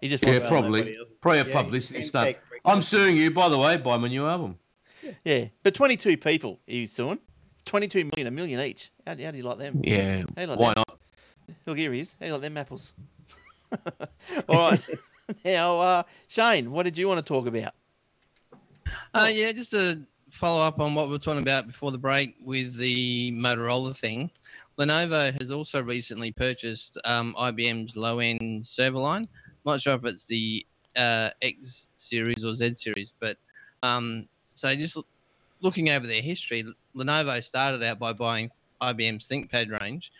He 0.01 0.09
just 0.09 0.23
Yeah, 0.23 0.31
wants 0.31 0.43
Well, 0.43 0.51
probably. 0.53 0.81
nobody 0.81 0.97
Probably 1.21 1.41
a 1.41 1.47
Yeah, 1.47 1.53
publicity 1.53 1.99
you 2.01 2.05
stunt. 2.05 2.37
I'm 2.65 2.83
suing 2.83 3.17
you, 3.17 3.31
by 3.31 3.49
the 3.49 3.59
way, 3.59 3.77
buy 3.77 3.97
my 3.97 4.09
new 4.09 4.27
album. 4.27 4.59
yeah. 5.25 5.47
But 5.63 5.75
22 5.75 6.17
people 6.19 6.61
he's 6.67 6.93
suing. 6.93 7.19
22 7.65 8.05
million, 8.15 8.27
a 8.29 8.31
million 8.31 8.61
each. 8.61 8.91
How, 9.07 9.15
do- 9.15 9.25
how 9.25 9.31
do 9.33 9.39
you 9.39 9.43
like 9.43 9.59
them? 9.59 9.81
Yeah, 9.83 10.25
Hey, 10.37 10.47
like 10.47 10.59
why 10.59 10.75
that. 10.75 10.85
not? 10.89 10.99
Look, 11.67 11.79
here 11.79 11.93
he 11.93 12.01
is. 12.01 12.13
How 12.13 12.19
do 12.21 12.27
you 12.27 12.33
like 12.33 12.43
them 12.43 12.57
apples? 12.57 12.93
All 14.49 14.71
right. 14.71 14.81
now, 15.45 15.81
uh, 15.81 16.03
Shane, 16.29 16.71
what 16.71 16.85
did 16.85 16.97
you 16.97 17.09
want 17.09 17.19
to 17.19 17.23
talk 17.29 17.47
about? 17.47 17.73
Uh, 19.13 19.29
yeah, 19.33 19.51
just 19.53 19.73
to 19.73 20.01
follow 20.31 20.63
up 20.63 20.81
on 20.81 20.95
what 20.95 21.07
we 21.07 21.13
were 21.13 21.19
talking 21.19 21.43
about 21.43 21.67
before 21.67 21.93
the 21.93 21.99
break 21.99 22.37
with 22.43 22.77
the 22.77 23.33
Motorola 23.33 23.97
thing. 23.97 24.31
Lenovo 24.79 25.39
has 25.41 25.51
also 25.51 25.83
recently 25.83 26.33
purchased 26.33 26.99
um, 27.05 27.35
IBM's 27.39 27.97
low-end 27.97 28.65
server 28.65 28.99
line. 28.99 29.29
Not 29.65 29.81
sure 29.81 29.95
if 29.95 30.05
it's 30.05 30.25
the 30.25 30.67
uh, 30.97 31.31
X 31.43 31.89
series 31.97 32.45
or 32.45 32.55
Z 32.55 32.75
series, 32.75 33.15
but 33.19 33.37
um, 33.83 34.29
so 34.53 34.75
just 34.75 34.97
l- 34.97 35.07
looking 35.61 35.91
over 35.91 36.07
their 36.07 36.21
history, 36.21 36.65
Lenovo 36.95 37.43
started 37.43 37.83
out 37.83 37.99
by 37.99 38.13
buying 38.13 38.51
IBM's 38.83 39.29
ThinkPad 39.29 39.81
range. 39.81 40.13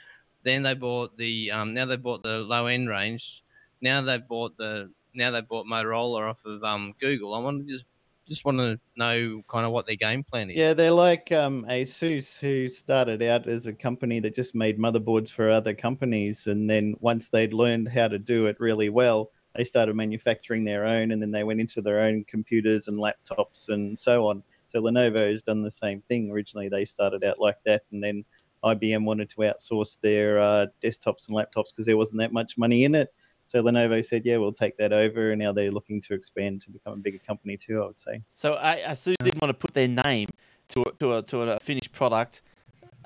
Then 0.43 0.63
they 0.63 0.75
bought 0.75 1.17
the 1.19 1.51
um, 1.51 1.75
now 1.75 1.85
they 1.87 1.97
bought 1.97 2.23
the 2.23 2.43
low-end 2.43 2.89
range. 2.89 3.43
Now 3.81 4.01
they've 4.01 4.27
bought 4.27 4.57
the 4.57 4.91
now 5.15 5.31
they 5.31 5.41
bought 5.41 5.67
Motorola 5.67 6.31
off 6.31 6.45
of 6.45 6.63
um, 6.63 6.95
Google. 7.01 7.35
I 7.35 7.41
want 7.41 7.67
to 7.67 7.73
just 7.73 7.85
just 8.27 8.45
want 8.45 8.59
to 8.59 8.79
know 8.97 9.43
kind 9.49 9.67
of 9.67 9.73
what 9.73 9.87
their 9.87 9.97
game 9.97 10.23
plan 10.23 10.51
is. 10.51 10.57
Yeah, 10.57 10.75
they're 10.75 10.91
like 10.91 11.31
um, 11.33 11.65
ASUS, 11.69 12.39
who 12.39 12.69
started 12.69 13.23
out 13.23 13.47
as 13.49 13.67
a 13.67 13.73
company 13.73 14.21
that 14.21 14.35
just 14.35 14.55
made 14.55 14.79
motherboards 14.79 15.31
for 15.31 15.51
other 15.51 15.75
companies, 15.75 16.47
and 16.47 16.69
then 16.69 16.95
once 17.01 17.29
they'd 17.29 17.53
learned 17.53 17.89
how 17.89 18.09
to 18.09 18.19
do 18.19 18.47
it 18.47 18.59
really 18.59 18.89
well, 18.89 19.31
they 19.55 19.65
started 19.65 19.95
manufacturing 19.97 20.65
their 20.65 20.85
own, 20.85 21.13
and 21.13 21.23
then 21.23 21.31
they 21.31 21.45
went 21.45 21.61
into 21.61 21.81
their 21.81 22.01
own 22.01 22.25
computers 22.25 22.89
and 22.89 22.97
laptops 22.97 23.69
and 23.69 23.99
so 23.99 24.27
on. 24.27 24.43
So 24.67 24.83
Lenovo 24.83 25.21
has 25.21 25.43
done 25.43 25.63
the 25.63 25.71
same 25.71 26.03
thing. 26.09 26.31
Originally, 26.31 26.69
they 26.69 26.85
started 26.85 27.25
out 27.25 27.39
like 27.39 27.59
that, 27.65 27.83
and 27.93 28.03
then 28.03 28.25
IBM 28.65 29.05
wanted 29.05 29.31
to 29.31 29.37
outsource 29.37 29.99
their 30.01 30.41
uh, 30.41 30.67
desktops 30.83 31.29
and 31.29 31.37
laptops 31.37 31.71
because 31.71 31.87
there 31.87 31.97
wasn't 31.97 32.21
that 32.21 32.33
much 32.33 32.59
money 32.59 32.85
in 32.85 32.95
it. 32.95 33.13
So 33.47 33.63
Lenovo 33.63 34.05
said, 34.05 34.27
"Yeah, 34.27 34.37
we'll 34.37 34.53
take 34.53 34.77
that 34.77 34.93
over," 34.93 35.33
and 35.33 35.41
now 35.41 35.53
they're 35.53 35.71
looking 35.71 36.01
to 36.03 36.15
expand 36.15 36.63
to 36.63 36.71
become 36.71 36.93
a 36.93 36.97
bigger 36.97 37.19
company 37.19 37.57
too. 37.57 37.83
I 37.83 37.87
would 37.87 37.99
say. 37.99 38.23
So 38.35 38.53
uh, 38.55 38.77
ASUS 38.89 39.15
didn't 39.23 39.41
want 39.41 39.51
to 39.51 39.55
put 39.55 39.73
their 39.73 39.89
name 39.89 40.29
to 40.71 40.83
a, 40.83 40.93
to 40.99 41.15
a, 41.17 41.23
to 41.23 41.43
a 41.43 41.61
finished 41.61 41.93
product 41.93 42.43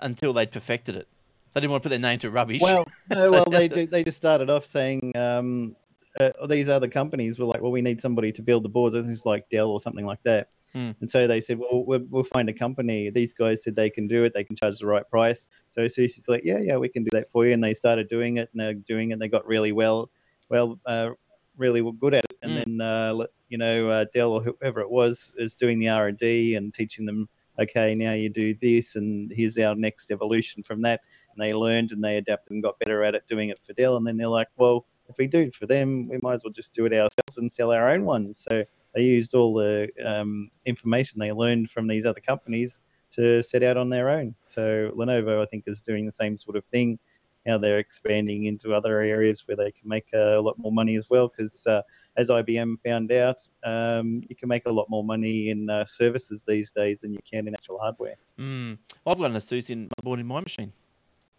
until 0.00 0.32
they'd 0.32 0.50
perfected 0.50 0.96
it. 0.96 1.06
They 1.52 1.60
didn't 1.60 1.70
want 1.72 1.82
to 1.82 1.88
put 1.88 1.90
their 1.90 2.10
name 2.10 2.18
to 2.20 2.30
rubbish. 2.30 2.60
Well, 2.62 2.86
no, 3.10 3.24
So- 3.24 3.30
well, 3.30 3.44
they 3.44 3.68
they 3.68 4.02
just 4.02 4.16
started 4.16 4.50
off 4.50 4.64
saying 4.64 5.12
um, 5.16 5.76
uh, 6.18 6.46
these 6.46 6.68
other 6.68 6.88
companies 6.88 7.38
were 7.38 7.46
like, 7.46 7.60
well, 7.60 7.70
we 7.70 7.82
need 7.82 8.00
somebody 8.00 8.32
to 8.32 8.42
build 8.42 8.64
the 8.64 8.68
boards. 8.68 8.96
I 8.96 9.02
think 9.02 9.12
it's 9.12 9.26
like 9.26 9.48
Dell 9.50 9.70
or 9.70 9.80
something 9.80 10.06
like 10.06 10.22
that. 10.24 10.48
Hmm. 10.72 10.92
And 11.00 11.10
so 11.10 11.26
they 11.26 11.40
said, 11.40 11.58
well, 11.58 11.84
we'll, 11.84 12.06
we'll 12.08 12.22
find 12.24 12.48
a 12.48 12.52
company. 12.52 13.10
These 13.10 13.34
guys 13.34 13.64
said 13.64 13.74
they 13.74 13.90
can 13.90 14.06
do 14.06 14.24
it. 14.24 14.32
They 14.34 14.44
can 14.44 14.56
charge 14.56 14.78
the 14.78 14.86
right 14.86 15.08
price. 15.08 15.48
So 15.68 15.86
Susie's 15.88 16.28
like, 16.28 16.42
yeah, 16.44 16.58
yeah, 16.60 16.76
we 16.76 16.88
can 16.88 17.02
do 17.02 17.10
that 17.12 17.30
for 17.30 17.44
you. 17.46 17.52
And 17.52 17.62
they 17.62 17.74
started 17.74 18.08
doing 18.08 18.36
it, 18.36 18.48
and 18.52 18.60
they're 18.60 18.74
doing 18.74 19.10
it. 19.10 19.14
And 19.14 19.22
they 19.22 19.28
got 19.28 19.46
really 19.46 19.72
well, 19.72 20.10
well, 20.50 20.78
uh, 20.84 21.10
really 21.56 21.80
were 21.80 21.92
good 21.92 22.14
at 22.14 22.24
it. 22.24 22.38
And 22.42 22.52
Mm. 22.52 22.64
then 22.64 22.80
uh, 22.80 23.26
you 23.48 23.58
know, 23.58 23.88
uh, 23.88 24.04
Dell 24.14 24.32
or 24.32 24.42
whoever 24.42 24.80
it 24.80 24.90
was 24.90 25.32
is 25.36 25.54
doing 25.54 25.78
the 25.78 25.88
R 25.88 26.08
and 26.08 26.18
D 26.18 26.54
and 26.56 26.72
teaching 26.74 27.06
them. 27.06 27.28
Okay, 27.58 27.94
now 27.94 28.12
you 28.12 28.30
do 28.30 28.54
this, 28.54 28.96
and 28.96 29.30
here's 29.30 29.58
our 29.58 29.74
next 29.74 30.10
evolution 30.10 30.62
from 30.62 30.82
that 30.82 31.00
and 31.34 31.48
they 31.48 31.54
learned 31.54 31.92
and 31.92 32.02
they 32.02 32.16
adapted 32.16 32.52
and 32.52 32.62
got 32.62 32.78
better 32.78 33.02
at 33.04 33.14
it 33.14 33.26
doing 33.28 33.48
it 33.48 33.58
for 33.58 33.72
Dell. 33.72 33.96
And 33.96 34.06
then 34.06 34.16
they're 34.16 34.28
like, 34.28 34.48
well, 34.56 34.86
if 35.08 35.16
we 35.18 35.26
do 35.26 35.40
it 35.40 35.54
for 35.54 35.66
them, 35.66 36.08
we 36.08 36.18
might 36.22 36.34
as 36.34 36.44
well 36.44 36.52
just 36.52 36.74
do 36.74 36.86
it 36.86 36.92
ourselves 36.92 37.36
and 37.36 37.50
sell 37.50 37.72
our 37.72 37.90
own 37.90 38.04
ones. 38.04 38.44
So 38.48 38.64
they 38.94 39.02
used 39.02 39.34
all 39.34 39.54
the 39.54 39.88
um, 40.04 40.50
information 40.66 41.18
they 41.18 41.32
learned 41.32 41.70
from 41.70 41.86
these 41.88 42.06
other 42.06 42.20
companies 42.20 42.80
to 43.12 43.42
set 43.42 43.62
out 43.62 43.76
on 43.76 43.90
their 43.90 44.08
own. 44.08 44.34
So 44.46 44.92
Lenovo, 44.96 45.42
I 45.42 45.46
think, 45.46 45.64
is 45.66 45.80
doing 45.80 46.06
the 46.06 46.12
same 46.12 46.38
sort 46.38 46.56
of 46.56 46.64
thing. 46.66 46.98
Now 47.46 47.58
they're 47.58 47.78
expanding 47.78 48.44
into 48.44 48.74
other 48.74 49.00
areas 49.00 49.46
where 49.46 49.56
they 49.56 49.70
can 49.72 49.88
make 49.88 50.06
a 50.14 50.40
lot 50.40 50.58
more 50.58 50.72
money 50.72 50.96
as 50.96 51.08
well. 51.08 51.28
Because 51.28 51.66
uh, 51.66 51.82
as 52.16 52.28
IBM 52.28 52.76
found 52.84 53.12
out, 53.12 53.40
um, 53.64 54.22
you 54.28 54.36
can 54.36 54.48
make 54.48 54.66
a 54.66 54.72
lot 54.72 54.88
more 54.90 55.04
money 55.04 55.50
in 55.50 55.70
uh, 55.70 55.84
services 55.86 56.44
these 56.46 56.70
days 56.70 57.00
than 57.00 57.12
you 57.12 57.20
can 57.28 57.48
in 57.48 57.54
actual 57.54 57.78
hardware. 57.78 58.16
Mm. 58.38 58.78
I've 59.06 59.18
got 59.18 59.30
an 59.30 59.36
ASUS 59.36 59.70
in 59.70 59.88
motherboard 59.88 60.20
in 60.20 60.26
my 60.26 60.40
machine. 60.40 60.72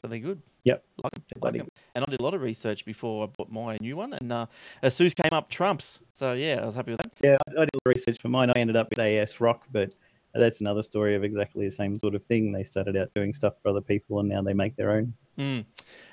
Are 0.04 0.10
they're 0.10 0.20
good. 0.20 0.42
Yep. 0.64 0.84
Like 1.04 1.14
'em, 1.16 1.24
They're 1.34 1.52
like 1.52 1.60
them. 1.60 1.68
And 1.96 2.06
I 2.06 2.10
did 2.10 2.20
a 2.20 2.24
lot 2.24 2.34
of 2.34 2.42
research 2.42 2.86
before 2.86 3.24
I 3.24 3.28
bought 3.28 3.52
my 3.52 3.78
new 3.82 3.96
one, 3.98 4.14
and 4.14 4.32
uh, 4.32 4.48
ASUS 4.84 5.16
came 5.16 5.32
up 5.32 5.50
trumps. 5.50 6.00
So 6.14 6.34
yeah, 6.34 6.60
I 6.62 6.66
was 6.66 6.76
happy 6.76 6.92
with 6.92 7.02
that. 7.02 7.14
Yeah, 7.22 7.38
I 7.48 7.62
I 7.62 7.66
did 7.66 7.80
research 7.86 8.20
for 8.20 8.30
mine. 8.30 8.50
I 8.50 8.54
ended 8.60 8.76
up 8.76 8.90
with 8.90 9.00
ASRock, 9.00 9.60
but 9.72 9.94
that's 10.34 10.62
another 10.62 10.84
story 10.84 11.16
of 11.16 11.24
exactly 11.24 11.66
the 11.66 11.72
same 11.72 11.98
sort 12.00 12.16
of 12.16 12.24
thing. 12.26 12.52
They 12.52 12.64
started 12.64 12.96
out 12.98 13.14
doing 13.14 13.34
stuff 13.34 13.54
for 13.62 13.70
other 13.70 13.82
people, 13.82 14.20
and 14.20 14.30
now 14.30 14.42
they 14.42 14.54
make 14.54 14.76
their 14.76 14.92
own. 14.92 15.14
Mm. 15.42 15.66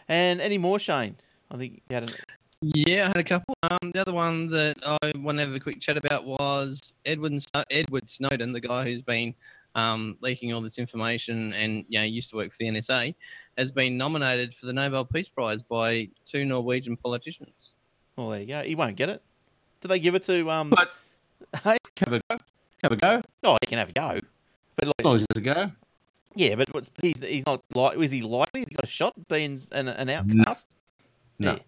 And 0.08 0.40
any 0.40 0.56
more, 0.58 0.78
Shane? 0.78 1.16
I 1.50 1.56
think 1.58 1.82
you 1.88 1.94
had 1.94 2.04
an, 2.04 2.10
Yeah, 2.62 3.04
I 3.04 3.08
had 3.08 3.16
a 3.18 3.24
couple. 3.24 3.54
Um, 3.70 3.90
the 3.92 4.00
other 4.00 4.12
one 4.14 4.48
that 4.50 4.76
I 5.02 5.12
want 5.18 5.36
to 5.38 5.44
have 5.44 5.54
a 5.54 5.60
quick 5.60 5.80
chat 5.80 5.96
about 5.98 6.24
was 6.24 6.92
Edward 7.04 7.32
Sno- 7.42 7.64
Edward 7.70 8.08
Snowden, 8.08 8.52
the 8.52 8.60
guy 8.60 8.84
who's 8.84 9.02
been 9.02 9.34
um, 9.74 10.16
leaking 10.22 10.52
all 10.54 10.60
this 10.62 10.78
information 10.78 11.52
and 11.52 11.84
you 11.88 11.98
know 11.98 12.04
used 12.04 12.30
to 12.30 12.36
work 12.36 12.50
for 12.52 12.56
the 12.58 12.66
NSA, 12.70 13.14
has 13.58 13.70
been 13.70 13.98
nominated 13.98 14.54
for 14.54 14.64
the 14.66 14.72
Nobel 14.72 15.04
Peace 15.04 15.28
Prize 15.28 15.62
by 15.62 16.08
two 16.24 16.44
Norwegian 16.46 16.96
politicians. 16.96 17.72
well, 18.16 18.30
there 18.30 18.40
you 18.40 18.46
go. 18.46 18.62
He 18.62 18.74
won't 18.74 18.96
get 18.96 19.08
it. 19.10 19.22
Do 19.82 19.88
they 19.88 19.98
give 19.98 20.14
it 20.14 20.22
to 20.24 20.50
um? 20.50 20.70
But- 20.70 20.90
hey, 21.64 21.76
Have 22.00 22.12
a 22.14 22.20
go. 22.30 22.38
Have 22.82 22.92
a 22.92 22.96
go. 22.96 23.20
oh, 23.44 23.56
he 23.60 23.66
can 23.66 23.78
have 23.78 23.90
a 23.90 23.92
go. 23.92 24.20
But 24.76 24.86
like, 24.86 24.94
As 25.00 25.04
long 25.04 25.14
as 25.16 25.26
there's 25.34 25.46
a 25.46 25.54
go. 25.54 25.72
Yeah, 26.38 26.54
but 26.54 26.72
what's, 26.72 26.88
he's 27.02 27.18
he's 27.18 27.44
not 27.46 27.62
like. 27.74 27.98
Is 27.98 28.12
he 28.12 28.22
likely? 28.22 28.60
He's 28.60 28.70
got 28.70 28.84
a 28.84 28.86
shot 28.86 29.12
being 29.28 29.60
an, 29.72 29.88
an 29.88 30.08
outcast. 30.08 30.68
No. 31.40 31.52
Yeah. 31.52 31.58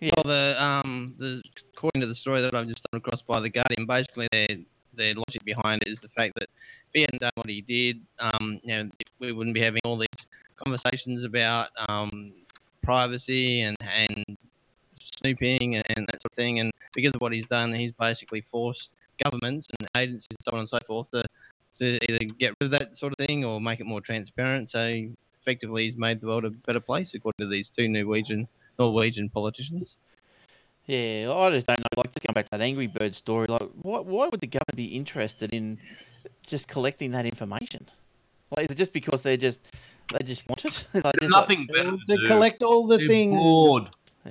Yeah. 0.00 0.10
Well, 0.16 0.24
the 0.24 0.56
um, 0.62 1.14
the 1.16 1.42
according 1.74 2.02
to 2.02 2.06
the 2.06 2.14
story 2.14 2.42
that 2.42 2.54
I've 2.54 2.66
just 2.66 2.86
done 2.90 2.98
across 2.98 3.22
by 3.22 3.40
the 3.40 3.48
Guardian, 3.48 3.86
basically 3.86 4.28
they're 4.30 4.58
their 4.94 5.14
logic 5.14 5.42
behind 5.46 5.80
it 5.80 5.88
is 5.88 6.00
the 6.00 6.10
fact 6.10 6.34
that 6.34 6.42
if 6.42 6.92
he 6.92 7.00
hadn't 7.00 7.22
done 7.22 7.32
what 7.36 7.48
he 7.48 7.62
did, 7.62 8.02
um, 8.18 8.60
you 8.64 8.74
know, 8.74 8.90
we 9.18 9.32
wouldn't 9.32 9.54
be 9.54 9.60
having 9.62 9.80
all 9.84 9.96
these 9.96 10.26
conversations 10.62 11.24
about 11.24 11.68
um, 11.88 12.34
privacy 12.82 13.62
and 13.62 13.76
and 13.96 14.36
snooping 15.00 15.76
and, 15.76 15.86
and 15.96 16.06
that 16.08 16.20
sort 16.20 16.32
of 16.32 16.36
thing. 16.36 16.60
And 16.60 16.70
because 16.94 17.14
of 17.14 17.22
what 17.22 17.32
he's 17.32 17.46
done, 17.46 17.72
he's 17.72 17.92
basically 17.92 18.42
forced 18.42 18.92
governments 19.24 19.66
and 19.78 19.88
agencies, 19.96 20.28
and 20.30 20.44
so 20.44 20.52
on 20.52 20.58
and 20.60 20.68
so 20.68 20.78
forth, 20.86 21.10
to 21.12 21.24
to 21.74 21.98
either 22.10 22.24
get 22.38 22.54
rid 22.60 22.72
of 22.72 22.78
that 22.78 22.96
sort 22.96 23.12
of 23.18 23.26
thing 23.26 23.44
or 23.44 23.60
make 23.60 23.80
it 23.80 23.86
more 23.86 24.00
transparent. 24.00 24.70
So 24.70 25.04
effectively, 25.40 25.84
he's 25.84 25.96
made 25.96 26.20
the 26.20 26.26
world 26.26 26.44
a 26.44 26.50
better 26.50 26.80
place, 26.80 27.14
according 27.14 27.44
to 27.44 27.50
these 27.50 27.70
two 27.70 27.88
Norwegian 27.88 28.48
Norwegian 28.78 29.28
politicians. 29.28 29.96
Yeah, 30.86 31.32
I 31.32 31.50
just 31.50 31.66
don't 31.66 31.78
know. 31.78 31.86
Like, 31.96 32.12
just 32.12 32.26
going 32.26 32.34
back 32.34 32.46
to 32.46 32.50
that 32.52 32.60
Angry 32.60 32.88
Bird 32.88 33.14
story, 33.14 33.46
like, 33.46 33.68
why, 33.82 34.00
why 34.00 34.28
would 34.28 34.40
the 34.40 34.48
government 34.48 34.76
be 34.76 34.86
interested 34.86 35.54
in 35.54 35.78
just 36.44 36.66
collecting 36.66 37.12
that 37.12 37.24
information? 37.24 37.86
Like, 38.54 38.66
is 38.66 38.72
it 38.72 38.78
just 38.78 38.92
because 38.92 39.22
they're 39.22 39.36
just 39.36 39.64
they 40.12 40.24
just 40.24 40.46
want 40.48 40.64
it? 40.64 40.86
like, 41.04 41.14
just 41.20 41.30
Nothing 41.32 41.66
better 41.72 41.92
to, 41.92 42.16
to 42.16 42.26
collect 42.26 42.62
all 42.62 42.86
the 42.86 42.98
They're 42.98 43.08
things. 43.08 43.32
bored. 43.32 43.88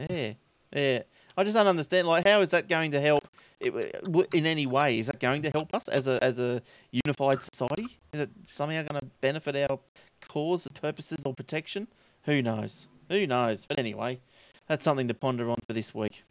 Yeah, 0.09 0.33
yeah. 0.73 0.99
I 1.37 1.43
just 1.43 1.55
don't 1.55 1.67
understand. 1.67 2.07
Like, 2.07 2.27
how 2.27 2.41
is 2.41 2.49
that 2.51 2.67
going 2.67 2.91
to 2.91 3.01
help 3.01 3.27
in 3.61 4.45
any 4.45 4.65
way? 4.65 4.99
Is 4.99 5.07
that 5.07 5.19
going 5.19 5.41
to 5.43 5.49
help 5.51 5.73
us 5.73 5.87
as 5.87 6.07
a 6.07 6.21
as 6.23 6.39
a 6.39 6.61
unified 6.91 7.41
society? 7.41 7.97
Is 8.13 8.21
it 8.21 8.29
somehow 8.47 8.81
going 8.83 8.99
to 9.01 9.07
benefit 9.21 9.55
our 9.69 9.79
cause, 10.27 10.67
purposes, 10.81 11.19
or 11.25 11.33
protection? 11.33 11.87
Who 12.23 12.41
knows? 12.41 12.87
Who 13.09 13.25
knows? 13.27 13.65
But 13.65 13.79
anyway, 13.79 14.19
that's 14.67 14.83
something 14.83 15.07
to 15.07 15.13
ponder 15.13 15.49
on 15.49 15.57
for 15.65 15.73
this 15.73 15.93
week. 15.93 16.23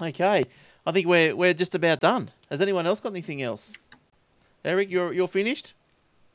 Okay, 0.00 0.44
I 0.86 0.92
think 0.92 1.06
we're 1.06 1.34
we're 1.36 1.54
just 1.54 1.74
about 1.74 2.00
done. 2.00 2.30
Has 2.50 2.60
anyone 2.60 2.86
else 2.86 3.00
got 3.00 3.12
anything 3.12 3.42
else? 3.42 3.74
Eric, 4.64 4.90
you're 4.90 5.12
you're 5.12 5.28
finished. 5.28 5.74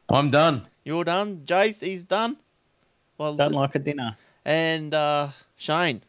I'm 0.09 0.31
done. 0.31 0.67
You're 0.83 1.03
done. 1.03 1.41
Jace, 1.45 1.85
he's 1.85 2.03
done. 2.03 2.37
Well, 3.17 3.35
Don't 3.35 3.51
like 3.51 3.75
a 3.75 3.79
dinner. 3.79 4.15
and 4.45 4.93
uh, 4.93 5.29
Shane, 5.57 6.01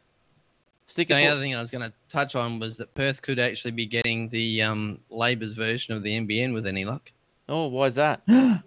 stick 0.91 1.09
The 1.09 1.14
only 1.14 1.26
other 1.28 1.41
thing 1.41 1.55
I 1.55 1.61
was 1.61 1.70
going 1.70 1.88
to 1.88 1.93
touch 2.09 2.34
on 2.34 2.59
was 2.59 2.76
that 2.78 2.95
Perth 2.95 3.22
could 3.22 3.38
actually 3.38 3.72
be 3.72 3.86
getting 3.86 4.28
the 4.28 4.62
um, 4.62 5.01
Labor's 5.09 5.53
version 5.53 5.95
of 5.95 6.03
the 6.03 6.18
NBN 6.18 6.53
with 6.53 6.66
any 6.66 6.84
luck. 6.84 7.12
Oh, 7.49 7.68
why 7.68 7.86
is 7.86 7.95
that? 7.97 8.22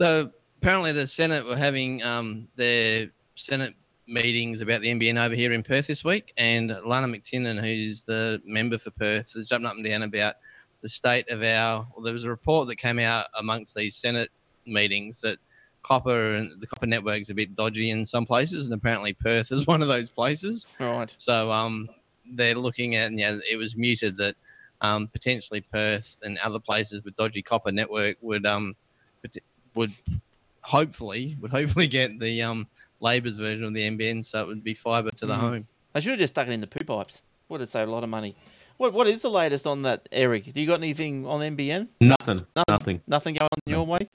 So 0.00 0.30
apparently, 0.62 0.92
the 0.92 1.06
Senate 1.06 1.44
were 1.44 1.58
having 1.58 2.02
um, 2.02 2.48
their 2.56 3.10
Senate 3.34 3.74
meetings 4.06 4.62
about 4.62 4.80
the 4.80 4.88
NBN 4.88 5.22
over 5.22 5.34
here 5.34 5.52
in 5.52 5.62
Perth 5.62 5.88
this 5.88 6.02
week, 6.02 6.32
and 6.38 6.70
Alannah 6.70 7.08
MacTiernan, 7.08 7.60
who's 7.60 8.00
the 8.00 8.40
member 8.46 8.78
for 8.78 8.92
Perth, 8.92 9.34
has 9.34 9.46
jumped 9.46 9.66
up 9.66 9.74
and 9.74 9.84
down 9.84 10.00
about 10.00 10.36
the 10.80 10.88
state 10.88 11.30
of 11.30 11.42
our. 11.42 11.86
Well, 11.94 12.02
there 12.02 12.14
was 12.14 12.24
a 12.24 12.30
report 12.30 12.66
that 12.68 12.76
came 12.76 12.98
out 12.98 13.26
amongst 13.38 13.74
these 13.74 13.94
Senate 13.94 14.30
meetings 14.64 15.20
that 15.20 15.36
copper 15.82 16.30
and 16.32 16.60
the 16.60 16.66
copper 16.66 16.86
network's 16.86 17.30
a 17.30 17.34
bit 17.34 17.54
dodgy 17.54 17.90
in 17.90 18.04
some 18.06 18.26
places, 18.26 18.66
and 18.66 18.74
apparently 18.74 19.12
Perth 19.12 19.50
is 19.52 19.66
one 19.72 19.82
of 19.82 19.88
those 19.88 20.10
places. 20.10 20.66
Right. 20.78 21.12
So 21.16 21.50
um, 21.50 21.88
they're 22.34 22.54
looking 22.54 22.96
at, 22.96 23.12
yeah, 23.12 23.38
it 23.50 23.56
was 23.56 23.76
muted 23.76 24.16
that 24.18 24.34
um, 24.82 25.08
potentially 25.08 25.60
Perth 25.72 26.16
and 26.22 26.38
other 26.38 26.58
places 26.60 27.02
with 27.04 27.16
dodgy 27.16 27.42
copper 27.42 27.72
network 27.72 28.16
would 28.20 28.46
um 28.46 28.74
would 29.74 29.92
hopefully 30.62 31.36
would 31.40 31.50
hopefully 31.50 31.86
get 31.86 32.18
the 32.20 32.42
um 32.42 32.66
Labor's 33.00 33.36
version 33.36 33.64
of 33.64 33.72
the 33.74 33.88
NBN, 33.90 34.24
so 34.24 34.40
it 34.40 34.46
would 34.46 34.62
be 34.64 34.74
fibre 34.74 35.10
to 35.12 35.26
the 35.26 35.34
Mm. 35.34 35.38
home. 35.38 35.66
They 35.94 36.00
should 36.02 36.10
have 36.10 36.18
just 36.18 36.34
stuck 36.34 36.46
it 36.48 36.52
in 36.52 36.60
the 36.60 36.66
poo 36.66 36.84
pipes. 36.84 37.22
Would 37.48 37.60
have 37.62 37.70
saved 37.70 37.88
a 37.88 37.92
lot 37.92 38.04
of 38.04 38.10
money. 38.10 38.36
What 38.76 38.92
What 38.92 39.06
is 39.08 39.22
the 39.22 39.30
latest 39.30 39.66
on 39.66 39.82
that, 39.82 40.08
Eric? 40.12 40.52
Do 40.52 40.60
you 40.60 40.66
got 40.66 40.80
anything 40.80 41.26
on 41.26 41.40
NBN? 41.40 41.88
Nothing. 42.00 42.46
Nothing. 42.54 42.64
Nothing. 42.68 43.00
Nothing 43.06 43.34
going 43.34 43.48
on 43.52 43.58
your 43.72 43.84
way? 43.86 44.08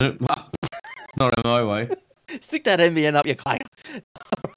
No, 0.00 0.16
not 1.16 1.34
in 1.38 1.42
my 1.44 1.62
way. 1.64 1.88
Stick 2.40 2.64
that 2.64 2.78
NBN 2.80 3.14
up 3.14 3.26
your 3.26 3.34
clay. 3.34 3.58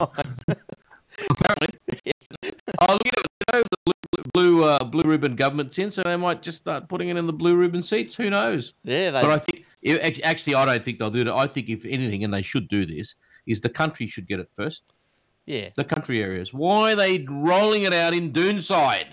Apparently. 1.30 1.68
oh, 2.80 2.92
look 2.92 3.06
at 3.06 3.18
it. 3.18 3.26
You 3.48 3.52
know, 3.52 3.62
the 3.62 3.78
blue, 3.84 4.22
blue, 4.34 4.64
uh, 4.64 4.84
blue 4.84 5.04
ribbon 5.04 5.36
government's 5.36 5.78
in, 5.78 5.90
so 5.90 6.02
they 6.02 6.16
might 6.16 6.42
just 6.42 6.58
start 6.58 6.88
putting 6.88 7.08
it 7.08 7.16
in 7.16 7.26
the 7.26 7.32
blue 7.32 7.54
ribbon 7.56 7.82
seats. 7.82 8.14
Who 8.14 8.28
knows? 8.30 8.74
Yeah, 8.84 9.10
they. 9.10 9.22
But 9.22 9.30
I 9.30 9.38
think, 9.38 10.20
actually, 10.24 10.54
I 10.54 10.64
don't 10.64 10.82
think 10.82 10.98
they'll 10.98 11.10
do 11.10 11.24
that. 11.24 11.34
I 11.34 11.46
think, 11.46 11.68
if 11.68 11.84
anything, 11.84 12.24
and 12.24 12.32
they 12.32 12.42
should 12.42 12.68
do 12.68 12.84
this, 12.86 13.14
is 13.46 13.60
the 13.60 13.68
country 13.68 14.06
should 14.06 14.26
get 14.26 14.40
it 14.40 14.48
first. 14.54 14.82
yeah, 15.46 15.68
The 15.76 15.84
country 15.84 16.22
areas. 16.22 16.52
Why 16.52 16.92
are 16.92 16.96
they 16.96 17.24
rolling 17.28 17.82
it 17.82 17.92
out 17.92 18.14
in 18.14 18.32
Doonside, 18.32 19.06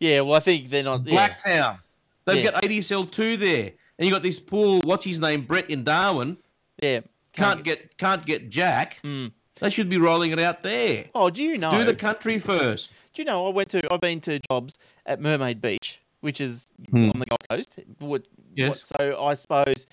yeah. 0.00 0.20
Well, 0.20 0.34
I 0.36 0.40
think 0.40 0.68
they're 0.70 0.82
not. 0.84 1.06
Yeah, 1.06 1.28
Blacktown? 1.28 1.78
They've 2.24 2.44
Yeah. 2.44 2.50
got 2.52 2.62
ADSL2 2.62 3.36
there. 3.38 3.72
And 3.98 4.06
you 4.06 4.12
got 4.12 4.22
this 4.22 4.38
poor, 4.38 4.80
what's 4.84 5.04
his 5.04 5.18
name, 5.18 5.42
Brett 5.42 5.68
in 5.70 5.82
Darwin, 5.84 6.36
yeah. 6.82 7.00
can't 7.32 7.64
get 7.64 7.96
can't 7.98 8.24
get 8.24 8.48
Jack. 8.50 8.98
Mm. 9.02 9.32
They 9.56 9.70
should 9.70 9.88
be 9.88 9.98
rolling 9.98 10.30
it 10.30 10.38
out 10.38 10.62
there. 10.62 11.06
Oh, 11.16 11.30
do 11.30 11.42
you 11.42 11.58
know? 11.58 11.72
Do 11.72 11.84
the 11.84 11.94
country 11.94 12.38
first. 12.38 12.92
Do 13.12 13.22
you 13.22 13.26
know 13.26 13.46
I 13.48 13.50
went 13.50 13.70
to? 13.70 13.82
I've 13.92 14.00
been 14.00 14.20
to 14.20 14.38
jobs 14.50 14.74
at 15.04 15.20
Mermaid 15.20 15.60
Beach, 15.60 16.00
which 16.20 16.40
is 16.40 16.66
Hmm. 16.90 17.10
on 17.10 17.18
the 17.18 17.26
Gold 17.26 17.40
Coast. 17.50 17.80
What, 17.98 18.22
Yes. 18.54 18.68
what- 18.68 18.86
so 19.00 19.20
I 19.24 19.34
suppose, 19.34 19.88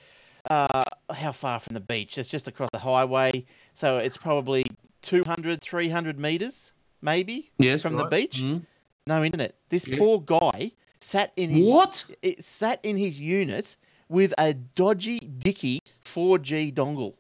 uh, 0.51 0.83
how 1.11 1.31
far 1.31 1.59
from 1.59 1.73
the 1.73 1.79
beach? 1.79 2.19
It's 2.19 2.29
just 2.29 2.47
across 2.47 2.69
the 2.71 2.79
highway. 2.79 3.45
So 3.73 3.97
it's 3.97 4.17
probably 4.17 4.65
200, 5.01 5.61
300 5.61 6.19
meters, 6.19 6.71
maybe, 7.01 7.49
Yes, 7.57 7.81
from 7.81 7.95
the 7.95 8.03
right. 8.03 8.11
beach. 8.11 8.41
Mm. 8.43 8.67
No 9.07 9.23
internet. 9.23 9.55
This 9.69 9.87
Yeah. 9.87 9.97
poor 9.97 10.19
guy 10.21 10.73
sat 10.99 11.31
in 11.35 11.49
his 11.49 11.65
What? 11.65 12.05
it 12.21 12.43
sat 12.43 12.79
in 12.83 12.97
his 12.97 13.19
unit 13.19 13.75
with 14.09 14.33
a 14.37 14.53
dodgy 14.53 15.19
Dicky 15.19 15.79
4G 16.03 16.73
dongle, 16.73 17.15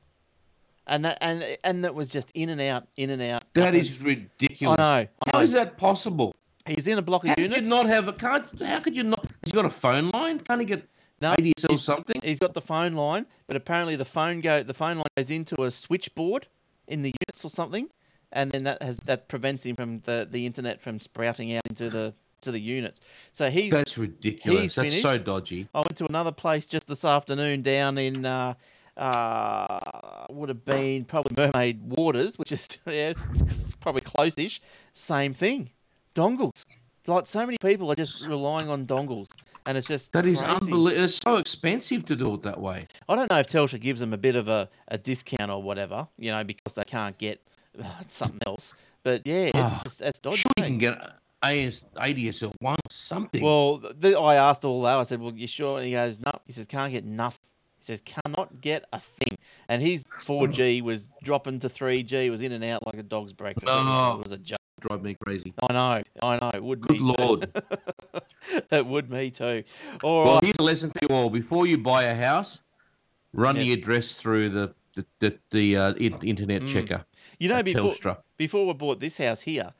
and 0.87 1.05
that 1.05 1.17
and 1.21 1.57
and 1.63 1.83
that 1.83 1.95
was 1.95 2.09
just 2.11 2.31
in 2.33 2.49
and 2.49 2.61
out, 2.61 2.87
in 2.95 3.09
and 3.09 3.21
out. 3.21 3.43
That 3.53 3.69
and- 3.69 3.77
is 3.77 4.01
ridiculous. 4.01 4.79
I 4.79 4.83
know. 4.83 5.07
I 5.25 5.29
How 5.31 5.39
know. 5.39 5.43
is 5.43 5.51
that 5.51 5.77
possible? 5.77 6.35
He's 6.67 6.87
in 6.87 6.97
a 6.97 7.01
block 7.01 7.23
of 7.23 7.29
How 7.29 7.35
could 7.35 7.43
you 7.43 7.49
units. 7.49 7.67
not 7.67 7.85
have 7.85 8.07
a 8.07 8.13
can't? 8.13 8.61
How 8.61 8.79
could 8.79 8.97
you 8.97 9.03
not? 9.03 9.21
He's 9.43 9.51
he 9.51 9.55
got 9.55 9.65
a 9.65 9.69
phone 9.69 10.09
line? 10.09 10.39
Can't 10.39 10.59
he 10.59 10.65
get 10.65 10.87
no, 11.21 11.33
ADSL 11.35 11.79
something? 11.79 12.19
He's 12.23 12.39
got 12.39 12.53
the 12.55 12.61
phone 12.61 12.93
line, 12.93 13.25
but 13.47 13.55
apparently 13.55 13.95
the 13.95 14.05
phone 14.05 14.41
go 14.41 14.63
the 14.63 14.73
phone 14.73 14.97
line 14.97 15.05
goes 15.15 15.29
into 15.29 15.61
a 15.63 15.69
switchboard 15.71 16.47
in 16.87 17.01
the 17.03 17.13
units 17.27 17.45
or 17.45 17.49
something, 17.49 17.89
and 18.31 18.51
then 18.51 18.63
that 18.63 18.81
has 18.81 18.97
that 19.05 19.27
prevents 19.27 19.63
him 19.63 19.75
from 19.75 19.99
the, 20.01 20.27
the 20.29 20.45
internet 20.47 20.81
from 20.81 20.99
sprouting 20.99 21.55
out 21.55 21.61
into 21.69 21.89
the 21.89 22.13
to 22.45 22.51
the 22.51 22.59
units. 22.59 23.01
So 23.33 23.49
he's 23.49 23.71
That's 23.71 23.97
ridiculous. 23.97 24.75
he's 24.75 24.75
That's 24.75 25.01
so 25.01 25.17
dodgy. 25.17 25.67
I 25.75 25.79
went 25.79 25.97
to 25.97 26.05
another 26.07 26.31
place 26.31 26.65
just 26.65 26.87
this 26.87 27.03
afternoon 27.05 27.61
down 27.61 27.97
in 27.97 28.25
uh, 28.25 28.53
uh, 28.97 30.25
would 30.29 30.49
have 30.49 30.63
been 30.65 31.05
probably 31.05 31.35
Mermaid 31.37 31.81
Waters, 31.83 32.37
which 32.39 32.51
is 32.51 32.67
yeah, 32.85 33.09
it's, 33.09 33.27
it's 33.41 33.73
probably 33.73 34.01
close-ish. 34.01 34.61
Same 34.93 35.33
thing, 35.33 35.69
dongles. 36.15 36.63
Like 37.07 37.27
so 37.27 37.45
many 37.45 37.57
people 37.59 37.91
are 37.91 37.95
just 37.95 38.25
relying 38.25 38.67
on 38.69 38.87
dongles, 38.87 39.27
and 39.65 39.77
it's 39.77 39.87
just 39.87 40.11
That 40.13 40.25
is 40.25 40.41
unbelievable. 40.41 40.87
It's 41.03 41.15
so 41.23 41.35
expensive 41.37 42.05
to 42.05 42.15
do 42.15 42.33
it 42.33 42.41
that 42.43 42.59
way. 42.59 42.87
I 43.07 43.15
don't 43.15 43.29
know 43.29 43.39
if 43.39 43.47
Telstra 43.47 43.79
gives 43.79 43.99
them 43.99 44.11
a 44.13 44.17
bit 44.17 44.35
of 44.35 44.47
a, 44.47 44.69
a 44.87 44.97
discount 44.97 45.51
or 45.51 45.61
whatever, 45.61 46.07
you 46.17 46.31
know, 46.31 46.43
because 46.43 46.73
they 46.73 46.83
can't 46.83 47.15
get 47.17 47.41
uh, 47.83 47.85
something 48.07 48.39
else. 48.47 48.73
But 49.03 49.21
yeah, 49.25 49.51
it's 49.53 49.55
Ah, 49.55 49.81
just 49.83 49.99
that's 49.99 50.19
dodgy. 50.19 50.37
Sure, 50.37 50.51
you 50.57 50.63
can 50.63 50.77
get 50.79 50.97
AS, 51.51 51.85
ADSL 51.95 52.51
one 52.59 52.77
something. 52.89 53.41
Well, 53.43 53.77
the, 53.77 54.17
I 54.19 54.35
asked 54.35 54.65
all 54.65 54.81
that. 54.83 54.97
I 54.97 55.03
said, 55.03 55.19
"Well, 55.21 55.33
you 55.33 55.47
sure?" 55.47 55.77
And 55.77 55.85
he 55.85 55.93
goes, 55.93 56.19
"No." 56.19 56.31
He 56.45 56.53
says, 56.53 56.65
"Can't 56.65 56.91
get 56.91 57.05
nothing." 57.05 57.39
He 57.79 57.83
says, 57.83 58.01
"Cannot 58.01 58.61
get 58.61 58.85
a 58.93 58.99
thing." 58.99 59.37
And 59.67 59.81
his 59.81 60.03
4G 60.23 60.81
was 60.81 61.07
dropping 61.23 61.59
to 61.59 61.69
3G. 61.69 62.29
Was 62.31 62.41
in 62.41 62.51
and 62.51 62.63
out 62.63 62.85
like 62.85 62.95
a 62.97 63.03
dog's 63.03 63.33
breakfast. 63.33 63.67
Oh. 63.69 64.15
It 64.19 64.23
was 64.23 64.31
a 64.31 64.37
joke. 64.37 64.57
drive 64.81 65.01
me 65.03 65.15
crazy. 65.23 65.53
I 65.61 65.73
know. 65.73 66.03
I 66.23 66.37
know. 66.41 66.51
It 66.53 66.63
would 66.63 66.81
Good 66.81 66.99
lord. 67.01 67.49
it 68.71 68.85
would 68.85 69.09
me 69.09 69.31
too. 69.31 69.63
All 70.03 70.19
right. 70.23 70.31
Well, 70.31 70.39
here's 70.41 70.57
a 70.59 70.63
lesson 70.63 70.89
for 70.91 70.99
you 71.01 71.07
all. 71.15 71.29
Before 71.29 71.65
you 71.67 71.77
buy 71.77 72.03
a 72.03 72.15
house, 72.15 72.61
run 73.33 73.55
Yeah. 73.55 73.63
the 73.63 73.73
address 73.73 74.13
through 74.13 74.49
the 74.49 74.73
the 74.95 75.05
the, 75.19 75.37
the 75.51 75.75
uh, 75.77 75.93
internet 75.95 76.61
Mm. 76.61 76.69
checker. 76.69 77.05
you 77.39 77.49
know, 77.49 77.61
before 77.61 77.91
Telstra. 77.91 78.17
before 78.37 78.65
we 78.65 78.73
bought 78.73 78.99
this 78.99 79.17
house 79.17 79.41
here, 79.41 79.73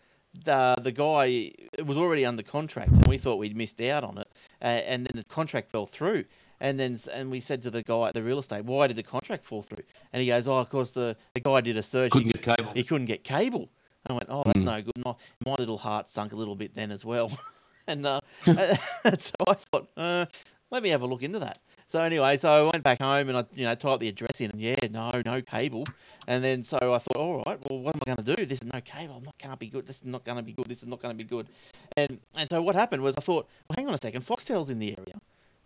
the 0.43 0.75
the 0.81 0.91
guy 0.91 1.51
it 1.77 1.85
was 1.85 1.97
already 1.97 2.25
under 2.25 2.43
contract, 2.43 2.91
and 2.91 3.07
we 3.07 3.17
thought 3.17 3.37
we'd 3.37 3.55
missed 3.55 3.79
out 3.81 4.03
on 4.03 4.17
it, 4.17 4.27
uh, 4.61 4.65
and 4.65 5.05
then 5.07 5.11
the 5.19 5.23
contract 5.25 5.71
fell 5.71 5.85
through. 5.85 6.25
And 6.59 6.79
then 6.79 6.97
and 7.13 7.29
we 7.31 7.41
said 7.41 7.61
to 7.63 7.69
the 7.69 7.83
guy 7.83 8.07
at 8.07 8.13
the 8.13 8.23
real 8.23 8.39
estate, 8.39 8.63
"Why 8.65 8.87
did 8.87 8.95
the 8.95 9.03
contract 9.03 9.45
fall 9.45 9.61
through?" 9.61 9.83
And 10.13 10.21
he 10.21 10.27
goes, 10.27 10.47
"Oh, 10.47 10.57
of 10.57 10.69
course 10.69 10.91
the, 10.93 11.17
the 11.33 11.41
guy 11.41 11.61
did 11.61 11.77
a 11.77 11.83
search. 11.83 12.11
Couldn't 12.11 12.27
he, 12.27 12.33
get 12.33 12.55
cable. 12.57 12.71
he 12.73 12.83
couldn't 12.83 13.07
get 13.07 13.23
cable." 13.23 13.69
And 14.05 14.11
I 14.11 14.13
went, 14.13 14.25
"Oh, 14.29 14.43
that's 14.45 14.59
Mm. 14.59 14.63
no 14.65 14.81
good." 14.81 15.05
My, 15.05 15.15
my 15.45 15.55
little 15.55 15.77
heart 15.77 16.09
sunk 16.09 16.31
a 16.31 16.35
little 16.35 16.55
bit 16.55 16.73
then 16.73 16.91
as 16.91 17.03
well, 17.03 17.29
and 17.87 18.05
uh, 18.05 18.21
so 18.45 19.33
I 19.47 19.53
thought, 19.53 19.89
uh, 19.97 20.25
"Let 20.71 20.81
me 20.81 20.89
have 20.89 21.01
a 21.01 21.07
look 21.07 21.23
into 21.23 21.39
that." 21.39 21.59
So 21.87 22.01
anyway, 22.01 22.37
so 22.37 22.49
I 22.51 22.71
went 22.71 22.83
back 22.83 22.99
home 22.99 23.29
and 23.29 23.37
I, 23.37 23.45
you 23.53 23.63
know, 23.65 23.75
typed 23.75 23.99
the 23.99 24.07
address 24.07 24.41
in, 24.41 24.49
and 24.51 24.59
yeah, 24.59 24.75
no, 24.91 25.11
no 25.23 25.41
cable. 25.41 25.85
And 26.27 26.43
then 26.43 26.63
so 26.63 26.77
I 26.77 26.97
thought, 26.97 27.15
all 27.15 27.43
right, 27.45 27.59
well, 27.69 27.79
what 27.79 27.95
am 27.95 28.01
I 28.07 28.15
going 28.15 28.25
to 28.25 28.35
do? 28.35 28.45
This 28.45 28.59
is 28.61 28.73
no 28.73 28.81
cable. 28.81 29.15
I'm 29.17 29.23
not 29.23 29.37
can't 29.37 29.59
be 29.59 29.67
good. 29.67 29.85
This 29.85 29.97
is 29.97 30.05
not 30.05 30.23
going 30.23 30.37
to 30.37 30.43
be 30.43 30.51
good. 30.51 30.65
This 30.65 30.81
is 30.81 30.87
not 30.87 30.99
going 31.01 31.15
to 31.15 31.23
be 31.23 31.27
good. 31.27 31.47
And 31.95 32.19
and 32.35 32.49
so 32.49 32.61
what 32.61 32.75
happened 32.75 33.03
was 33.03 33.15
I 33.17 33.21
thought, 33.21 33.47
well, 33.69 33.75
hang 33.77 33.87
on 33.87 33.93
a 33.93 33.99
second, 33.99 34.23
Foxtel's 34.25 34.69
in 34.71 34.79
the 34.79 34.97
area. 34.97 35.13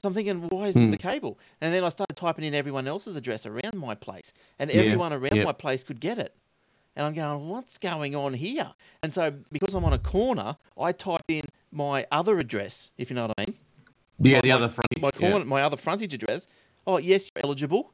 So 0.01 0.07
I'm 0.07 0.13
thinking, 0.13 0.47
why 0.49 0.67
isn't 0.67 0.85
Hmm. 0.85 0.91
the 0.91 0.97
cable? 0.97 1.37
And 1.61 1.73
then 1.73 1.83
I 1.83 1.89
started 1.89 2.15
typing 2.15 2.45
in 2.45 2.53
everyone 2.53 2.87
else's 2.87 3.15
address 3.15 3.45
around 3.45 3.75
my 3.75 3.95
place, 3.95 4.31
and 4.57 4.69
Yeah, 4.69 4.81
everyone 4.81 5.11
around 5.13 5.35
yeah. 5.35 5.43
my 5.43 5.51
place 5.53 5.83
could 5.83 5.99
get 5.99 6.17
it. 6.19 6.33
And 6.95 7.05
I'm 7.05 7.13
going, 7.13 7.47
what's 7.47 7.77
going 7.77 8.13
on 8.15 8.33
here? 8.33 8.71
And 9.03 9.13
so 9.13 9.33
because 9.51 9.73
I'm 9.73 9.85
on 9.85 9.93
a 9.93 9.99
corner, 9.99 10.57
I 10.77 10.91
typed 10.91 11.29
in 11.29 11.45
my 11.71 12.05
other 12.11 12.39
address, 12.39 12.91
if 12.97 13.09
you 13.09 13.15
know 13.15 13.27
what 13.27 13.35
I 13.39 13.45
mean, 13.45 13.55
Yeah, 14.21 14.35
My- 14.35 14.41
the 14.41 14.51
other 14.51 14.69
front. 14.69 14.87
my 15.01 15.11
corner, 15.11 15.45
my 15.45 15.61
other 15.61 15.77
frontage 15.77 16.13
address. 16.13 16.47
Oh 16.87 16.97
yes, 16.97 17.29
you're 17.35 17.43
eligible. 17.45 17.93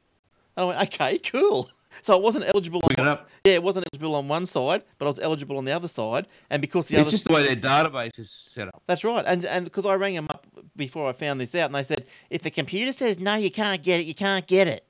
And 0.57 0.63
I 0.63 0.67
went, 0.67 0.81
okay, 0.93 1.17
cool. 1.19 1.69
So 2.01 2.13
I 2.13 2.19
wasn't 2.19 2.43
eligible 2.53 2.81
on 2.83 2.91
it 2.91 2.99
up. 2.99 3.29
yeah, 3.45 3.53
it 3.53 3.63
wasn't 3.63 3.85
eligible 3.93 4.15
on 4.15 4.27
one 4.27 4.45
side, 4.45 4.83
but 4.97 5.05
I 5.05 5.07
was 5.07 5.17
eligible 5.17 5.57
on 5.57 5.63
the 5.63 5.71
other 5.71 5.87
side. 5.87 6.27
And 6.49 6.59
because 6.61 6.87
the 6.89 6.95
It's 6.95 7.01
other 7.03 7.11
just 7.11 7.23
the 7.25 7.33
way 7.33 7.47
their 7.47 7.55
database 7.55 8.19
is 8.19 8.29
set 8.29 8.67
up. 8.67 8.83
that's 8.85 9.05
right. 9.05 9.23
And 9.25 9.45
and 9.45 9.63
because 9.63 9.85
I 9.85 9.93
rang 9.93 10.13
them 10.13 10.27
up 10.29 10.45
before 10.75 11.07
I 11.07 11.13
found 11.13 11.39
this 11.39 11.55
out, 11.55 11.67
and 11.67 11.75
they 11.75 11.83
said, 11.83 12.05
if 12.29 12.41
the 12.41 12.51
computer 12.51 12.91
says 12.91 13.17
no, 13.17 13.35
you 13.35 13.49
can't 13.49 13.81
get 13.81 14.01
it, 14.01 14.07
you 14.07 14.13
can't 14.13 14.45
get 14.45 14.67
it. 14.67 14.85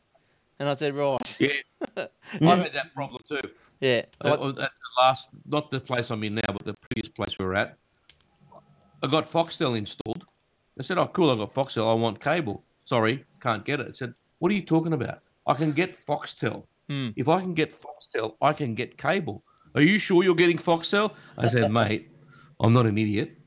And 0.58 0.68
I 0.68 0.74
said, 0.74 0.96
right, 0.96 1.20
Yeah, 1.40 1.50
I've 1.98 2.60
had 2.64 2.74
that 2.74 2.92
problem 2.96 3.22
too. 3.30 3.40
yeah. 3.82 4.02
At 4.22 4.40
the 4.40 4.70
last, 4.98 5.30
not 5.46 5.70
the 5.70 5.80
place 5.82 6.10
I'm 6.10 6.24
in 6.24 6.34
now, 6.34 6.42
but 6.48 6.66
the 6.66 6.74
previous 6.90 7.08
place 7.14 7.38
we 7.38 7.46
were 7.46 7.54
at, 7.56 7.78
I 9.04 9.08
got 9.08 9.32
Foxtel 9.32 9.78
installed. 9.78 10.26
I 10.80 10.84
said, 10.84 10.98
"Oh, 10.98 11.08
cool! 11.08 11.30
I 11.30 11.36
got 11.36 11.54
Foxtel. 11.54 11.90
I 11.90 11.94
want 11.94 12.20
cable. 12.20 12.64
Sorry, 12.86 13.24
can't 13.42 13.66
get 13.66 13.80
it." 13.80 13.88
I 13.90 13.92
said, 13.92 14.14
"What 14.40 14.52
are 14.52 14.56
you 14.56 14.62
talking 14.62 14.94
about? 14.94 15.20
I 15.48 15.54
can 15.54 15.72
get 15.72 15.98
Foxtel. 16.06 16.66
Hmm. 16.90 17.10
If 17.16 17.28
I 17.28 17.42
can 17.42 17.54
get 17.54 17.72
Foxtel, 17.72 18.36
I 18.42 18.54
can 18.54 18.76
get 18.76 18.98
cable. 18.98 19.44
Are 19.74 19.82
you 19.82 20.00
sure 20.00 20.24
you're 20.24 20.36
getting 20.36 20.58
Foxtel?" 20.58 21.14
I 21.38 21.48
said, 21.48 21.72
"Mate, 21.80 22.10
I'm 22.60 22.74
not 22.74 22.86
an 22.86 22.98
idiot. 22.98 23.38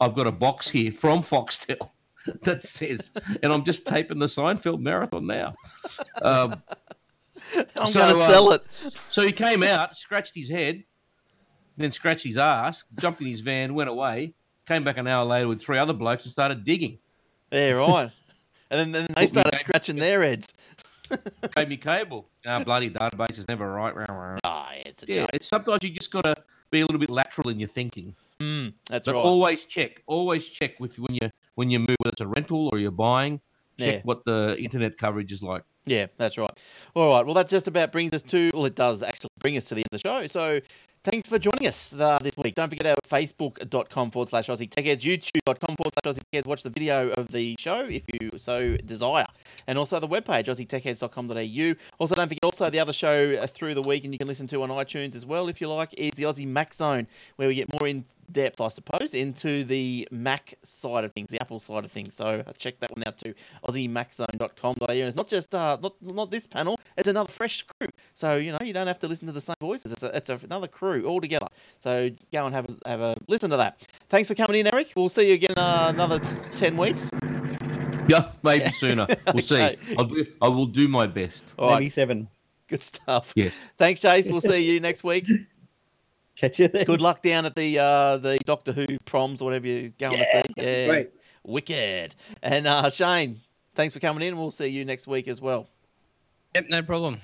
I've 0.00 0.14
got 0.14 0.26
a 0.26 0.32
box 0.32 0.68
here 0.68 0.92
from 0.92 1.22
Foxtel." 1.22 1.90
That 2.42 2.62
says, 2.62 3.10
and 3.42 3.50
I'm 3.50 3.64
just 3.64 3.86
taping 3.86 4.18
the 4.18 4.26
Seinfeld 4.26 4.80
marathon 4.80 5.26
now. 5.26 5.54
Um, 6.20 6.62
I'm 7.76 7.86
so, 7.86 8.00
going 8.00 8.14
to 8.14 8.20
uh, 8.20 8.28
sell 8.28 8.52
it. 8.52 8.66
so 9.08 9.22
he 9.22 9.32
came 9.32 9.62
out, 9.62 9.96
scratched 9.96 10.34
his 10.34 10.50
head, 10.50 10.84
then 11.78 11.90
scratched 11.90 12.24
his 12.24 12.36
ass, 12.36 12.84
jumped 12.98 13.22
in 13.22 13.28
his 13.28 13.40
van, 13.40 13.72
went 13.72 13.88
away, 13.88 14.34
came 14.68 14.84
back 14.84 14.98
an 14.98 15.06
hour 15.06 15.24
later 15.24 15.48
with 15.48 15.60
three 15.62 15.78
other 15.78 15.94
blokes 15.94 16.24
and 16.24 16.30
started 16.30 16.64
digging. 16.64 16.98
Yeah, 17.50 17.70
right. 17.70 18.10
and 18.70 18.78
then, 18.80 18.92
then 18.92 19.06
they 19.16 19.26
started 19.26 19.56
scratching 19.56 19.96
their 19.96 20.22
heads. 20.22 20.52
Gave 21.56 21.68
me 21.70 21.78
cable. 21.78 22.28
Ah, 22.46 22.62
bloody 22.62 22.90
database 22.90 23.38
is 23.38 23.48
never 23.48 23.72
right. 23.72 23.94
Ah, 24.44 24.72
it's 24.84 25.02
a 25.02 25.06
Yeah, 25.08 25.14
joke. 25.22 25.30
it's, 25.32 25.48
sometimes 25.48 25.82
you 25.82 25.90
just 25.90 26.12
got 26.12 26.24
to 26.24 26.36
be 26.70 26.80
a 26.80 26.84
little 26.84 27.00
bit 27.00 27.08
lateral 27.08 27.48
in 27.48 27.58
your 27.58 27.68
thinking. 27.68 28.14
Mm, 28.40 28.74
that's 28.90 29.06
But 29.06 29.14
right. 29.14 29.24
always 29.24 29.64
check. 29.64 30.02
Always 30.06 30.46
check 30.46 30.78
with 30.78 30.98
when 30.98 31.14
you 31.14 31.30
when 31.54 31.70
you 31.70 31.78
move, 31.78 31.96
whether 32.02 32.12
it's 32.12 32.20
a 32.20 32.26
rental 32.26 32.68
or 32.70 32.78
you're 32.78 32.90
buying. 32.90 33.40
Check 33.80 33.94
Yeah. 33.96 34.00
what 34.04 34.24
the 34.26 34.56
internet 34.58 34.98
coverage 34.98 35.32
is 35.32 35.42
like. 35.42 35.62
Yeah, 35.86 36.06
that's 36.18 36.36
right. 36.36 36.50
All 36.94 37.10
right. 37.14 37.24
Well, 37.24 37.34
that 37.34 37.48
just 37.48 37.66
about 37.68 37.90
brings 37.90 38.12
us 38.12 38.22
to, 38.24 38.50
well, 38.52 38.66
it 38.66 38.74
does 38.74 39.02
actually 39.02 39.30
bring 39.38 39.56
us 39.56 39.66
to 39.70 39.74
the 39.74 39.80
end 39.80 39.86
of 39.92 40.02
the 40.02 40.08
show. 40.08 40.26
So 40.26 40.60
thanks 41.10 41.28
for 41.28 41.38
joining 41.38 41.66
us 41.66 41.94
uh, 41.94 42.18
this 42.20 42.36
week. 42.36 42.54
Don't 42.54 42.68
forget 42.68 42.86
our 42.86 42.96
facebook.com 42.96 44.10
forward 44.10 44.28
slash 44.28 44.48
Aussie 44.48 44.68
Techheads, 44.68 45.00
youtube.com 45.00 45.76
forward 45.76 45.94
slash 45.94 46.14
Aussie 46.14 46.22
Techheads. 46.32 46.46
Watch 46.46 46.62
the 46.62 46.70
video 46.70 47.10
of 47.10 47.28
the 47.28 47.56
show 47.58 47.86
if 47.86 48.02
you 48.12 48.30
so 48.36 48.76
desire. 48.84 49.26
And 49.66 49.78
also 49.78 50.00
the 50.00 50.08
webpage, 50.08 50.46
aussietechheads.com.au. 50.46 51.74
Also, 51.98 52.14
don't 52.14 52.28
forget 52.28 52.44
also 52.44 52.68
the 52.68 52.80
other 52.80 52.92
show 52.92 53.34
uh, 53.40 53.46
through 53.46 53.74
the 53.74 53.82
week 53.82 54.04
and 54.04 54.12
you 54.12 54.18
can 54.18 54.28
listen 54.28 54.46
to 54.48 54.62
on 54.62 54.68
iTunes 54.68 55.14
as 55.14 55.24
well 55.24 55.48
if 55.48 55.60
you 55.60 55.68
like, 55.68 55.94
is 55.96 56.12
the 56.12 56.24
Aussie 56.24 56.46
Mac 56.46 56.74
Zone, 56.74 57.06
where 57.36 57.48
we 57.48 57.54
get 57.54 57.72
more 57.80 57.88
in 57.88 58.04
depth, 58.30 58.60
I 58.60 58.68
suppose, 58.68 59.14
into 59.14 59.64
the 59.64 60.08
Mac 60.10 60.54
side 60.62 61.04
of 61.04 61.12
things, 61.12 61.30
the 61.30 61.40
Apple 61.40 61.60
side 61.60 61.84
of 61.84 61.92
things. 61.92 62.14
So 62.14 62.44
uh, 62.46 62.52
check 62.52 62.80
that 62.80 62.94
one 62.94 63.04
out 63.06 63.18
too, 63.18 63.34
aussiemaczone.com.au. 63.64 64.86
And 64.88 65.00
it's 65.00 65.16
not 65.16 65.28
just 65.28 65.54
uh, 65.54 65.78
not 65.82 65.94
not 66.00 66.30
this 66.30 66.46
panel; 66.46 66.78
it's 66.96 67.08
another 67.08 67.30
fresh 67.30 67.62
crew. 67.62 67.88
So 68.14 68.36
you 68.36 68.52
know 68.52 68.58
you 68.62 68.72
don't 68.72 68.86
have 68.86 68.98
to 69.00 69.08
listen 69.08 69.26
to 69.26 69.32
the 69.32 69.40
same 69.40 69.56
voices. 69.60 69.92
It's 69.92 70.02
a, 70.02 70.16
it's 70.16 70.30
a, 70.30 70.38
another 70.44 70.68
crew 70.68 70.97
altogether. 71.06 71.46
So 71.80 72.10
go 72.32 72.46
and 72.46 72.54
have 72.54 72.66
a, 72.84 72.88
have 72.88 73.00
a 73.00 73.16
listen 73.28 73.50
to 73.50 73.56
that. 73.58 73.86
Thanks 74.08 74.28
for 74.28 74.34
coming 74.34 74.60
in, 74.60 74.66
Eric. 74.72 74.92
We'll 74.96 75.08
see 75.08 75.28
you 75.28 75.34
again 75.34 75.56
uh, 75.56 75.86
another 75.94 76.20
ten 76.54 76.76
weeks. 76.76 77.10
Yeah, 78.10 78.30
maybe 78.42 78.70
sooner. 78.72 79.06
We'll 79.34 79.44
Okay. 79.44 79.76
see. 79.86 79.94
I'll 79.98 80.04
do, 80.06 80.24
I 80.40 80.48
will 80.48 80.64
do 80.64 80.88
my 80.88 81.06
best. 81.06 81.44
All 81.58 81.68
right, 81.68 81.74
Maybe 81.80 81.90
seven. 81.90 82.28
good 82.66 82.82
stuff. 82.82 83.34
Yes. 83.36 83.52
Thanks, 83.76 84.00
Chase. 84.00 84.26
We'll 84.30 84.40
see 84.40 84.60
you 84.72 84.80
next 84.80 85.04
week. 85.04 85.26
Catch 86.36 86.58
you 86.58 86.68
there. 86.68 86.86
Good 86.86 87.02
luck 87.02 87.20
down 87.20 87.44
at 87.44 87.54
the 87.54 87.78
uh, 87.78 88.16
the 88.16 88.38
Doctor 88.46 88.72
Who 88.72 88.86
proms, 89.04 89.42
or 89.42 89.44
whatever 89.46 89.66
you're 89.66 89.90
going 89.98 90.16
to 90.16 90.24
see. 90.24 90.62
Yeah, 90.62 90.86
Great. 90.86 91.10
wicked. 91.44 92.14
And 92.42 92.66
uh, 92.66 92.88
Shane, 92.88 93.40
thanks 93.74 93.92
for 93.92 94.00
coming 94.00 94.26
in. 94.26 94.38
We'll 94.38 94.52
see 94.52 94.68
you 94.68 94.86
next 94.86 95.06
week 95.06 95.28
as 95.28 95.42
well. 95.42 95.68
Yep, 96.54 96.66
no 96.70 96.82
problem. 96.82 97.20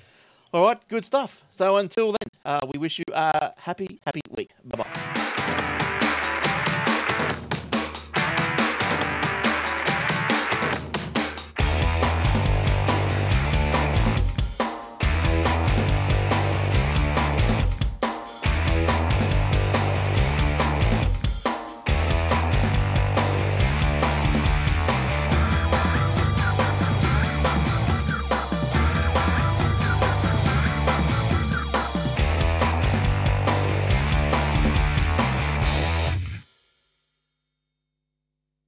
All 0.53 0.63
right, 0.67 0.77
good 0.87 1.03
stuff. 1.03 1.43
So 1.49 1.77
until 1.77 2.11
then, 2.11 2.24
Uh, 2.45 2.61
we 2.71 2.79
wish 2.79 2.99
you 2.99 3.05
a 3.11 3.53
happy, 3.57 3.99
happy 4.05 4.21
week. 4.37 4.51
Bye 4.63 4.83
bye. 4.83 5.61